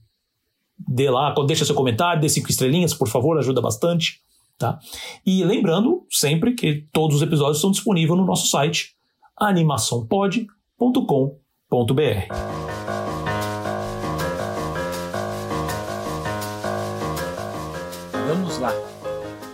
dê 0.79 1.11
lá, 1.11 1.35
deixa 1.47 1.65
seu 1.65 1.75
comentário, 1.75 2.21
dê 2.21 2.29
cinco 2.29 2.51
estrelinhas, 2.51 2.95
por 2.95 3.09
favor, 3.09 3.37
ajuda 3.39 3.61
bastante. 3.61 4.21
Tá? 4.59 4.79
E 5.25 5.45
lembrando 5.45 6.05
sempre 6.11 6.55
que 6.55 6.87
todos 6.93 7.17
os 7.17 7.23
episódios 7.23 7.57
estão 7.59 7.71
disponíveis 7.71 8.19
no 8.19 8.27
nosso 8.27 8.49
site 8.49 8.97
animaçãopod.com.br. 9.37 10.49
Vamos 18.27 18.59
lá. 18.59 18.73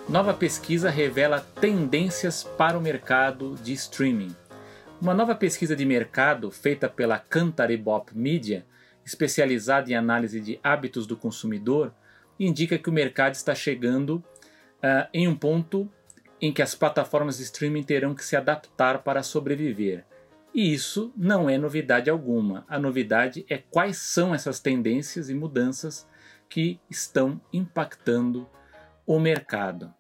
Nova 0.09 0.33
pesquisa 0.33 0.91
revela 0.91 1.41
tendências 1.61 2.45
para 2.57 2.79
o 2.79 2.81
mercado 2.81 3.57
de 3.63 3.73
streaming. 3.73 4.35
Uma 5.03 5.13
nova 5.13 5.35
pesquisa 5.35 5.75
de 5.77 5.85
mercado 5.85 6.51
feita 6.51 6.89
pela 6.89 7.19
Cantaribop 7.19 8.17
Media 8.17 8.65
especializada 9.05 9.91
em 9.91 9.95
análise 9.95 10.41
de 10.41 10.59
hábitos 10.63 11.07
do 11.07 11.17
consumidor, 11.17 11.95
indica 12.39 12.79
que 12.79 12.89
o 12.89 12.93
mercado 12.93 13.35
está 13.35 13.55
chegando 13.55 14.17
uh, 14.17 15.09
em 15.13 15.29
um 15.29 15.37
ponto 15.37 15.91
em 16.41 16.53
que 16.53 16.63
as 16.63 16.75
plataformas 16.75 17.39
de 17.39 17.45
streaming 17.45 17.83
terão 17.83 18.15
que 18.15 18.25
se 18.25 18.37
adaptar 18.37 19.03
para 19.03 19.23
sobreviver. 19.23 20.05
E 20.55 20.73
isso 20.73 21.13
não 21.17 21.51
é 21.51 21.59
novidade 21.59 22.09
alguma. 22.09 22.65
A 22.69 22.79
novidade 22.79 23.45
é 23.49 23.59
quais 23.59 23.97
são 23.97 24.35
essas 24.35 24.61
tendências 24.61 25.29
e 25.29 25.35
mudanças 25.35 26.07
que 26.49 26.79
estão 26.89 27.41
impactando 27.53 28.49
o 29.07 29.19
mercado. 29.19 29.93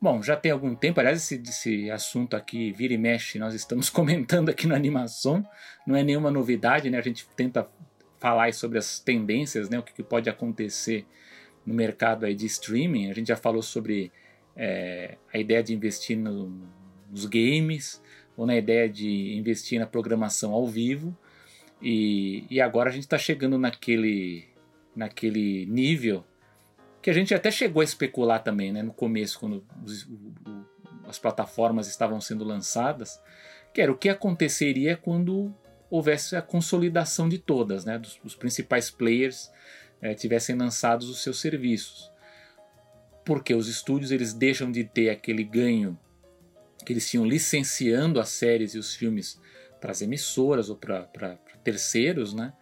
Bom, 0.00 0.22
já 0.22 0.34
tem 0.34 0.50
algum 0.50 0.74
tempo, 0.74 0.98
aliás, 0.98 1.18
esse, 1.18 1.42
esse, 1.42 1.90
assunto 1.90 2.34
aqui 2.34 2.72
vira 2.72 2.94
e 2.94 2.98
mexe, 2.98 3.38
nós 3.38 3.52
estamos 3.52 3.90
comentando 3.90 4.48
aqui 4.48 4.66
no 4.66 4.74
Animação, 4.74 5.46
não 5.86 5.94
é 5.94 6.02
nenhuma 6.02 6.30
novidade, 6.30 6.88
né? 6.88 6.96
A 6.96 7.02
gente 7.02 7.28
tenta 7.36 7.68
falar 8.20 8.52
sobre 8.52 8.78
as 8.78 9.00
tendências, 9.00 9.68
né, 9.70 9.78
o 9.78 9.82
que, 9.82 9.94
que 9.94 10.02
pode 10.02 10.28
acontecer 10.28 11.06
no 11.64 11.74
mercado 11.74 12.26
aí 12.26 12.34
de 12.34 12.46
streaming. 12.46 13.10
A 13.10 13.14
gente 13.14 13.28
já 13.28 13.36
falou 13.36 13.62
sobre 13.62 14.12
é, 14.54 15.16
a 15.32 15.38
ideia 15.38 15.62
de 15.62 15.74
investir 15.74 16.16
no, 16.16 16.52
nos 17.10 17.24
games 17.24 18.00
ou 18.36 18.46
na 18.46 18.56
ideia 18.56 18.88
de 18.88 19.34
investir 19.36 19.80
na 19.80 19.86
programação 19.86 20.52
ao 20.52 20.66
vivo. 20.66 21.16
E, 21.82 22.44
e 22.50 22.60
agora 22.60 22.90
a 22.90 22.92
gente 22.92 23.04
está 23.04 23.16
chegando 23.16 23.56
naquele, 23.58 24.44
naquele 24.94 25.64
nível 25.64 26.22
que 27.00 27.08
a 27.08 27.14
gente 27.14 27.34
até 27.34 27.50
chegou 27.50 27.80
a 27.80 27.84
especular 27.84 28.42
também 28.42 28.70
né, 28.70 28.82
no 28.82 28.92
começo, 28.92 29.40
quando 29.40 29.64
os, 29.82 30.04
o, 30.04 30.14
o, 30.46 30.66
as 31.08 31.18
plataformas 31.18 31.88
estavam 31.88 32.20
sendo 32.20 32.44
lançadas, 32.44 33.18
que 33.72 33.80
era 33.80 33.90
o 33.90 33.96
que 33.96 34.10
aconteceria 34.10 34.96
quando 34.96 35.54
houvesse 35.90 36.36
a 36.36 36.42
consolidação 36.42 37.28
de 37.28 37.38
todas, 37.38 37.84
né, 37.84 37.98
dos, 37.98 38.16
dos 38.22 38.34
principais 38.34 38.90
players 38.90 39.50
é, 40.00 40.14
tivessem 40.14 40.56
lançados 40.56 41.08
os 41.08 41.22
seus 41.22 41.40
serviços. 41.40 42.10
Porque 43.24 43.54
os 43.54 43.68
estúdios 43.68 44.10
eles 44.10 44.32
deixam 44.32 44.70
de 44.70 44.84
ter 44.84 45.10
aquele 45.10 45.44
ganho 45.44 45.98
que 46.84 46.92
eles 46.92 47.08
tinham 47.08 47.26
licenciando 47.26 48.20
as 48.20 48.30
séries 48.30 48.74
e 48.74 48.78
os 48.78 48.94
filmes 48.94 49.40
para 49.80 49.90
as 49.90 50.00
emissoras 50.00 50.70
ou 50.70 50.76
para 50.76 51.38
terceiros, 51.62 52.32
né? 52.32 52.52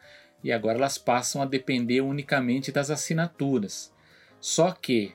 E 0.43 0.53
agora 0.53 0.79
elas 0.79 0.99
passam 0.99 1.43
a 1.43 1.45
depender 1.45 2.01
unicamente 2.01 2.71
das 2.71 2.91
assinaturas. 2.91 3.93
Só 4.41 4.71
que, 4.71 5.15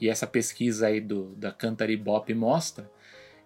e 0.00 0.08
essa 0.08 0.26
pesquisa 0.26 0.86
aí 0.86 1.00
do, 1.00 1.34
da 1.34 1.50
Cantaribop 1.50 2.32
mostra, 2.34 2.90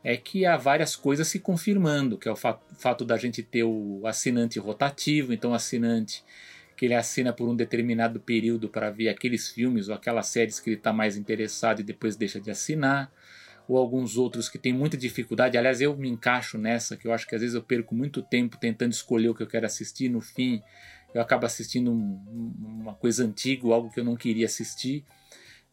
é 0.07 0.17
que 0.17 0.47
há 0.47 0.57
várias 0.57 0.95
coisas 0.95 1.27
se 1.27 1.41
confirmando, 1.41 2.17
que 2.17 2.29
é 2.29 2.31
o 2.31 2.37
fato, 2.37 3.05
da 3.05 3.17
gente 3.17 3.43
ter 3.43 3.65
o 3.65 4.03
assinante 4.07 4.57
rotativo, 4.57 5.33
então 5.33 5.51
o 5.51 5.55
assinante 5.55 6.23
que 6.77 6.85
ele 6.85 6.95
assina 6.95 7.33
por 7.33 7.49
um 7.49 7.57
determinado 7.57 8.21
período 8.21 8.69
para 8.69 8.89
ver 8.89 9.09
aqueles 9.09 9.49
filmes 9.49 9.89
ou 9.89 9.97
aquelas 9.97 10.29
séries 10.29 10.61
que 10.61 10.71
ele 10.71 10.77
está 10.77 10.93
mais 10.93 11.17
interessado 11.17 11.81
e 11.81 11.83
depois 11.83 12.15
deixa 12.15 12.41
de 12.41 12.53
assinar, 12.53 13.11
ou 13.67 13.77
alguns 13.77 14.17
outros 14.17 14.49
que 14.49 14.59
têm 14.59 14.73
muita 14.73 14.97
dificuldade. 14.97 15.59
Aliás, 15.59 15.81
eu 15.81 15.97
me 15.97 16.09
encaixo 16.09 16.57
nessa, 16.57 16.97
que 16.97 17.09
eu 17.09 17.13
acho 17.13 17.27
que 17.27 17.35
às 17.35 17.41
vezes 17.41 17.57
eu 17.57 17.63
perco 17.63 17.93
muito 17.93 18.23
tempo 18.23 18.57
tentando 18.59 18.93
escolher 18.93 19.31
o 19.31 19.35
que 19.35 19.43
eu 19.43 19.49
quero 19.49 19.67
assistir, 19.67 20.09
no 20.09 20.21
fim 20.21 20.63
eu 21.13 21.21
acabo 21.21 21.47
assistindo 21.47 21.91
um, 21.91 22.55
uma 22.81 22.95
coisa 22.95 23.25
antiga, 23.25 23.67
algo 23.75 23.91
que 23.91 23.99
eu 23.99 24.05
não 24.05 24.15
queria 24.15 24.47
assistir. 24.47 25.05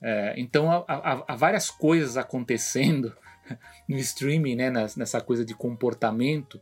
É, 0.02 0.34
então 0.38 0.72
há, 0.72 0.84
há, 0.88 1.24
há 1.28 1.36
várias 1.36 1.70
coisas 1.70 2.18
acontecendo 2.18 3.14
no 3.88 3.98
streaming, 3.98 4.56
né, 4.56 4.72
nessa 4.72 5.22
coisa 5.22 5.46
de 5.46 5.54
comportamento, 5.54 6.60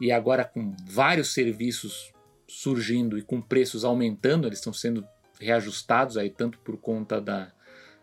e 0.00 0.12
agora 0.12 0.44
com 0.44 0.74
vários 0.86 1.32
serviços 1.32 2.12
surgindo 2.46 3.18
e 3.18 3.22
com 3.22 3.40
preços 3.40 3.84
aumentando, 3.84 4.46
eles 4.46 4.58
estão 4.58 4.72
sendo 4.72 5.06
reajustados 5.40 6.16
aí 6.16 6.30
tanto 6.30 6.58
por 6.60 6.76
conta 6.78 7.20
da, 7.20 7.52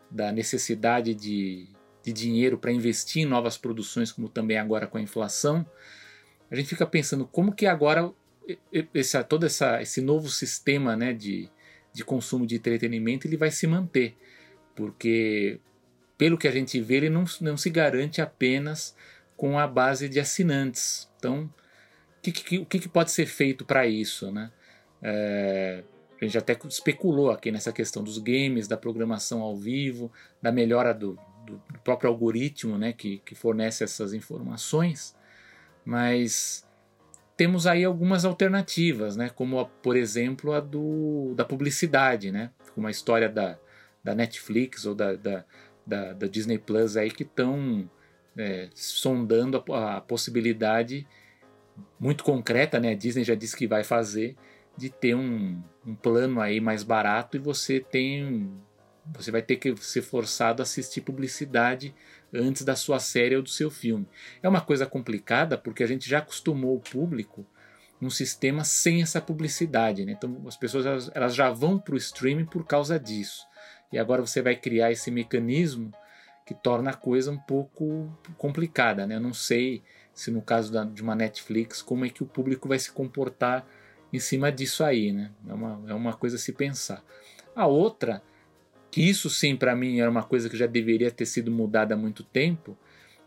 da 0.10 0.32
necessidade 0.32 1.14
de, 1.14 1.68
de 2.04 2.14
dinheiro 2.14 2.58
para 2.58 2.72
investir 2.72 3.24
em 3.24 3.26
novas 3.26 3.58
produções, 3.58 4.12
como 4.12 4.30
também 4.30 4.58
agora 4.58 4.88
com 4.88 4.98
a 4.98 5.02
inflação, 5.02 5.66
a 6.50 6.56
gente 6.56 6.70
fica 6.70 6.86
pensando 6.86 7.26
como 7.26 7.54
que 7.54 7.66
agora 7.66 8.14
esse, 8.94 9.22
todo 9.24 9.46
essa, 9.46 9.82
esse 9.82 10.02
novo 10.02 10.30
sistema 10.30 10.96
né, 10.96 11.14
de, 11.14 11.50
de 11.92 12.06
consumo 12.06 12.46
de 12.46 12.56
entretenimento 12.56 13.28
ele 13.28 13.38
vai 13.38 13.52
se 13.52 13.66
manter. 13.66 14.16
Porque, 14.76 15.60
pelo 16.18 16.38
que 16.38 16.48
a 16.48 16.52
gente 16.52 16.80
vê, 16.82 16.96
ele 16.96 17.10
não, 17.10 17.26
não 17.42 17.58
se 17.58 17.70
garante 17.70 18.22
apenas 18.22 18.96
com 19.36 19.60
a 19.60 19.68
base 19.68 20.08
de 20.08 20.20
assinantes. 20.20 21.10
Então, 21.18 21.44
o 21.44 22.22
que, 22.22 22.32
que, 22.32 22.66
que, 22.66 22.90
pode 22.90 23.12
ser 23.12 23.26
feito 23.26 23.66
para 23.66 23.86
isso? 23.86 24.32
Né? 24.32 24.52
É, 25.02 25.84
a 26.20 26.26
gente 26.26 26.38
até 26.38 26.58
especulou 26.68 27.32
aqui 27.32 27.52
nessa 27.52 27.72
questão 27.72 28.04
dos 28.04 28.18
games, 28.18 28.68
da 28.68 28.78
programação 28.78 29.42
ao 29.42 29.56
vivo, 29.56 30.12
da 30.42 30.52
melhora 30.52 30.94
do, 30.94 31.20
do, 31.46 31.62
do 31.72 31.80
próprio 31.84 32.10
algoritmo 32.10 32.78
né, 32.78 32.94
que, 32.94 33.20
que 33.20 33.36
fornece 33.36 33.84
essas 33.84 34.14
informações, 34.14 35.16
mas 35.84 36.66
temos 37.38 37.68
aí 37.68 37.84
algumas 37.84 38.24
alternativas, 38.24 39.16
né, 39.16 39.30
como 39.30 39.60
a, 39.60 39.66
por 39.66 39.96
exemplo 39.96 40.54
a 40.54 40.60
do, 40.60 41.34
da 41.36 41.44
publicidade, 41.44 42.32
né, 42.32 42.50
uma 42.76 42.90
história 42.90 43.30
da, 43.30 43.60
da 44.04 44.16
Netflix 44.16 44.86
ou 44.86 44.96
da, 44.96 45.16
da, 45.16 45.46
da, 45.86 46.14
da 46.14 46.28
Disney 46.28 46.58
Plus 46.58 46.98
aí 46.98 47.12
que 47.12 47.24
estão 47.24 47.90
é, 48.38 48.70
sondando 48.74 49.64
a, 49.72 49.98
a, 49.98 50.02
possibilidade 50.02 51.08
muito 52.00 52.24
concreta, 52.24 52.80
né, 52.80 52.92
a 52.92 52.96
Disney 52.96 53.24
já 53.24 53.36
disse 53.36 53.56
que 53.56 53.68
vai 53.68 53.84
fazer, 53.84 54.36
de 54.78 54.90
ter 54.90 55.16
um, 55.16 55.62
um 55.86 55.96
plano 55.96 56.42
aí 56.42 56.60
mais 56.60 56.84
barato 56.84 57.38
e 57.38 57.40
você 57.40 57.80
tem 57.80 58.52
você 59.14 59.30
vai 59.30 59.42
ter 59.42 59.58
que 59.58 59.76
ser 59.78 60.02
forçado 60.02 60.62
a 60.62 60.64
assistir 60.64 61.02
publicidade 61.02 61.94
antes 62.34 62.64
da 62.64 62.76
sua 62.76 63.00
série 63.00 63.36
ou 63.36 63.44
do 63.44 63.50
seu 63.50 63.70
filme. 63.70 64.08
É 64.42 64.50
uma 64.50 64.62
coisa 64.62 64.86
complicada 64.86 65.58
porque 65.58 65.84
a 65.84 65.88
gente 65.88 66.10
já 66.10 66.20
acostumou 66.20 66.76
o 66.76 66.80
público 66.80 67.46
num 68.02 68.10
sistema 68.10 68.64
sem 68.64 69.02
essa 69.02 69.22
publicidade, 69.22 70.06
né? 70.06 70.14
Então 70.14 70.42
as 70.48 70.58
pessoas 70.58 71.10
elas, 71.14 71.36
já 71.36 71.50
vão 71.50 71.78
para 71.78 71.94
o 71.94 71.98
streaming 71.98 72.46
por 72.46 72.66
causa 72.66 73.00
disso. 73.00 73.46
E 73.92 73.98
agora 73.98 74.22
você 74.22 74.42
vai 74.42 74.56
criar 74.56 74.92
esse 74.92 75.10
mecanismo 75.12 75.92
que 76.46 76.54
torna 76.54 76.92
a 76.92 76.94
coisa 76.94 77.32
um 77.32 77.38
pouco 77.38 78.12
complicada, 78.38 79.08
né? 79.08 79.16
Eu 79.16 79.20
não 79.20 79.34
sei 79.34 79.82
se 80.14 80.30
no 80.30 80.42
caso 80.42 80.72
da, 80.72 80.84
de 80.84 81.02
uma 81.02 81.16
Netflix 81.16 81.82
como 81.82 82.06
é 82.06 82.10
que 82.10 82.24
o 82.24 82.26
público 82.26 82.68
vai 82.68 82.78
se 82.78 82.92
comportar 82.92 83.66
em 84.14 84.20
cima 84.20 84.52
disso 84.52 84.84
aí, 84.84 85.12
né? 85.12 85.32
É 85.48 85.54
uma, 85.54 85.84
é 85.88 85.94
uma 85.94 86.14
coisa 86.14 86.36
a 86.36 86.40
se 86.40 86.54
pensar. 86.54 87.04
A 87.56 87.66
outra, 87.66 88.22
que 88.92 89.02
isso 89.02 89.30
sim 89.30 89.56
para 89.56 89.76
mim 89.76 90.00
era 90.00 90.10
uma 90.10 90.24
coisa 90.24 90.50
que 90.50 90.58
já 90.58 90.68
deveria 90.68 91.10
ter 91.10 91.26
sido 91.26 91.50
mudada 91.50 91.96
há 91.96 91.98
muito 91.98 92.24
tempo, 92.24 92.78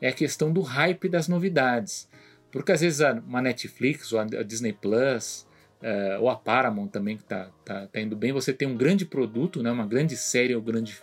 é 0.01 0.09
a 0.09 0.13
questão 0.13 0.53
do 0.53 0.61
hype 0.61 1.09
das 1.09 1.27
novidades. 1.27 2.09
Porque 2.53 2.73
às 2.73 2.81
vezes 2.81 3.01
uma 3.27 3.43
Netflix 3.43 4.13
ou 4.13 4.21
a 4.21 4.25
Disney 4.25 4.73
Plus 4.73 5.48
uh, 5.83 6.21
ou 6.21 6.29
a 6.29 6.37
Paramount 6.37 6.89
também 6.89 7.17
que 7.17 7.23
está 7.23 7.51
tá, 7.65 7.87
tá 7.87 8.01
indo 8.01 8.17
bem, 8.17 8.33
você 8.33 8.53
tem 8.53 8.69
um 8.69 8.77
grande 8.77 9.05
produto, 9.05 9.63
né, 9.63 9.71
uma 9.71 9.87
grande 9.87 10.17
série 10.17 10.55
ou 10.55 10.63
grande, 10.63 11.01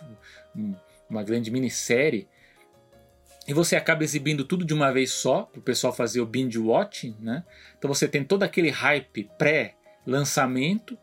uma 1.08 1.22
grande 1.22 1.50
minissérie 1.50 2.28
e 3.46 3.54
você 3.54 3.76
acaba 3.76 4.02
exibindo 4.02 4.44
tudo 4.44 4.64
de 4.64 4.74
uma 4.74 4.92
vez 4.92 5.12
só, 5.12 5.42
para 5.42 5.60
o 5.60 5.62
pessoal 5.62 5.92
fazer 5.92 6.20
o 6.20 6.26
binge 6.26 6.58
watching, 6.58 7.16
né? 7.20 7.44
Então 7.78 7.92
você 7.92 8.08
tem 8.08 8.24
todo 8.24 8.42
aquele 8.42 8.70
hype 8.70 9.30
pré-lançamento, 9.38 10.98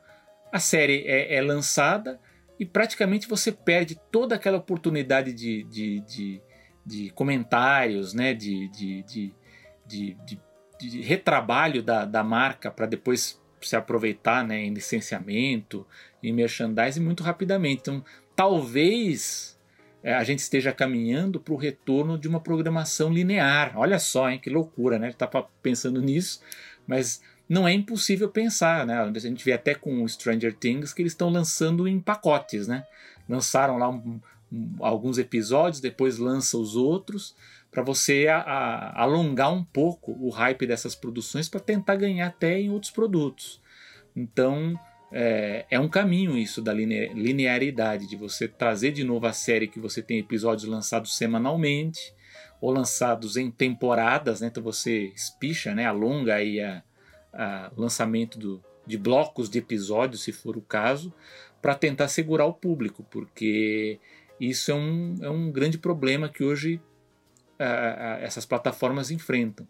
a 0.52 0.60
série 0.60 1.08
é, 1.08 1.36
é, 1.36 1.42
lançada 1.42 2.20
e 2.60 2.66
praticamente 2.66 3.28
você 3.28 3.52
perde 3.52 3.98
toda 4.12 4.36
aquela 4.36 4.58
oportunidade 4.58 5.32
de, 5.32 5.64
de, 5.64 6.00
de, 6.02 6.42
de 6.86 7.10
comentários, 7.12 8.14
né? 8.14 8.34
de, 8.34 8.68
de, 8.70 9.04
de, 9.04 9.34
de, 9.88 11.02
retrabalho 11.02 11.82
da, 11.82 12.04
da 12.04 12.24
marca 12.24 12.70
para 12.70 12.86
depois 12.86 13.42
se 13.68 13.76
aproveitar 13.76 14.46
né? 14.46 14.64
em 14.64 14.74
licenciamento, 14.74 15.86
em 16.22 16.32
merchandising 16.32 17.02
muito 17.02 17.24
rapidamente. 17.24 17.82
Então 17.82 18.04
talvez 18.36 19.58
é, 20.04 20.14
a 20.14 20.24
gente 20.24 20.40
esteja 20.40 20.72
caminhando 20.74 21.40
para 21.40 21.54
o 21.54 21.58
retorno 21.58 22.18
de 22.18 22.28
uma 22.28 22.40
programação 22.40 23.12
linear. 23.12 23.74
Olha 23.76 23.98
só, 23.98 24.30
hein, 24.30 24.40
que 24.40 24.50
loucura, 24.50 25.00
né? 25.00 25.10
Está 25.10 25.28
pensando 25.62 26.02
nisso, 26.02 26.42
mas 26.86 27.22
não 27.48 27.68
é 27.68 27.74
impossível 27.74 28.30
pensar, 28.30 28.86
né? 28.86 29.00
A 29.00 29.20
gente 29.20 29.46
vê 29.46 29.54
até 29.54 29.74
com 29.74 30.04
o 30.04 30.10
Stranger 30.10 30.54
Things 30.54 30.94
que 30.94 31.02
eles 31.02 31.14
estão 31.14 31.30
lançando 31.30 31.88
em 31.88 32.00
pacotes, 32.00 32.68
né? 32.68 32.86
Lançaram 33.30 33.78
lá 33.78 33.90
um, 33.90 34.20
um, 34.52 34.76
alguns 34.80 35.18
episódios, 35.18 35.80
depois 35.80 36.18
lança 36.18 36.58
os 36.58 36.76
outros, 36.76 37.36
para 37.74 37.82
você 37.82 38.28
a, 38.28 38.38
a, 38.38 39.02
alongar 39.02 39.52
um 39.52 39.64
pouco 39.64 40.16
o 40.20 40.30
hype 40.30 40.68
dessas 40.68 40.94
produções 40.94 41.50
para 41.50 41.60
tentar 41.60 41.96
ganhar 41.96 42.28
até 42.28 42.62
em 42.62 42.70
outros 42.70 42.92
produtos. 42.92 43.60
Então, 44.16 44.80
é, 45.12 45.66
é 45.72 45.80
um 45.80 45.90
caminho 45.90 46.38
isso 46.38 46.62
da 46.62 46.72
linearidade, 46.72 48.08
de 48.08 48.16
você 48.16 48.48
trazer 48.48 48.92
de 48.92 49.04
novo 49.04 49.26
a 49.26 49.34
série 49.34 49.68
que 49.68 49.80
você 49.80 50.04
tem 50.04 50.20
episódios 50.20 50.70
lançados 50.70 51.18
semanalmente 51.18 52.14
ou 52.62 52.72
lançados 52.72 53.38
em 53.38 53.50
temporadas, 53.50 54.40
né? 54.40 54.48
Então 54.48 54.62
você 54.62 55.12
espicha, 55.16 55.74
né? 55.74 55.86
alonga 55.86 56.36
aí 56.36 56.62
a 56.62 56.84
lançamento 57.76 58.38
do, 58.38 58.64
de 58.86 58.98
blocos 58.98 59.50
de 59.50 59.58
episódios, 59.58 60.24
se 60.24 60.32
for 60.32 60.56
o 60.56 60.62
caso, 60.62 61.12
para 61.60 61.74
tentar 61.74 62.08
segurar 62.08 62.46
o 62.46 62.54
público, 62.54 63.04
porque 63.10 64.00
isso 64.40 64.72
é 64.72 64.76
um, 64.76 65.16
é 65.22 65.30
um 65.30 65.52
grande 65.52 65.78
problema 65.78 66.30
que 66.30 66.44
hoje 66.44 66.80
essas 68.22 68.46
plataformas 68.46 69.12
enfrentam. 69.12 69.68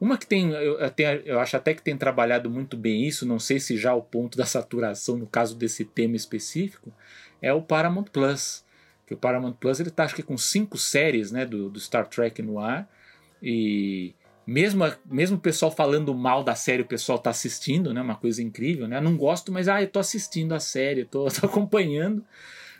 Uma 0.00 0.18
que 0.18 0.26
tem 0.26 0.50
eu, 0.50 0.78
eu 1.24 1.40
acho 1.40 1.56
até 1.56 1.72
que 1.72 1.82
tem 1.82 1.96
trabalhado 1.96 2.50
muito 2.50 2.76
bem 2.76 3.06
isso, 3.06 3.24
não 3.24 3.38
sei 3.38 3.58
se 3.58 3.76
já 3.76 3.94
o 3.94 4.02
ponto 4.02 4.36
da 4.36 4.44
saturação 4.44 5.16
no 5.16 5.26
caso 5.26 5.56
desse 5.56 5.84
tema 5.84 6.16
específico, 6.16 6.92
é 7.40 7.52
o 7.52 7.62
Paramount 7.62 8.04
Plus. 8.04 8.64
Que 9.06 9.14
o 9.14 9.16
Paramount 9.16 9.52
Plus 9.52 9.80
ele 9.80 9.88
está 9.88 10.04
acho 10.04 10.14
que 10.14 10.22
com 10.22 10.36
cinco 10.36 10.76
séries 10.76 11.30
né, 11.30 11.46
do, 11.46 11.70
do 11.70 11.78
Star 11.78 12.08
Trek 12.08 12.42
no 12.42 12.58
ar. 12.58 12.88
E 13.42 14.14
mesmo, 14.46 14.84
mesmo 15.04 15.36
o 15.36 15.40
pessoal 15.40 15.70
falando 15.70 16.14
mal 16.14 16.44
da 16.44 16.54
série, 16.54 16.82
o 16.82 16.86
pessoal 16.86 17.18
está 17.18 17.30
assistindo, 17.30 17.92
né? 17.92 18.00
Uma 18.00 18.14
coisa 18.14 18.42
incrível, 18.42 18.86
né? 18.86 19.00
Não 19.00 19.16
gosto, 19.16 19.50
mas 19.50 19.68
ah, 19.68 19.82
eu 19.82 19.88
tô 19.88 19.98
assistindo 19.98 20.54
a 20.54 20.60
série, 20.60 21.04
tô, 21.04 21.26
tô 21.30 21.46
acompanhando. 21.46 22.24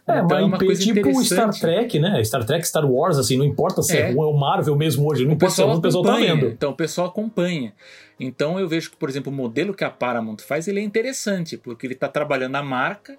É, 0.08 0.20
então, 0.20 0.38
é 0.38 0.44
uma 0.44 0.58
coisa 0.58 0.80
tipo 0.80 1.08
o 1.08 1.24
Star 1.24 1.50
Trek, 1.50 1.98
né? 1.98 2.22
Star 2.22 2.44
Trek, 2.44 2.66
Star 2.66 2.88
Wars, 2.88 3.18
assim, 3.18 3.36
não 3.36 3.44
importa 3.44 3.82
se 3.82 3.96
é, 3.96 4.12
é 4.12 4.14
o 4.14 4.32
Marvel 4.32 4.76
mesmo 4.76 5.08
hoje, 5.08 5.24
não 5.24 5.32
o 5.32 5.34
importa 5.34 5.54
pessoal, 5.56 5.76
o 5.76 5.82
pessoal 5.82 6.04
tá 6.04 6.16
vendo. 6.16 6.46
Então 6.46 6.70
o 6.70 6.76
pessoal 6.76 7.08
acompanha. 7.08 7.72
Então 8.18 8.58
eu 8.58 8.68
vejo 8.68 8.90
que, 8.92 8.96
por 8.96 9.08
exemplo, 9.08 9.32
o 9.32 9.34
modelo 9.34 9.74
que 9.74 9.82
a 9.82 9.90
Paramount 9.90 10.38
faz, 10.38 10.68
ele 10.68 10.78
é 10.78 10.82
interessante, 10.82 11.56
porque 11.56 11.86
ele 11.86 11.94
está 11.94 12.08
trabalhando 12.08 12.54
a 12.54 12.62
marca, 12.62 13.18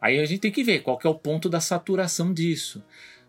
aí 0.00 0.20
a 0.20 0.24
gente 0.24 0.40
tem 0.40 0.52
que 0.52 0.62
ver 0.62 0.80
qual 0.80 0.96
que 0.96 1.08
é 1.08 1.10
o 1.10 1.14
ponto 1.14 1.48
da 1.48 1.60
saturação 1.60 2.32
disso. 2.32 2.82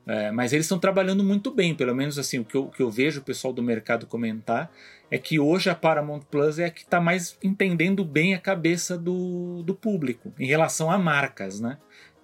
É, 0.05 0.32
mas 0.32 0.53
eles 0.53 0.66
estão 0.66 0.80
trabalhando 0.80 1.24
muito 1.24 1.51
bem, 1.51 1.76
pelo 1.76 1.93
menos 1.93 2.18
assim, 2.18 2.39
o 2.39 2.45
que 2.45 2.55
eu, 2.55 2.68
que 2.68 2.82
eu 2.82 2.89
vejo 2.89 3.20
o 3.20 3.24
pessoal 3.24 3.53
do 3.53 3.62
mercado 3.62 4.07
comentar 4.07 4.72
é 5.12 5.18
que 5.18 5.39
hoje 5.39 5.70
a 5.70 5.76
Paramount 5.76 6.22
Plus 6.32 6.57
é 6.57 6.66
a 6.66 6.70
que 6.72 6.82
está 6.82 7.01
mais 7.01 7.38
entendendo 7.43 8.03
bem 8.05 8.34
a 8.34 8.39
cabeça 8.39 8.97
do, 8.97 9.62
do 9.64 9.76
público 9.76 10.34
em 10.39 10.47
relação 10.47 10.89
a 10.89 10.97
marcas, 10.97 11.60
né? 11.60 11.78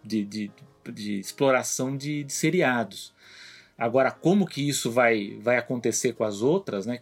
De, 0.04 0.24
de, 0.24 0.52
de 0.92 1.20
exploração 1.20 1.96
de, 1.96 2.24
de, 2.24 2.34
seriados. 2.34 3.14
Agora, 3.78 4.12
como 4.12 4.46
que 4.46 4.68
isso 4.68 4.92
vai, 4.92 5.38
vai 5.42 5.58
acontecer 5.58 6.14
com 6.14 6.24
as 6.24 6.42
outras, 6.42 6.86
né? 6.86 7.00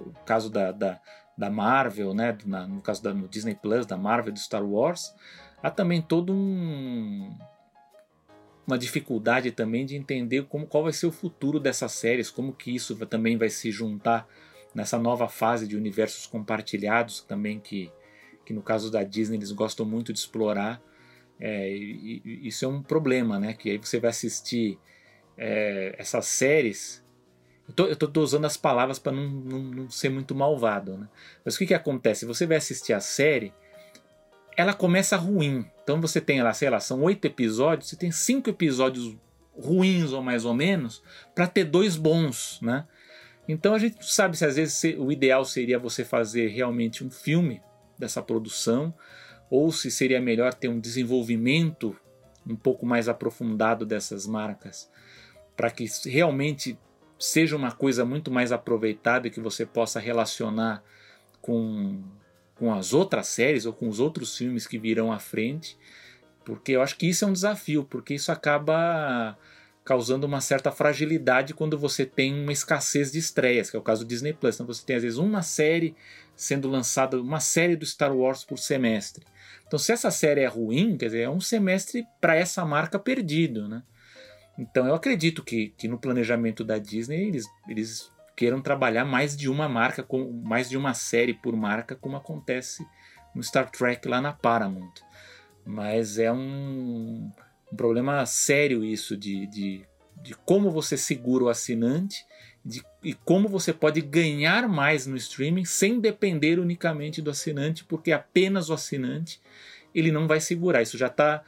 O 0.00 0.12
caso 0.24 0.48
da, 0.48 0.72
da, 0.72 1.00
da 1.36 1.50
Marvel, 1.50 2.14
né? 2.14 2.36
Na, 2.46 2.66
no 2.66 2.80
caso 2.80 3.02
da 3.02 3.12
no 3.12 3.28
Disney 3.28 3.54
Plus, 3.54 3.84
da 3.86 3.96
Marvel, 3.96 4.32
do 4.32 4.38
Star 4.38 4.64
Wars, 4.64 5.14
há 5.62 5.70
também 5.70 6.00
todo 6.00 6.32
um 6.32 7.30
uma 8.66 8.76
dificuldade 8.76 9.50
também 9.50 9.86
de 9.86 9.96
entender 9.96 10.44
como 10.44 10.66
qual 10.66 10.82
vai 10.82 10.92
ser 10.92 11.06
o 11.06 11.10
futuro 11.10 11.58
dessas 11.58 11.92
séries, 11.92 12.30
como 12.30 12.52
que 12.52 12.74
isso 12.74 12.94
também 13.06 13.38
vai 13.38 13.48
se 13.48 13.70
juntar 13.70 14.28
nessa 14.74 14.98
nova 14.98 15.26
fase 15.26 15.66
de 15.66 15.74
universos 15.74 16.26
compartilhados 16.26 17.22
também 17.22 17.58
que, 17.58 17.90
que 18.44 18.52
no 18.52 18.60
caso 18.60 18.90
da 18.90 19.02
Disney 19.02 19.38
eles 19.38 19.52
gostam 19.52 19.86
muito 19.86 20.12
de 20.12 20.18
explorar 20.18 20.82
é, 21.40 21.70
e, 21.70 22.22
e 22.24 22.48
isso 22.48 22.64
é 22.64 22.68
um 22.68 22.82
problema, 22.82 23.38
né? 23.38 23.54
Que 23.54 23.70
aí 23.70 23.78
você 23.78 24.00
vai 24.00 24.10
assistir 24.10 24.78
é, 25.36 25.94
essas 25.98 26.26
séries. 26.26 27.04
Eu 27.68 27.74
tô, 27.74 27.86
eu 27.86 27.96
tô 27.96 28.22
usando 28.22 28.44
as 28.44 28.56
palavras 28.56 28.98
para 28.98 29.12
não, 29.12 29.28
não, 29.28 29.58
não, 29.58 29.90
ser 29.90 30.08
muito 30.08 30.34
malvado, 30.34 30.96
né? 30.96 31.08
Mas 31.44 31.54
o 31.54 31.58
que, 31.58 31.66
que 31.66 31.74
acontece? 31.74 32.26
Você 32.26 32.46
vai 32.46 32.56
assistir 32.56 32.92
a 32.92 33.00
série, 33.00 33.52
ela 34.56 34.74
começa 34.74 35.16
ruim. 35.16 35.64
Então 35.84 36.00
você 36.00 36.20
tem 36.20 36.42
lá, 36.42 36.52
sei 36.52 36.70
lá, 36.70 36.80
são 36.80 37.02
oito 37.02 37.24
episódios, 37.26 37.90
você 37.90 37.96
tem 37.96 38.10
cinco 38.10 38.50
episódios 38.50 39.16
ruins 39.54 40.12
ou 40.12 40.22
mais 40.22 40.44
ou 40.44 40.54
menos, 40.54 41.02
para 41.34 41.46
ter 41.46 41.64
dois 41.64 41.96
bons, 41.96 42.58
né? 42.62 42.86
Então 43.46 43.74
a 43.74 43.78
gente 43.78 44.04
sabe 44.04 44.36
se 44.36 44.44
às 44.44 44.56
vezes 44.56 44.82
o 44.98 45.10
ideal 45.10 45.44
seria 45.44 45.78
você 45.78 46.04
fazer 46.04 46.48
realmente 46.48 47.02
um 47.02 47.10
filme 47.10 47.62
dessa 47.98 48.22
produção, 48.22 48.94
ou 49.50 49.72
se 49.72 49.90
seria 49.90 50.20
melhor 50.20 50.54
ter 50.54 50.68
um 50.68 50.80
desenvolvimento 50.80 51.96
um 52.46 52.56
pouco 52.56 52.86
mais 52.86 53.08
aprofundado 53.08 53.84
dessas 53.84 54.26
marcas, 54.26 54.90
para 55.56 55.70
que 55.70 55.86
realmente 56.06 56.78
seja 57.18 57.56
uma 57.56 57.72
coisa 57.72 58.04
muito 58.04 58.30
mais 58.30 58.52
aproveitada 58.52 59.26
e 59.26 59.30
que 59.30 59.40
você 59.40 59.66
possa 59.66 59.98
relacionar 59.98 60.82
com, 61.40 62.02
com 62.54 62.72
as 62.72 62.92
outras 62.92 63.26
séries 63.26 63.66
ou 63.66 63.72
com 63.72 63.88
os 63.88 64.00
outros 64.00 64.36
filmes 64.36 64.66
que 64.66 64.78
virão 64.78 65.12
à 65.12 65.18
frente, 65.18 65.76
porque 66.44 66.72
eu 66.72 66.82
acho 66.82 66.96
que 66.96 67.06
isso 67.06 67.24
é 67.24 67.28
um 67.28 67.32
desafio, 67.32 67.84
porque 67.84 68.14
isso 68.14 68.32
acaba 68.32 69.36
causando 69.84 70.26
uma 70.26 70.40
certa 70.40 70.70
fragilidade 70.70 71.54
quando 71.54 71.78
você 71.78 72.04
tem 72.04 72.34
uma 72.34 72.52
escassez 72.52 73.10
de 73.10 73.18
estreias, 73.18 73.70
que 73.70 73.76
é 73.76 73.78
o 73.78 73.82
caso 73.82 74.04
do 74.04 74.08
Disney 74.08 74.34
Plus. 74.34 74.54
Então 74.54 74.66
você 74.66 74.84
tem 74.84 74.96
às 74.96 75.02
vezes 75.02 75.18
uma 75.18 75.42
série 75.42 75.96
sendo 76.36 76.68
lançada, 76.68 77.20
uma 77.20 77.40
série 77.40 77.74
do 77.74 77.86
Star 77.86 78.14
Wars 78.14 78.44
por 78.44 78.58
semestre. 78.58 79.24
Então 79.68 79.78
se 79.78 79.92
essa 79.92 80.10
série 80.10 80.40
é 80.40 80.46
ruim, 80.46 80.96
quer 80.96 81.06
dizer, 81.06 81.20
é 81.20 81.30
um 81.30 81.40
semestre 81.40 82.04
para 82.20 82.34
essa 82.34 82.64
marca 82.64 82.98
perdido, 82.98 83.68
né? 83.68 83.82
Então 84.58 84.86
eu 84.86 84.94
acredito 84.94 85.44
que, 85.44 85.68
que 85.76 85.86
no 85.86 85.98
planejamento 85.98 86.64
da 86.64 86.78
Disney 86.78 87.28
eles, 87.28 87.46
eles 87.68 88.10
queiram 88.34 88.62
trabalhar 88.62 89.04
mais 89.04 89.36
de 89.36 89.48
uma 89.48 89.68
marca, 89.68 90.02
com 90.02 90.32
mais 90.42 90.68
de 90.70 90.76
uma 90.76 90.94
série 90.94 91.34
por 91.34 91.54
marca, 91.54 91.94
como 91.94 92.16
acontece 92.16 92.84
no 93.34 93.42
Star 93.42 93.70
Trek 93.70 94.08
lá 94.08 94.20
na 94.20 94.32
Paramount. 94.32 94.94
Mas 95.66 96.18
é 96.18 96.32
um, 96.32 97.30
um 97.70 97.76
problema 97.76 98.24
sério 98.24 98.82
isso 98.82 99.16
de, 99.16 99.46
de, 99.48 99.84
de 100.22 100.34
como 100.46 100.70
você 100.70 100.96
segura 100.96 101.44
o 101.44 101.48
assinante 101.48 102.24
de, 102.68 102.82
e 103.02 103.14
como 103.14 103.48
você 103.48 103.72
pode 103.72 104.02
ganhar 104.02 104.68
mais 104.68 105.06
no 105.06 105.16
streaming 105.16 105.64
sem 105.64 105.98
depender 105.98 106.58
unicamente 106.58 107.22
do 107.22 107.30
assinante, 107.30 107.82
porque 107.82 108.12
apenas 108.12 108.68
o 108.68 108.74
assinante 108.74 109.40
ele 109.94 110.12
não 110.12 110.28
vai 110.28 110.38
segurar. 110.38 110.82
Isso 110.82 110.98
já 110.98 111.06
está 111.06 111.42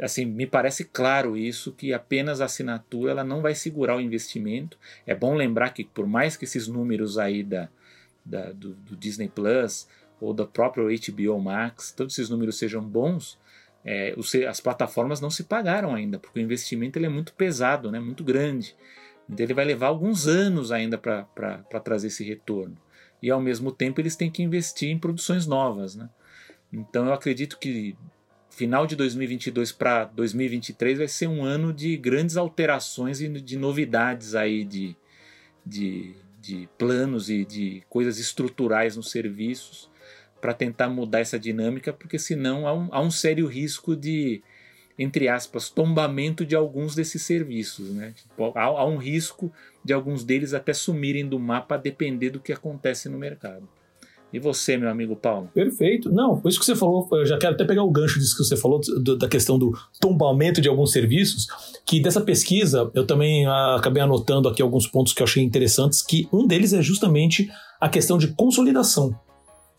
assim, 0.00 0.26
me 0.26 0.46
parece 0.46 0.84
claro 0.84 1.36
isso 1.36 1.72
que 1.72 1.92
apenas 1.92 2.40
a 2.40 2.46
assinatura 2.46 3.12
ela 3.12 3.24
não 3.24 3.40
vai 3.40 3.54
segurar 3.54 3.96
o 3.96 4.00
investimento. 4.00 4.76
É 5.06 5.14
bom 5.14 5.34
lembrar 5.34 5.70
que 5.70 5.84
por 5.84 6.06
mais 6.06 6.36
que 6.36 6.44
esses 6.44 6.66
números 6.66 7.16
aí 7.16 7.44
da, 7.44 7.68
da 8.24 8.50
do, 8.52 8.74
do 8.74 8.96
Disney 8.96 9.28
Plus 9.28 9.88
ou 10.20 10.34
da 10.34 10.44
própria 10.44 10.84
HBO 10.84 11.40
Max, 11.40 11.92
todos 11.92 12.18
esses 12.18 12.28
números 12.28 12.58
sejam 12.58 12.82
bons, 12.82 13.38
é, 13.84 14.14
as 14.48 14.60
plataformas 14.60 15.20
não 15.20 15.30
se 15.30 15.44
pagaram 15.44 15.94
ainda, 15.94 16.18
porque 16.18 16.40
o 16.40 16.42
investimento 16.42 16.98
ele 16.98 17.06
é 17.06 17.10
muito 17.10 17.32
pesado, 17.34 17.90
né, 17.90 18.00
muito 18.00 18.24
grande. 18.24 18.74
Então 19.28 19.44
ele 19.44 19.54
vai 19.54 19.64
levar 19.64 19.88
alguns 19.88 20.26
anos 20.26 20.70
ainda 20.70 20.96
para 20.96 21.24
trazer 21.82 22.08
esse 22.08 22.24
retorno. 22.24 22.76
E 23.22 23.30
ao 23.30 23.40
mesmo 23.40 23.72
tempo 23.72 24.00
eles 24.00 24.16
têm 24.16 24.30
que 24.30 24.42
investir 24.42 24.90
em 24.90 24.98
produções 24.98 25.46
novas. 25.46 25.96
Né? 25.96 26.08
Então 26.72 27.06
eu 27.06 27.12
acredito 27.12 27.58
que 27.58 27.96
final 28.50 28.86
de 28.86 28.96
2022 28.96 29.72
para 29.72 30.04
2023 30.04 30.98
vai 30.98 31.08
ser 31.08 31.26
um 31.26 31.44
ano 31.44 31.72
de 31.72 31.96
grandes 31.96 32.36
alterações 32.36 33.20
e 33.20 33.28
de 33.28 33.56
novidades 33.56 34.34
aí 34.34 34.64
de, 34.64 34.96
de, 35.64 36.14
de 36.40 36.68
planos 36.78 37.28
e 37.28 37.44
de 37.44 37.82
coisas 37.88 38.18
estruturais 38.18 38.96
nos 38.96 39.10
serviços 39.10 39.90
para 40.40 40.54
tentar 40.54 40.88
mudar 40.88 41.20
essa 41.20 41.38
dinâmica, 41.38 41.92
porque 41.92 42.18
senão 42.18 42.66
há 42.66 42.72
um, 42.72 42.88
há 42.92 43.00
um 43.00 43.10
sério 43.10 43.46
risco 43.46 43.96
de, 43.96 44.42
entre 44.98 45.28
aspas, 45.28 45.68
tombamento 45.68 46.44
de 46.44 46.54
alguns 46.54 46.94
desses 46.94 47.22
serviços. 47.22 47.90
Né? 47.90 48.14
Tipo, 48.16 48.52
há, 48.56 48.64
há 48.64 48.86
um 48.86 48.96
risco 48.96 49.52
de 49.84 49.92
alguns 49.92 50.24
deles 50.24 50.54
até 50.54 50.72
sumirem 50.72 51.26
do 51.26 51.38
mapa 51.38 51.74
a 51.74 51.78
depender 51.78 52.30
do 52.30 52.40
que 52.40 52.52
acontece 52.52 53.08
no 53.08 53.18
mercado. 53.18 53.68
E 54.32 54.38
você, 54.38 54.76
meu 54.76 54.90
amigo 54.90 55.14
Paulo? 55.14 55.48
Perfeito. 55.54 56.10
Não, 56.10 56.42
isso 56.44 56.58
que 56.58 56.66
você 56.66 56.74
falou, 56.74 57.08
eu 57.12 57.24
já 57.24 57.38
quero 57.38 57.54
até 57.54 57.64
pegar 57.64 57.84
o 57.84 57.90
gancho 57.90 58.18
disso 58.18 58.36
que 58.36 58.44
você 58.44 58.56
falou, 58.56 58.80
do, 58.80 59.16
da 59.16 59.28
questão 59.28 59.58
do 59.58 59.72
tombamento 60.00 60.60
de 60.60 60.68
alguns 60.68 60.90
serviços, 60.90 61.46
que 61.86 62.00
dessa 62.00 62.20
pesquisa 62.20 62.90
eu 62.92 63.06
também 63.06 63.46
ah, 63.46 63.76
acabei 63.76 64.02
anotando 64.02 64.48
aqui 64.48 64.60
alguns 64.60 64.86
pontos 64.86 65.12
que 65.12 65.22
eu 65.22 65.24
achei 65.24 65.42
interessantes, 65.42 66.02
que 66.02 66.28
um 66.32 66.46
deles 66.46 66.72
é 66.72 66.82
justamente 66.82 67.48
a 67.80 67.88
questão 67.88 68.18
de 68.18 68.28
consolidação. 68.28 69.14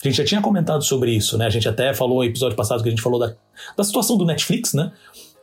A 0.04 0.08
gente 0.08 0.18
já 0.18 0.26
tinha 0.26 0.42
comentado 0.42 0.84
sobre 0.84 1.12
isso, 1.12 1.38
né? 1.38 1.46
A 1.46 1.50
gente 1.50 1.68
até 1.68 1.94
falou 1.94 2.18
no 2.18 2.24
episódio 2.24 2.56
passado 2.56 2.84
que 2.84 2.90
a 2.90 2.92
gente 2.92 3.02
falou 3.02 3.20
da, 3.20 3.36
da 3.76 3.84
situação 3.84 4.18
do 4.18 4.26
Netflix, 4.26 4.74
né? 4.74 4.92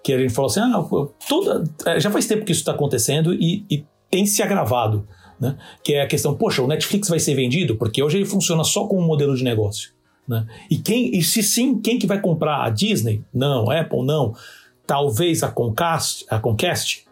Que 0.03 0.13
a 0.13 0.19
gente 0.19 0.33
falou 0.33 0.51
assim, 0.51 0.61
ah, 0.61 0.85
toda, 1.29 1.65
é, 1.87 1.99
já 1.99 2.11
faz 2.11 2.27
tempo 2.27 2.45
que 2.45 2.53
isso 2.53 2.61
está 2.61 2.73
acontecendo 2.73 3.35
e, 3.35 3.65
e 3.71 3.85
tem 4.11 4.25
se 4.27 4.43
agravado, 4.43 5.09
né? 5.41 5.57
Que 5.83 5.95
é 5.95 6.03
a 6.03 6.07
questão, 6.07 6.35
poxa, 6.35 6.63
o 6.63 6.69
Netflix 6.69 7.09
vai 7.09 7.19
ser 7.19 7.35
vendido? 7.35 7.77
Porque 7.77 8.03
hoje 8.03 8.19
ele 8.19 8.27
funciona 8.27 8.63
só 8.63 8.87
com 8.87 8.99
um 8.99 9.05
modelo 9.05 9.35
de 9.35 9.43
negócio, 9.43 9.91
né? 10.29 10.47
E, 10.71 10.77
quem, 10.79 11.17
e 11.17 11.23
se 11.23 11.43
sim, 11.43 11.81
quem 11.81 11.99
que 11.99 12.07
vai 12.07 12.21
comprar? 12.21 12.65
A 12.65 12.71
Disney? 12.71 13.25
Não. 13.33 13.71
Apple? 13.71 14.05
Não. 14.05 14.35
Talvez 14.87 15.43
a 15.43 15.51
Comcast, 15.51 16.27
a 16.31 16.39
Comcast? 16.39 17.07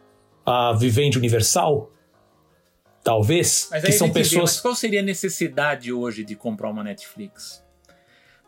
A 0.47 0.73
Vivendi 0.75 1.19
Universal? 1.19 1.92
Talvez. 3.03 3.69
Mas 3.71 3.85
que 3.85 3.93
são 3.93 4.11
pessoas. 4.11 4.33
Vê, 4.33 4.41
mas 4.41 4.61
qual 4.61 4.75
seria 4.75 5.01
a 5.01 5.03
necessidade 5.03 5.93
hoje 5.93 6.25
de 6.25 6.37
comprar 6.37 6.71
uma 6.71 6.85
Netflix? 6.85 7.63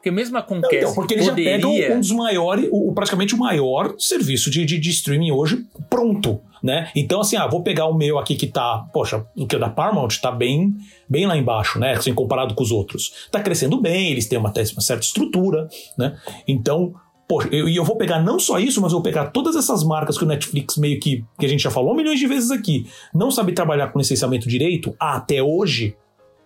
Porque 0.05 0.11
mesmo 0.11 0.37
a 0.37 0.43
Conquest 0.43 0.75
então, 0.75 0.95
porque 0.95 1.15
eles 1.15 1.27
poderia... 1.27 1.59
já 1.59 1.67
pegam 1.67 1.97
um 1.97 2.01
dos 2.01 2.11
maiores, 2.11 2.69
o, 2.71 2.93
praticamente 2.93 3.35
o 3.35 3.39
maior 3.39 3.95
serviço 3.99 4.51
de, 4.51 4.63
de, 4.67 4.79
de, 4.79 4.91
streaming 4.91 5.33
hoje 5.33 5.65
pronto, 5.89 6.43
né? 6.63 6.91
Então, 6.95 7.23
assim, 7.23 7.37
ah, 7.37 7.47
vou 7.47 7.63
pegar 7.63 7.87
o 7.87 7.95
meu 7.95 8.19
aqui 8.19 8.37
que 8.37 8.47
tá, 8.47 8.87
poxa, 8.93 9.25
o 9.35 9.47
que 9.47 9.57
é 9.57 9.59
da 9.59 9.71
Paramount 9.71 10.11
tá 10.21 10.31
bem, 10.31 10.75
bem 11.09 11.27
lá 11.27 11.39
embaixo, 11.39 11.79
né? 11.79 11.93
Assim, 11.93 12.13
comparado 12.13 12.55
com 12.55 12.63
os 12.63 12.71
outros. 12.71 13.29
Tá 13.33 13.41
crescendo 13.41 13.81
bem, 13.81 14.11
eles 14.13 14.27
têm 14.27 14.39
uma, 14.39 14.53
uma 14.53 14.83
certa 14.83 15.07
estrutura, 15.07 15.69
né? 15.97 16.19
Então, 16.47 16.95
Poxa, 17.27 17.49
e 17.51 17.59
eu, 17.59 17.69
eu, 17.69 17.85
vou 17.85 17.97
pegar 17.97 18.23
não 18.23 18.39
só 18.39 18.59
isso, 18.59 18.81
mas 18.83 18.93
eu 18.93 18.99
vou 18.99 19.03
pegar 19.03 19.27
todas 19.27 19.57
essas 19.57 19.83
marcas 19.83 20.19
que 20.19 20.25
o 20.25 20.27
Netflix 20.27 20.77
meio 20.77 21.01
que, 21.01 21.25
que 21.39 21.47
a 21.47 21.49
gente 21.49 21.63
já 21.63 21.71
falou 21.71 21.95
milhões 21.95 22.19
de 22.19 22.27
vezes 22.27 22.51
aqui, 22.51 22.87
não 23.15 23.31
sabe 23.31 23.53
trabalhar 23.53 23.89
com 23.89 23.99
licenciamento 23.99 24.49
direito 24.49 24.95
até 25.01 25.43
hoje, 25.43 25.97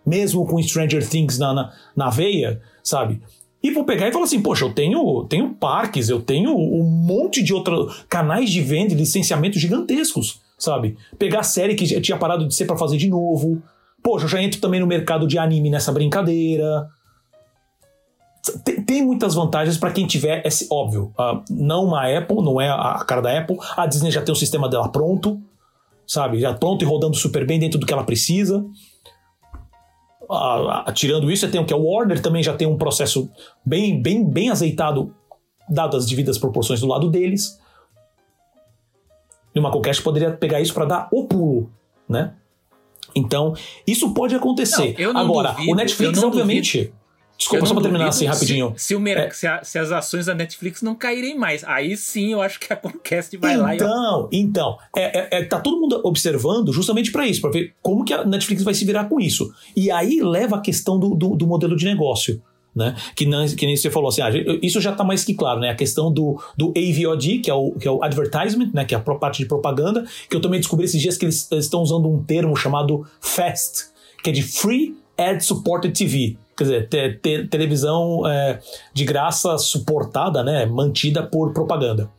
mesmo 0.06 0.46
com 0.46 0.62
Stranger 0.62 1.06
Things 1.06 1.38
na, 1.38 1.52
na, 1.52 1.72
na 1.96 2.10
veia, 2.10 2.60
sabe? 2.82 3.20
E 3.62 3.72
vou 3.72 3.84
pegar 3.84 4.08
e 4.08 4.12
falar 4.12 4.24
assim, 4.24 4.40
poxa, 4.40 4.64
eu 4.64 4.72
tenho, 4.72 5.24
tenho 5.24 5.52
parques, 5.52 6.08
eu 6.08 6.20
tenho 6.20 6.56
um 6.56 6.84
monte 6.84 7.42
de 7.42 7.52
outros 7.52 8.04
canais 8.08 8.48
de 8.50 8.60
venda 8.60 8.92
e 8.92 8.96
licenciamento 8.96 9.58
gigantescos, 9.58 10.40
sabe? 10.56 10.96
Pegar 11.18 11.42
série 11.42 11.74
que 11.74 12.00
tinha 12.00 12.16
parado 12.16 12.46
de 12.46 12.54
ser 12.54 12.66
para 12.66 12.76
fazer 12.76 12.96
de 12.96 13.08
novo. 13.08 13.60
Poxa, 14.00 14.26
eu 14.26 14.28
já 14.28 14.40
entro 14.40 14.60
também 14.60 14.78
no 14.78 14.86
mercado 14.86 15.26
de 15.26 15.38
anime 15.38 15.70
nessa 15.70 15.90
brincadeira, 15.90 16.88
tem, 18.64 18.82
tem 18.82 19.04
muitas 19.04 19.34
vantagens 19.34 19.76
para 19.76 19.90
quem 19.90 20.06
tiver, 20.06 20.44
esse, 20.46 20.66
óbvio, 20.70 21.12
uh, 21.18 21.42
não 21.50 21.94
a 21.94 22.06
Apple, 22.18 22.42
não 22.42 22.60
é 22.60 22.68
a, 22.68 22.92
a 22.92 23.04
cara 23.04 23.20
da 23.20 23.38
Apple, 23.38 23.56
a 23.76 23.86
Disney 23.86 24.10
já 24.10 24.22
tem 24.22 24.32
o 24.32 24.36
sistema 24.36 24.68
dela 24.68 24.88
pronto, 24.88 25.40
sabe? 26.06 26.40
Já 26.40 26.54
pronto 26.54 26.82
e 26.84 26.86
rodando 26.86 27.16
super 27.16 27.46
bem 27.46 27.58
dentro 27.58 27.78
do 27.78 27.86
que 27.86 27.92
ela 27.92 28.04
precisa. 28.04 28.64
Uh, 30.22 30.92
tirando 30.92 31.30
isso, 31.30 31.46
você 31.46 31.52
tem 31.52 31.60
o 31.60 31.64
que 31.64 31.72
é 31.72 31.76
o 31.76 31.84
Warner, 31.84 32.20
também 32.20 32.42
já 32.42 32.54
tem 32.54 32.66
um 32.66 32.76
processo 32.76 33.30
bem, 33.64 34.00
bem, 34.00 34.24
bem 34.24 34.50
azeitado, 34.50 35.14
dadas 35.68 36.04
as 36.04 36.10
devidas 36.10 36.38
proporções 36.38 36.80
do 36.80 36.86
lado 36.86 37.10
deles. 37.10 37.58
E 39.54 39.58
uma 39.58 39.70
Comcast 39.70 40.02
poderia 40.02 40.30
pegar 40.30 40.60
isso 40.60 40.74
para 40.74 40.84
dar 40.84 41.08
o 41.10 41.26
pulo, 41.26 41.70
né? 42.08 42.34
Então, 43.14 43.54
isso 43.86 44.12
pode 44.12 44.34
acontecer. 44.34 44.94
Não, 44.98 45.18
Agora, 45.18 45.52
duvido, 45.52 45.72
o 45.72 45.74
Netflix, 45.74 46.22
obviamente. 46.22 46.78
Duvido 46.78 46.97
Desculpa, 47.38 47.66
só 47.66 47.72
pra 47.72 47.84
terminar 47.84 48.08
assim 48.08 48.26
rapidinho. 48.26 48.74
Se, 48.76 48.86
se, 48.86 48.96
o 48.96 49.08
é. 49.08 49.30
se, 49.30 49.46
a, 49.46 49.62
se, 49.62 49.78
as 49.78 49.92
ações 49.92 50.26
da 50.26 50.34
Netflix 50.34 50.82
não 50.82 50.96
caírem 50.96 51.38
mais, 51.38 51.62
aí 51.62 51.96
sim 51.96 52.32
eu 52.32 52.42
acho 52.42 52.58
que 52.58 52.72
a 52.72 52.76
Comcast 52.76 53.36
vai 53.36 53.54
então, 53.54 53.62
lá 53.62 53.72
e. 53.72 53.76
Então, 53.76 54.28
então. 54.32 54.78
É, 54.96 55.20
é, 55.20 55.28
é, 55.38 55.44
tá 55.44 55.60
todo 55.60 55.80
mundo 55.80 56.00
observando 56.02 56.72
justamente 56.72 57.12
para 57.12 57.28
isso, 57.28 57.40
para 57.40 57.50
ver 57.50 57.74
como 57.80 58.04
que 58.04 58.12
a 58.12 58.24
Netflix 58.24 58.64
vai 58.64 58.74
se 58.74 58.84
virar 58.84 59.04
com 59.04 59.20
isso. 59.20 59.52
E 59.76 59.88
aí 59.88 60.20
leva 60.20 60.56
a 60.56 60.60
questão 60.60 60.98
do, 60.98 61.14
do, 61.14 61.36
do 61.36 61.46
modelo 61.46 61.76
de 61.76 61.84
negócio. 61.84 62.42
Né? 62.74 62.94
Que, 63.16 63.24
não, 63.24 63.46
que 63.46 63.66
nem 63.66 63.76
você 63.76 63.90
falou 63.90 64.08
assim, 64.08 64.20
ah, 64.20 64.30
isso 64.62 64.80
já 64.80 64.92
está 64.92 65.02
mais 65.02 65.24
que 65.24 65.34
claro, 65.34 65.58
né? 65.58 65.70
A 65.70 65.74
questão 65.74 66.12
do, 66.12 66.40
do 66.56 66.72
AVOD, 66.76 67.38
que 67.38 67.50
é, 67.50 67.54
o, 67.54 67.72
que 67.72 67.88
é 67.88 67.90
o 67.90 68.02
advertisement, 68.02 68.70
né? 68.72 68.84
Que 68.84 68.94
é 68.94 68.98
a 68.98 69.00
parte 69.00 69.38
de 69.38 69.46
propaganda, 69.46 70.04
que 70.28 70.36
eu 70.36 70.40
também 70.40 70.60
descobri 70.60 70.84
esses 70.84 71.00
dias 71.00 71.16
que 71.16 71.24
eles, 71.24 71.50
eles 71.50 71.64
estão 71.64 71.82
usando 71.82 72.08
um 72.08 72.22
termo 72.22 72.54
chamado 72.54 73.06
FAST, 73.20 73.86
que 74.22 74.30
é 74.30 74.32
de 74.32 74.42
Free 74.42 74.96
Ad 75.18 75.44
Supported 75.44 75.92
TV 75.92 76.38
quer 76.58 76.64
dizer, 76.64 76.88
te, 76.88 77.12
te, 77.22 77.46
televisão 77.46 78.26
é, 78.26 78.58
de 78.92 79.04
graça 79.04 79.56
suportada, 79.58 80.42
né, 80.42 80.66
mantida 80.66 81.22
por 81.22 81.52
propaganda. 81.52 82.10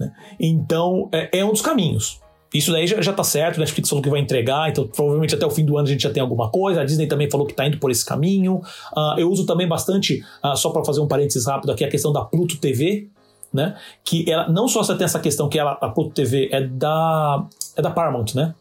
Né? 0.00 0.10
Então, 0.40 1.08
é, 1.12 1.40
é, 1.40 1.44
um 1.44 1.52
dos 1.52 1.60
caminhos. 1.60 2.20
Isso 2.52 2.72
daí 2.72 2.86
já, 2.86 2.98
já 3.02 3.12
tá 3.12 3.22
certo, 3.22 3.60
Netflix 3.60 3.90
falou 3.90 4.02
que 4.02 4.08
vai 4.08 4.20
entregar, 4.20 4.70
então 4.70 4.88
provavelmente 4.88 5.34
até 5.34 5.44
o 5.44 5.50
fim 5.50 5.66
do 5.66 5.76
ano 5.76 5.86
a 5.86 5.90
gente 5.90 6.02
já 6.02 6.10
tem 6.10 6.22
alguma 6.22 6.48
coisa. 6.48 6.80
A 6.80 6.84
Disney 6.84 7.06
também 7.06 7.30
falou 7.30 7.46
que 7.46 7.52
tá 7.52 7.66
indo 7.66 7.76
por 7.76 7.90
esse 7.90 8.02
caminho. 8.02 8.62
Uh, 8.96 9.18
eu 9.18 9.30
uso 9.30 9.44
também 9.44 9.68
bastante, 9.68 10.24
uh, 10.42 10.56
só 10.56 10.70
para 10.70 10.82
fazer 10.82 11.02
um 11.02 11.06
parênteses 11.06 11.46
rápido 11.46 11.70
aqui, 11.70 11.84
a 11.84 11.90
questão 11.90 12.10
da 12.10 12.24
Pluto 12.24 12.56
TV, 12.56 13.08
né? 13.52 13.76
Que 14.02 14.30
ela 14.30 14.48
não 14.48 14.66
só 14.66 14.82
você 14.82 14.94
tem 14.96 15.04
essa 15.04 15.20
questão 15.20 15.46
que 15.46 15.58
ela, 15.58 15.72
a 15.72 15.90
Pluto 15.90 16.14
TV 16.14 16.48
é 16.50 16.62
da, 16.62 17.46
é 17.76 17.82
da 17.82 17.90
Paramount, 17.90 18.34
né? 18.34 18.54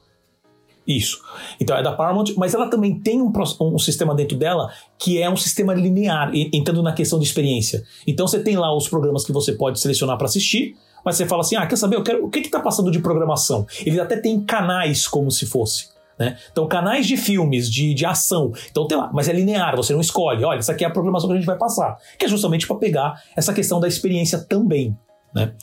Isso. 0.88 1.20
Então 1.60 1.76
é 1.76 1.84
da 1.84 1.92
Paramount, 1.92 2.34
mas 2.38 2.54
ela 2.54 2.70
também 2.70 2.98
tem 2.98 3.22
um, 3.22 3.32
um, 3.60 3.78
sistema 3.78 4.16
dentro 4.16 4.38
dela 4.38 4.72
que 4.98 5.22
é 5.22 5.30
um 5.30 5.36
sistema 5.36 5.74
linear, 5.74 6.32
entrando 6.34 6.82
na 6.82 6.94
questão 6.94 7.20
de 7.20 7.26
experiência. 7.26 7.84
Então 8.08 8.26
você 8.26 8.40
tem 8.40 8.56
lá 8.56 8.74
os 8.74 8.88
programas 8.88 9.26
que 9.26 9.34
você 9.34 9.52
pode 9.52 9.82
selecionar 9.82 10.18
para 10.18 10.28
assistir, 10.28 10.78
mas 11.04 11.18
você 11.18 11.26
fala 11.26 11.42
assim: 11.42 11.58
ah, 11.58 11.68
quer 11.68 11.76
saber? 11.76 11.98
Eu 11.98 12.04
quero, 12.04 12.26
o 12.26 12.30
que 12.30 12.40
está 12.40 12.62
passando 12.62 12.90
de 12.90 13.00
programação? 13.00 13.68
Eles 13.86 14.00
até 14.00 14.16
têm 14.16 14.40
canais 14.40 15.08
como 15.08 15.30
se 15.30 15.46
fosse. 15.46 15.90
Né? 16.18 16.38
Então, 16.52 16.68
canais 16.68 17.06
de 17.06 17.16
filmes, 17.16 17.70
de, 17.70 17.94
de 17.94 18.06
ação. 18.06 18.52
Então 18.72 18.88
tem 18.88 18.98
lá, 18.98 19.12
mas 19.14 19.28
é 19.28 19.34
linear, 19.34 19.76
você 19.76 19.94
não 19.94 20.02
escolhe. 20.02 20.44
Olha, 20.44 20.58
essa 20.58 20.72
aqui 20.72 20.86
é 20.86 20.88
a 20.88 20.90
programação 20.90 21.30
que 21.30 21.34
a 21.34 21.38
gente 21.38 21.46
vai 21.46 21.58
passar. 21.58 21.98
Que 22.18 22.26
é 22.26 22.28
justamente 22.30 22.66
para 22.66 22.78
pegar 22.78 23.22
essa 23.36 23.54
questão 23.54 23.80
da 23.80 23.88
experiência 23.88 24.40
também. 24.40 24.98
Né? 25.36 25.54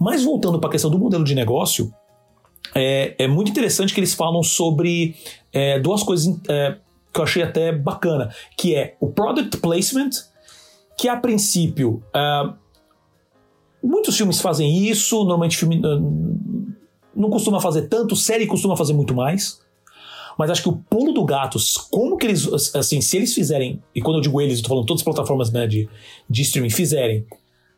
Mas 0.00 0.22
voltando 0.22 0.58
para 0.58 0.68
a 0.68 0.72
questão 0.72 0.90
do 0.90 0.98
modelo 0.98 1.24
de 1.24 1.34
negócio, 1.34 1.92
é, 2.74 3.14
é, 3.18 3.26
muito 3.26 3.50
interessante 3.50 3.92
que 3.92 4.00
eles 4.00 4.14
falam 4.14 4.42
sobre 4.42 5.16
é, 5.52 5.78
duas 5.78 6.02
coisas 6.02 6.38
é, 6.48 6.76
que 7.12 7.20
eu 7.20 7.24
achei 7.24 7.42
até 7.42 7.72
bacana, 7.72 8.30
que 8.56 8.74
é 8.74 8.96
o 9.00 9.08
product 9.08 9.56
placement, 9.58 10.10
que 10.96 11.08
a 11.08 11.16
princípio 11.16 12.02
uh, 12.08 12.52
muitos 13.82 14.16
filmes 14.16 14.40
fazem 14.40 14.86
isso, 14.86 15.18
normalmente 15.18 15.56
filme 15.56 15.78
uh, 15.78 16.74
não 17.14 17.30
costuma 17.30 17.60
fazer 17.60 17.88
tanto, 17.88 18.14
série 18.16 18.46
costuma 18.46 18.76
fazer 18.76 18.92
muito 18.92 19.14
mais. 19.14 19.60
Mas 20.38 20.50
acho 20.50 20.62
que 20.62 20.68
o 20.68 20.76
pulo 20.76 21.12
do 21.12 21.24
gato, 21.24 21.58
como 21.90 22.16
que 22.16 22.24
eles, 22.24 22.46
assim, 22.76 23.00
se 23.00 23.16
eles 23.16 23.34
fizerem, 23.34 23.82
e 23.92 24.00
quando 24.00 24.18
eu 24.18 24.22
digo 24.22 24.40
eles, 24.40 24.58
eu 24.58 24.62
tô 24.62 24.68
falando 24.68 24.86
todas 24.86 25.00
as 25.00 25.04
plataformas 25.04 25.50
né, 25.50 25.66
de, 25.66 25.88
de 26.30 26.42
streaming 26.42 26.70
fizerem, 26.70 27.26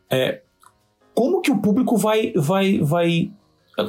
é, 0.07 0.41
como 1.15 1.41
que 1.41 1.49
o 1.49 1.59
público 1.59 1.97
vai, 1.97 2.31
vai, 2.35 2.77
vai 2.77 3.31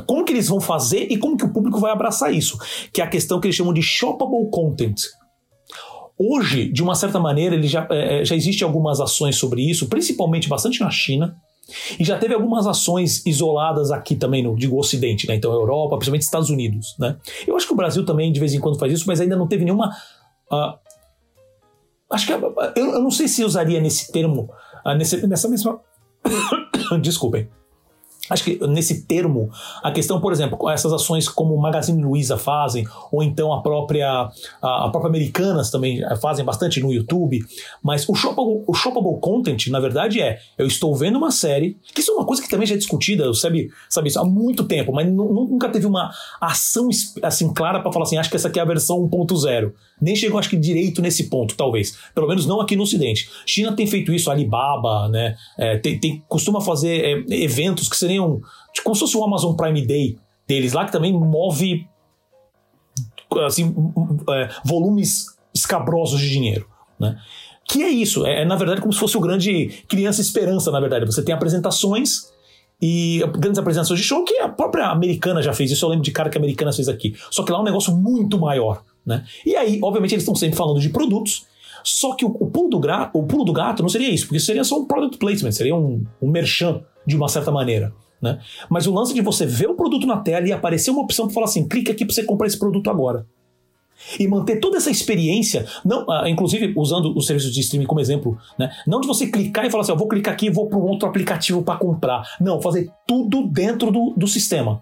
como 0.06 0.24
que 0.24 0.32
eles 0.32 0.48
vão 0.48 0.60
fazer 0.60 1.08
e 1.10 1.16
como 1.16 1.36
que 1.36 1.44
o 1.44 1.52
público 1.52 1.80
vai 1.80 1.92
abraçar 1.92 2.32
isso, 2.32 2.58
que 2.92 3.00
é 3.00 3.04
a 3.04 3.08
questão 3.08 3.40
que 3.40 3.46
eles 3.46 3.56
chamam 3.56 3.72
de 3.72 3.82
shoppable 3.82 4.48
content. 4.50 5.00
Hoje, 6.18 6.70
de 6.70 6.82
uma 6.82 6.94
certa 6.94 7.18
maneira, 7.18 7.54
ele 7.54 7.66
já, 7.66 7.86
é, 7.90 8.24
já 8.24 8.36
existe 8.36 8.62
algumas 8.62 9.00
ações 9.00 9.36
sobre 9.36 9.62
isso, 9.62 9.88
principalmente 9.88 10.48
bastante 10.48 10.80
na 10.80 10.90
China, 10.90 11.36
e 11.98 12.04
já 12.04 12.18
teve 12.18 12.34
algumas 12.34 12.66
ações 12.66 13.24
isoladas 13.24 13.90
aqui 13.90 14.14
também 14.14 14.42
no 14.42 14.54
digo 14.56 14.78
Ocidente, 14.78 15.26
né? 15.26 15.34
Então 15.34 15.52
Europa, 15.52 15.96
principalmente 15.96 16.22
Estados 16.22 16.50
Unidos, 16.50 16.94
né? 16.98 17.16
Eu 17.46 17.56
acho 17.56 17.66
que 17.66 17.72
o 17.72 17.76
Brasil 17.76 18.04
também 18.04 18.32
de 18.32 18.40
vez 18.40 18.52
em 18.52 18.60
quando 18.60 18.78
faz 18.78 18.92
isso, 18.92 19.04
mas 19.06 19.20
ainda 19.20 19.36
não 19.36 19.46
teve 19.46 19.64
nenhuma. 19.64 19.90
Uh, 20.50 20.74
acho 22.10 22.26
que 22.26 22.32
eu, 22.32 22.54
eu, 22.76 23.00
não 23.00 23.10
sei 23.10 23.26
se 23.26 23.44
usaria 23.44 23.80
nesse 23.80 24.12
termo, 24.12 24.50
uh, 24.84 24.94
nesse, 24.94 25.26
nessa 25.26 25.48
mesma. 25.48 25.80
Desculpem. 27.00 27.48
Acho 28.30 28.44
que 28.44 28.66
nesse 28.68 29.04
termo, 29.04 29.50
a 29.82 29.90
questão, 29.90 30.20
por 30.20 30.32
exemplo, 30.32 30.70
essas 30.70 30.92
ações 30.92 31.28
como 31.28 31.54
o 31.54 31.60
Magazine 31.60 32.02
Luiza 32.02 32.38
fazem, 32.38 32.86
ou 33.10 33.20
então 33.20 33.52
a 33.52 33.60
própria, 33.60 34.28
a, 34.62 34.88
própria 34.90 35.08
Americanas 35.08 35.70
também 35.70 36.00
fazem 36.20 36.44
bastante 36.44 36.80
no 36.80 36.92
YouTube, 36.92 37.40
mas 37.82 38.08
o 38.08 38.14
shoppable, 38.14 38.62
o 38.66 38.74
shoppable 38.74 39.18
content, 39.20 39.66
na 39.66 39.80
verdade, 39.80 40.20
é 40.20 40.38
eu 40.56 40.66
estou 40.66 40.94
vendo 40.94 41.18
uma 41.18 41.32
série, 41.32 41.76
que 41.92 42.00
isso 42.00 42.12
é 42.12 42.14
uma 42.14 42.24
coisa 42.24 42.40
que 42.40 42.48
também 42.48 42.66
já 42.66 42.76
é 42.76 42.78
discutida, 42.78 43.32
sabe, 43.34 43.70
sabe 43.90 44.08
isso, 44.08 44.20
há 44.20 44.24
muito 44.24 44.64
tempo, 44.64 44.92
mas 44.92 45.10
nunca 45.12 45.68
teve 45.68 45.86
uma 45.86 46.10
ação 46.40 46.88
assim 47.22 47.52
clara 47.52 47.80
para 47.80 47.92
falar 47.92 48.04
assim, 48.04 48.18
acho 48.18 48.30
que 48.30 48.36
essa 48.36 48.46
aqui 48.46 48.60
é 48.60 48.62
a 48.62 48.66
versão 48.66 48.98
1.0. 49.08 49.72
Nem 50.02 50.16
chegou, 50.16 50.38
acho 50.40 50.50
que, 50.50 50.56
direito 50.56 51.00
nesse 51.00 51.28
ponto, 51.28 51.54
talvez. 51.54 51.96
Pelo 52.12 52.26
menos 52.26 52.44
não 52.44 52.60
aqui 52.60 52.74
no 52.74 52.82
Ocidente. 52.82 53.30
China 53.46 53.72
tem 53.72 53.86
feito 53.86 54.12
isso, 54.12 54.30
Alibaba, 54.32 55.08
né? 55.08 55.36
É, 55.56 55.78
tem, 55.78 55.98
tem, 55.98 56.24
costuma 56.28 56.60
fazer 56.60 57.04
é, 57.04 57.34
eventos 57.36 57.88
que 57.88 57.96
seriam 57.96 58.21
tipo, 58.72 58.84
como 58.84 58.94
se 58.94 59.00
fosse 59.00 59.16
o 59.16 59.24
Amazon 59.24 59.54
Prime 59.54 59.86
Day 59.86 60.18
deles 60.46 60.72
lá, 60.72 60.84
que 60.84 60.92
também 60.92 61.12
move 61.12 61.86
assim, 63.46 63.74
é, 64.30 64.48
volumes 64.64 65.26
escabrosos 65.54 66.20
de 66.20 66.30
dinheiro, 66.30 66.66
né? 66.98 67.18
Que 67.64 67.82
é 67.82 67.88
isso, 67.88 68.26
é, 68.26 68.42
é, 68.42 68.44
na 68.44 68.56
verdade 68.56 68.80
como 68.80 68.92
se 68.92 68.98
fosse 68.98 69.16
o 69.16 69.20
grande 69.20 69.68
criança 69.88 70.20
esperança, 70.20 70.70
na 70.70 70.80
verdade. 70.80 71.06
Você 71.06 71.22
tem 71.22 71.34
apresentações 71.34 72.32
e 72.80 73.20
grandes 73.38 73.58
apresentações 73.58 74.00
de 74.00 74.04
show 74.04 74.24
que 74.24 74.38
a 74.38 74.48
própria 74.48 74.88
americana 74.88 75.40
já 75.40 75.52
fez 75.52 75.70
isso. 75.70 75.84
Eu 75.84 75.90
lembro 75.90 76.04
de 76.04 76.10
cara 76.10 76.28
que 76.28 76.36
a 76.36 76.40
americana 76.40 76.72
fez 76.72 76.88
aqui. 76.88 77.14
Só 77.30 77.44
que 77.44 77.52
lá 77.52 77.58
é 77.58 77.60
um 77.60 77.64
negócio 77.64 77.96
muito 77.96 78.38
maior. 78.38 78.82
Né? 79.06 79.24
E 79.46 79.54
aí, 79.54 79.78
obviamente, 79.82 80.12
eles 80.12 80.22
estão 80.22 80.34
sempre 80.34 80.56
falando 80.56 80.80
de 80.80 80.88
produtos, 80.88 81.46
só 81.84 82.14
que 82.14 82.24
o, 82.24 82.28
o, 82.28 82.50
pulo 82.50 82.70
do 82.70 82.80
gra, 82.80 83.10
o 83.12 83.24
pulo 83.24 83.44
do 83.44 83.52
gato 83.52 83.82
não 83.82 83.88
seria 83.88 84.10
isso, 84.10 84.26
porque 84.26 84.40
seria 84.40 84.64
só 84.64 84.78
um 84.78 84.84
product 84.84 85.18
placement, 85.18 85.52
seria 85.52 85.74
um, 85.74 86.04
um 86.20 86.28
merchan 86.28 86.82
de 87.06 87.16
uma 87.16 87.28
certa 87.28 87.50
maneira. 87.50 87.92
Né? 88.22 88.38
Mas 88.70 88.86
o 88.86 88.94
lance 88.94 89.12
de 89.12 89.20
você 89.20 89.44
ver 89.44 89.68
o 89.68 89.74
produto 89.74 90.06
na 90.06 90.18
tela 90.18 90.46
e 90.46 90.52
aparecer 90.52 90.92
uma 90.92 91.02
opção 91.02 91.26
para 91.26 91.34
falar 91.34 91.46
assim: 91.46 91.66
clique 91.66 91.90
aqui 91.90 92.04
para 92.04 92.14
você 92.14 92.22
comprar 92.22 92.46
esse 92.46 92.58
produto 92.58 92.88
agora. 92.88 93.26
E 94.18 94.26
manter 94.26 94.56
toda 94.56 94.78
essa 94.78 94.90
experiência, 94.90 95.66
não, 95.84 96.10
ah, 96.10 96.28
inclusive 96.28 96.72
usando 96.76 97.16
os 97.16 97.26
serviços 97.26 97.52
de 97.52 97.60
streaming 97.60 97.86
como 97.86 98.00
exemplo, 98.00 98.36
né? 98.58 98.72
não 98.84 99.00
de 99.00 99.06
você 99.06 99.26
clicar 99.26 99.64
e 99.64 99.70
falar 99.70 99.82
assim: 99.82 99.92
eu 99.92 99.98
vou 99.98 100.08
clicar 100.08 100.34
aqui 100.34 100.46
e 100.46 100.50
vou 100.50 100.68
para 100.68 100.78
um 100.78 100.82
outro 100.82 101.08
aplicativo 101.08 101.62
para 101.62 101.78
comprar. 101.78 102.22
Não, 102.40 102.60
fazer 102.60 102.90
tudo 103.06 103.46
dentro 103.48 103.90
do, 103.90 104.14
do 104.16 104.26
sistema. 104.28 104.80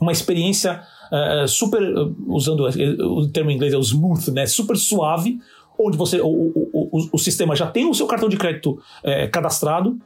Uma 0.00 0.12
experiência 0.12 0.82
uh, 1.12 1.46
super, 1.46 1.82
uh, 1.82 2.14
usando 2.26 2.64
o 2.64 3.28
termo 3.28 3.50
em 3.50 3.54
inglês, 3.54 3.72
é 3.72 3.76
o 3.76 3.80
smooth, 3.80 4.32
né? 4.32 4.46
Super 4.46 4.76
suave, 4.76 5.38
onde 5.78 5.96
você 5.96 6.20
o, 6.20 6.26
o, 6.26 6.70
o, 6.72 7.08
o 7.12 7.18
sistema 7.18 7.54
já 7.54 7.66
tem 7.66 7.88
o 7.88 7.94
seu 7.94 8.06
cartão 8.06 8.28
de 8.28 8.36
crédito 8.36 8.72
uh, 8.72 9.30
cadastrado. 9.30 9.98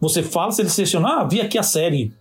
Você 0.00 0.22
fala, 0.22 0.50
se 0.50 0.60
ele 0.60 0.68
selecionar, 0.68 1.20
ah, 1.20 1.24
vi 1.24 1.40
aqui 1.40 1.56
a 1.56 1.62
série, 1.62 2.12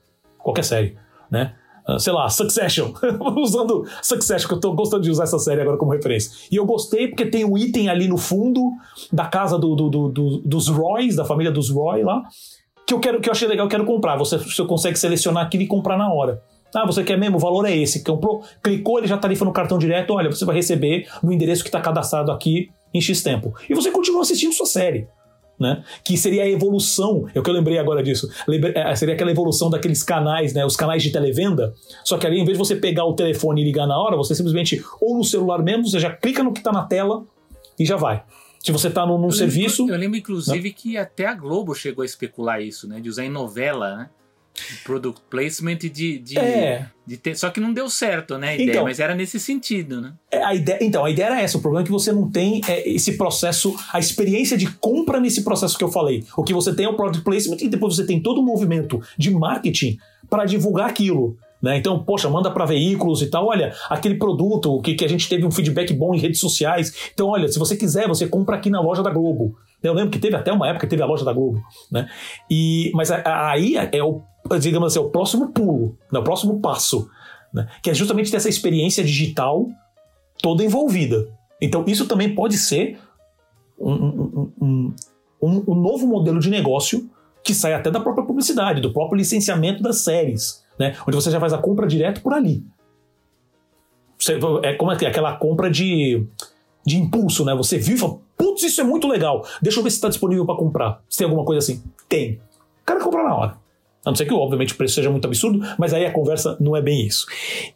qualquer 0.43 0.63
série, 0.63 0.97
né? 1.29 1.53
Uh, 1.87 1.99
sei 1.99 2.13
lá, 2.13 2.29
Succession. 2.29 2.93
Usando 3.37 3.85
Succession, 4.01 4.47
que 4.47 4.53
eu 4.53 4.59
tô 4.59 4.73
gostando 4.73 5.03
de 5.03 5.09
usar 5.09 5.23
essa 5.23 5.39
série 5.39 5.61
agora 5.61 5.77
como 5.77 5.91
referência. 5.91 6.31
E 6.51 6.55
eu 6.55 6.65
gostei 6.65 7.07
porque 7.07 7.25
tem 7.25 7.43
um 7.43 7.57
item 7.57 7.89
ali 7.89 8.07
no 8.07 8.17
fundo 8.17 8.71
da 9.11 9.25
casa 9.25 9.57
do, 9.57 9.75
do, 9.75 9.89
do, 9.89 10.09
do 10.09 10.37
dos 10.39 10.67
Roys, 10.67 11.15
da 11.15 11.25
família 11.25 11.51
dos 11.51 11.69
Roy 11.69 12.03
lá, 12.03 12.21
que 12.85 12.93
eu 12.93 12.99
quero 12.99 13.19
que 13.19 13.29
eu 13.29 13.31
achei 13.31 13.47
legal, 13.47 13.65
eu 13.65 13.69
quero 13.69 13.85
comprar. 13.85 14.15
Você, 14.17 14.37
você 14.37 14.63
consegue 14.65 14.97
selecionar 14.97 15.45
aquilo 15.45 15.63
e 15.63 15.67
comprar 15.67 15.97
na 15.97 16.13
hora. 16.13 16.41
Ah, 16.73 16.85
você 16.85 17.03
quer 17.03 17.17
mesmo? 17.17 17.37
O 17.37 17.39
valor 17.39 17.65
é 17.65 17.75
esse. 17.75 18.03
Comprou, 18.03 18.43
clicou, 18.63 18.97
ele 18.99 19.07
já 19.07 19.17
tarifa 19.17 19.43
no 19.43 19.51
cartão 19.51 19.77
direto. 19.77 20.13
Olha, 20.13 20.29
você 20.29 20.45
vai 20.45 20.55
receber 20.55 21.07
no 21.21 21.33
endereço 21.33 21.63
que 21.63 21.69
está 21.69 21.81
cadastrado 21.81 22.31
aqui 22.31 22.69
em 22.93 23.01
X 23.01 23.21
tempo. 23.21 23.53
E 23.69 23.73
você 23.73 23.91
continua 23.91 24.21
assistindo 24.21 24.53
sua 24.53 24.65
série. 24.65 25.07
Né? 25.61 25.83
Que 26.03 26.17
seria 26.17 26.41
a 26.41 26.49
evolução, 26.49 27.27
é 27.35 27.39
o 27.39 27.43
que 27.43 27.49
eu 27.49 27.53
lembrei 27.53 27.77
agora 27.77 28.01
disso. 28.01 28.27
É, 28.73 28.95
seria 28.95 29.13
aquela 29.13 29.29
evolução 29.29 29.69
daqueles 29.69 30.01
canais, 30.01 30.55
né? 30.55 30.65
Os 30.65 30.75
canais 30.75 31.03
de 31.03 31.11
televenda. 31.11 31.75
Só 32.03 32.17
que 32.17 32.25
ali, 32.25 32.39
em 32.39 32.43
vez 32.43 32.57
de 32.57 32.65
você 32.65 32.75
pegar 32.75 33.05
o 33.05 33.13
telefone 33.13 33.61
e 33.61 33.65
ligar 33.65 33.85
na 33.85 33.95
hora, 33.95 34.17
você 34.17 34.33
simplesmente, 34.33 34.83
ou 34.99 35.15
no 35.15 35.23
celular 35.23 35.61
mesmo, 35.61 35.87
você 35.87 35.99
já 35.99 36.11
clica 36.11 36.41
no 36.41 36.51
que 36.51 36.59
está 36.61 36.71
na 36.71 36.83
tela 36.83 37.23
e 37.79 37.85
já 37.85 37.95
vai. 37.95 38.23
Se 38.59 38.71
você 38.71 38.87
está 38.87 39.05
num, 39.05 39.19
num 39.19 39.27
eu 39.27 39.31
serviço. 39.31 39.83
Lembro, 39.83 39.95
eu 39.95 39.99
lembro, 39.99 40.17
inclusive, 40.17 40.69
né? 40.69 40.75
que 40.75 40.97
até 40.97 41.27
a 41.27 41.35
Globo 41.35 41.75
chegou 41.75 42.01
a 42.01 42.05
especular 42.05 42.59
isso, 42.59 42.87
né? 42.87 42.99
De 42.99 43.07
usar 43.07 43.23
em 43.23 43.29
novela, 43.29 43.97
né? 43.97 44.09
Product 44.83 45.21
placement 45.29 45.77
de, 45.77 46.19
de, 46.19 46.37
é. 46.37 46.87
de 47.05 47.17
ter, 47.17 47.35
só 47.35 47.49
que 47.49 47.59
não 47.59 47.73
deu 47.73 47.89
certo, 47.89 48.37
né? 48.37 48.49
A 48.49 48.53
ideia, 48.55 48.69
então, 48.69 48.83
mas 48.83 48.99
era 48.99 49.15
nesse 49.15 49.39
sentido, 49.39 50.01
né? 50.01 50.13
É, 50.31 50.43
a 50.43 50.53
ideia, 50.53 50.79
então, 50.81 51.05
a 51.05 51.09
ideia 51.09 51.27
era 51.27 51.41
essa. 51.41 51.57
O 51.57 51.61
problema 51.61 51.83
é 51.83 51.85
que 51.85 51.91
você 51.91 52.11
não 52.11 52.29
tem 52.29 52.61
é, 52.67 52.89
esse 52.89 53.17
processo, 53.17 53.75
a 53.91 53.99
experiência 53.99 54.57
de 54.57 54.67
compra 54.73 55.19
nesse 55.19 55.43
processo 55.43 55.77
que 55.77 55.83
eu 55.83 55.91
falei. 55.91 56.23
O 56.35 56.43
que 56.43 56.53
você 56.53 56.73
tem 56.73 56.85
é 56.85 56.89
o 56.89 56.95
product 56.95 57.23
placement 57.23 57.57
e 57.61 57.69
depois 57.69 57.95
você 57.95 58.05
tem 58.05 58.21
todo 58.21 58.39
o 58.39 58.43
movimento 58.43 59.01
de 59.17 59.31
marketing 59.31 59.97
para 60.29 60.45
divulgar 60.45 60.89
aquilo. 60.89 61.37
Né? 61.61 61.77
Então, 61.77 62.03
poxa, 62.03 62.27
manda 62.27 62.49
para 62.49 62.65
veículos 62.65 63.21
e 63.21 63.27
tal. 63.27 63.47
Olha, 63.47 63.73
aquele 63.89 64.15
produto 64.15 64.81
que, 64.81 64.95
que 64.95 65.05
a 65.05 65.07
gente 65.07 65.29
teve 65.29 65.45
um 65.45 65.51
feedback 65.51 65.93
bom 65.93 66.15
em 66.15 66.19
redes 66.19 66.39
sociais. 66.39 67.11
Então, 67.13 67.27
olha, 67.27 67.47
se 67.47 67.59
você 67.59 67.75
quiser, 67.75 68.07
você 68.07 68.27
compra 68.27 68.55
aqui 68.55 68.69
na 68.69 68.81
loja 68.81 69.03
da 69.03 69.11
Globo. 69.11 69.55
Eu 69.83 69.93
lembro 69.93 70.11
que 70.11 70.19
teve 70.19 70.35
até 70.35 70.51
uma 70.51 70.67
época 70.67 70.85
que 70.85 70.89
teve 70.89 71.01
a 71.01 71.05
loja 71.05 71.25
da 71.25 71.33
Globo, 71.33 71.63
né? 71.91 72.07
E, 72.49 72.91
mas 72.93 73.09
aí 73.11 73.75
é 73.75 74.03
o, 74.03 74.21
digamos 74.59 74.91
assim, 74.91 74.99
é 74.99 75.01
o 75.01 75.09
próximo 75.09 75.51
pulo, 75.51 75.97
né? 76.11 76.19
o 76.19 76.23
próximo 76.23 76.59
passo, 76.59 77.09
né? 77.53 77.67
que 77.81 77.89
é 77.89 77.93
justamente 77.93 78.29
ter 78.29 78.37
essa 78.37 78.49
experiência 78.49 79.03
digital 79.03 79.67
toda 80.41 80.63
envolvida. 80.63 81.27
Então 81.59 81.83
isso 81.87 82.07
também 82.07 82.33
pode 82.33 82.57
ser 82.57 82.99
um, 83.79 83.91
um, 83.91 84.53
um, 84.61 85.63
um, 85.67 85.75
novo 85.75 86.05
modelo 86.05 86.39
de 86.39 86.49
negócio 86.49 87.09
que 87.43 87.53
sai 87.53 87.73
até 87.73 87.89
da 87.89 87.99
própria 87.99 88.25
publicidade, 88.25 88.81
do 88.81 88.93
próprio 88.93 89.17
licenciamento 89.17 89.81
das 89.81 89.97
séries, 89.97 90.63
né? 90.77 90.95
onde 91.07 91.15
você 91.15 91.31
já 91.31 91.39
faz 91.39 91.53
a 91.53 91.57
compra 91.57 91.87
direto 91.87 92.21
por 92.21 92.33
ali. 92.33 92.63
Você, 94.17 94.37
é 94.61 94.73
como 94.73 94.91
é 94.91 94.95
aquela 94.95 95.35
compra 95.35 95.69
de, 95.69 96.23
de 96.85 96.97
impulso, 96.97 97.43
né? 97.43 97.55
Você 97.55 97.81
fala, 97.81 98.19
Putz, 98.41 98.63
isso 98.63 98.81
é 98.81 98.83
muito 98.83 99.07
legal. 99.07 99.45
Deixa 99.61 99.79
eu 99.79 99.83
ver 99.83 99.91
se 99.91 99.97
está 99.97 100.09
disponível 100.09 100.47
para 100.47 100.55
comprar. 100.55 101.03
Se 101.07 101.19
tem 101.19 101.25
alguma 101.25 101.45
coisa 101.45 101.59
assim. 101.59 101.83
Tem. 102.09 102.39
O 102.81 102.85
cara 102.85 102.99
compra 102.99 103.21
na 103.21 103.35
hora. 103.35 103.57
A 104.03 104.09
não 104.09 104.15
ser 104.15 104.25
que, 104.25 104.33
obviamente, 104.33 104.73
o 104.73 104.77
preço 104.77 104.95
seja 104.95 105.11
muito 105.11 105.27
absurdo, 105.27 105.59
mas 105.77 105.93
aí 105.93 106.07
a 106.07 106.11
conversa 106.11 106.57
não 106.59 106.75
é 106.75 106.81
bem 106.81 107.05
isso. 107.05 107.27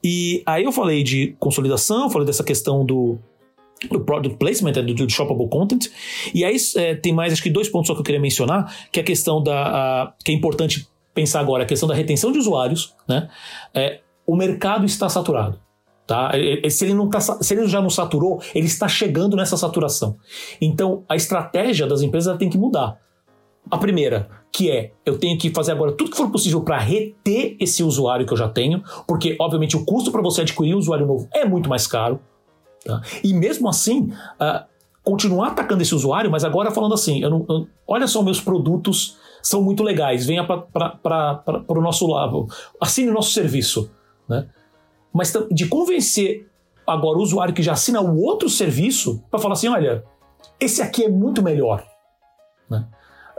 E 0.03 0.41
aí 0.43 0.63
eu 0.63 0.71
falei 0.71 1.03
de 1.03 1.35
consolidação, 1.39 2.09
falei 2.09 2.25
dessa 2.25 2.43
questão 2.43 2.83
do, 2.83 3.19
do 3.91 3.99
product 3.99 4.39
placement, 4.39 4.71
do, 4.71 4.95
do 4.95 5.07
shoppable 5.07 5.47
content. 5.49 5.85
E 6.33 6.43
aí 6.43 6.57
é, 6.77 6.95
tem 6.95 7.13
mais, 7.13 7.31
acho 7.31 7.43
que 7.43 7.51
dois 7.51 7.69
pontos 7.69 7.85
só 7.85 7.93
que 7.93 7.99
eu 7.99 8.03
queria 8.03 8.19
mencionar, 8.19 8.75
que 8.91 8.99
é 8.99 9.03
a 9.03 9.05
questão 9.05 9.43
da. 9.43 9.67
A, 9.67 10.13
que 10.25 10.31
é 10.31 10.35
importante 10.35 10.87
pensar 11.13 11.41
agora, 11.41 11.61
a 11.61 11.67
questão 11.67 11.87
da 11.87 11.93
retenção 11.93 12.31
de 12.31 12.39
usuários. 12.39 12.95
Né? 13.07 13.29
É, 13.71 13.99
o 14.25 14.35
mercado 14.35 14.83
está 14.83 15.07
saturado. 15.09 15.59
Tá? 16.07 16.31
Se, 16.69 16.85
ele 16.85 16.93
não 16.93 17.09
tá, 17.09 17.19
se 17.19 17.53
ele 17.53 17.67
já 17.67 17.81
não 17.81 17.89
saturou, 17.89 18.39
ele 18.53 18.67
está 18.67 18.87
chegando 18.87 19.35
nessa 19.35 19.57
saturação. 19.57 20.15
Então, 20.61 21.03
a 21.09 21.15
estratégia 21.15 21.87
das 21.87 22.01
empresas 22.01 22.37
tem 22.37 22.49
que 22.49 22.57
mudar. 22.57 22.99
A 23.69 23.77
primeira, 23.79 24.29
que 24.51 24.69
é 24.69 24.91
eu 25.03 25.17
tenho 25.17 25.37
que 25.37 25.49
fazer 25.49 25.71
agora 25.71 25.91
tudo 25.91 26.11
que 26.11 26.17
for 26.17 26.29
possível 26.29 26.61
para 26.61 26.77
reter 26.77 27.57
esse 27.59 27.81
usuário 27.83 28.25
que 28.25 28.31
eu 28.31 28.37
já 28.37 28.47
tenho, 28.47 28.83
porque 29.07 29.35
obviamente 29.39 29.75
o 29.75 29.83
custo 29.83 30.11
para 30.11 30.21
você 30.21 30.41
adquirir 30.41 30.75
um 30.75 30.77
usuário 30.77 31.07
novo 31.07 31.27
é 31.33 31.43
muito 31.43 31.67
mais 31.67 31.87
caro. 31.87 32.19
Tá? 32.85 33.01
E 33.23 33.33
mesmo 33.33 33.67
assim, 33.67 34.11
uh, 34.39 34.63
continuar 35.03 35.47
atacando 35.49 35.81
esse 35.81 35.95
usuário, 35.95 36.29
mas 36.29 36.43
agora 36.43 36.69
falando 36.69 36.93
assim, 36.93 37.21
eu 37.23 37.29
não, 37.31 37.45
eu, 37.49 37.67
olha 37.87 38.07
só, 38.07 38.21
meus 38.21 38.39
produtos 38.39 39.17
são 39.41 39.61
muito 39.63 39.83
legais, 39.83 40.25
venha 40.25 40.43
para 40.43 41.63
o 41.67 41.81
nosso 41.81 42.07
lado, 42.07 42.47
assine 42.79 43.09
nosso 43.11 43.31
serviço. 43.31 43.89
Né? 44.29 44.47
Mas 45.15 45.33
de 45.49 45.65
convencer 45.67 46.45
agora 46.85 47.17
o 47.17 47.21
usuário 47.21 47.53
que 47.53 47.63
já 47.63 47.71
assina 47.71 48.01
o 48.01 48.21
outro 48.21 48.49
serviço 48.49 49.23
para 49.31 49.39
falar 49.39 49.53
assim: 49.53 49.69
olha, 49.69 50.03
esse 50.59 50.81
aqui 50.81 51.05
é 51.05 51.09
muito 51.09 51.41
melhor. 51.41 51.81
Né? 52.69 52.85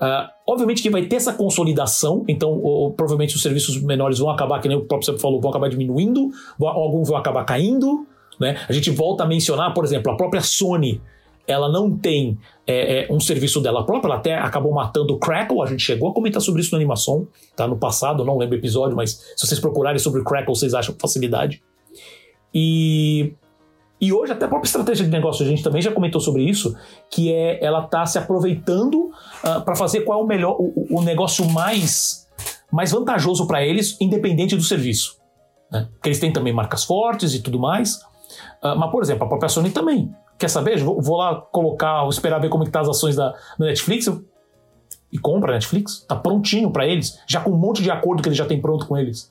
Uh, 0.01 0.29
obviamente 0.49 0.83
que 0.83 0.89
vai 0.89 1.05
ter 1.05 1.17
essa 1.17 1.35
consolidação, 1.35 2.25
então 2.27 2.51
ou, 2.63 2.93
provavelmente 2.93 3.37
os 3.37 3.43
serviços 3.43 3.81
menores 3.83 4.19
vão 4.19 4.31
acabar, 4.31 4.59
que 4.61 4.69
nem 4.69 4.79
o 4.79 4.87
próprio 4.87 5.13
você 5.13 5.19
falou, 5.19 5.39
vão 5.39 5.51
acabar 5.51 5.69
diminuindo, 5.69 6.31
alguns 6.59 7.09
vão 7.09 7.19
acabar 7.19 7.45
caindo. 7.45 8.07
Né? 8.41 8.57
A 8.67 8.73
gente 8.73 8.91
volta 8.91 9.25
a 9.25 9.27
mencionar, 9.27 9.75
por 9.75 9.85
exemplo, 9.85 10.11
a 10.11 10.17
própria 10.17 10.41
Sony 10.41 11.03
ela 11.47 11.71
não 11.71 11.97
tem 11.97 12.39
é, 12.67 13.05
é, 13.05 13.13
um 13.13 13.21
serviço 13.21 13.61
dela 13.61 13.85
própria, 13.87 14.09
ela 14.09 14.19
até 14.19 14.35
acabou 14.35 14.73
matando 14.73 15.15
o 15.15 15.19
Crackle, 15.19 15.63
a 15.63 15.67
gente 15.67 15.83
chegou 15.83 16.11
a 16.11 16.15
comentar 16.15 16.43
sobre 16.43 16.61
isso 16.61 16.73
no 16.73 16.77
Animação, 16.77 17.29
tá? 17.55 17.67
No 17.67 17.77
passado, 17.77 18.25
não 18.25 18.37
lembro 18.37 18.57
o 18.57 18.59
episódio, 18.59 18.97
mas 18.97 19.13
se 19.37 19.47
vocês 19.47 19.61
procurarem 19.61 19.99
sobre 19.99 20.21
o 20.21 20.25
Crackle, 20.25 20.55
vocês 20.55 20.75
acham 20.75 20.95
facilidade. 21.01 21.63
E, 22.53 23.35
e 24.01 24.13
hoje 24.13 24.33
até 24.33 24.47
a 24.47 24.49
própria 24.49 24.67
estratégia 24.67 25.05
de 25.05 25.11
negócio, 25.11 25.45
a 25.45 25.49
gente 25.49 25.63
também 25.63 25.81
já 25.81 25.93
comentou 25.93 26.21
sobre 26.21 26.43
isso, 26.43 26.77
que 27.11 27.33
é 27.33 27.65
ela 27.65 27.83
tá 27.83 28.05
se 28.07 28.19
aproveitando 28.19 28.95
uh, 28.95 29.13
ah, 29.45 29.61
para 29.61 29.77
fazer 29.77 30.01
qual 30.01 30.21
é 30.21 30.25
o 30.25 30.27
melhor, 30.27 30.57
o, 30.59 30.99
o 30.99 31.03
negócio 31.03 31.49
mais, 31.49 32.27
mais 32.73 32.91
vantajoso 32.91 33.47
para 33.47 33.65
eles, 33.65 33.97
independente 34.01 34.57
do 34.57 34.63
serviço. 34.63 35.19
Né? 35.71 35.89
Porque 35.93 36.09
eles 36.09 36.19
têm 36.19 36.33
também 36.33 36.53
marcas 36.53 36.85
fortes 36.85 37.35
e 37.35 37.41
tudo 37.41 37.59
mais. 37.59 37.97
Uh, 38.63 38.77
mas, 38.77 38.91
por 38.91 39.03
exemplo, 39.03 39.25
a 39.25 39.29
própria 39.29 39.49
Sony 39.49 39.71
também 39.71 40.13
quer 40.39 40.49
saber? 40.49 40.83
Vou, 40.83 41.01
vou 41.01 41.17
lá 41.17 41.37
colocar, 41.37 42.01
vou 42.01 42.11
esperar 42.11 42.39
ver 42.39 42.49
como 42.49 42.63
é 42.63 42.67
que 42.67 42.73
tá 42.73 42.81
as 42.81 42.89
ações 42.89 43.17
da, 43.17 43.31
da 43.59 43.67
Netflix 43.67 44.07
e 45.13 45.19
compra 45.19 45.53
a 45.53 45.55
Netflix. 45.55 46.05
Tá 46.07 46.17
prontinho 46.17 46.71
para 46.71 46.87
eles, 46.87 47.21
já 47.27 47.41
com 47.41 47.51
um 47.51 47.57
monte 47.57 47.83
de 47.83 47.91
acordo 47.91 48.23
que 48.23 48.29
ele 48.29 48.37
já 48.37 48.47
tem 48.47 48.61
pronto 48.61 48.87
com 48.87 48.97
eles. 48.97 49.31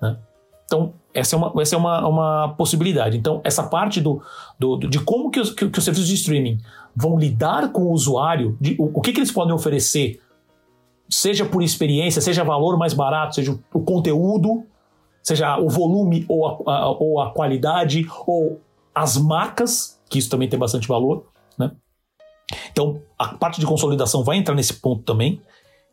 Né? 0.00 0.16
Então, 0.64 0.92
essa 1.14 1.34
é, 1.34 1.38
uma, 1.38 1.62
essa 1.62 1.74
é 1.74 1.78
uma, 1.78 2.06
uma 2.06 2.54
possibilidade. 2.56 3.16
Então, 3.16 3.40
essa 3.42 3.62
parte 3.62 4.00
do, 4.00 4.22
do, 4.58 4.76
do 4.76 4.88
de 4.88 5.00
como 5.00 5.30
que 5.30 5.40
os, 5.40 5.50
que, 5.50 5.68
que 5.68 5.78
os 5.78 5.84
serviços 5.84 6.08
de 6.08 6.14
streaming 6.14 6.58
vão 6.94 7.18
lidar 7.18 7.72
com 7.72 7.82
o 7.82 7.92
usuário, 7.92 8.56
de, 8.60 8.76
o, 8.78 8.98
o 8.98 9.00
que, 9.00 9.12
que 9.12 9.18
eles 9.18 9.32
podem 9.32 9.54
oferecer, 9.54 10.20
seja 11.08 11.44
por 11.44 11.62
experiência, 11.62 12.20
seja 12.20 12.44
valor 12.44 12.76
mais 12.76 12.92
barato, 12.92 13.36
seja 13.36 13.52
o, 13.52 13.60
o 13.72 13.82
conteúdo, 13.82 14.64
seja 15.22 15.58
o 15.58 15.68
volume 15.68 16.26
ou 16.28 16.46
a, 16.46 16.72
a, 16.72 16.90
ou 16.90 17.20
a 17.20 17.30
qualidade, 17.30 18.06
ou 18.26 18.60
as 18.94 19.16
marcas 19.16 19.97
que 20.08 20.18
isso 20.18 20.30
também 20.30 20.48
tem 20.48 20.58
bastante 20.58 20.88
valor, 20.88 21.26
né? 21.58 21.70
Então, 22.70 23.00
a 23.18 23.28
parte 23.28 23.60
de 23.60 23.66
consolidação 23.66 24.24
vai 24.24 24.38
entrar 24.38 24.54
nesse 24.54 24.74
ponto 24.74 25.02
também. 25.02 25.40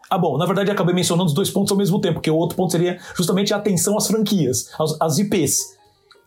Ah, 0.10 0.18
bom, 0.18 0.38
na 0.38 0.46
verdade 0.46 0.72
acabei 0.72 0.94
mencionando 0.94 1.28
os 1.28 1.34
dois 1.34 1.50
pontos 1.50 1.72
ao 1.72 1.78
mesmo 1.78 2.00
tempo, 2.00 2.16
porque 2.16 2.30
o 2.30 2.36
outro 2.36 2.56
ponto 2.56 2.72
seria 2.72 3.00
justamente 3.16 3.54
a 3.54 3.58
atenção 3.58 3.98
às 3.98 4.08
franquias, 4.08 4.70
às, 4.80 5.02
às 5.02 5.18
IPs. 5.18 5.76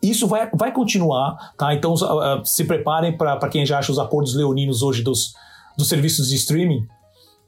Isso 0.02 0.27
vai, 0.27 0.51
vai 0.52 0.73
continuar, 0.73 1.55
tá? 1.56 1.74
Então 1.74 1.94
uh, 1.94 2.44
se 2.44 2.65
preparem 2.65 3.16
para 3.16 3.48
quem 3.48 3.65
já 3.65 3.78
acha 3.78 3.93
os 3.93 3.98
acordos 3.98 4.35
leoninos 4.35 4.82
hoje 4.82 5.02
dos, 5.02 5.32
dos 5.77 5.89
serviços 5.89 6.28
de 6.28 6.36
streaming, 6.36 6.86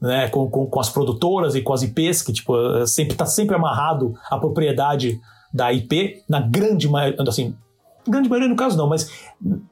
né? 0.01 0.29
Com, 0.29 0.49
com, 0.49 0.67
com 0.67 0.81
as 0.81 0.89
produtoras 0.89 1.55
e 1.55 1.63
com 1.63 1.73
as 1.73 1.83
IPs, 1.83 2.23
que 2.23 2.33
tipo, 2.33 2.55
sempre 2.87 3.13
está 3.13 3.27
sempre 3.27 3.57
amarrado 3.57 4.15
a 4.31 4.39
propriedade 4.39 5.21
da 5.53 5.73
IP, 5.73 6.23
na 6.29 6.41
grande 6.41 6.89
maioria, 6.89 7.21
assim, 7.27 7.57
grande 8.11 8.29
maioria 8.29 8.49
no 8.49 8.57
caso 8.57 8.77
não, 8.77 8.89
mas 8.89 9.11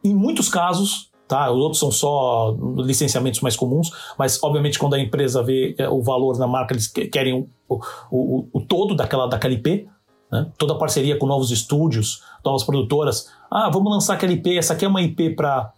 em 0.02 0.14
muitos 0.14 0.48
casos, 0.48 1.10
tá? 1.26 1.50
Os 1.50 1.58
outros 1.58 1.78
são 1.78 1.90
só 1.90 2.56
licenciamentos 2.76 3.40
mais 3.40 3.56
comuns, 3.56 3.90
mas 4.18 4.42
obviamente 4.42 4.78
quando 4.78 4.94
a 4.94 5.00
empresa 5.00 5.42
vê 5.42 5.74
é, 5.78 5.88
o 5.88 6.02
valor 6.02 6.38
na 6.38 6.46
marca, 6.46 6.72
eles 6.72 6.86
querem 6.86 7.34
o, 7.34 7.48
o, 7.68 7.80
o, 8.10 8.48
o 8.52 8.60
todo 8.60 8.94
daquela, 8.94 9.26
daquela 9.26 9.54
IP, 9.54 9.88
né? 10.30 10.50
Toda 10.56 10.76
parceria 10.76 11.18
com 11.18 11.26
novos 11.26 11.50
estúdios, 11.50 12.22
novas 12.44 12.62
produtoras. 12.62 13.30
Ah, 13.50 13.70
vamos 13.70 13.90
lançar 13.90 14.14
aquela 14.14 14.32
IP, 14.32 14.56
essa 14.58 14.74
aqui 14.74 14.84
é 14.84 14.88
uma 14.88 15.02
IP 15.02 15.30
para 15.30 15.72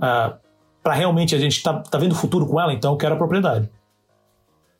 ah, 0.00 0.36
para 0.82 0.94
realmente 0.94 1.34
a 1.34 1.38
gente 1.38 1.62
tá, 1.62 1.74
tá 1.74 1.98
vendo 1.98 2.12
o 2.12 2.14
futuro 2.14 2.46
com 2.46 2.58
ela, 2.58 2.72
então 2.72 2.92
eu 2.92 2.96
quero 2.96 3.14
a 3.14 3.18
propriedade. 3.18 3.68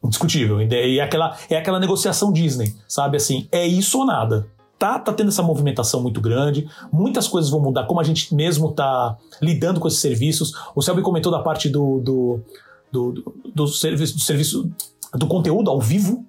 Indiscutível. 0.03 0.63
E 0.63 0.99
é 0.99 1.03
aquela, 1.03 1.37
é 1.51 1.57
aquela 1.57 1.79
negociação 1.79 2.33
Disney, 2.33 2.75
sabe? 2.89 3.19
Assim, 3.19 3.47
é 3.53 3.67
isso 3.67 3.99
ou 3.99 4.07
nada 4.07 4.49
tá, 4.81 4.99
tá 4.99 5.13
tendo 5.13 5.29
essa 5.29 5.43
movimentação 5.43 6.03
muito 6.03 6.23
grande, 6.23 6.67
muitas 6.91 7.29
coisas 7.29 7.51
vão 7.51 7.61
mudar, 7.61 7.85
como 7.85 8.01
a 8.01 8.03
gente 8.03 8.35
mesmo 8.35 8.73
tá 8.73 9.15
lidando 9.41 9.79
com 9.79 9.87
esses 9.87 10.01
serviços. 10.01 10.55
O 10.75 10.81
Selby 10.81 11.03
comentou 11.03 11.31
da 11.31 11.39
parte 11.39 11.69
do, 11.69 12.01
do, 12.01 12.41
do, 12.91 13.13
do, 13.13 13.35
do 13.55 13.67
serviço, 13.69 14.15
do 14.15 14.21
serviço 14.21 14.73
do 15.15 15.27
conteúdo 15.27 15.71
ao 15.71 15.79
vivo, 15.79 16.25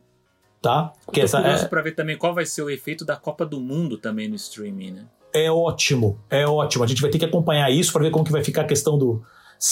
tá? 0.61 0.91
Que 1.13 1.21
essa 1.21 1.39
é 1.39 1.65
para 1.65 1.81
ver 1.81 1.95
também 1.95 2.17
qual 2.17 2.35
vai 2.35 2.45
ser 2.45 2.61
o 2.61 2.69
efeito 2.69 3.05
da 3.05 3.15
Copa 3.15 3.45
do 3.45 3.57
Mundo 3.57 3.97
também 3.97 4.27
no 4.27 4.35
streaming, 4.35 4.91
né? 4.91 5.05
É 5.33 5.49
ótimo, 5.49 6.19
é 6.29 6.45
ótimo. 6.45 6.83
A 6.83 6.87
gente 6.87 7.01
vai 7.01 7.09
ter 7.09 7.19
que 7.19 7.25
acompanhar 7.25 7.71
isso 7.71 7.93
para 7.93 8.03
ver 8.03 8.11
como 8.11 8.25
que 8.25 8.33
vai 8.33 8.43
ficar 8.43 8.63
a 8.63 8.67
questão 8.67 8.97
do 8.97 9.23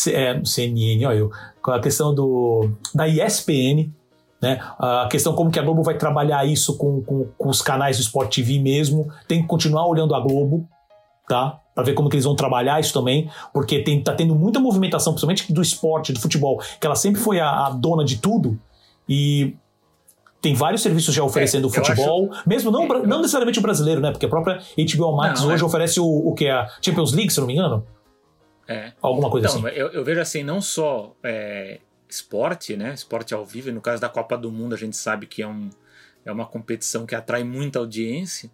é, 0.07 0.41
CNN, 0.45 1.06
olha 1.06 1.18
eu, 1.18 1.31
a 1.65 1.80
questão 1.81 2.15
do 2.15 2.72
da 2.95 3.10
ESPN, 3.10 3.91
né? 4.41 4.59
A 4.77 5.07
questão 5.09 5.33
como 5.33 5.51
que 5.51 5.59
a 5.59 5.61
Globo 5.61 5.83
vai 5.83 5.97
trabalhar 5.97 6.45
isso 6.45 6.77
com, 6.77 7.01
com, 7.01 7.25
com 7.37 7.49
os 7.49 7.61
canais 7.61 7.97
do 7.97 8.01
Sport 8.01 8.33
TV 8.33 8.59
mesmo, 8.59 9.11
tem 9.27 9.41
que 9.41 9.47
continuar 9.47 9.85
olhando 9.87 10.15
a 10.15 10.19
Globo, 10.19 10.67
tá? 11.27 11.59
Para 11.75 11.83
ver 11.83 11.93
como 11.93 12.09
que 12.09 12.15
eles 12.15 12.25
vão 12.25 12.35
trabalhar 12.35 12.79
isso 12.79 12.93
também, 12.93 13.29
porque 13.53 13.79
tem, 13.83 14.01
tá 14.01 14.13
tendo 14.13 14.35
muita 14.35 14.59
movimentação, 14.59 15.13
principalmente 15.13 15.51
do 15.53 15.61
esporte, 15.61 16.13
do 16.13 16.19
futebol, 16.19 16.61
que 16.79 16.85
ela 16.85 16.95
sempre 16.95 17.21
foi 17.21 17.39
a, 17.39 17.67
a 17.67 17.69
dona 17.69 18.03
de 18.03 18.17
tudo 18.17 18.59
e 19.07 19.55
tem 20.41 20.53
vários 20.53 20.81
serviços 20.81 21.13
já 21.13 21.23
oferecendo 21.23 21.67
é, 21.67 21.71
futebol, 21.71 22.29
acho... 22.31 22.47
mesmo 22.47 22.71
não, 22.71 22.83
é, 22.83 23.07
não 23.07 23.17
necessariamente 23.17 23.59
o 23.59 23.61
brasileiro, 23.61 23.99
né? 23.99 24.11
Porque 24.11 24.25
a 24.25 24.29
própria 24.29 24.59
HBO 24.77 25.15
Max 25.15 25.41
não, 25.41 25.49
hoje 25.49 25.63
é... 25.63 25.65
oferece 25.65 25.99
o, 25.99 26.05
o 26.05 26.33
que? 26.33 26.47
A 26.47 26.67
Champions 26.81 27.13
League, 27.13 27.31
se 27.31 27.39
não 27.39 27.47
me 27.47 27.53
engano? 27.53 27.85
É. 28.67 28.93
Alguma 29.01 29.29
coisa 29.29 29.47
então, 29.47 29.67
assim. 29.67 29.77
Eu, 29.77 29.87
eu 29.89 30.03
vejo 30.03 30.21
assim, 30.21 30.43
não 30.43 30.61
só 30.61 31.13
é, 31.23 31.79
esporte, 32.10 32.76
né? 32.76 32.94
Esporte 32.94 33.34
ao 33.34 33.45
vivo. 33.45 33.69
E 33.69 33.72
no 33.72 33.81
caso 33.81 34.02
da 34.02 34.10
Copa 34.10 34.38
do 34.38 34.52
Mundo, 34.52 34.73
a 34.73 34.77
gente 34.77 34.98
sabe 34.98 35.27
que 35.27 35.41
é, 35.41 35.48
um, 35.48 35.69
é 36.26 36.31
uma 36.31 36.45
competição 36.45 37.06
que 37.06 37.15
atrai 37.15 37.44
muita 37.44 37.80
audiência. 37.80 38.49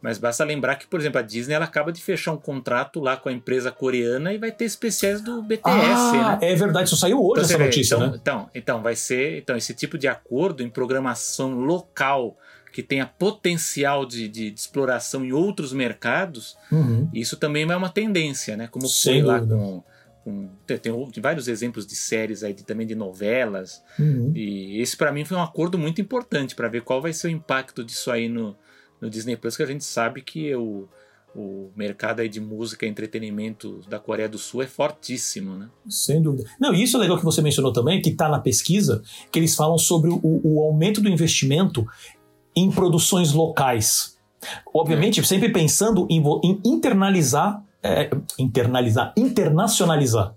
Mas 0.00 0.18
basta 0.18 0.42
lembrar 0.42 0.74
que, 0.76 0.86
por 0.86 0.98
exemplo, 0.98 1.20
a 1.20 1.22
Disney 1.22 1.54
ela 1.54 1.64
acaba 1.64 1.92
de 1.92 2.02
fechar 2.02 2.32
um 2.32 2.36
contrato 2.36 2.98
lá 2.98 3.16
com 3.16 3.28
a 3.28 3.32
empresa 3.32 3.70
coreana 3.70 4.32
e 4.32 4.38
vai 4.38 4.50
ter 4.50 4.64
especiais 4.64 5.20
do 5.20 5.40
BTS. 5.42 5.62
Ah, 5.64 6.38
né? 6.40 6.50
é 6.50 6.54
verdade, 6.56 6.88
isso 6.88 6.96
saiu 6.96 7.24
hoje 7.24 7.44
então, 7.44 7.54
essa 7.54 7.64
notícia, 7.64 7.94
então, 7.94 8.10
né? 8.10 8.18
Então, 8.20 8.50
então, 8.52 8.82
vai 8.82 8.96
ser. 8.96 9.38
Então, 9.38 9.56
esse 9.56 9.72
tipo 9.74 9.96
de 9.96 10.08
acordo 10.08 10.60
em 10.60 10.68
programação 10.68 11.54
local 11.60 12.36
que 12.72 12.82
tenha 12.82 13.06
potencial 13.06 14.04
de, 14.04 14.28
de, 14.28 14.50
de 14.50 14.58
exploração 14.58 15.24
em 15.24 15.30
outros 15.30 15.72
mercados, 15.72 16.56
uhum. 16.72 17.08
isso 17.14 17.36
também 17.36 17.70
é 17.70 17.76
uma 17.76 17.90
tendência, 17.90 18.56
né? 18.56 18.66
Como 18.66 18.88
Sem 18.88 19.22
foi 19.22 19.38
dúvida. 19.38 19.54
lá 19.54 19.60
com 19.62 19.84
com, 20.24 20.48
tem, 20.66 20.78
tem, 20.78 20.92
vários 21.20 21.48
exemplos 21.48 21.86
de 21.86 21.94
séries 21.94 22.42
aí, 22.42 22.52
de, 22.52 22.64
também 22.64 22.86
de 22.86 22.94
novelas. 22.94 23.82
Uhum. 23.98 24.32
E 24.34 24.80
esse 24.80 24.96
para 24.96 25.12
mim 25.12 25.24
foi 25.24 25.36
um 25.36 25.42
acordo 25.42 25.78
muito 25.78 26.00
importante 26.00 26.54
para 26.54 26.68
ver 26.68 26.82
qual 26.82 27.00
vai 27.00 27.12
ser 27.12 27.28
o 27.28 27.30
impacto 27.30 27.84
disso 27.84 28.10
aí 28.10 28.28
no, 28.28 28.56
no 29.00 29.10
Disney 29.10 29.36
Plus, 29.36 29.56
que 29.56 29.62
a 29.62 29.66
gente 29.66 29.84
sabe 29.84 30.22
que 30.22 30.54
o, 30.54 30.88
o 31.34 31.70
mercado 31.74 32.20
aí 32.20 32.28
de 32.28 32.40
música 32.40 32.86
e 32.86 32.88
entretenimento 32.88 33.80
da 33.88 33.98
Coreia 33.98 34.28
do 34.28 34.38
Sul 34.38 34.62
é 34.62 34.66
fortíssimo, 34.66 35.56
né? 35.56 35.68
Sem 35.88 36.22
dúvida. 36.22 36.48
Não, 36.60 36.74
e 36.74 36.82
isso 36.82 36.96
é 36.96 37.00
legal 37.00 37.18
que 37.18 37.24
você 37.24 37.42
mencionou 37.42 37.72
também, 37.72 38.00
que 38.00 38.10
está 38.10 38.28
na 38.28 38.38
pesquisa, 38.38 39.02
que 39.30 39.38
eles 39.38 39.54
falam 39.54 39.78
sobre 39.78 40.10
o, 40.10 40.20
o 40.22 40.60
aumento 40.60 41.00
do 41.00 41.08
investimento 41.08 41.86
em 42.54 42.70
produções 42.70 43.32
locais. 43.32 44.16
Obviamente, 44.74 45.20
é. 45.20 45.22
sempre 45.22 45.50
pensando 45.50 46.06
em, 46.10 46.22
em 46.44 46.60
internalizar 46.64 47.62
é, 47.82 48.10
internalizar, 48.38 49.12
internacionalizar 49.16 50.34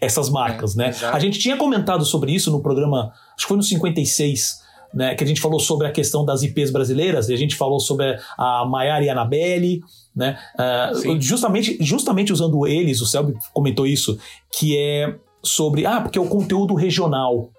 essas 0.00 0.28
marcas, 0.28 0.74
é, 0.74 0.78
né? 0.78 0.88
Exato. 0.90 1.16
A 1.16 1.18
gente 1.18 1.38
tinha 1.38 1.56
comentado 1.56 2.04
sobre 2.04 2.32
isso 2.32 2.50
no 2.50 2.62
programa, 2.62 3.12
acho 3.34 3.46
que 3.46 3.48
foi 3.48 3.56
no 3.56 3.62
56, 3.62 4.62
né, 4.92 5.14
que 5.14 5.24
a 5.24 5.26
gente 5.26 5.40
falou 5.40 5.58
sobre 5.58 5.88
a 5.88 5.90
questão 5.90 6.24
das 6.24 6.42
IPs 6.42 6.70
brasileiras, 6.70 7.28
e 7.28 7.34
a 7.34 7.36
gente 7.36 7.56
falou 7.56 7.80
sobre 7.80 8.16
a 8.38 8.64
Maiara 8.64 9.04
e 9.04 9.08
a 9.08 9.12
Anabelle, 9.12 9.80
né? 10.14 10.38
Uh, 10.54 11.20
justamente, 11.20 11.76
justamente 11.80 12.32
usando 12.32 12.64
eles, 12.66 13.00
o 13.00 13.06
Selby 13.06 13.34
comentou 13.52 13.86
isso, 13.86 14.16
que 14.56 14.78
é 14.78 15.16
sobre, 15.42 15.84
ah, 15.84 16.00
porque 16.00 16.16
é 16.16 16.22
o 16.22 16.28
conteúdo 16.28 16.74
regional, 16.74 17.50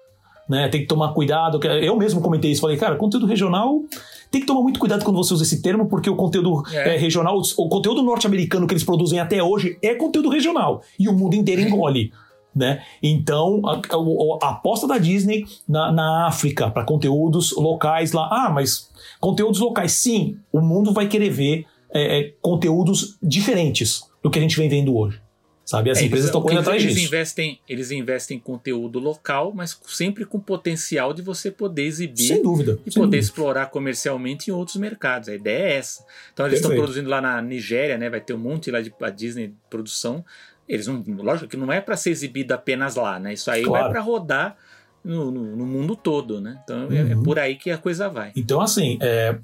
né? 0.48 0.68
Tem 0.68 0.80
que 0.80 0.86
tomar 0.86 1.12
cuidado. 1.12 1.62
Eu 1.64 1.96
mesmo 1.96 2.22
comentei 2.22 2.50
isso, 2.50 2.62
falei, 2.62 2.78
cara, 2.78 2.96
conteúdo 2.96 3.26
regional 3.26 3.82
tem 4.30 4.40
que 4.40 4.46
tomar 4.46 4.62
muito 4.62 4.80
cuidado 4.80 5.04
quando 5.04 5.16
você 5.16 5.32
usa 5.34 5.44
esse 5.44 5.62
termo, 5.62 5.86
porque 5.86 6.10
o 6.10 6.16
conteúdo 6.16 6.62
é. 6.72 6.94
É, 6.94 6.96
regional, 6.96 7.40
o 7.56 7.68
conteúdo 7.68 8.02
norte-americano 8.02 8.66
que 8.66 8.74
eles 8.74 8.84
produzem 8.84 9.20
até 9.20 9.42
hoje 9.42 9.78
é 9.82 9.94
conteúdo 9.94 10.28
regional. 10.28 10.82
E 10.98 11.08
o 11.08 11.12
mundo 11.12 11.34
inteiro 11.34 11.60
engole. 11.60 12.12
Né? 12.54 12.82
Então, 13.02 13.60
a, 13.66 13.74
a, 13.74 14.46
a, 14.46 14.50
aposta 14.52 14.86
da 14.86 14.96
Disney 14.96 15.44
na, 15.68 15.92
na 15.92 16.26
África 16.26 16.70
para 16.70 16.84
conteúdos 16.84 17.52
locais 17.54 18.12
lá. 18.12 18.28
Ah, 18.32 18.50
mas 18.50 18.90
conteúdos 19.20 19.60
locais, 19.60 19.92
sim, 19.92 20.38
o 20.50 20.62
mundo 20.62 20.92
vai 20.92 21.06
querer 21.06 21.28
ver 21.28 21.66
é, 21.92 22.20
é, 22.20 22.34
conteúdos 22.40 23.18
diferentes 23.22 24.02
do 24.22 24.30
que 24.30 24.38
a 24.38 24.42
gente 24.42 24.56
vem 24.56 24.68
vendo 24.68 24.96
hoje. 24.96 25.20
Sabe? 25.66 25.90
As 25.90 25.98
é, 25.98 26.04
empresas 26.04 26.26
estão 26.28 26.40
correndo 26.40 26.60
atrás 26.60 26.80
eles 26.80 26.94
disso. 26.94 27.08
Investem, 27.08 27.58
eles 27.68 27.90
investem 27.90 28.36
em 28.36 28.40
conteúdo 28.40 29.00
local, 29.00 29.52
mas 29.52 29.76
sempre 29.88 30.24
com 30.24 30.38
potencial 30.38 31.12
de 31.12 31.22
você 31.22 31.50
poder 31.50 31.82
exibir 31.82 32.28
sem 32.28 32.40
dúvida, 32.40 32.78
e 32.86 32.92
sem 32.92 33.02
poder 33.02 33.16
dúvida. 33.16 33.16
explorar 33.16 33.66
comercialmente 33.66 34.48
em 34.48 34.54
outros 34.54 34.76
mercados. 34.76 35.28
A 35.28 35.34
ideia 35.34 35.64
é 35.64 35.76
essa. 35.78 36.04
Então 36.32 36.46
eles 36.46 36.60
estão 36.60 36.70
produzindo 36.72 37.10
lá 37.10 37.20
na 37.20 37.42
Nigéria, 37.42 37.98
né? 37.98 38.08
Vai 38.08 38.20
ter 38.20 38.32
um 38.32 38.38
monte 38.38 38.70
lá 38.70 38.80
de 38.80 38.94
a 39.02 39.10
Disney 39.10 39.54
produção. 39.68 40.24
Eles 40.68 40.86
não, 40.86 41.02
lógico 41.18 41.48
que 41.48 41.56
não 41.56 41.72
é 41.72 41.80
para 41.80 41.96
ser 41.96 42.10
exibido 42.10 42.54
apenas 42.54 42.94
lá, 42.94 43.18
né? 43.18 43.32
Isso 43.32 43.50
aí 43.50 43.64
claro. 43.64 43.86
vai 43.86 43.92
para 43.92 44.00
rodar 44.00 44.56
no, 45.02 45.32
no, 45.32 45.56
no, 45.56 45.66
mundo 45.66 45.96
todo, 45.96 46.40
né? 46.40 46.60
Então 46.62 46.86
uhum. 46.86 46.92
é, 46.92 47.10
é, 47.10 47.16
por 47.24 47.40
aí 47.40 47.56
que 47.56 47.72
a 47.72 47.78
coisa 47.78 48.08
vai. 48.08 48.30
Então 48.36 48.60
assim, 48.60 48.98
é, 49.02 49.36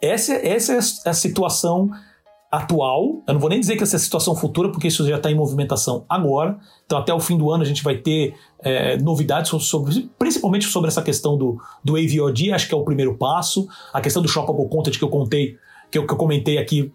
essa, 0.00 0.34
essa 0.34 0.74
é 0.74 1.10
a 1.10 1.12
situação 1.12 1.90
atual. 2.50 3.22
Eu 3.26 3.34
não 3.34 3.40
vou 3.40 3.50
nem 3.50 3.60
dizer 3.60 3.76
que 3.76 3.82
essa 3.82 3.96
é 3.96 3.98
a 3.98 4.00
situação 4.00 4.34
futura, 4.34 4.70
porque 4.70 4.88
isso 4.88 5.06
já 5.06 5.16
está 5.16 5.30
em 5.30 5.34
movimentação 5.34 6.04
agora. 6.08 6.58
Então, 6.86 6.98
até 6.98 7.12
o 7.12 7.20
fim 7.20 7.36
do 7.36 7.50
ano, 7.50 7.62
a 7.62 7.66
gente 7.66 7.82
vai 7.82 7.96
ter 7.96 8.34
é, 8.60 8.96
novidades 8.96 9.50
sobre, 9.64 10.08
principalmente 10.18 10.66
sobre 10.66 10.88
essa 10.88 11.02
questão 11.02 11.36
do, 11.36 11.60
do 11.84 11.96
AVOD, 11.96 12.52
acho 12.52 12.68
que 12.68 12.74
é 12.74 12.76
o 12.76 12.84
primeiro 12.84 13.16
passo. 13.16 13.68
A 13.92 14.00
questão 14.00 14.22
do 14.22 14.28
Shoppable 14.28 14.68
Content 14.68 14.96
que 14.96 15.04
eu 15.04 15.10
contei, 15.10 15.56
que 15.90 15.98
eu, 15.98 16.06
que 16.06 16.12
eu 16.12 16.16
comentei 16.16 16.58
aqui, 16.58 16.92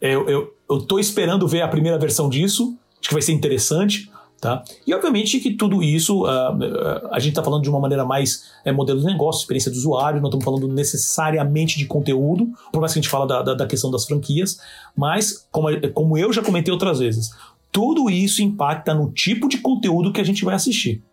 eu, 0.00 0.28
eu, 0.28 0.54
eu 0.68 0.80
tô 0.80 0.98
esperando 0.98 1.46
ver 1.46 1.62
a 1.62 1.68
primeira 1.68 1.96
versão 1.96 2.28
disso. 2.28 2.76
Acho 3.00 3.08
que 3.08 3.14
vai 3.14 3.22
ser 3.22 3.32
interessante. 3.32 4.10
Tá? 4.42 4.60
E 4.84 4.92
obviamente 4.92 5.38
que 5.38 5.52
tudo 5.52 5.84
isso, 5.84 6.24
uh, 6.24 7.08
a 7.12 7.20
gente 7.20 7.28
está 7.28 7.44
falando 7.44 7.62
de 7.62 7.70
uma 7.70 7.78
maneira 7.78 8.04
mais 8.04 8.50
é, 8.64 8.72
modelo 8.72 8.98
de 8.98 9.06
negócio, 9.06 9.42
experiência 9.42 9.70
do 9.70 9.76
usuário, 9.76 10.20
não 10.20 10.28
estamos 10.28 10.44
falando 10.44 10.66
necessariamente 10.66 11.78
de 11.78 11.86
conteúdo, 11.86 12.48
por 12.72 12.80
mais 12.80 12.92
que 12.92 12.98
a 12.98 13.02
gente 13.02 13.08
fala 13.08 13.24
da, 13.24 13.40
da, 13.40 13.54
da 13.54 13.66
questão 13.68 13.88
das 13.88 14.04
franquias, 14.04 14.58
mas 14.96 15.46
como, 15.52 15.68
como 15.92 16.18
eu 16.18 16.32
já 16.32 16.42
comentei 16.42 16.72
outras 16.72 16.98
vezes, 16.98 17.30
tudo 17.70 18.10
isso 18.10 18.42
impacta 18.42 18.92
no 18.92 19.12
tipo 19.12 19.48
de 19.48 19.58
conteúdo 19.58 20.12
que 20.12 20.20
a 20.20 20.24
gente 20.24 20.44
vai 20.44 20.56
assistir. 20.56 21.04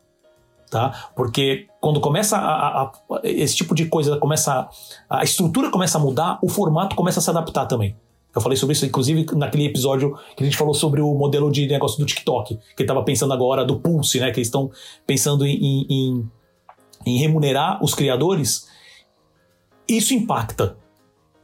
Tá? 0.71 1.11
Porque 1.15 1.67
quando 1.79 2.01
começa 2.01 2.35
a, 2.35 2.81
a, 2.81 2.83
a, 2.83 3.21
esse 3.23 3.55
tipo 3.55 3.75
de 3.75 3.85
coisa 3.85 4.17
começa 4.17 4.67
a 5.07 5.23
estrutura 5.23 5.69
começa 5.69 5.99
a 5.99 6.01
mudar, 6.01 6.39
o 6.41 6.49
formato 6.49 6.95
começa 6.95 7.19
a 7.19 7.21
se 7.21 7.29
adaptar 7.29 7.67
também. 7.67 7.95
Eu 8.33 8.41
falei 8.41 8.55
sobre 8.55 8.73
isso, 8.73 8.85
inclusive, 8.85 9.25
naquele 9.35 9.65
episódio 9.65 10.15
que 10.35 10.43
a 10.43 10.45
gente 10.45 10.57
falou 10.57 10.73
sobre 10.73 11.01
o 11.01 11.13
modelo 11.15 11.51
de 11.51 11.67
negócio 11.67 11.97
do 11.97 12.05
TikTok, 12.05 12.59
que 12.75 12.83
estava 12.83 13.03
pensando 13.03 13.33
agora 13.33 13.65
do 13.65 13.79
Pulse, 13.79 14.19
né? 14.19 14.31
Que 14.31 14.39
eles 14.39 14.47
estão 14.47 14.69
pensando 15.05 15.45
em, 15.45 15.85
em, 15.89 16.31
em, 17.05 17.17
remunerar 17.17 17.83
os 17.83 17.95
criadores. 17.95 18.67
Isso 19.87 20.13
impacta. 20.13 20.77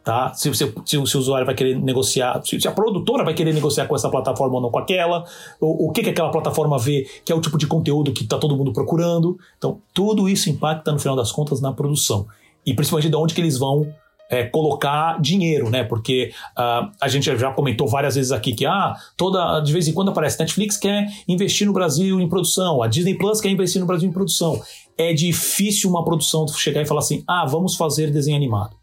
Tá? 0.03 0.31
Se, 0.35 0.53
se, 0.53 0.71
se, 0.85 1.07
se 1.07 1.17
o 1.17 1.19
usuário 1.19 1.47
vai 1.47 1.55
querer 1.55 1.81
negociar, 1.81 2.39
se, 2.43 2.61
se, 2.61 2.67
a 2.67 2.71
produtora 2.71 3.23
vai 3.23 3.33
querer 3.33 3.51
negociar 3.51 3.87
com 3.87 3.95
essa 3.95 4.07
plataforma 4.07 4.53
ou 4.57 4.61
não 4.61 4.69
com 4.69 4.77
aquela, 4.77 5.25
o, 5.59 5.87
o 5.87 5.91
que, 5.91 6.03
que 6.03 6.11
aquela 6.11 6.29
plataforma 6.29 6.77
vê 6.77 7.07
que 7.25 7.31
é 7.31 7.35
o 7.35 7.41
tipo 7.41 7.57
de 7.57 7.65
conteúdo 7.65 8.13
que 8.13 8.21
está 8.21 8.37
todo 8.37 8.55
mundo 8.55 8.71
procurando. 8.71 9.35
Então, 9.57 9.81
tudo 9.91 10.29
isso 10.29 10.47
impacta, 10.47 10.91
no 10.91 10.99
final 10.99 11.15
das 11.15 11.31
contas, 11.31 11.59
na 11.59 11.73
produção. 11.73 12.27
E 12.63 12.75
principalmente 12.75 13.09
de 13.09 13.15
onde 13.15 13.33
que 13.33 13.41
eles 13.41 13.57
vão 13.57 13.91
é, 14.29 14.43
colocar 14.45 15.19
dinheiro, 15.21 15.69
né? 15.69 15.83
Porque 15.83 16.31
uh, 16.57 16.91
a 16.99 17.07
gente 17.07 17.25
já 17.37 17.51
comentou 17.51 17.87
várias 17.87 18.15
vezes 18.15 18.31
aqui 18.31 18.53
que 18.53 18.65
ah, 18.65 18.95
toda 19.15 19.59
de 19.59 19.71
vez 19.71 19.87
em 19.87 19.93
quando 19.93 20.09
aparece 20.09 20.39
Netflix 20.39 20.77
quer 20.77 21.07
investir 21.27 21.67
no 21.67 21.73
Brasil 21.73 22.19
em 22.19 22.27
produção, 22.27 22.81
a 22.81 22.87
Disney 22.87 23.15
Plus 23.17 23.39
quer 23.39 23.49
investir 23.49 23.79
no 23.79 23.87
Brasil 23.87 24.09
em 24.09 24.11
produção. 24.11 24.61
É 24.97 25.13
difícil 25.13 25.89
uma 25.89 26.03
produção 26.03 26.47
chegar 26.47 26.81
e 26.81 26.85
falar 26.85 27.01
assim, 27.01 27.23
ah, 27.27 27.45
vamos 27.45 27.75
fazer 27.75 28.11
desenho 28.11 28.37
animado, 28.37 28.75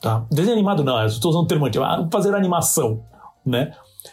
tá? 0.00 0.26
Desenho 0.30 0.54
animado 0.54 0.84
não, 0.84 1.04
estou 1.06 1.30
usando 1.30 1.44
o 1.44 1.48
termo 1.48 1.66
antigo, 1.66 1.84
ah, 1.84 2.06
fazer 2.10 2.34
animação, 2.34 3.02
né? 3.46 3.72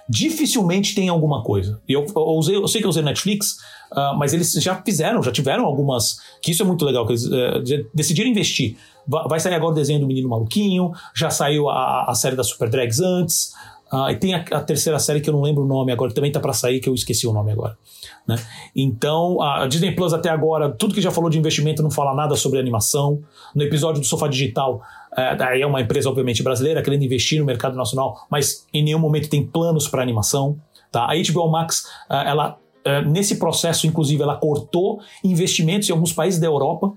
Dificilmente 0.09 0.93
tem 0.93 1.09
alguma 1.09 1.43
coisa. 1.43 1.81
Eu, 1.87 2.05
eu, 2.13 2.21
usei, 2.23 2.55
eu 2.55 2.67
sei 2.67 2.81
que 2.81 2.85
eu 2.85 2.89
usei 2.89 3.01
Netflix, 3.01 3.57
uh, 3.91 4.17
mas 4.17 4.33
eles 4.33 4.51
já 4.53 4.75
fizeram, 4.75 5.23
já 5.23 5.31
tiveram 5.31 5.65
algumas. 5.65 6.19
Que 6.41 6.51
isso 6.51 6.61
é 6.61 6.65
muito 6.65 6.83
legal, 6.83 7.05
que 7.05 7.13
eles 7.13 7.25
uh, 7.25 7.89
decidiram 7.93 8.29
investir 8.29 8.77
Vai 9.07 9.39
sair 9.39 9.53
agora 9.53 9.71
o 9.71 9.75
desenho 9.75 10.01
do 10.01 10.07
Menino 10.07 10.27
Maluquinho, 10.27 10.91
já 11.15 11.29
saiu 11.29 11.69
a, 11.69 12.05
a 12.09 12.15
série 12.15 12.35
da 12.35 12.43
Super 12.43 12.69
Drags 12.69 12.99
antes, 12.99 13.53
uh, 13.91 14.09
e 14.09 14.15
tem 14.15 14.33
a, 14.33 14.43
a, 14.51 14.59
terceira 14.61 14.99
série 14.99 15.21
que 15.21 15.29
eu 15.29 15.33
não 15.33 15.41
lembro 15.41 15.63
o 15.63 15.67
nome 15.67 15.91
agora, 15.91 16.13
também 16.13 16.31
tá 16.31 16.39
para 16.39 16.51
sair, 16.51 16.79
que 16.79 16.89
eu 16.89 16.93
esqueci 16.93 17.25
o 17.25 17.31
nome 17.31 17.51
agora. 17.51 17.77
Né? 18.27 18.35
Então, 18.75 19.41
a 19.41 19.65
Disney 19.65 19.95
Plus 19.95 20.13
até 20.13 20.29
agora, 20.29 20.69
tudo 20.69 20.93
que 20.93 21.01
já 21.01 21.09
falou 21.09 21.29
de 21.29 21.39
investimento 21.39 21.81
não 21.81 21.89
fala 21.89 22.13
nada 22.13 22.35
sobre 22.35 22.59
animação. 22.59 23.21
No 23.55 23.63
episódio 23.63 24.01
do 24.01 24.05
Sofá 24.05 24.27
Digital, 24.27 24.81
é, 25.15 25.61
é 25.61 25.65
uma 25.65 25.81
empresa, 25.81 26.09
obviamente, 26.09 26.43
brasileira, 26.43 26.81
querendo 26.81 27.03
investir 27.03 27.39
no 27.39 27.45
mercado 27.45 27.77
nacional, 27.77 28.27
mas 28.29 28.67
em 28.73 28.83
nenhum 28.83 28.99
momento 28.99 29.29
tem 29.29 29.45
planos 29.45 29.87
para 29.87 30.01
animação. 30.01 30.59
Tá? 30.91 31.05
A 31.05 31.13
HBO 31.15 31.49
Max, 31.49 31.85
é, 32.09 32.29
ela, 32.29 32.57
é, 32.83 33.01
nesse 33.03 33.37
processo, 33.37 33.87
inclusive, 33.87 34.21
ela 34.21 34.35
cortou 34.35 34.99
investimentos 35.23 35.89
em 35.89 35.93
alguns 35.93 36.11
países 36.11 36.39
da 36.39 36.47
Europa 36.47 36.93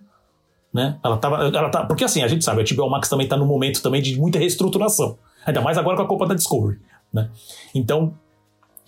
né? 0.73 0.99
Ela 1.03 1.17
tava, 1.17 1.37
ela 1.37 1.69
tá, 1.69 1.85
porque 1.85 2.05
assim, 2.05 2.23
a 2.23 2.29
gente 2.29 2.45
sabe, 2.45 2.63
a 2.63 2.75
HBO 2.75 2.89
Max 2.89 3.09
também 3.09 3.25
está 3.25 3.37
num 3.37 3.47
momento 3.47 3.83
também 3.83 4.01
de 4.01 4.19
muita 4.19 4.39
reestruturação. 4.39 5.19
Ainda 5.45 5.61
mais 5.61 5.77
agora 5.79 5.97
com 5.97 6.03
a 6.03 6.07
Copa 6.07 6.27
da 6.27 6.35
Discovery. 6.35 6.79
Né? 7.13 7.29
Então, 7.75 8.15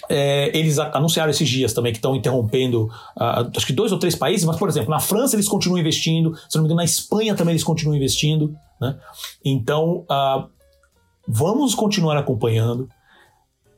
é, 0.08 0.56
eles 0.56 0.78
anunciaram 0.78 1.30
esses 1.30 1.48
dias 1.48 1.72
também 1.72 1.92
que 1.92 1.98
estão 1.98 2.14
interrompendo, 2.14 2.84
uh, 3.16 3.50
acho 3.56 3.66
que 3.66 3.72
dois 3.72 3.92
ou 3.92 3.98
três 3.98 4.14
países, 4.14 4.44
mas, 4.44 4.56
por 4.56 4.68
exemplo, 4.68 4.90
na 4.90 5.00
França 5.00 5.36
eles 5.36 5.48
continuam 5.48 5.78
investindo, 5.78 6.34
se 6.48 6.56
não 6.56 6.62
me 6.62 6.66
engano, 6.66 6.78
na 6.78 6.84
Espanha 6.84 7.34
também 7.34 7.52
eles 7.52 7.64
continuam 7.64 7.96
investindo. 7.96 8.54
Né? 8.80 8.96
Então, 9.44 10.04
uh, 10.10 10.48
vamos 11.26 11.74
continuar 11.74 12.16
acompanhando. 12.16 12.88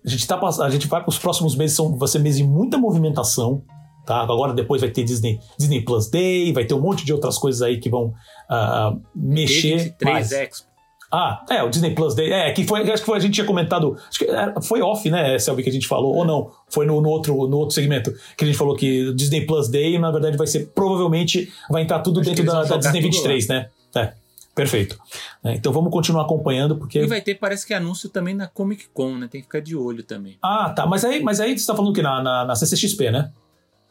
A 0.05 0.09
gente, 0.09 0.27
tá, 0.27 0.39
a 0.39 0.71
gente 0.71 0.87
vai 0.87 1.01
para 1.01 1.09
os 1.09 1.19
próximos 1.19 1.55
meses, 1.55 1.77
são, 1.77 1.97
vai 1.97 2.09
ser 2.09 2.19
meses 2.19 2.39
de 2.39 2.45
muita 2.45 2.77
movimentação. 2.77 3.63
Tá? 4.05 4.21
Agora 4.21 4.53
depois 4.53 4.81
vai 4.81 4.91
ter 4.91 5.03
Disney, 5.03 5.41
Disney 5.59 5.83
Plus 5.83 6.09
Day, 6.09 6.53
vai 6.53 6.65
ter 6.65 6.75
um 6.75 6.81
monte 6.81 7.05
de 7.05 7.13
outras 7.13 7.39
coisas 7.39 7.63
aí 7.63 7.79
que 7.79 7.89
vão 7.89 8.13
uh, 8.51 9.01
mexer. 9.15 9.95
mais. 10.03 10.31
Expo. 10.33 10.75
Ah, 11.17 11.45
é, 11.49 11.63
o 11.63 11.69
Disney 11.69 11.95
Plus 11.95 12.13
Day. 12.13 12.33
É, 12.33 12.51
que 12.51 12.65
foi, 12.65 12.81
acho 12.91 13.03
que 13.03 13.07
foi, 13.07 13.19
a 13.19 13.21
gente 13.21 13.35
tinha 13.35 13.47
comentado. 13.47 13.97
Acho 14.09 14.19
que 14.19 14.67
foi 14.67 14.83
off, 14.83 15.09
né, 15.09 15.39
Selby, 15.39 15.63
que 15.63 15.71
a 15.71 15.73
gente 15.73 15.87
falou, 15.87 16.13
ou 16.13 16.25
não? 16.25 16.51
Foi 16.69 16.85
no, 16.85 17.01
no, 17.01 17.09
outro, 17.09 17.47
no 17.47 17.59
outro 17.59 17.73
segmento 17.73 18.13
que 18.37 18.43
a 18.43 18.47
gente 18.47 18.59
falou 18.59 18.75
que 18.75 19.11
o 19.11 19.15
Disney 19.15 19.47
Plus 19.47 19.69
Day, 19.69 19.97
na 19.97 20.11
verdade, 20.11 20.37
vai 20.37 20.49
ser. 20.49 20.73
Provavelmente 20.75 21.53
vai 21.71 21.83
entrar 21.83 22.01
tudo 22.01 22.19
acho 22.19 22.29
dentro 22.29 22.45
da, 22.45 22.65
da 22.65 22.77
Disney 22.79 23.01
23, 23.01 23.47
lá. 23.47 23.55
né? 23.55 23.69
É. 23.95 24.13
Perfeito. 24.57 24.99
É, 25.45 25.55
então 25.55 25.73
vamos 25.73 25.93
continuar 25.93 26.23
acompanhando, 26.23 26.77
porque. 26.77 26.99
E 26.99 27.07
vai 27.07 27.21
ter, 27.21 27.37
parece 27.37 27.65
que 27.65 27.75
anúncio 27.75 28.09
também 28.09 28.35
na 28.35 28.49
Comic 28.49 28.87
Con, 28.93 29.17
né? 29.17 29.29
Tem 29.29 29.41
que 29.41 29.47
ficar 29.47 29.61
de 29.61 29.77
olho 29.77 30.03
também. 30.03 30.37
Ah, 30.43 30.73
tá. 30.75 30.85
Mas 30.85 31.05
aí, 31.05 31.23
mas 31.23 31.41
aí 31.41 31.57
você 31.57 31.67
tá 31.67 31.77
falando 31.77 31.95
que 31.95 32.03
na, 32.03 32.23
na, 32.23 32.45
na 32.45 32.57
CCXP, 32.57 33.11
né? 33.13 33.31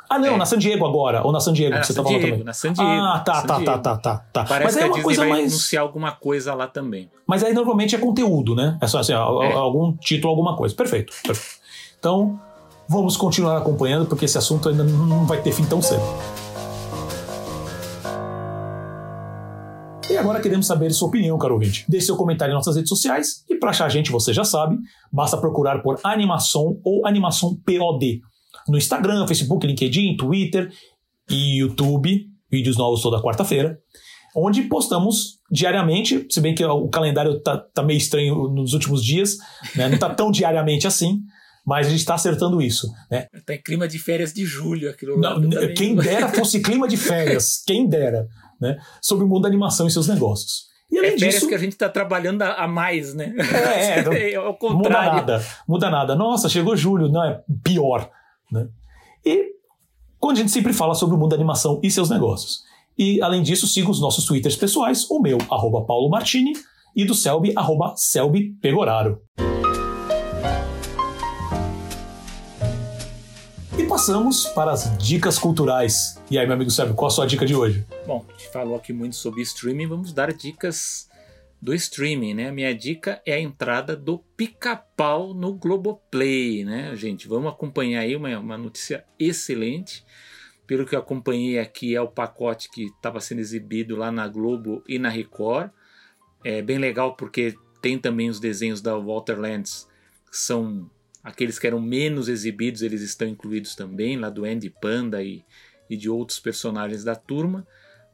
Ah, 0.10 0.20
não, 0.20 0.36
é. 0.36 0.38
na 0.38 0.46
San 0.46 0.58
Diego 0.58 0.86
agora. 0.86 1.24
Ou 1.24 1.32
na 1.32 1.40
San 1.40 1.54
Diego, 1.54 1.76
é, 1.76 1.80
que 1.80 1.88
você 1.88 1.94
tá 1.94 2.04
falando 2.04 2.22
também. 2.22 2.44
Na 2.44 2.54
San 2.54 2.74
Diego. 2.74 2.90
Ah, 2.90 3.22
tá, 3.26 3.42
tá, 3.42 3.62
tá, 3.62 3.78
tá, 3.78 3.98
tá, 3.98 4.26
tá. 4.32 4.44
Parece 4.44 4.64
Mas 4.64 4.76
que 4.76 4.84
é 4.84 4.86
uma 4.86 5.04
coisa 5.04 5.22
vai 5.22 5.30
mais... 5.30 5.52
anunciar 5.52 5.84
alguma 5.84 6.12
coisa 6.12 6.54
lá 6.54 6.68
também. 6.68 7.10
Mas 7.26 7.44
aí 7.44 7.54
normalmente 7.54 7.96
é 7.96 7.98
conteúdo, 7.98 8.56
né? 8.56 8.78
É 8.82 8.88
só 8.88 9.00
assim, 9.00 9.14
é. 9.14 9.16
algum 9.16 9.94
título, 9.98 10.30
alguma 10.30 10.56
coisa. 10.56 10.76
Perfeito, 10.76 11.14
perfeito. 11.26 11.64
Então, 11.98 12.40
vamos 12.88 13.16
continuar 13.18 13.58
acompanhando, 13.58 14.06
porque 14.06 14.26
esse 14.26 14.38
assunto 14.38 14.70
ainda 14.70 14.84
não 14.84 15.26
vai 15.26 15.42
ter 15.42 15.52
fim 15.52 15.66
tão 15.66 15.82
cedo. 15.82 16.04
E 20.10 20.18
agora 20.18 20.40
queremos 20.42 20.68
saber 20.68 20.92
sua 20.92 21.08
opinião, 21.08 21.38
caro 21.40 21.56
ouvinte. 21.56 21.86
Deixe 21.90 22.08
seu 22.08 22.16
comentário 22.16 22.52
em 22.52 22.56
nossas 22.56 22.76
redes 22.76 22.90
sociais 22.90 23.44
e 23.50 23.56
para 23.56 23.72
achar 23.72 23.86
a 23.86 23.90
gente, 23.90 24.12
você 24.12 24.32
já 24.34 24.44
sabe, 24.44 24.78
basta 25.12 25.38
procurar 25.38 25.82
por 25.82 26.00
Animação 26.04 26.78
ou 26.84 27.08
Animação 27.08 27.58
POD 27.66 28.22
no 28.68 28.78
Instagram, 28.78 29.28
Facebook, 29.28 29.66
LinkedIn, 29.66 30.18
Twitter 30.18 30.72
e 31.30 31.60
YouTube, 31.60 32.28
vídeos 32.52 32.78
novos 32.78 33.02
toda 33.02 33.22
quarta-feira, 33.22 33.80
onde 34.36 34.64
postamos 34.64 35.40
diariamente, 35.52 36.26
se 36.30 36.42
bem 36.42 36.56
que 36.56 36.64
o 36.66 36.88
calendário 36.88 37.40
tá, 37.42 37.58
tá 37.58 37.84
meio 37.84 37.98
estranho 37.98 38.48
nos 38.50 38.74
últimos 38.74 39.04
dias, 39.04 39.38
né? 39.76 39.88
não 39.90 39.98
tá 39.98 40.10
tão 40.10 40.32
diariamente 40.32 40.88
assim, 40.88 41.22
mas 41.66 41.88
a 41.88 41.90
gente 41.90 42.00
está 42.00 42.16
acertando 42.16 42.62
isso. 42.62 42.88
Né? 43.10 43.28
Tá 43.46 43.54
em 43.54 43.62
clima 43.62 43.88
de 43.88 44.00
férias 44.00 44.34
de 44.34 44.46
julho 44.46 44.90
aquilo 44.90 45.20
lá. 45.20 45.40
Não, 45.40 45.74
quem 45.76 45.96
dera 45.96 46.28
fosse 46.30 46.62
clima 46.62 46.88
de 46.88 46.98
férias, 46.98 47.62
quem 47.66 47.88
dera, 47.88 48.28
né? 48.60 48.78
sobre 49.02 49.26
o 49.26 49.28
mundo 49.28 49.44
da 49.44 49.48
animação 49.48 49.88
e 49.88 49.92
seus 49.92 50.08
negócios. 50.08 50.74
E 50.92 50.98
além 50.98 51.12
é 51.12 51.18
férias 51.18 51.36
disso, 51.36 51.48
que 51.48 51.56
a 51.56 51.60
gente 51.60 51.72
está 51.72 51.90
trabalhando 51.90 52.42
a 52.42 52.68
mais, 52.68 53.14
né? 53.14 53.34
É, 53.76 54.00
é, 54.00 54.34
é 54.34 54.40
o 54.40 54.54
contrário. 54.54 54.78
Muda 54.78 54.90
nada, 54.90 55.46
muda 55.68 55.90
nada. 55.90 56.16
Nossa, 56.16 56.50
chegou 56.50 56.76
julho, 56.76 57.10
não 57.10 57.24
é 57.24 57.42
pior. 57.64 58.12
Né? 58.54 58.68
E 59.26 59.54
quando 60.20 60.38
a 60.38 60.40
gente 60.42 60.52
sempre 60.52 60.72
fala 60.72 60.94
sobre 60.94 61.16
o 61.16 61.20
mundo 61.20 61.32
da 61.32 61.36
animação 61.36 61.82
e 61.84 61.92
seus 61.92 62.10
negócios. 62.10 62.62
E 62.98 63.22
além 63.22 63.42
disso, 63.42 63.68
siga 63.68 63.90
os 63.90 64.00
nossos 64.00 64.26
twitters 64.26 64.56
pessoais, 64.56 65.10
o 65.10 65.20
meu, 65.20 65.38
arroba 65.50 65.84
Paulo 65.84 66.10
Martini, 66.10 66.54
e 66.96 67.04
do 67.04 67.16
Selby, 67.16 67.52
arroba 67.56 67.96
Selby 67.98 68.52
Pegoraro. 68.62 69.20
E 73.78 73.84
passamos 73.88 74.46
para 74.46 74.72
as 74.72 74.96
dicas 74.98 75.40
culturais. 75.40 76.22
E 76.30 76.38
aí, 76.38 76.46
meu 76.46 76.56
amigo 76.56 76.70
Sérgio, 76.70 76.94
qual 76.94 77.08
a 77.08 77.12
sua 77.12 77.26
dica 77.26 77.46
de 77.46 77.56
hoje? 77.56 77.84
Bom, 78.06 78.24
a 78.30 78.32
gente 78.32 78.52
falou 78.52 78.76
aqui 78.76 78.94
muito 78.94 79.16
sobre 79.16 79.42
streaming, 79.42 79.88
vamos 79.88 80.14
dar 80.14 80.32
dicas 80.32 81.10
do 81.64 81.74
streaming, 81.74 82.34
né? 82.34 82.52
Minha 82.52 82.76
dica 82.76 83.22
é 83.26 83.36
a 83.36 83.40
entrada 83.40 83.96
do 83.96 84.20
Pica-Pau 84.36 85.34
no 85.34 85.54
Globoplay, 85.54 86.66
né, 86.66 86.94
gente? 86.98 87.26
Vamos 87.26 87.54
acompanhar 87.54 88.02
aí 88.02 88.18
uma, 88.18 88.38
uma 88.38 88.58
notícia 88.58 89.06
excelente. 89.18 90.06
Pelo 90.68 90.86
que 90.86 90.94
eu 90.94 91.00
acompanhei 91.00 91.60
aqui, 91.60 91.96
é 91.96 92.02
o 92.02 92.08
pacote 92.10 92.70
que 92.70 92.88
estava 92.88 93.22
sendo 93.22 93.40
exibido 93.40 93.96
lá 93.96 94.12
na 94.12 94.28
Globo 94.28 94.84
e 94.86 95.00
na 95.00 95.08
Record. 95.08 95.72
É 96.44 96.62
bem 96.62 96.78
legal 96.78 97.16
porque 97.16 97.56
tem 97.82 97.98
também 97.98 98.30
os 98.30 98.42
desenhos 98.42 98.82
da 98.82 98.98
Walter 98.98 99.40
Lantz, 99.40 99.88
que 100.30 100.36
são 100.36 100.92
aqueles 101.24 101.58
que 101.58 101.66
eram 101.66 101.80
menos 101.80 102.28
exibidos, 102.28 102.82
eles 102.82 103.02
estão 103.02 103.26
incluídos 103.26 103.74
também, 103.74 104.18
lá 104.18 104.30
do 104.30 104.44
Andy 104.44 104.70
Panda 104.70 105.24
e, 105.24 105.46
e 105.90 105.96
de 105.96 106.10
outros 106.10 106.42
personagens 106.42 107.06
da 107.06 107.16
turma. 107.16 107.66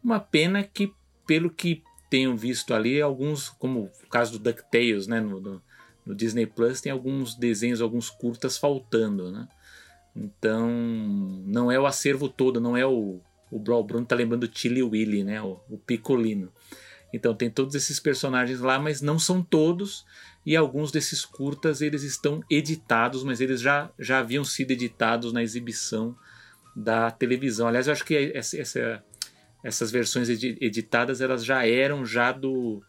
Uma 0.03 0.19
pena 0.19 0.61
que, 0.61 0.93
pelo 1.25 1.49
que 1.49 1.81
tenho 2.09 2.35
visto 2.35 2.73
ali, 2.73 3.01
alguns, 3.01 3.49
como 3.49 3.91
o 4.03 4.07
caso 4.07 4.33
do 4.33 4.39
DuckTales, 4.39 5.07
né, 5.07 5.19
no, 5.19 5.39
no, 5.39 5.61
no 6.05 6.15
Disney 6.15 6.45
Plus, 6.45 6.81
tem 6.81 6.91
alguns 6.91 7.35
desenhos, 7.35 7.81
alguns 7.81 8.09
curtas 8.09 8.57
faltando, 8.57 9.31
né? 9.31 9.47
Então, 10.15 10.69
não 11.45 11.71
é 11.71 11.79
o 11.79 11.85
acervo 11.85 12.27
todo, 12.27 12.59
não 12.59 12.75
é 12.75 12.85
o. 12.85 13.19
O 13.51 13.59
Bruno 13.59 14.05
tá 14.05 14.15
lembrando 14.15 14.47
do 14.47 14.57
Chili 14.57 14.83
Willy, 14.83 15.23
né? 15.23 15.41
O, 15.41 15.59
o 15.69 15.77
Picolino. 15.77 16.51
Então 17.11 17.33
tem 17.33 17.49
todos 17.49 17.73
esses 17.73 17.99
personagens 17.99 18.59
lá, 18.59 18.77
mas 18.77 19.01
não 19.01 19.17
são 19.17 19.41
todos. 19.41 20.05
E 20.45 20.55
alguns 20.55 20.91
desses 20.91 21.25
curtas 21.25 21.81
eles 21.81 22.03
estão 22.03 22.43
editados, 22.49 23.23
mas 23.23 23.41
eles 23.41 23.59
já, 23.59 23.89
já 23.97 24.19
haviam 24.19 24.43
sido 24.43 24.71
editados 24.71 25.33
na 25.33 25.43
exibição 25.43 26.15
da 26.75 27.11
televisão. 27.11 27.67
Aliás, 27.67 27.87
eu 27.87 27.93
acho 27.93 28.05
que 28.05 28.31
essa, 28.33 28.57
essa, 28.59 29.03
essas 29.63 29.91
versões 29.91 30.29
editadas 30.29 31.21
elas 31.21 31.43
já 31.43 31.65
eram 31.67 32.05
já 32.05 32.31
do 32.31 32.81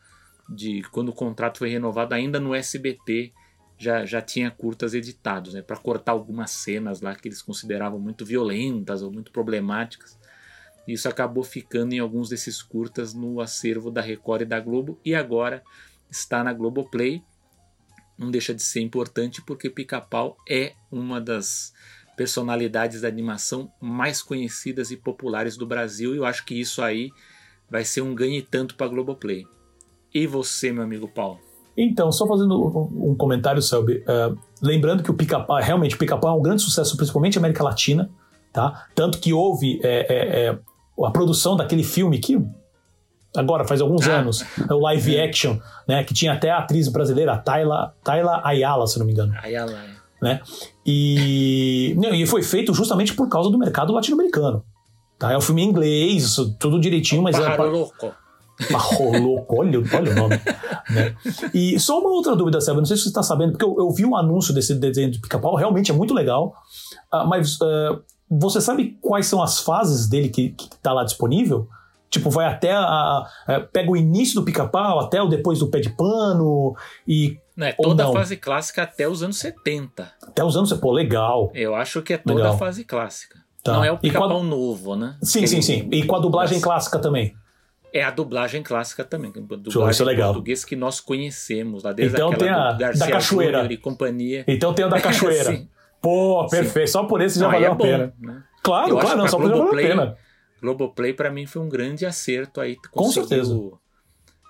de 0.48 0.82
quando 0.90 1.10
o 1.10 1.14
contrato 1.14 1.58
foi 1.58 1.68
renovado 1.68 2.14
ainda 2.14 2.40
no 2.40 2.54
SBT 2.54 3.32
já, 3.80 4.04
já 4.04 4.20
tinha 4.20 4.50
curtas 4.50 4.92
editados, 4.92 5.54
né, 5.54 5.62
para 5.62 5.76
cortar 5.76 6.12
algumas 6.12 6.50
cenas 6.50 7.00
lá 7.00 7.14
que 7.14 7.26
eles 7.26 7.40
consideravam 7.40 7.98
muito 7.98 8.26
violentas 8.26 9.00
ou 9.00 9.10
muito 9.10 9.32
problemáticas. 9.32 10.18
Isso 10.86 11.08
acabou 11.08 11.42
ficando 11.42 11.94
em 11.94 11.98
alguns 11.98 12.28
desses 12.28 12.62
curtas 12.62 13.14
no 13.14 13.40
acervo 13.40 13.90
da 13.90 14.02
Record 14.02 14.42
e 14.42 14.44
da 14.44 14.60
Globo 14.60 15.00
e 15.02 15.14
agora 15.14 15.62
está 16.10 16.44
na 16.44 16.52
Globoplay. 16.52 17.22
Não 18.18 18.30
deixa 18.30 18.52
de 18.52 18.62
ser 18.62 18.80
importante 18.80 19.40
porque 19.40 19.70
Pica-Pau 19.70 20.36
é 20.46 20.74
uma 20.92 21.18
das 21.18 21.72
personalidades 22.20 23.00
da 23.00 23.08
animação 23.08 23.72
mais 23.80 24.20
conhecidas 24.20 24.90
e 24.90 24.96
populares 24.98 25.56
do 25.56 25.66
Brasil 25.66 26.14
e 26.14 26.18
eu 26.18 26.26
acho 26.26 26.44
que 26.44 26.52
isso 26.54 26.82
aí 26.82 27.10
vai 27.70 27.82
ser 27.82 28.02
um 28.02 28.14
ganho 28.14 28.42
tanto 28.42 28.74
para 28.74 28.84
a 28.84 28.90
Globoplay. 28.90 29.46
E 30.12 30.26
você, 30.26 30.70
meu 30.70 30.82
amigo 30.82 31.08
Paulo? 31.08 31.38
Então, 31.74 32.12
só 32.12 32.26
fazendo 32.26 32.60
um 32.92 33.14
comentário, 33.14 33.62
Selby. 33.62 34.04
Uh, 34.04 34.38
lembrando 34.60 35.02
que 35.02 35.10
o 35.10 35.14
Pica-Pau, 35.14 35.56
realmente, 35.62 35.94
o 35.94 35.98
Pica-Pau 35.98 36.36
é 36.36 36.38
um 36.38 36.42
grande 36.42 36.60
sucesso, 36.60 36.94
principalmente 36.94 37.36
na 37.36 37.40
América 37.40 37.64
Latina, 37.64 38.10
tá? 38.52 38.86
Tanto 38.94 39.18
que 39.18 39.32
houve 39.32 39.80
é, 39.82 39.88
é, 39.88 40.44
é, 40.44 40.58
a 41.02 41.10
produção 41.10 41.56
daquele 41.56 41.82
filme 41.82 42.18
que 42.18 42.38
agora 43.34 43.64
faz 43.64 43.80
alguns 43.80 44.06
ah. 44.06 44.18
anos, 44.18 44.44
é 44.68 44.74
o 44.74 44.80
live 44.80 45.16
action, 45.24 45.58
né? 45.88 46.04
Que 46.04 46.12
tinha 46.12 46.34
até 46.34 46.50
a 46.50 46.58
atriz 46.58 46.86
brasileira, 46.88 47.32
a 47.32 47.38
Tayla, 47.38 47.94
Tayla 48.04 48.42
Ayala, 48.44 48.86
se 48.86 48.98
não 48.98 49.06
me 49.06 49.12
engano. 49.12 49.32
Ayala, 49.42 49.72
é. 49.72 50.00
Né? 50.20 50.42
E, 50.90 51.96
e 52.12 52.26
foi 52.26 52.42
feito 52.42 52.74
justamente 52.74 53.14
por 53.14 53.28
causa 53.28 53.48
do 53.48 53.58
mercado 53.58 53.92
latino-americano. 53.92 54.64
Tá? 55.18 55.32
É 55.32 55.38
um 55.38 55.40
filme 55.40 55.62
em 55.62 55.68
inglês, 55.68 56.36
tudo 56.58 56.80
direitinho, 56.80 57.22
mas 57.22 57.38
é. 57.38 57.56
Louco. 57.56 58.12
Louco, 59.22 59.60
olha, 59.60 59.78
olha 59.78 60.12
o 60.12 60.14
nome. 60.14 60.40
Né? 60.90 61.14
E 61.54 61.78
só 61.78 62.00
uma 62.00 62.10
outra 62.10 62.34
dúvida, 62.34 62.60
Sérgio, 62.60 62.80
não 62.80 62.86
sei 62.86 62.96
se 62.96 63.04
você 63.04 63.08
está 63.10 63.22
sabendo, 63.22 63.52
porque 63.52 63.64
eu, 63.64 63.76
eu, 63.78 63.90
vi 63.90 64.04
um 64.04 64.16
anúncio 64.16 64.52
desse 64.52 64.74
desenho 64.74 65.10
de 65.10 65.20
pica-pau, 65.20 65.54
realmente 65.54 65.90
é 65.90 65.94
muito 65.94 66.12
legal, 66.12 66.54
uh, 67.12 67.26
mas 67.26 67.58
uh, 67.60 68.02
você 68.30 68.60
sabe 68.60 68.98
quais 69.00 69.26
são 69.26 69.42
as 69.42 69.60
fases 69.60 70.08
dele 70.08 70.28
que, 70.28 70.54
está 70.58 70.92
lá 70.92 71.04
disponível? 71.04 71.68
Tipo, 72.10 72.28
vai 72.28 72.46
até 72.46 72.72
a, 72.72 72.80
a, 72.80 73.26
a, 73.46 73.60
pega 73.60 73.88
o 73.88 73.96
início 73.96 74.34
do 74.34 74.44
pica-pau 74.44 74.98
até 74.98 75.22
o 75.22 75.28
depois 75.28 75.60
do 75.60 75.70
pé 75.70 75.78
de 75.78 75.90
pano 75.90 76.74
e. 77.06 77.38
Não, 77.56 77.68
é 77.68 77.72
toda 77.72 78.02
não. 78.02 78.10
a 78.10 78.14
fase 78.14 78.36
clássica 78.36 78.82
até 78.82 79.06
os 79.06 79.22
anos 79.22 79.38
70. 79.38 80.12
Até 80.26 80.42
os 80.42 80.56
anos. 80.56 80.72
Pô, 80.72 80.90
legal. 80.90 81.52
Eu 81.54 81.74
acho 81.74 82.02
que 82.02 82.14
é 82.14 82.18
toda 82.18 82.34
legal. 82.34 82.54
a 82.54 82.58
fase 82.58 82.84
clássica. 82.84 83.38
Tá. 83.62 83.74
Não 83.74 83.84
é 83.84 83.92
o 83.92 83.98
pica-pau 83.98 84.42
novo, 84.42 84.96
né? 84.96 85.16
Sim, 85.22 85.46
sim, 85.46 85.62
sim. 85.62 85.88
E 85.92 86.04
com 86.04 86.16
a 86.16 86.18
dublagem 86.18 86.60
clássica 86.60 86.98
também. 86.98 87.34
É 87.92 88.02
a 88.02 88.10
dublagem 88.10 88.62
clássica 88.62 89.04
também. 89.04 89.30
A 89.30 89.40
dublagem 89.40 89.70
Show, 89.70 90.06
é 90.06 90.10
legal. 90.10 90.32
português 90.32 90.64
que 90.64 90.74
nós 90.74 91.00
conhecemos 91.00 91.84
lá 91.84 91.92
desde 91.92 92.14
então 92.14 92.32
tem 92.32 92.48
a 92.48 92.72
da 92.72 93.08
Cachoeira 93.08 93.72
e 93.72 93.76
companhia. 93.76 94.44
Então 94.48 94.72
tem 94.72 94.84
o 94.84 94.88
da 94.88 94.98
Cachoeira. 95.00 95.64
Pô, 96.00 96.46
perfeito. 96.48 96.88
Sim. 96.88 96.92
Só 96.92 97.04
por 97.04 97.20
esse 97.20 97.38
já 97.38 97.46
não, 97.46 97.52
valeu 97.52 97.68
é 97.68 97.70
a 97.70 97.74
bom, 97.74 97.84
pena. 97.84 98.14
Né? 98.18 98.42
Claro, 98.62 98.90
Eu 98.90 98.98
claro, 98.98 99.18
não, 99.18 99.28
só 99.28 99.36
por 99.36 99.46
isso 99.46 99.56
valeu 99.58 99.72
a 99.72 99.76
pena. 99.76 100.16
Globoplay 100.60 101.12
para 101.12 101.30
mim 101.30 101.46
foi 101.46 101.62
um 101.62 101.68
grande 101.68 102.04
acerto 102.06 102.60
aí. 102.60 102.76
Com 102.90 103.10
certeza. 103.10 103.58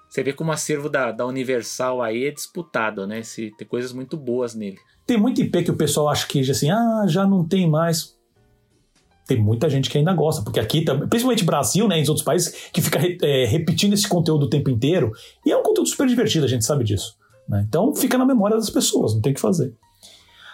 Você 0.09 0.25
vê 0.25 0.33
como 0.33 0.51
o 0.51 0.53
acervo 0.53 0.89
da, 0.89 1.13
da 1.13 1.25
Universal 1.25 2.03
aí 2.03 2.25
é 2.25 2.31
disputado, 2.31 3.07
né? 3.07 3.23
Se, 3.23 3.53
tem 3.57 3.67
coisas 3.67 3.93
muito 3.93 4.17
boas 4.17 4.55
nele. 4.55 4.79
Tem 5.07 5.17
muito 5.17 5.41
IP 5.41 5.63
que 5.63 5.71
o 5.71 5.77
pessoal 5.77 6.09
acha 6.09 6.27
que 6.27 6.41
assim, 6.51 6.71
ah, 6.71 7.05
já 7.07 7.27
não 7.27 7.47
tem 7.47 7.69
mais 7.69 8.19
tem 9.31 9.41
muita 9.41 9.71
gente 9.71 9.89
que 9.89 9.97
ainda 9.97 10.13
gosta, 10.13 10.43
porque 10.43 10.59
aqui, 10.59 10.85
principalmente 11.09 11.45
Brasil, 11.45 11.87
né, 11.87 11.97
em 11.97 12.01
outros 12.01 12.25
países, 12.25 12.69
que 12.73 12.83
fica 12.83 12.99
é, 13.23 13.45
repetindo 13.45 13.93
esse 13.93 14.09
conteúdo 14.09 14.47
o 14.47 14.51
tempo 14.51 14.69
inteiro, 14.69 15.13
e 15.47 15.53
é 15.53 15.57
um 15.57 15.63
conteúdo 15.63 15.89
super 15.89 16.09
divertido, 16.09 16.47
a 16.47 16.49
gente 16.49 16.65
sabe 16.65 16.83
disso. 16.83 17.17
Né? 17.49 17.65
Então 17.69 17.95
fica 17.95 18.19
na 18.19 18.27
memória 18.27 18.57
das 18.57 18.69
pessoas, 18.71 19.15
não 19.15 19.21
tem 19.21 19.31
o 19.31 19.35
que 19.37 19.41
fazer. 19.41 19.73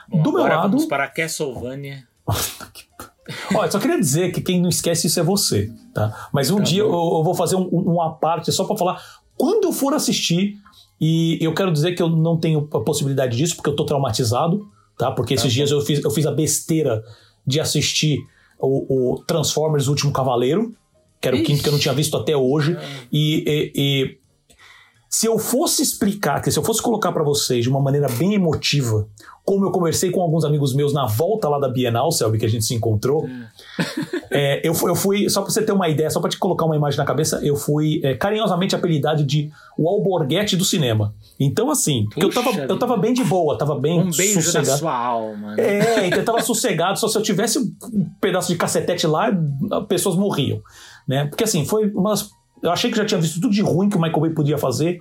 Bom, 0.06 0.20
Do 0.20 0.30
meu 0.30 0.42
lado. 0.42 0.68
Vamos 0.68 0.84
para 0.84 1.08
Castlevania. 1.08 2.06
Olha, 3.54 3.70
só 3.70 3.78
queria 3.78 3.98
dizer 3.98 4.32
que 4.32 4.40
quem 4.40 4.60
não 4.60 4.68
esquece 4.68 5.06
isso 5.06 5.18
é 5.18 5.22
você, 5.22 5.70
tá? 5.92 6.28
Mas 6.32 6.50
um 6.50 6.58
tá 6.58 6.62
dia 6.62 6.82
eu, 6.82 6.88
eu, 6.88 7.22
vou 7.24 7.34
fazer 7.34 7.56
um, 7.56 7.66
uma 7.66 8.14
parte 8.14 8.52
só 8.52 8.64
para 8.64 8.76
falar 8.76 9.02
quando 9.36 9.64
eu 9.64 9.72
for 9.72 9.92
assistir, 9.94 10.56
e 11.00 11.38
eu 11.40 11.54
quero 11.54 11.70
dizer 11.72 11.94
que 11.94 12.02
eu 12.02 12.08
não 12.08 12.38
tenho 12.38 12.68
a 12.72 12.80
possibilidade 12.80 13.36
disso, 13.36 13.56
porque 13.56 13.68
eu 13.68 13.76
tô 13.76 13.84
traumatizado, 13.84 14.66
tá? 14.98 15.10
Porque 15.12 15.34
tá 15.34 15.40
esses 15.40 15.52
bom. 15.52 15.54
dias 15.54 15.70
eu 15.70 15.80
fiz, 15.82 16.02
eu 16.02 16.10
fiz 16.10 16.26
a 16.26 16.32
besteira 16.32 17.04
de 17.46 17.60
assistir 17.60 18.18
o, 18.58 19.12
o 19.14 19.24
Transformers 19.24 19.88
Último 19.88 20.12
Cavaleiro, 20.12 20.74
que 21.20 21.28
era 21.28 21.36
Ixi. 21.36 21.44
o 21.44 21.46
quinto 21.46 21.62
que 21.62 21.68
eu 21.68 21.72
não 21.72 21.78
tinha 21.78 21.94
visto 21.94 22.16
até 22.16 22.36
hoje. 22.36 22.76
E, 23.12 23.44
e, 23.46 23.72
e, 23.74 24.18
se 25.16 25.24
eu 25.24 25.38
fosse 25.38 25.82
explicar, 25.82 26.44
se 26.44 26.58
eu 26.58 26.62
fosse 26.62 26.82
colocar 26.82 27.10
para 27.10 27.24
vocês 27.24 27.62
de 27.64 27.70
uma 27.70 27.80
maneira 27.80 28.06
bem 28.18 28.34
emotiva 28.34 29.08
como 29.46 29.64
eu 29.64 29.70
conversei 29.70 30.10
com 30.10 30.20
alguns 30.20 30.44
amigos 30.44 30.74
meus 30.74 30.92
na 30.92 31.06
volta 31.06 31.48
lá 31.48 31.60
da 31.60 31.68
Bienal, 31.68 32.10
Selby, 32.10 32.36
que 32.36 32.44
a 32.44 32.48
gente 32.48 32.64
se 32.64 32.74
encontrou, 32.74 33.26
é, 34.28 34.60
eu, 34.66 34.74
eu 34.82 34.94
fui, 34.96 35.30
só 35.30 35.40
pra 35.40 35.50
você 35.50 35.62
ter 35.62 35.70
uma 35.70 35.88
ideia, 35.88 36.10
só 36.10 36.20
pra 36.20 36.28
te 36.28 36.36
colocar 36.36 36.66
uma 36.66 36.74
imagem 36.74 36.98
na 36.98 37.04
cabeça, 37.04 37.40
eu 37.44 37.54
fui 37.54 38.00
é, 38.02 38.14
carinhosamente 38.14 38.74
apelidado 38.74 39.24
de 39.24 39.48
o 39.78 39.88
alborguete 39.88 40.56
do 40.56 40.64
cinema. 40.64 41.14
Então, 41.38 41.70
assim, 41.70 42.06
eu 42.16 42.28
tava, 42.28 42.50
eu 42.50 42.76
tava 42.76 42.96
bem 42.96 43.14
de 43.14 43.22
boa, 43.22 43.56
tava 43.56 43.78
bem 43.78 44.00
um 44.00 44.10
beijo 44.10 44.42
sossegado. 44.42 44.68
na 44.68 44.76
sua 44.76 44.96
alma. 44.96 45.54
Né? 45.54 45.62
É, 45.62 46.06
então 46.08 46.18
eu 46.18 46.24
tava 46.24 46.42
sossegado, 46.42 46.98
só 46.98 47.06
se 47.06 47.16
eu 47.16 47.22
tivesse 47.22 47.58
um 47.60 47.72
pedaço 48.20 48.52
de 48.52 48.58
cacetete 48.58 49.06
lá, 49.06 49.30
pessoas 49.88 50.16
morriam. 50.16 50.60
Né? 51.06 51.24
Porque 51.26 51.44
assim, 51.44 51.64
foi 51.64 51.88
umas. 51.90 52.30
Eu 52.62 52.70
achei 52.70 52.90
que 52.90 52.96
já 52.96 53.04
tinha 53.04 53.20
visto 53.20 53.40
tudo 53.40 53.52
de 53.52 53.62
ruim 53.62 53.88
que 53.88 53.96
o 53.96 54.00
Michael 54.00 54.20
Bay 54.20 54.30
podia 54.30 54.58
fazer. 54.58 54.98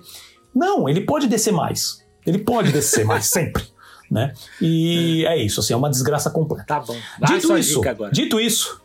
Não, 0.54 0.88
ele 0.88 1.02
pode 1.02 1.26
descer 1.26 1.52
mais. 1.52 2.04
Ele 2.26 2.38
pode 2.38 2.72
descer 2.72 3.04
mais, 3.06 3.26
sempre 3.26 3.64
né? 4.10 4.32
E 4.60 5.24
é. 5.26 5.32
é 5.32 5.44
isso, 5.44 5.58
assim, 5.58 5.72
é 5.72 5.76
uma 5.76 5.90
desgraça 5.90 6.30
completa. 6.30 6.64
Tá 6.64 6.80
bom. 6.80 6.96
Vai 7.18 7.38
dito 7.38 7.58
isso, 7.58 7.80
dito 8.12 8.40
isso, 8.40 8.80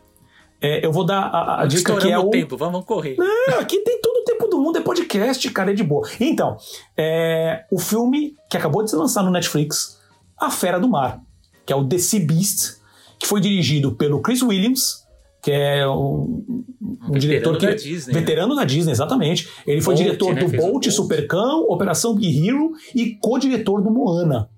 é, 0.62 0.86
eu 0.86 0.92
vou 0.92 1.04
dar 1.04 1.22
a, 1.22 1.62
a 1.62 1.66
dica 1.66 1.96
que 1.96 2.08
é 2.08 2.16
o 2.16 2.30
tempo, 2.30 2.56
vamos 2.56 2.84
correr. 2.84 3.16
É, 3.48 3.54
aqui 3.54 3.80
tem 3.80 4.00
todo 4.00 4.18
o 4.18 4.24
tempo 4.24 4.46
do 4.46 4.60
mundo, 4.60 4.78
é 4.78 4.80
podcast, 4.80 5.50
cara, 5.50 5.72
é 5.72 5.74
de 5.74 5.82
boa. 5.82 6.08
Então, 6.20 6.56
é, 6.96 7.64
o 7.68 7.80
filme 7.80 8.36
que 8.48 8.56
acabou 8.56 8.84
de 8.84 8.90
ser 8.90 8.96
lançado 8.96 9.24
no 9.24 9.32
Netflix, 9.32 10.00
A 10.38 10.50
Fera 10.50 10.78
do 10.78 10.88
Mar, 10.88 11.20
que 11.66 11.72
é 11.72 11.76
o 11.76 11.84
The 11.84 11.98
Sea 11.98 12.24
Beast, 12.24 12.80
que 13.18 13.26
foi 13.26 13.40
dirigido 13.40 13.96
pelo 13.96 14.22
Chris 14.22 14.40
Williams, 14.40 15.01
que 15.42 15.50
é 15.50 15.86
um, 15.88 16.64
um, 17.08 17.18
diretor 17.18 17.58
que 17.58 17.66
da 17.66 17.74
Disney, 17.74 18.14
veterano 18.14 18.54
né? 18.54 18.60
da 18.60 18.64
Disney, 18.64 18.92
exatamente. 18.92 19.48
Ele 19.66 19.80
foi 19.80 19.94
Bolt, 19.94 20.06
diretor 20.06 20.34
né? 20.34 20.44
do 20.44 20.56
Bolt, 20.56 20.88
Supercão, 20.88 21.66
Operação 21.68 22.14
Big 22.14 22.48
Hero 22.48 22.70
e 22.94 23.16
co-diretor 23.16 23.82
do 23.82 23.90
Moana. 23.90 24.48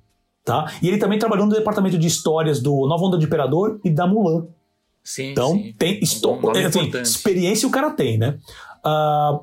Tá? 0.44 0.70
E 0.82 0.88
ele 0.88 0.98
também 0.98 1.18
trabalhou 1.18 1.46
no 1.46 1.54
departamento 1.54 1.96
de 1.96 2.06
histórias 2.06 2.60
do 2.60 2.86
Nova 2.86 3.02
Onda 3.02 3.16
do 3.16 3.24
Imperador 3.24 3.80
e 3.82 3.88
da 3.88 4.06
Mulan. 4.06 4.46
Sim, 5.02 5.30
então, 5.30 5.52
sim. 5.52 5.74
tem 5.78 6.00
um 6.02 6.66
assim, 6.66 6.90
experiência 6.98 7.66
o 7.66 7.70
cara 7.70 7.90
tem, 7.90 8.18
né? 8.18 8.38
Uh, 8.84 9.42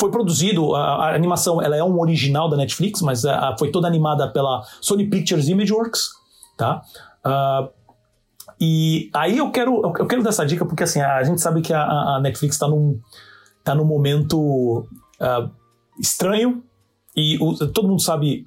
foi 0.00 0.10
produzido, 0.10 0.74
a, 0.74 1.08
a, 1.08 1.14
animação 1.14 1.60
ela 1.60 1.76
é 1.76 1.84
um 1.84 1.98
original 2.00 2.48
da 2.48 2.56
Netflix, 2.56 3.02
mas 3.02 3.24
uh, 3.24 3.30
foi 3.58 3.70
toda 3.70 3.86
animada 3.86 4.28
pela 4.28 4.62
Sony 4.80 5.06
Pictures 5.08 5.48
Imageworks, 5.48 6.10
tá? 6.56 6.82
Uh, 7.24 7.77
e 8.60 9.10
aí 9.14 9.38
eu 9.38 9.50
quero, 9.50 9.82
eu 9.98 10.06
quero 10.06 10.22
dar 10.22 10.30
essa 10.30 10.44
dica 10.44 10.64
porque 10.64 10.82
assim, 10.82 11.00
a 11.00 11.22
gente 11.22 11.40
sabe 11.40 11.60
que 11.60 11.72
a, 11.72 11.82
a 11.82 12.20
Netflix 12.20 12.56
está 12.56 12.66
num, 12.66 13.00
tá 13.62 13.74
num 13.74 13.84
momento 13.84 14.86
uh, 15.20 15.50
estranho 16.00 16.62
e 17.16 17.36
o, 17.40 17.54
todo 17.68 17.88
mundo 17.88 18.02
sabe, 18.02 18.44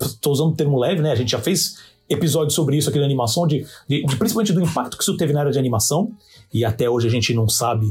estou 0.00 0.32
usando 0.32 0.52
o 0.52 0.56
termo 0.56 0.78
leve, 0.78 1.00
né? 1.00 1.12
A 1.12 1.14
gente 1.14 1.30
já 1.30 1.38
fez 1.38 1.78
episódios 2.08 2.54
sobre 2.54 2.76
isso 2.76 2.88
aqui 2.90 2.98
na 2.98 3.04
animação, 3.04 3.46
de, 3.46 3.64
de, 3.88 4.02
de, 4.02 4.16
principalmente 4.16 4.52
do 4.52 4.60
impacto 4.60 4.96
que 4.96 5.02
isso 5.02 5.16
teve 5.16 5.32
na 5.32 5.40
área 5.40 5.52
de 5.52 5.58
animação, 5.58 6.10
e 6.52 6.64
até 6.64 6.90
hoje 6.90 7.06
a 7.06 7.10
gente 7.10 7.32
não 7.32 7.48
sabe 7.48 7.86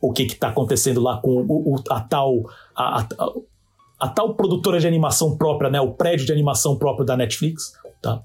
o 0.00 0.12
que 0.12 0.24
está 0.24 0.48
acontecendo 0.48 1.00
lá 1.00 1.18
com 1.18 1.42
o, 1.48 1.74
o, 1.74 1.82
a 1.90 2.00
tal 2.00 2.42
a, 2.74 3.00
a, 3.00 3.08
a, 4.00 4.08
tal 4.08 4.34
produtora 4.34 4.80
de 4.80 4.86
animação 4.86 5.36
própria, 5.36 5.70
né, 5.70 5.80
o 5.80 5.92
prédio 5.92 6.26
de 6.26 6.32
animação 6.32 6.76
próprio 6.76 7.06
da 7.06 7.16
Netflix, 7.16 7.72
tá? 8.02 8.20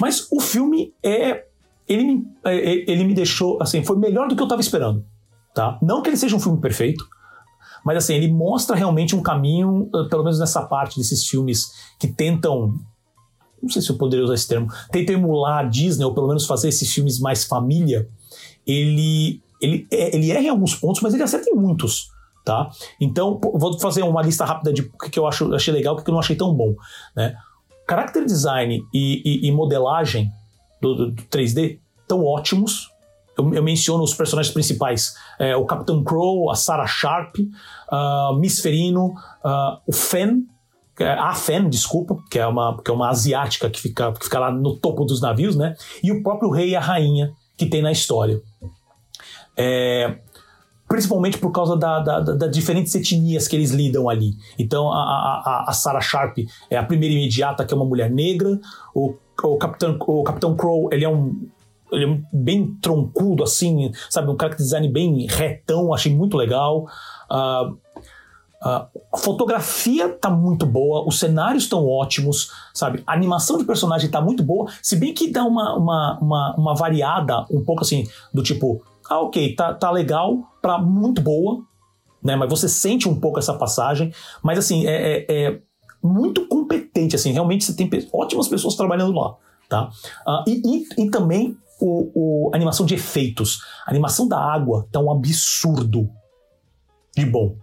Mas 0.00 0.26
o 0.30 0.40
filme 0.40 0.94
é 1.02 1.44
ele 1.88 2.04
me, 2.04 2.26
é, 2.44 2.56
é, 2.56 2.90
ele 2.90 3.04
me 3.04 3.14
deixou 3.14 3.60
assim, 3.62 3.84
foi 3.84 3.96
melhor 3.96 4.28
do 4.28 4.34
que 4.34 4.42
eu 4.42 4.46
estava 4.46 4.60
esperando, 4.60 5.04
tá? 5.54 5.78
Não 5.82 6.02
que 6.02 6.08
ele 6.08 6.16
seja 6.16 6.34
um 6.34 6.40
filme 6.40 6.60
perfeito, 6.60 7.06
mas 7.84 7.98
assim, 7.98 8.14
ele 8.14 8.32
mostra 8.32 8.74
realmente 8.74 9.14
um 9.14 9.22
caminho, 9.22 9.88
eh, 9.94 10.08
pelo 10.08 10.24
menos 10.24 10.40
nessa 10.40 10.62
parte 10.62 10.98
desses 10.98 11.26
filmes 11.26 11.70
que 12.00 12.08
tentam 12.08 12.74
não 13.62 13.70
sei 13.70 13.82
se 13.82 13.90
eu 13.90 13.96
poderia 13.96 14.24
usar 14.24 14.34
esse 14.34 14.46
termo, 14.46 14.68
tentam 14.90 15.14
emular 15.14 15.58
a 15.58 15.62
Disney, 15.62 16.04
ou 16.04 16.14
pelo 16.14 16.28
menos 16.28 16.46
fazer 16.46 16.68
esses 16.68 16.92
filmes 16.92 17.18
mais 17.18 17.44
família, 17.44 18.08
ele, 18.66 19.40
ele, 19.60 19.86
é, 19.90 20.14
ele 20.14 20.30
erra 20.30 20.42
em 20.42 20.48
alguns 20.48 20.74
pontos, 20.74 21.00
mas 21.00 21.14
ele 21.14 21.22
acerta 21.22 21.50
em 21.50 21.54
muitos. 21.54 22.10
Tá? 22.44 22.70
Então, 23.00 23.40
vou 23.54 23.76
fazer 23.80 24.02
uma 24.02 24.22
lista 24.22 24.44
rápida 24.44 24.72
de 24.72 24.82
o 24.82 25.10
que 25.10 25.18
eu 25.18 25.26
acho, 25.26 25.52
achei 25.52 25.74
legal 25.74 25.96
e 25.96 26.00
o 26.00 26.04
que 26.04 26.08
eu 26.08 26.12
não 26.12 26.20
achei 26.20 26.36
tão 26.36 26.54
bom. 26.54 26.74
Né? 27.14 27.36
Character 27.88 28.24
design 28.24 28.84
e, 28.94 29.22
e, 29.24 29.48
e 29.48 29.52
modelagem 29.52 30.30
do, 30.80 30.94
do, 30.94 31.10
do 31.10 31.22
3D 31.24 31.78
estão 32.00 32.24
ótimos. 32.24 32.90
Eu, 33.36 33.54
eu, 33.54 33.62
menciono 33.62 34.02
os 34.02 34.14
personagens 34.14 34.52
principais: 34.52 35.14
é, 35.38 35.56
o 35.56 35.64
Capitão 35.64 36.02
Crow, 36.02 36.50
a 36.50 36.54
Sarah 36.54 36.86
Sharp, 36.86 37.36
uh, 37.38 38.36
Miss 38.38 38.60
Ferino, 38.60 39.08
uh, 39.44 39.78
o 39.86 39.92
Fen, 39.92 40.46
é, 40.98 41.12
a 41.12 41.34
Fen, 41.34 41.68
desculpa, 41.68 42.16
que 42.30 42.38
é 42.38 42.46
uma, 42.46 42.80
que 42.82 42.90
é 42.90 42.94
uma 42.94 43.10
asiática 43.10 43.68
que 43.68 43.80
fica, 43.80 44.12
que 44.12 44.24
fica 44.24 44.38
lá 44.38 44.50
no 44.50 44.76
topo 44.76 45.04
dos 45.04 45.20
navios, 45.20 45.54
né? 45.54 45.74
E 46.02 46.10
o 46.10 46.22
próprio 46.22 46.50
rei 46.50 46.70
e 46.70 46.76
a 46.76 46.80
rainha 46.80 47.32
que 47.56 47.66
tem 47.66 47.82
na 47.82 47.92
história. 47.92 48.40
É, 49.56 50.18
principalmente 50.88 51.38
por 51.38 51.50
causa 51.50 51.76
da, 51.76 52.00
da, 52.00 52.20
da, 52.20 52.46
diferentes 52.46 52.94
etnias 52.94 53.46
que 53.46 53.56
eles 53.56 53.72
lidam 53.72 54.08
ali. 54.08 54.34
Então, 54.58 54.90
a, 54.90 54.96
a, 54.96 55.64
a 55.68 55.72
Sarah 55.72 56.00
Sharp 56.00 56.38
é 56.70 56.76
a 56.76 56.82
primeira 56.82 57.14
imediata, 57.14 57.64
que 57.64 57.74
é 57.74 57.76
uma 57.76 57.86
mulher 57.86 58.10
negra. 58.10 58.58
O, 58.94 59.14
o, 59.42 59.56
Capitão, 59.56 59.96
o 60.00 60.22
Capitão 60.22 60.56
Crow, 60.56 60.88
ele 60.92 61.04
é 61.04 61.08
um. 61.08 61.48
Ele 61.92 62.04
é 62.04 62.20
bem 62.32 62.74
troncudo, 62.82 63.44
assim, 63.44 63.92
sabe? 64.10 64.28
Um 64.28 64.36
character 64.36 64.64
design 64.64 64.88
bem 64.88 65.26
retão, 65.28 65.94
achei 65.94 66.12
muito 66.14 66.36
legal. 66.36 66.86
Uh, 67.30 67.76
Uh, 68.66 68.88
a 69.12 69.18
fotografia 69.18 70.08
tá 70.08 70.30
muito 70.30 70.64
boa, 70.64 71.06
os 71.06 71.18
cenários 71.18 71.64
estão 71.64 71.86
ótimos, 71.86 72.50
sabe? 72.72 73.02
A 73.06 73.12
animação 73.12 73.58
de 73.58 73.64
personagem 73.64 74.10
tá 74.10 74.20
muito 74.20 74.42
boa, 74.42 74.70
se 74.82 74.96
bem 74.96 75.12
que 75.12 75.30
dá 75.30 75.44
uma, 75.44 75.76
uma, 75.76 76.18
uma, 76.20 76.54
uma 76.56 76.74
variada 76.74 77.44
um 77.50 77.62
pouco 77.62 77.82
assim, 77.82 78.08
do 78.32 78.42
tipo, 78.42 78.82
ah, 79.08 79.20
ok, 79.20 79.54
tá, 79.54 79.74
tá 79.74 79.90
legal 79.90 80.38
pra 80.62 80.78
muito 80.78 81.20
boa, 81.20 81.62
né? 82.22 82.34
Mas 82.34 82.48
você 82.48 82.68
sente 82.68 83.08
um 83.08 83.20
pouco 83.20 83.38
essa 83.38 83.54
passagem, 83.54 84.12
mas 84.42 84.58
assim, 84.58 84.86
é, 84.86 85.18
é, 85.18 85.26
é 85.28 85.60
muito 86.06 86.46
competente, 86.48 87.16
assim, 87.16 87.32
realmente 87.32 87.64
você 87.64 87.74
tem 87.74 87.90
ótimas 88.12 88.48
pessoas 88.48 88.74
trabalhando 88.74 89.12
lá, 89.12 89.36
tá? 89.68 89.90
Uh, 90.26 90.48
e, 90.48 90.62
e, 90.64 91.04
e, 91.04 91.10
também 91.10 91.56
o, 91.80 92.48
o, 92.48 92.50
animação 92.54 92.86
de 92.86 92.94
efeitos, 92.94 93.60
a 93.86 93.90
animação 93.90 94.28
da 94.28 94.38
água 94.38 94.86
tá 94.90 95.00
um 95.00 95.10
absurdo 95.10 96.08
de 97.16 97.26
bom 97.26 97.56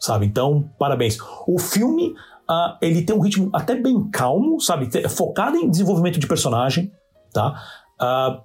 sabe? 0.00 0.24
Então, 0.24 0.68
parabéns. 0.78 1.18
O 1.46 1.58
filme, 1.58 2.14
uh, 2.48 2.76
ele 2.80 3.02
tem 3.02 3.14
um 3.14 3.20
ritmo 3.20 3.50
até 3.52 3.76
bem 3.76 4.08
calmo, 4.10 4.58
sabe? 4.58 4.88
Focado 5.08 5.58
em 5.58 5.68
desenvolvimento 5.68 6.18
de 6.18 6.26
personagem, 6.26 6.90
tá? 7.32 7.62
Uh, 8.00 8.40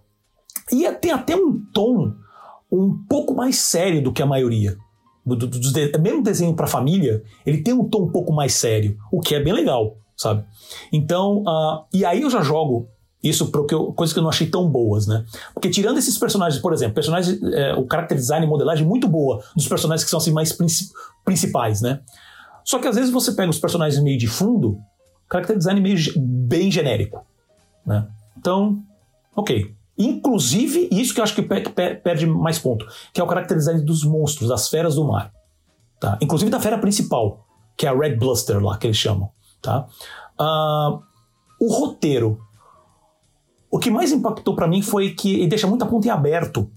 e 0.75 0.91
tem 0.93 1.11
até 1.11 1.35
um 1.35 1.63
tom 1.73 2.13
um 2.69 2.93
pouco 3.07 3.33
mais 3.33 3.57
sério 3.57 4.03
do 4.03 4.11
que 4.11 4.21
a 4.21 4.25
maioria. 4.25 4.77
Do, 5.25 5.35
do, 5.35 5.47
do 5.47 5.99
mesmo 5.99 6.21
desenho 6.21 6.53
para 6.53 6.67
família, 6.67 7.23
ele 7.45 7.61
tem 7.61 7.73
um 7.73 7.87
tom 7.89 8.03
um 8.03 8.11
pouco 8.11 8.31
mais 8.31 8.53
sério, 8.53 8.97
o 9.11 9.19
que 9.19 9.33
é 9.33 9.39
bem 9.39 9.53
legal, 9.53 9.97
sabe? 10.15 10.43
Então, 10.91 11.41
uh, 11.41 11.83
e 11.91 12.05
aí 12.05 12.21
eu 12.21 12.29
já 12.29 12.41
jogo 12.41 12.87
isso 13.29 13.51
eu, 13.71 13.91
coisas 13.93 14.13
que 14.13 14.19
eu 14.19 14.23
não 14.23 14.29
achei 14.29 14.47
tão 14.47 14.69
boas, 14.69 15.07
né? 15.07 15.25
Porque 15.53 15.69
tirando 15.69 15.97
esses 15.97 16.17
personagens, 16.17 16.61
por 16.61 16.73
exemplo, 16.73 16.93
personagens, 16.93 17.41
é, 17.41 17.73
o 17.73 17.87
character 17.89 18.15
design 18.15 18.45
e 18.45 18.49
modelagem 18.49 18.85
muito 18.85 19.07
boa 19.07 19.43
dos 19.55 19.67
personagens 19.67 20.03
que 20.03 20.09
são 20.09 20.19
assim 20.19 20.31
mais 20.31 20.53
princip 20.53 20.91
principais, 21.23 21.81
né? 21.81 22.01
Só 22.63 22.77
que 22.77 22.87
às 22.87 22.95
vezes 22.95 23.09
você 23.09 23.31
pega 23.31 23.49
os 23.49 23.57
personagens 23.57 24.01
meio 24.03 24.17
de 24.17 24.27
fundo, 24.27 24.79
character 25.31 25.57
design 25.57 25.81
meio 25.81 25.97
bem 26.17 26.69
genérico, 26.69 27.25
né? 27.83 28.07
Então, 28.37 28.83
ok. 29.35 29.73
Inclusive, 29.97 30.89
isso 30.91 31.13
que 31.13 31.19
eu 31.19 31.23
acho 31.23 31.35
que 31.35 31.41
perde 31.41 32.25
mais 32.25 32.59
ponto, 32.59 32.85
que 33.13 33.21
é 33.21 33.23
o 33.23 33.27
character 33.27 33.57
design 33.57 33.81
dos 33.81 34.03
monstros, 34.03 34.49
das 34.49 34.67
feras 34.67 34.95
do 34.95 35.05
mar. 35.05 35.31
Tá? 35.99 36.17
Inclusive 36.21 36.51
da 36.51 36.59
fera 36.59 36.77
principal, 36.77 37.45
que 37.77 37.85
é 37.85 37.89
a 37.89 37.97
Red 37.97 38.15
Bluster 38.15 38.61
lá, 38.61 38.77
que 38.77 38.87
eles 38.87 38.97
chamam. 38.97 39.29
Tá? 39.61 39.87
Uh, 40.39 40.99
o 41.59 41.71
roteiro 41.71 42.39
o 43.75 43.77
que 43.77 43.91
mais 43.91 44.13
impactou 44.13 44.55
para 44.55 44.69
mim 44.69 44.81
foi 44.81 45.09
que 45.09 45.33
ele 45.33 45.47
deixa 45.47 45.67
muita 45.67 45.85
ponta 45.85 46.07
em 46.07 46.09
aberto. 46.09 46.71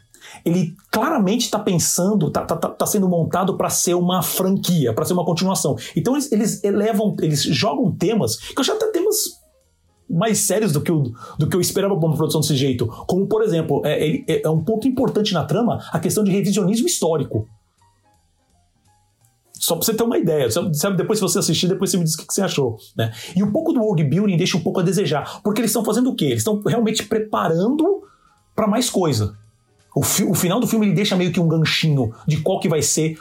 Ele 0.44 0.74
claramente 0.90 1.44
está 1.44 1.56
pensando, 1.56 2.26
está 2.26 2.44
tá, 2.44 2.56
tá, 2.56 2.70
tá 2.70 2.86
sendo 2.86 3.08
montado 3.08 3.56
para 3.56 3.70
ser 3.70 3.94
uma 3.94 4.20
franquia, 4.20 4.92
para 4.92 5.04
ser 5.04 5.12
uma 5.12 5.24
continuação. 5.24 5.76
Então 5.94 6.14
eles, 6.14 6.32
eles 6.32 6.64
elevam, 6.64 7.14
eles 7.20 7.40
jogam 7.40 7.94
temas, 7.94 8.36
que 8.36 8.58
eu 8.58 8.64
já 8.64 8.74
até 8.74 8.90
temas 8.90 9.16
mais 10.08 10.38
sérios 10.38 10.72
do 10.72 10.80
que, 10.80 10.90
eu, 10.90 11.12
do 11.38 11.48
que 11.48 11.56
eu 11.56 11.60
esperava 11.60 11.96
para 11.96 12.06
uma 12.06 12.16
produção 12.16 12.40
desse 12.40 12.56
jeito. 12.56 12.86
Como, 13.06 13.26
por 13.26 13.42
exemplo, 13.42 13.82
é, 13.84 14.16
é, 14.28 14.42
é 14.42 14.48
um 14.48 14.62
ponto 14.62 14.88
importante 14.88 15.34
na 15.34 15.44
trama 15.44 15.84
a 15.92 15.98
questão 15.98 16.24
de 16.24 16.30
revisionismo 16.30 16.86
histórico. 16.86 17.46
Só 19.52 19.76
pra 19.76 19.84
você 19.84 19.92
ter 19.92 20.02
uma 20.02 20.16
ideia. 20.16 20.48
Sabe, 20.50 20.96
depois, 20.96 21.18
se 21.18 21.22
você 21.22 21.40
assistir, 21.40 21.68
depois 21.68 21.90
você 21.90 21.98
me 21.98 22.04
diz 22.04 22.14
o 22.14 22.26
que 22.26 22.32
você 22.32 22.40
achou. 22.40 22.78
Né? 22.96 23.12
E 23.36 23.42
um 23.42 23.50
pouco 23.52 23.72
do 23.72 23.80
world 23.80 24.02
building 24.04 24.36
deixa 24.36 24.56
um 24.56 24.60
pouco 24.60 24.80
a 24.80 24.82
desejar. 24.82 25.42
Porque 25.42 25.60
eles 25.60 25.70
estão 25.70 25.84
fazendo 25.84 26.10
o 26.10 26.14
quê? 26.14 26.26
Eles 26.26 26.38
estão 26.38 26.62
realmente 26.62 27.04
preparando 27.04 28.02
para 28.54 28.66
mais 28.66 28.88
coisa. 28.88 29.36
O, 29.94 30.00
o, 30.00 30.34
final 30.34 30.60
do 30.60 30.66
filme 30.66 30.86
ele 30.86 30.94
deixa 30.94 31.16
meio 31.16 31.32
que 31.32 31.40
um 31.40 31.48
ganchinho 31.48 32.14
de 32.26 32.40
qual 32.40 32.60
que 32.60 32.68
vai 32.68 32.80
ser. 32.80 33.18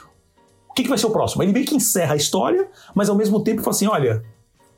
O 0.70 0.74
que, 0.74 0.84
que 0.84 0.88
vai 0.88 0.96
ser 0.96 1.06
o 1.06 1.10
próximo? 1.10 1.42
Ele 1.42 1.52
meio 1.52 1.66
que 1.66 1.74
encerra 1.74 2.14
a 2.14 2.16
história, 2.16 2.68
mas 2.94 3.08
ao 3.08 3.16
mesmo 3.16 3.42
tempo 3.42 3.62
fala 3.62 3.74
assim: 3.74 3.86
olha, 3.86 4.22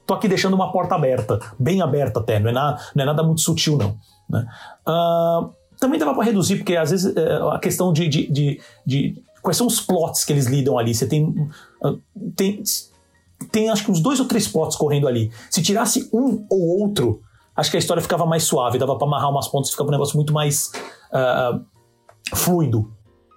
tô 0.06 0.14
aqui 0.14 0.28
deixando 0.28 0.54
uma 0.54 0.72
porta 0.72 0.94
aberta, 0.94 1.38
bem 1.58 1.80
aberta 1.82 2.20
até, 2.20 2.38
não 2.40 2.50
é, 2.50 2.52
nada, 2.52 2.80
não 2.94 3.02
é 3.02 3.06
nada 3.06 3.22
muito 3.22 3.40
sutil, 3.40 3.76
não. 3.76 3.96
Né? 4.28 4.46
Uh, 4.86 5.50
também 5.78 5.98
dava 5.98 6.14
para 6.14 6.24
reduzir, 6.24 6.56
porque 6.56 6.76
às 6.76 6.90
vezes 6.90 7.16
é, 7.16 7.36
a 7.52 7.58
questão 7.58 7.92
de, 7.92 8.06
de, 8.06 8.30
de, 8.30 8.60
de 8.86 9.22
quais 9.42 9.56
são 9.56 9.66
os 9.66 9.80
plots 9.80 10.24
que 10.24 10.32
eles 10.32 10.46
lidam 10.46 10.78
ali. 10.78 10.94
Você 10.94 11.06
tem, 11.06 11.34
ah, 11.82 11.94
tem, 12.36 12.62
tem 13.50 13.70
acho 13.70 13.84
que 13.84 13.90
uns 13.90 14.00
dois 14.00 14.20
ou 14.20 14.26
três 14.26 14.46
plots 14.46 14.76
correndo 14.76 15.08
ali. 15.08 15.32
Se 15.50 15.62
tirasse 15.62 16.08
um 16.12 16.44
ou 16.50 16.82
outro, 16.82 17.22
acho 17.56 17.70
que 17.70 17.76
a 17.76 17.80
história 17.80 18.02
ficava 18.02 18.26
mais 18.26 18.44
suave, 18.44 18.78
dava 18.78 18.96
para 18.96 19.06
amarrar 19.06 19.30
umas 19.30 19.48
pontas, 19.48 19.70
ficava 19.70 19.88
um 19.88 19.92
negócio 19.92 20.16
muito 20.16 20.32
mais 20.32 20.70
uh, 21.12 21.64
fluido, 22.34 22.92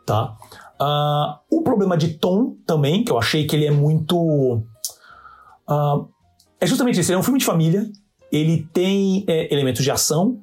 tá? 0.06 0.36
Uh, 0.82 1.58
o 1.60 1.62
problema 1.62 1.96
de 1.96 2.16
tom 2.16 2.58
também, 2.66 3.06
que 3.06 3.12
eu 3.12 3.18
achei 3.18 3.48
que 3.48 3.56
ele 3.56 3.66
é 3.66 3.72
muito. 3.72 4.18
Uh, 5.70 6.13
é 6.64 6.68
justamente 6.68 7.00
isso, 7.00 7.12
ele 7.12 7.18
é 7.18 7.20
um 7.20 7.24
filme 7.24 7.40
de 7.40 7.46
família, 7.46 7.86
ele 8.32 8.68
tem 8.74 9.26
é, 9.28 9.54
elementos 9.54 9.84
de 9.84 9.92
ação, 9.92 10.40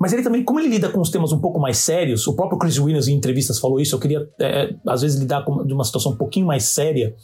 mas 0.00 0.12
ele 0.12 0.22
também, 0.22 0.42
como 0.42 0.58
ele 0.58 0.68
lida 0.68 0.90
com 0.90 1.00
os 1.00 1.10
temas 1.10 1.32
um 1.32 1.38
pouco 1.38 1.60
mais 1.60 1.78
sérios, 1.78 2.26
o 2.26 2.34
próprio 2.34 2.58
Chris 2.58 2.76
Williams 2.76 3.06
em 3.06 3.14
entrevistas 3.14 3.60
falou 3.60 3.80
isso, 3.80 3.94
eu 3.94 4.00
queria, 4.00 4.28
é, 4.40 4.64
é 4.64 4.76
às 4.88 5.02
vezes, 5.02 5.18
lidar 5.18 5.44
com 5.44 5.64
de 5.64 5.72
uma 5.72 5.84
situação 5.84 6.12
um 6.12 6.16
pouquinho 6.16 6.44
mais 6.46 6.64
séria. 6.64 7.14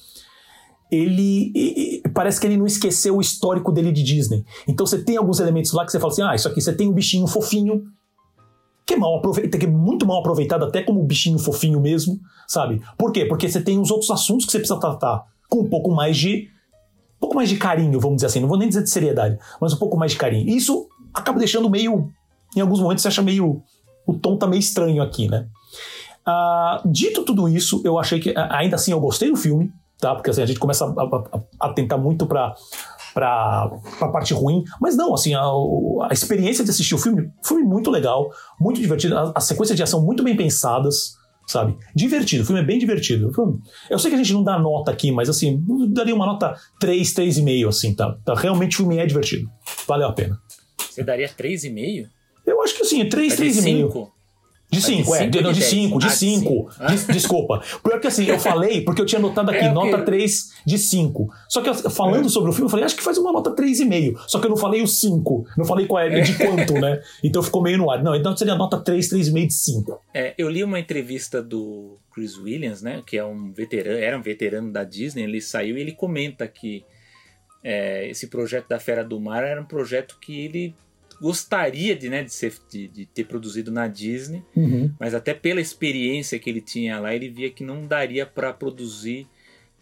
Ele, 0.92 2.02
parece 2.14 2.40
que 2.40 2.46
ele 2.46 2.56
não 2.56 2.66
esqueceu 2.66 3.16
o 3.16 3.20
histórico 3.20 3.72
dele 3.72 3.92
de 3.92 4.02
Disney. 4.02 4.44
Então 4.66 4.86
você 4.86 5.02
tem 5.02 5.16
alguns 5.16 5.40
elementos 5.40 5.72
lá 5.72 5.84
que 5.84 5.90
você 5.90 5.98
fala 5.98 6.12
assim: 6.12 6.22
ah, 6.22 6.34
isso 6.34 6.48
aqui 6.48 6.60
você 6.60 6.72
tem 6.72 6.88
um 6.88 6.92
bichinho 6.92 7.26
fofinho, 7.26 7.82
que 8.86 8.94
é 8.94 8.96
mal 8.96 9.20
que 9.20 9.66
é 9.66 9.68
muito 9.68 10.06
mal 10.06 10.20
aproveitado 10.20 10.64
até 10.64 10.82
como 10.82 11.04
bichinho 11.04 11.38
fofinho 11.38 11.80
mesmo, 11.80 12.18
sabe? 12.46 12.80
Por 12.96 13.12
quê? 13.12 13.24
Porque 13.24 13.48
você 13.48 13.60
tem 13.60 13.78
os 13.78 13.90
outros 13.90 14.10
assuntos 14.10 14.46
que 14.46 14.52
você 14.52 14.58
precisa 14.58 14.80
tratar 14.80 15.24
com 15.48 15.60
um 15.60 15.68
pouco 15.68 15.90
mais 15.90 16.16
de 16.16 16.48
um 17.20 17.28
pouco 17.28 17.36
mais 17.36 17.48
de 17.50 17.56
carinho, 17.56 18.00
vamos 18.00 18.16
dizer 18.16 18.28
assim, 18.28 18.40
não 18.40 18.48
vou 18.48 18.56
nem 18.56 18.68
dizer 18.68 18.82
de 18.82 18.90
seriedade, 18.90 19.38
mas 19.60 19.74
um 19.74 19.76
pouco 19.76 19.96
mais 19.96 20.12
de 20.12 20.18
carinho. 20.18 20.48
E 20.48 20.56
isso 20.56 20.88
acaba 21.12 21.38
deixando 21.38 21.68
meio 21.68 22.10
em 22.56 22.60
alguns 22.60 22.80
momentos 22.80 23.02
você 23.02 23.08
acha 23.08 23.22
meio. 23.22 23.62
O 24.06 24.14
tom 24.14 24.36
tá 24.36 24.46
meio 24.46 24.60
estranho 24.60 25.02
aqui, 25.02 25.28
né? 25.28 25.46
Uh, 26.26 26.88
dito 26.90 27.24
tudo 27.24 27.48
isso, 27.48 27.80
eu 27.84 27.98
achei 27.98 28.18
que 28.18 28.34
ainda 28.36 28.76
assim 28.76 28.92
eu 28.92 29.00
gostei 29.00 29.30
do 29.30 29.36
filme, 29.36 29.70
tá? 30.00 30.14
Porque 30.14 30.30
assim, 30.30 30.42
a 30.42 30.46
gente 30.46 30.58
começa 30.58 30.84
a, 30.84 30.88
a, 30.88 31.68
a 31.68 31.72
tentar 31.72 31.98
muito 31.98 32.26
para 32.26 32.54
pra, 33.14 33.70
pra 33.98 34.08
parte 34.08 34.32
ruim. 34.32 34.64
Mas 34.80 34.96
não, 34.96 35.14
assim, 35.14 35.34
a, 35.34 35.42
a 36.08 36.12
experiência 36.12 36.64
de 36.64 36.70
assistir 36.70 36.94
o 36.94 36.98
filme 36.98 37.30
foi 37.42 37.62
muito 37.62 37.90
legal, 37.90 38.30
muito 38.58 38.80
divertido. 38.80 39.16
A, 39.16 39.32
a 39.34 39.40
sequência 39.40 39.74
de 39.74 39.82
ação 39.82 40.02
muito 40.02 40.22
bem 40.22 40.36
pensadas 40.36 41.16
sabe? 41.50 41.76
Divertido, 41.94 42.42
o 42.44 42.46
filme 42.46 42.60
é 42.60 42.64
bem 42.64 42.78
divertido. 42.78 43.32
Eu 43.88 43.98
sei 43.98 44.10
que 44.10 44.14
a 44.14 44.18
gente 44.18 44.32
não 44.32 44.44
dá 44.44 44.58
nota 44.58 44.90
aqui, 44.90 45.10
mas 45.10 45.28
assim, 45.28 45.62
daria 45.88 46.14
uma 46.14 46.26
nota 46.26 46.54
3, 46.78 47.12
3,5, 47.12 47.68
assim, 47.68 47.94
tá? 47.94 48.16
tá? 48.24 48.34
Realmente 48.34 48.74
o 48.74 48.76
filme 48.78 48.98
é 48.98 49.06
divertido. 49.06 49.50
Valeu 49.86 50.06
a 50.06 50.12
pena. 50.12 50.40
Você 50.78 51.02
daria 51.02 51.28
3,5? 51.28 52.06
Eu 52.46 52.62
acho 52.62 52.76
que 52.76 52.84
sim, 52.84 53.04
3, 53.08 53.36
3,5. 53.36 54.08
De 54.70 54.80
5, 54.80 55.14
é. 55.16 55.26
De, 55.26 55.40
não, 55.42 55.52
de 55.52 55.62
5, 55.62 55.98
de 55.98 56.10
5. 56.10 56.70
Ah, 56.78 56.94
de 56.94 57.06
desculpa. 57.12 57.60
Porque 57.82 58.06
assim, 58.06 58.24
eu 58.26 58.38
falei, 58.38 58.82
porque 58.82 59.02
eu 59.02 59.06
tinha 59.06 59.20
notado 59.20 59.50
aqui, 59.50 59.64
é, 59.64 59.72
okay. 59.72 59.90
nota 59.90 60.04
3 60.04 60.52
de 60.64 60.78
5. 60.78 61.28
Só 61.48 61.60
que 61.60 61.74
falando 61.90 62.26
é. 62.26 62.28
sobre 62.28 62.50
o 62.50 62.52
filme, 62.52 62.66
eu 62.66 62.70
falei, 62.70 62.84
acho 62.84 62.94
que 62.94 63.02
faz 63.02 63.18
uma 63.18 63.32
nota 63.32 63.50
3,5. 63.50 64.16
Só 64.28 64.38
que 64.38 64.46
eu 64.46 64.50
não 64.50 64.56
falei 64.56 64.80
o 64.80 64.86
5. 64.86 65.46
Não 65.58 65.64
falei 65.64 65.86
qual 65.86 66.00
é, 66.00 66.20
de 66.20 66.34
quanto, 66.34 66.74
né? 66.74 67.02
Então 67.24 67.42
ficou 67.42 67.62
meio 67.62 67.78
no 67.78 67.90
ar. 67.90 68.00
Não, 68.00 68.14
então 68.14 68.36
seria 68.36 68.54
nota 68.54 68.78
3, 68.78 69.10
3,5 69.12 69.46
de 69.46 69.54
5. 69.54 70.00
É, 70.14 70.34
eu 70.38 70.48
li 70.48 70.62
uma 70.62 70.78
entrevista 70.78 71.42
do 71.42 71.98
Chris 72.14 72.38
Williams, 72.38 72.80
né? 72.80 73.02
Que 73.04 73.18
é 73.18 73.24
um 73.24 73.52
veterano, 73.52 73.98
era 73.98 74.16
um 74.16 74.22
veterano 74.22 74.72
da 74.72 74.84
Disney. 74.84 75.24
Ele 75.24 75.40
saiu 75.40 75.76
e 75.76 75.80
ele 75.80 75.92
comenta 75.92 76.46
que 76.46 76.84
é, 77.64 78.08
esse 78.08 78.28
projeto 78.28 78.68
da 78.68 78.78
Fera 78.78 79.04
do 79.04 79.18
Mar 79.20 79.42
era 79.42 79.60
um 79.60 79.66
projeto 79.66 80.16
que 80.20 80.44
ele 80.44 80.74
gostaria 81.20 81.94
de, 81.94 82.08
né, 82.08 82.22
de, 82.22 82.32
ser, 82.32 82.52
de, 82.70 82.88
de 82.88 83.06
ter 83.06 83.24
produzido 83.24 83.70
na 83.70 83.86
Disney, 83.86 84.42
uhum. 84.56 84.90
mas 84.98 85.14
até 85.14 85.34
pela 85.34 85.60
experiência 85.60 86.38
que 86.38 86.48
ele 86.48 86.60
tinha 86.60 86.98
lá, 86.98 87.14
ele 87.14 87.28
via 87.28 87.50
que 87.50 87.62
não 87.62 87.86
daria 87.86 88.24
para 88.24 88.52
produzir 88.52 89.26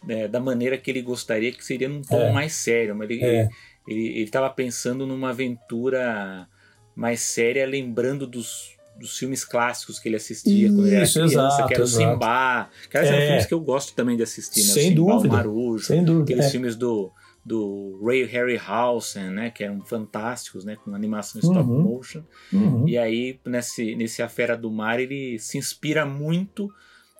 né, 0.05 0.27
da 0.29 0.41
maneira 0.41 0.77
que 0.77 0.91
ele 0.91 1.03
gostaria, 1.03 1.53
que 1.53 1.65
seria 1.65 1.89
num 1.89 2.03
tom 2.03 2.21
é. 2.21 2.33
mais 2.33 2.53
sério. 2.53 2.95
Mas 2.95 3.11
ele 3.11 3.25
é. 3.25 3.49
estava 3.89 4.51
pensando 4.51 5.07
numa 5.07 5.31
aventura 5.31 6.49
mais 6.95 7.21
séria, 7.21 7.65
lembrando 7.67 8.27
dos, 8.27 8.77
dos 8.99 9.17
filmes 9.17 9.45
clássicos 9.45 9.99
que 10.01 10.09
ele 10.09 10.17
assistia 10.17 10.67
Isso, 10.67 10.75
quando 10.75 10.87
ele 10.87 10.97
era 10.97 11.09
criança, 11.09 11.33
exato, 11.33 11.69
que 11.69 11.75
era 11.75 11.83
o 11.83 11.87
Simba. 11.87 12.71
Que 12.91 12.97
eram 12.97 13.09
é. 13.17 13.27
filmes 13.27 13.47
que 13.47 13.55
eu 13.55 13.61
gosto 13.61 13.95
também 13.95 14.17
de 14.17 14.23
assistir, 14.23 14.61
né? 14.61 14.73
Sem 14.73 14.87
o 14.87 14.89
Simba, 14.89 15.13
dúvida. 15.13 15.35
o 15.35 15.37
Marujo, 15.37 15.85
sem 15.85 16.05
dúvida. 16.05 16.25
aqueles 16.25 16.47
é. 16.47 16.51
filmes 16.51 16.75
do 16.75 17.13
do 17.45 17.99
Ray 18.05 18.25
Harryhausen, 18.25 19.31
né, 19.31 19.51
que 19.51 19.65
eram 19.65 19.81
fantásticos, 19.85 20.65
né, 20.65 20.77
com 20.77 20.95
animação 20.95 21.41
stop 21.41 21.69
uhum. 21.69 21.83
motion. 21.83 22.23
Uhum. 22.53 22.87
E 22.87 22.99
aí 22.99 23.39
nesse 23.47 23.95
nesse 23.95 24.23
A 24.23 24.29
Fera 24.29 24.57
do 24.57 24.71
Mar 24.71 25.01
ele 25.01 25.39
se 25.39 25.57
inspira 25.57 26.05
muito 26.05 26.73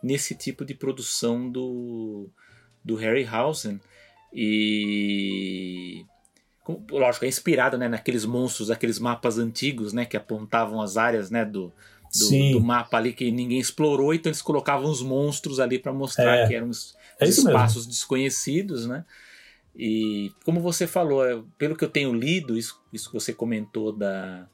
nesse 0.03 0.35
tipo 0.35 0.65
de 0.65 0.75
produção 0.75 1.51
do 1.51 2.29
do 2.85 2.95
Harryhausen 2.95 3.81
e 4.33 6.05
lógico 6.91 7.25
é 7.25 7.29
inspirado 7.29 7.79
né, 7.79 7.89
naqueles 7.89 8.27
monstros, 8.27 8.71
aqueles 8.71 8.99
mapas 8.99 9.39
antigos, 9.39 9.93
né, 9.93 10.05
que 10.05 10.17
apontavam 10.17 10.83
as 10.83 10.97
áreas, 10.97 11.31
né, 11.31 11.45
do 11.45 11.73
do, 12.11 12.53
do, 12.53 12.61
mapa 12.63 12.97
ali 12.97 13.13
que 13.13 13.31
ninguém 13.31 13.59
explorou, 13.59 14.15
então 14.15 14.31
eles 14.31 14.41
colocavam 14.41 14.91
os 14.91 15.03
monstros 15.03 15.61
ali 15.61 15.79
para 15.79 15.93
mostrar 15.93 16.39
é. 16.39 16.49
que 16.49 16.55
eram 16.55 16.71
os, 16.71 16.97
é 17.21 17.27
espaços 17.27 17.87
mesmo. 17.87 17.93
desconhecidos, 17.93 18.87
né? 18.87 19.05
E 19.79 20.33
como 20.45 20.61
você 20.61 20.87
falou, 20.87 21.47
pelo 21.57 21.77
que 21.77 21.85
eu 21.85 21.89
tenho 21.89 22.13
lido, 22.13 22.59
isso, 22.59 22.83
isso 22.93 23.09
que 23.09 23.15
você 23.15 23.33
comentou 23.33 23.93
da, 23.93 24.49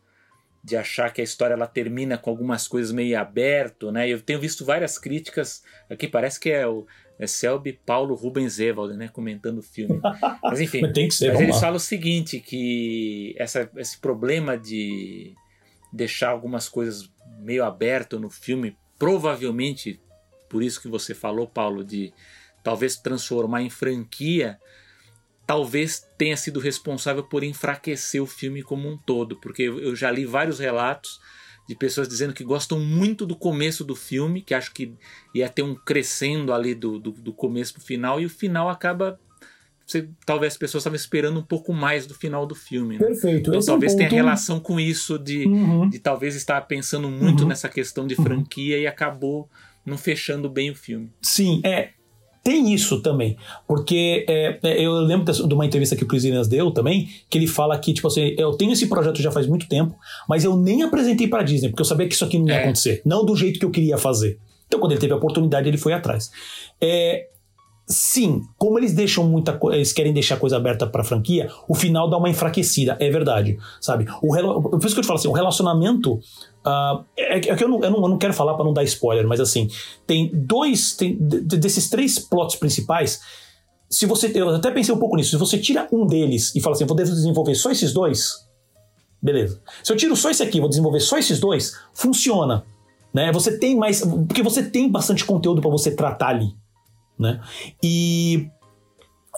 de 0.63 0.77
achar 0.77 1.11
que 1.13 1.23
a 1.23 1.25
história 1.25 1.55
ela 1.55 1.67
termina 1.67 2.19
com 2.19 2.29
algumas 2.29 2.69
coisas 2.69 2.93
meio 2.93 3.19
aberto, 3.19 3.91
né? 3.91 4.07
Eu 4.07 4.21
tenho 4.21 4.39
visto 4.39 4.67
várias 4.67 4.99
críticas 4.99 5.63
aqui, 5.89 6.07
parece 6.07 6.39
que 6.39 6.51
é 6.51 6.67
o 6.67 6.87
é 7.19 7.27
Selby 7.27 7.73
Paulo 7.87 8.15
Rubens 8.15 8.59
Evald, 8.59 8.97
né, 8.97 9.09
comentando 9.09 9.59
o 9.59 9.63
filme. 9.63 10.01
Mas 10.43 10.61
enfim, 10.61 10.81
mas 10.83 10.93
tem 10.93 11.09
que 11.09 11.15
ser, 11.15 11.33
mas 11.33 11.41
eles 11.41 11.61
falam 11.61 11.77
o 11.77 11.81
seguinte, 11.81 12.41
que 12.41 13.35
essa, 13.39 13.71
esse 13.77 13.99
problema 13.99 14.59
de 14.59 15.33
deixar 15.93 16.31
algumas 16.31 16.69
coisas 16.69 17.09
meio 17.39 17.65
aberto 17.65 18.19
no 18.19 18.29
filme, 18.29 18.77
provavelmente 18.99 20.01
por 20.49 20.63
isso 20.63 20.81
que 20.83 20.89
você 20.89 21.15
falou, 21.15 21.47
Paulo, 21.47 21.85
de 21.85 22.13
talvez 22.63 22.97
transformar 22.97 23.63
em 23.63 23.71
franquia, 23.71 24.59
talvez 25.47 26.07
tenha 26.17 26.37
sido 26.37 26.61
responsável 26.61 27.23
por 27.23 27.45
enfraquecer 27.45 28.23
o 28.23 28.27
filme 28.27 28.63
como 28.63 28.89
um 28.89 28.97
todo, 28.97 29.37
porque 29.37 29.63
eu 29.63 29.95
já 29.95 30.11
li 30.11 30.25
vários 30.25 30.59
relatos 30.59 31.21
de 31.69 31.75
pessoas 31.75 32.09
dizendo 32.09 32.35
que 32.35 32.45
gostam 32.45 32.79
muito 32.79 33.25
do 33.25 33.37
começo 33.37 33.85
do 33.85 33.97
filme, 33.97 34.43
que 34.43 34.55
acho 34.55 34.73
que 34.73 34.95
ia 35.35 35.49
ter 35.49 35.63
um 35.63 35.75
crescendo 35.75 36.53
ali 36.53 36.75
do, 36.75 36.99
do, 36.99 37.11
do 37.13 37.33
começo 37.33 37.75
pro 37.75 37.83
final, 37.83 38.21
e 38.21 38.27
o 38.27 38.31
final 38.31 38.69
acaba. 38.69 39.19
Você, 39.87 40.09
talvez 40.25 40.55
as 40.55 40.59
pessoas 40.59 40.81
estavam 40.81 40.97
esperando 40.97 41.39
um 41.39 41.43
pouco 41.43 41.71
mais 41.71 42.07
do 42.07 42.15
final 42.15 42.47
do 42.47 42.55
filme. 42.55 42.99
Né? 42.99 43.05
Perfeito. 43.05 43.51
Então 43.51 43.59
Esse 43.59 43.67
talvez 43.67 43.93
é 43.93 43.95
um 43.95 43.99
tenha 43.99 44.09
ponto... 44.09 44.17
relação 44.17 44.61
com 44.61 44.81
isso 44.81 45.19
de, 45.19 45.45
uhum. 45.45 45.91
de 45.91 45.99
talvez 45.99 46.35
estar 46.35 46.59
pensando 46.63 47.11
muito 47.11 47.43
uhum. 47.43 47.49
nessa 47.49 47.69
questão 47.69 48.07
de 48.07 48.15
franquia 48.15 48.77
uhum. 48.77 48.83
e 48.83 48.87
acabou 48.87 49.47
não 49.85 49.99
fechando 49.99 50.49
bem 50.49 50.71
o 50.71 50.75
filme. 50.75 51.13
Sim, 51.21 51.61
é. 51.63 51.91
Tem 52.45 52.75
isso 52.75 53.01
também, 53.01 53.39
porque 53.67 54.27
é, 54.29 54.59
eu 54.63 54.93
lembro 54.93 55.33
de 55.33 55.55
uma 55.55 55.65
entrevista 55.65 55.97
que 55.97 56.05
o 56.05 56.07
Chris 56.07 56.25
Williams 56.25 56.47
deu 56.47 56.71
também, 56.71 57.09
que 57.31 57.39
ele 57.39 57.47
fala 57.47 57.79
que, 57.79 57.95
tipo 57.95 58.07
assim, 58.07 58.35
eu 58.37 58.53
tenho 58.53 58.71
esse 58.73 58.87
projeto 58.87 59.23
já 59.23 59.33
faz 59.33 59.47
muito 59.47 59.67
tempo, 59.67 59.97
mas 60.29 60.45
eu 60.45 60.55
nem 60.55 60.83
apresentei 60.83 61.27
pra 61.27 61.43
Disney, 61.43 61.71
porque 61.71 61.81
eu 61.81 61.87
sabia 61.87 62.07
que 62.07 62.15
isso 62.15 62.23
aqui 62.23 62.39
não 62.39 62.49
ia 62.49 62.57
é. 62.57 62.63
acontecer, 62.63 63.01
não 63.03 63.25
do 63.25 63.35
jeito 63.35 63.59
que 63.59 63.65
eu 63.65 63.71
queria 63.71 63.97
fazer. 63.97 64.39
Então, 64.67 64.79
quando 64.79 64.93
ele 64.93 65.01
teve 65.01 65.15
a 65.15 65.17
oportunidade, 65.17 65.67
ele 65.67 65.79
foi 65.79 65.95
atrás. 65.95 66.31
É, 66.79 67.29
sim, 67.87 68.43
como 68.59 68.79
eles 68.79 68.93
deixam 68.93 69.25
muita 69.25 69.59
eles 69.73 69.95
querem 69.95 70.13
deixar 70.13 70.37
coisa 70.37 70.59
aberta 70.59 70.87
pra 70.87 71.03
franquia, 71.03 71.49
o 71.67 71.75
final 71.75 72.11
dá 72.11 72.19
uma 72.19 72.29
enfraquecida, 72.29 72.95
é 73.01 73.11
verdade, 73.11 73.59
sabe? 73.81 74.07
O, 74.23 74.29
por 74.71 74.85
isso 74.85 74.95
que 74.95 75.01
eu 75.01 75.03
te 75.03 75.07
falo 75.07 75.19
assim, 75.19 75.29
o 75.29 75.33
relacionamento 75.33 76.21
Uh, 76.67 77.05
é, 77.15 77.37
é, 77.37 77.41
que 77.41 77.63
eu 77.63 77.69
não, 77.69 77.85
eu, 77.85 77.91
não, 77.91 78.03
eu 78.03 78.09
não, 78.09 78.19
quero 78.19 78.33
falar 78.33 78.55
para 78.55 78.65
não 78.65 78.73
dar 78.73 78.83
spoiler, 78.85 79.27
mas 79.27 79.39
assim, 79.39 79.69
tem 80.07 80.31
dois. 80.33 80.97
Tem, 80.97 81.15
desses 81.21 81.91
três 81.91 82.19
plots 82.19 82.57
principais. 82.57 83.21
Se 83.91 84.07
você. 84.07 84.33
Eu 84.35 84.49
até 84.49 84.71
pensei 84.71 84.95
um 84.95 84.99
pouco 84.99 85.17
nisso. 85.17 85.31
Se 85.31 85.37
você 85.37 85.59
tira 85.59 85.87
um 85.93 86.07
deles 86.07 86.55
e 86.55 86.61
fala 86.61 86.75
assim, 86.75 86.87
vou 86.87 86.97
desenvolver 86.97 87.55
só 87.55 87.71
esses 87.71 87.93
dois, 87.93 88.33
beleza. 89.21 89.61
Se 89.83 89.93
eu 89.93 89.97
tiro 89.97 90.17
só 90.17 90.31
esse 90.31 90.43
aqui, 90.43 90.59
vou 90.59 90.69
desenvolver 90.69 91.01
só 91.01 91.19
esses 91.19 91.39
dois, 91.39 91.79
funciona. 91.93 92.65
Né? 93.13 93.31
Você 93.31 93.59
tem 93.59 93.77
mais. 93.77 94.01
Porque 94.27 94.43
você 94.43 94.63
tem 94.63 94.91
bastante 94.91 95.23
conteúdo 95.25 95.61
para 95.61 95.71
você 95.71 95.95
tratar 95.95 96.29
ali. 96.29 96.55
Né? 97.19 97.41
E. 97.83 98.49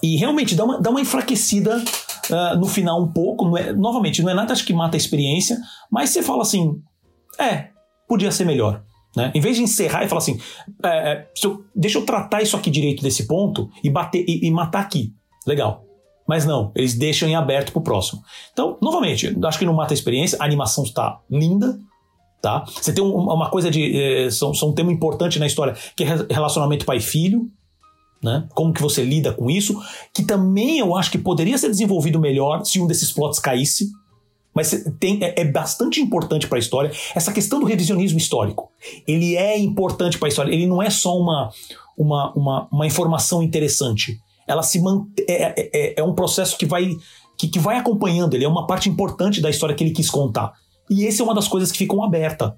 E 0.03 0.17
realmente 0.17 0.55
dá 0.55 0.63
uma, 0.63 0.79
dá 0.79 0.91
uma 0.91 1.01
enfraquecida 1.01 1.83
uh, 2.31 2.59
no 2.59 2.67
final 2.67 3.03
um 3.03 3.11
pouco. 3.11 3.47
Não 3.47 3.57
é, 3.57 3.73
novamente, 3.73 4.23
não 4.23 4.31
é 4.31 4.35
nada 4.35 4.53
acho 4.53 4.65
que 4.65 4.75
mata 4.75 4.95
a 4.95 4.99
experiência, 4.99 5.59
mas 5.91 6.11
você 6.11 6.23
fala 6.23 6.43
assim 6.43 6.83
é, 7.39 7.69
podia 8.09 8.31
ser 8.31 8.45
melhor. 8.45 8.83
Né? 9.17 9.33
Em 9.35 9.41
vez 9.41 9.57
de 9.57 9.63
encerrar 9.63 10.05
e 10.05 10.09
falar 10.09 10.19
assim, 10.19 10.39
é, 10.85 10.89
é, 10.89 11.29
eu, 11.43 11.65
deixa 11.75 11.99
eu 11.99 12.05
tratar 12.05 12.43
isso 12.43 12.55
aqui 12.55 12.71
direito 12.71 13.03
desse 13.03 13.27
ponto 13.27 13.71
e 13.83 13.89
bater 13.89 14.25
e, 14.29 14.47
e, 14.47 14.51
matar 14.51 14.81
aqui. 14.81 15.15
Legal. 15.47 15.85
Mas 16.29 16.45
não, 16.45 16.71
eles 16.75 16.95
deixam 16.95 17.29
em 17.29 17.35
aberto 17.35 17.73
pro 17.73 17.81
próximo. 17.81 18.23
Então, 18.53 18.77
novamente, 18.83 19.35
acho 19.45 19.59
que 19.59 19.65
não 19.65 19.73
mata 19.73 19.95
a 19.95 19.97
experiência, 19.97 20.39
a 20.41 20.45
animação 20.45 20.85
está 20.85 21.21
linda. 21.31 21.79
Tá? 22.43 22.65
Você 22.67 22.93
tem 22.93 23.03
um, 23.03 23.15
uma 23.15 23.49
coisa 23.49 23.71
de. 23.71 23.97
É, 23.97 24.31
são, 24.31 24.53
são 24.53 24.69
um 24.69 24.75
tema 24.75 24.93
importante 24.93 25.39
na 25.39 25.47
história, 25.47 25.75
que 25.97 26.05
é 26.05 26.27
relacionamento 26.29 26.85
pai-filho. 26.85 27.51
Né? 28.23 28.47
Como 28.55 28.73
que 28.73 28.83
você 28.83 29.03
lida 29.03 29.33
com 29.33 29.51
isso? 29.51 29.81
Que 30.13 30.23
também 30.23 30.79
eu 30.79 30.95
acho 30.95 31.11
que 31.11 31.19
poderia 31.19 31.57
ser 31.57 31.69
desenvolvido 31.69 32.21
melhor 32.21 32.65
se 32.65 32.81
um 32.81 32.87
desses 32.87 33.13
plots 33.13 33.39
caísse 33.39 33.91
mas 34.57 34.71
tem, 34.99 35.23
é, 35.23 35.43
é 35.43 35.45
bastante 35.45 36.01
importante 36.01 36.49
para 36.49 36.57
a 36.57 36.59
história 36.59 36.91
essa 37.15 37.31
questão 37.31 37.61
do 37.61 37.67
revisionismo 37.67 38.17
histórico. 38.17 38.73
Ele 39.07 39.37
é 39.37 39.59
importante 39.59 40.19
para 40.19 40.29
a 40.29 40.31
história, 40.31 40.51
ele 40.51 40.67
não 40.67 40.83
é 40.83 40.89
só 40.89 41.15
uma, 41.15 41.51
uma, 41.95 42.33
uma, 42.33 42.69
uma 42.73 42.87
informação 42.87 43.43
interessante. 43.43 44.19
Ela 44.49 44.63
se 44.63 44.81
mantém, 44.81 45.27
é, 45.29 45.43
é, 45.43 45.71
é, 45.75 46.01
é, 46.01 46.03
um 46.03 46.15
processo 46.15 46.57
que 46.57 46.65
vai, 46.65 46.91
que, 47.37 47.49
que 47.49 47.59
vai 47.59 47.77
acompanhando, 47.77 48.33
ele 48.33 48.47
é 48.47 48.49
uma 48.49 48.67
parte 48.67 48.89
importante 48.89 49.43
da 49.43 49.51
história 49.51 49.75
que 49.75 49.85
ele 49.85 49.91
quis 49.91 50.09
contar. 50.09 50.55
E 50.89 51.07
essa 51.07 51.21
é 51.21 51.25
uma 51.25 51.35
das 51.35 51.49
coisas 51.49 51.71
que 51.71 51.77
ficam 51.77 52.03
abertas. 52.03 52.53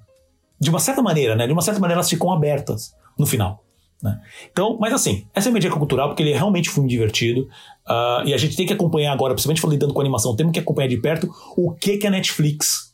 De 0.61 0.71
uma 0.71 0.79
certa 0.79 1.03
maneira, 1.03 1.35
né? 1.35 1.47
De 1.49 1.53
uma 1.53 1.63
certa 1.63 1.81
maneira 1.81 1.99
elas 1.99 2.11
ficam 2.11 2.33
abertas 2.33 2.93
no 3.19 3.27
final. 3.27 3.65
Né? 4.03 4.21
Então, 4.51 4.79
mas 4.81 4.93
assim, 4.93 5.27
essa 5.35 5.49
é 5.49 5.51
uma 5.51 5.59
dica 5.59 5.77
cultural 5.77 6.09
porque 6.09 6.23
ele 6.23 6.33
é 6.33 6.37
realmente 6.37 6.71
um 6.71 6.73
filme 6.73 6.89
divertido 6.89 7.49
uh, 7.89 8.25
e 8.25 8.33
a 8.33 8.37
gente 8.37 8.57
tem 8.57 8.67
que 8.67 8.73
acompanhar 8.73 9.13
agora, 9.13 9.35
principalmente 9.35 9.67
lidando 9.67 9.93
com 9.93 10.01
animação, 10.01 10.37
temos 10.37 10.53
que 10.53 10.61
acompanhar 10.61 10.89
de 10.89 10.99
perto 10.99 11.29
o 11.57 11.73
que, 11.73 11.99
que 11.99 12.07
a 12.07 12.11
Netflix 12.11 12.93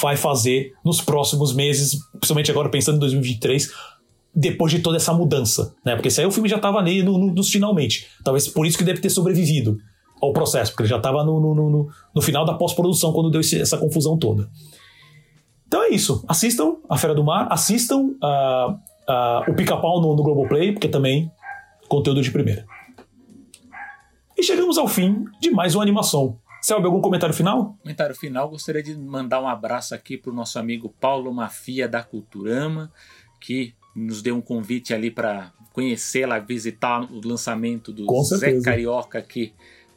vai 0.00 0.16
fazer 0.16 0.72
nos 0.84 1.00
próximos 1.00 1.52
meses, 1.52 1.98
principalmente 2.12 2.50
agora 2.50 2.68
pensando 2.68 2.96
em 2.96 3.00
2023, 3.00 3.72
depois 4.34 4.70
de 4.70 4.80
toda 4.80 4.98
essa 4.98 5.12
mudança, 5.12 5.74
né? 5.84 5.94
Porque 5.94 6.08
esse 6.08 6.20
aí 6.20 6.26
o 6.26 6.30
filme 6.30 6.48
já 6.48 6.56
estava 6.56 6.78
ali 6.78 7.02
no, 7.02 7.18
no, 7.18 7.32
nos 7.32 7.50
finalmente, 7.50 8.06
talvez 8.22 8.46
por 8.46 8.66
isso 8.66 8.76
que 8.76 8.84
deve 8.84 9.00
ter 9.00 9.08
sobrevivido 9.08 9.78
ao 10.22 10.32
processo, 10.32 10.72
porque 10.72 10.82
ele 10.82 10.90
já 10.90 10.98
estava 10.98 11.24
no, 11.24 11.40
no, 11.40 11.88
no, 12.14 12.22
final 12.22 12.44
da 12.44 12.54
pós-produção 12.54 13.12
quando 13.12 13.30
deu 13.30 13.40
esse, 13.40 13.60
essa 13.60 13.78
confusão 13.78 14.18
toda. 14.18 14.48
Então 15.66 15.82
é 15.82 15.88
isso. 15.88 16.24
Assistam 16.28 16.76
A 16.88 16.96
Fera 16.96 17.14
do 17.14 17.24
Mar, 17.24 17.48
assistam 17.50 18.14
a. 18.22 18.68
Uh, 18.70 18.95
uh, 19.08 19.50
o 19.50 19.54
pica-pau 19.54 20.00
no, 20.00 20.14
no 20.14 20.22
Globoplay, 20.22 20.72
porque 20.72 20.88
também 20.88 21.30
conteúdo 21.88 22.20
de 22.20 22.30
primeira. 22.30 22.66
E 24.36 24.42
chegamos 24.42 24.76
ao 24.76 24.86
fim 24.86 25.24
de 25.40 25.50
mais 25.50 25.74
uma 25.74 25.82
animação. 25.82 26.38
Selby, 26.60 26.86
algum 26.86 27.00
comentário 27.00 27.34
final? 27.34 27.76
Comentário 27.82 28.14
final, 28.14 28.48
gostaria 28.48 28.82
de 28.82 28.94
mandar 28.96 29.40
um 29.40 29.48
abraço 29.48 29.94
aqui 29.94 30.18
para 30.18 30.30
o 30.30 30.34
nosso 30.34 30.58
amigo 30.58 30.92
Paulo 31.00 31.32
Mafia 31.32 31.88
da 31.88 32.02
Culturama, 32.02 32.92
que 33.40 33.74
nos 33.94 34.20
deu 34.20 34.36
um 34.36 34.40
convite 34.40 34.92
ali 34.92 35.10
para 35.10 35.52
conhecê-la, 35.72 36.38
visitar 36.38 37.02
o 37.02 37.20
lançamento 37.26 37.92
do 37.92 38.06
Zé 38.24 38.60
Carioca 38.60 39.18
aqui, 39.18 39.54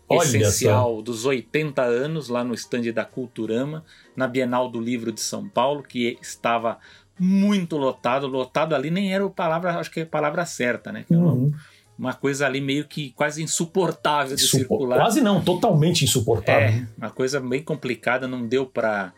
Olha 0.07 0.26
essencial 0.26 0.98
só. 0.98 1.02
dos 1.02 1.26
80 1.26 1.81
anos 1.81 2.30
lá 2.30 2.44
no 2.44 2.53
stand 2.53 2.91
da 2.94 3.03
Culturama, 3.03 3.84
na 4.15 4.27
Bienal 4.27 4.69
do 4.69 4.80
Livro 4.80 5.11
de 5.11 5.22
São 5.22 5.48
Paulo, 5.49 5.84
que 5.84 6.18
estava 6.22 6.80
muito 7.20 7.78
lotado, 7.78 8.28
lotado 8.28 8.74
ali 8.74 8.90
nem 8.90 9.14
era 9.14 9.26
a 9.26 9.30
palavra, 9.30 9.78
acho 9.78 9.91
que 9.91 10.02
é 10.02 10.04
a 10.04 10.08
palavra 10.08 10.46
certa, 10.46 10.91
né? 10.91 11.06
Uhum. 11.10 11.52
Uma 11.98 12.14
coisa 12.14 12.46
ali 12.46 12.62
meio 12.62 12.86
que 12.86 13.12
quase 13.12 13.44
insuportável 13.44 14.36
de 14.36 14.48
circular. 14.48 15.00
Quase 15.00 15.20
não, 15.20 15.41
totalmente 15.44 16.06
insuportável. 16.06 16.70
É, 16.70 16.88
uma 16.98 17.10
coisa 17.10 17.41
bem 17.41 17.62
complicada, 17.62 18.28
não 18.28 18.48
deu 18.48 18.66
para 18.66 19.14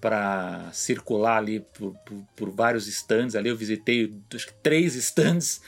para 0.00 0.68
circular 0.72 1.38
ali 1.38 1.58
por, 1.76 1.92
por, 2.06 2.24
por, 2.36 2.50
vários 2.50 2.86
stands 2.86 3.34
ali. 3.34 3.48
Eu 3.48 3.56
visitei 3.56 4.14
acho 4.32 4.46
que 4.46 4.54
três 4.62 4.94
stands 4.94 5.60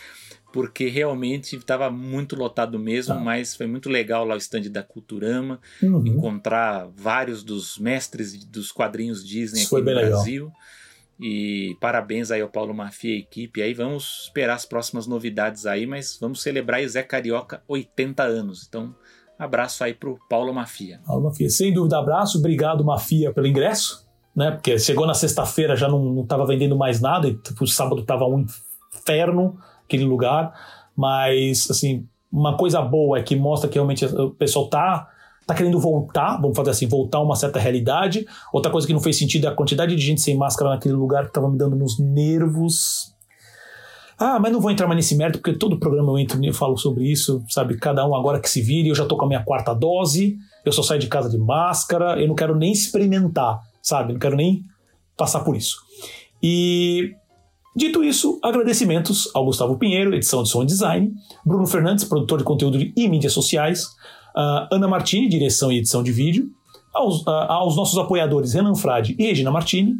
porque 0.52 0.88
realmente 0.88 1.56
estava 1.56 1.90
muito 1.90 2.36
lotado 2.36 2.78
mesmo, 2.78 3.14
ah. 3.14 3.20
mas 3.20 3.54
foi 3.54 3.66
muito 3.66 3.88
legal 3.88 4.24
lá 4.24 4.34
o 4.34 4.38
stand 4.38 4.62
da 4.70 4.82
Culturama, 4.82 5.60
uhum. 5.82 6.06
encontrar 6.06 6.88
vários 6.94 7.42
dos 7.42 7.78
mestres 7.78 8.44
dos 8.44 8.72
quadrinhos 8.72 9.24
Disney 9.24 9.62
Isso 9.62 9.76
aqui 9.76 9.84
no 9.84 9.94
Brasil. 9.94 10.44
Legal. 10.44 10.60
E 11.20 11.76
parabéns 11.80 12.30
aí 12.30 12.40
ao 12.40 12.48
Paulo 12.48 12.72
Mafia 12.72 13.14
e 13.14 13.18
equipe. 13.18 13.60
Aí 13.60 13.74
vamos 13.74 14.22
esperar 14.24 14.54
as 14.54 14.64
próximas 14.64 15.06
novidades 15.06 15.66
aí, 15.66 15.86
mas 15.86 16.16
vamos 16.18 16.42
celebrar 16.42 16.82
Zé 16.88 17.02
Carioca 17.02 17.62
80 17.68 18.22
anos. 18.22 18.66
Então, 18.66 18.94
abraço 19.38 19.84
aí 19.84 19.92
pro 19.92 20.18
Paulo 20.30 20.54
Mafia. 20.54 21.00
Paulo 21.06 21.24
Mafia, 21.24 21.50
sem 21.50 21.74
dúvida, 21.74 21.98
abraço. 21.98 22.38
Obrigado, 22.38 22.82
Mafia, 22.82 23.32
pelo 23.32 23.46
ingresso. 23.46 24.08
Né? 24.34 24.50
Porque 24.52 24.78
chegou 24.78 25.06
na 25.06 25.12
sexta-feira, 25.12 25.76
já 25.76 25.88
não 25.88 26.22
estava 26.22 26.46
vendendo 26.46 26.76
mais 26.76 27.00
nada, 27.00 27.28
e 27.28 27.34
tipo, 27.34 27.64
o 27.64 27.66
sábado 27.66 28.00
estava 28.00 28.24
um 28.24 28.46
inferno 28.94 29.58
aquele 29.84 30.04
lugar. 30.04 30.54
Mas, 30.96 31.70
assim, 31.70 32.06
uma 32.32 32.56
coisa 32.56 32.80
boa 32.80 33.18
é 33.18 33.22
que 33.22 33.34
mostra 33.36 33.68
que 33.68 33.74
realmente 33.74 34.06
o 34.06 34.30
pessoal 34.30 34.68
tá 34.68 35.08
tá 35.50 35.54
querendo 35.54 35.80
voltar, 35.80 36.40
vamos 36.40 36.56
fazer 36.56 36.70
assim, 36.70 36.86
voltar 36.86 37.18
a 37.18 37.22
uma 37.22 37.34
certa 37.34 37.58
realidade. 37.58 38.24
Outra 38.52 38.70
coisa 38.70 38.86
que 38.86 38.92
não 38.92 39.00
fez 39.00 39.18
sentido 39.18 39.46
é 39.46 39.50
a 39.50 39.54
quantidade 39.54 39.94
de 39.96 40.02
gente 40.02 40.20
sem 40.20 40.36
máscara 40.36 40.70
naquele 40.70 40.94
lugar 40.94 41.26
que 41.26 41.32
tava 41.32 41.50
me 41.50 41.58
dando 41.58 41.74
nos 41.74 41.98
nervos. 41.98 43.12
Ah, 44.16 44.38
mas 44.38 44.52
não 44.52 44.60
vou 44.60 44.70
entrar 44.70 44.86
mais 44.86 44.96
nesse 44.96 45.16
mérito, 45.16 45.38
porque 45.38 45.58
todo 45.58 45.78
programa 45.78 46.12
eu 46.12 46.18
entro 46.18 46.44
e 46.44 46.52
falo 46.52 46.76
sobre 46.76 47.10
isso, 47.10 47.42
sabe? 47.48 47.76
Cada 47.78 48.06
um 48.06 48.14
agora 48.14 48.38
que 48.38 48.48
se 48.48 48.60
vire, 48.60 48.90
eu 48.90 48.94
já 48.94 49.06
tô 49.06 49.16
com 49.16 49.24
a 49.24 49.28
minha 49.28 49.42
quarta 49.42 49.74
dose, 49.74 50.36
eu 50.64 50.70
só 50.70 50.82
saio 50.82 51.00
de 51.00 51.08
casa 51.08 51.28
de 51.28 51.38
máscara, 51.38 52.20
eu 52.20 52.28
não 52.28 52.34
quero 52.34 52.54
nem 52.54 52.70
experimentar, 52.70 53.58
sabe? 53.82 54.12
Não 54.12 54.20
quero 54.20 54.36
nem 54.36 54.62
passar 55.16 55.40
por 55.40 55.56
isso. 55.56 55.78
E 56.42 57.14
Dito 57.74 58.02
isso, 58.02 58.40
agradecimentos 58.42 59.30
ao 59.32 59.44
Gustavo 59.44 59.78
Pinheiro, 59.78 60.12
edição 60.12 60.42
de 60.42 60.48
som 60.48 60.64
e 60.64 60.66
design, 60.66 61.14
Bruno 61.46 61.66
Fernandes, 61.68 62.04
produtor 62.04 62.38
de 62.38 62.44
conteúdo 62.44 62.76
e 62.96 63.08
mídias 63.08 63.32
sociais, 63.32 63.86
Ana 64.70 64.88
Martini, 64.88 65.28
direção 65.28 65.70
e 65.70 65.78
edição 65.78 66.02
de 66.02 66.12
vídeo, 66.12 66.50
aos, 66.92 67.26
aos, 67.26 67.76
nossos 67.76 67.98
apoiadores 67.98 68.54
Renan 68.54 68.74
Frade 68.74 69.14
e 69.18 69.26
Regina 69.26 69.50
Martini, 69.50 69.96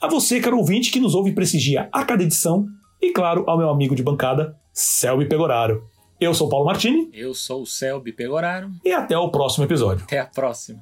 a 0.00 0.08
você, 0.08 0.40
caro 0.40 0.58
ouvinte, 0.58 0.90
que 0.90 1.00
nos 1.00 1.14
ouve 1.14 1.30
e 1.30 1.34
prestigia 1.34 1.88
a 1.92 2.04
cada 2.04 2.22
edição, 2.22 2.66
e 3.00 3.12
claro, 3.12 3.44
ao 3.46 3.56
meu 3.56 3.70
amigo 3.70 3.94
de 3.94 4.02
bancada, 4.02 4.56
Selby 4.72 5.26
Pegoraro. 5.26 5.82
Eu 6.20 6.32
sou 6.32 6.48
Paulo 6.48 6.66
Martini. 6.66 7.10
Eu 7.12 7.34
sou 7.34 7.62
o 7.62 7.66
Selby 7.66 8.12
Pegoraro. 8.12 8.70
E 8.84 8.92
até 8.92 9.16
o 9.16 9.30
próximo 9.30 9.64
episódio. 9.64 10.04
Até 10.04 10.18
a 10.18 10.26
próxima. 10.26 10.80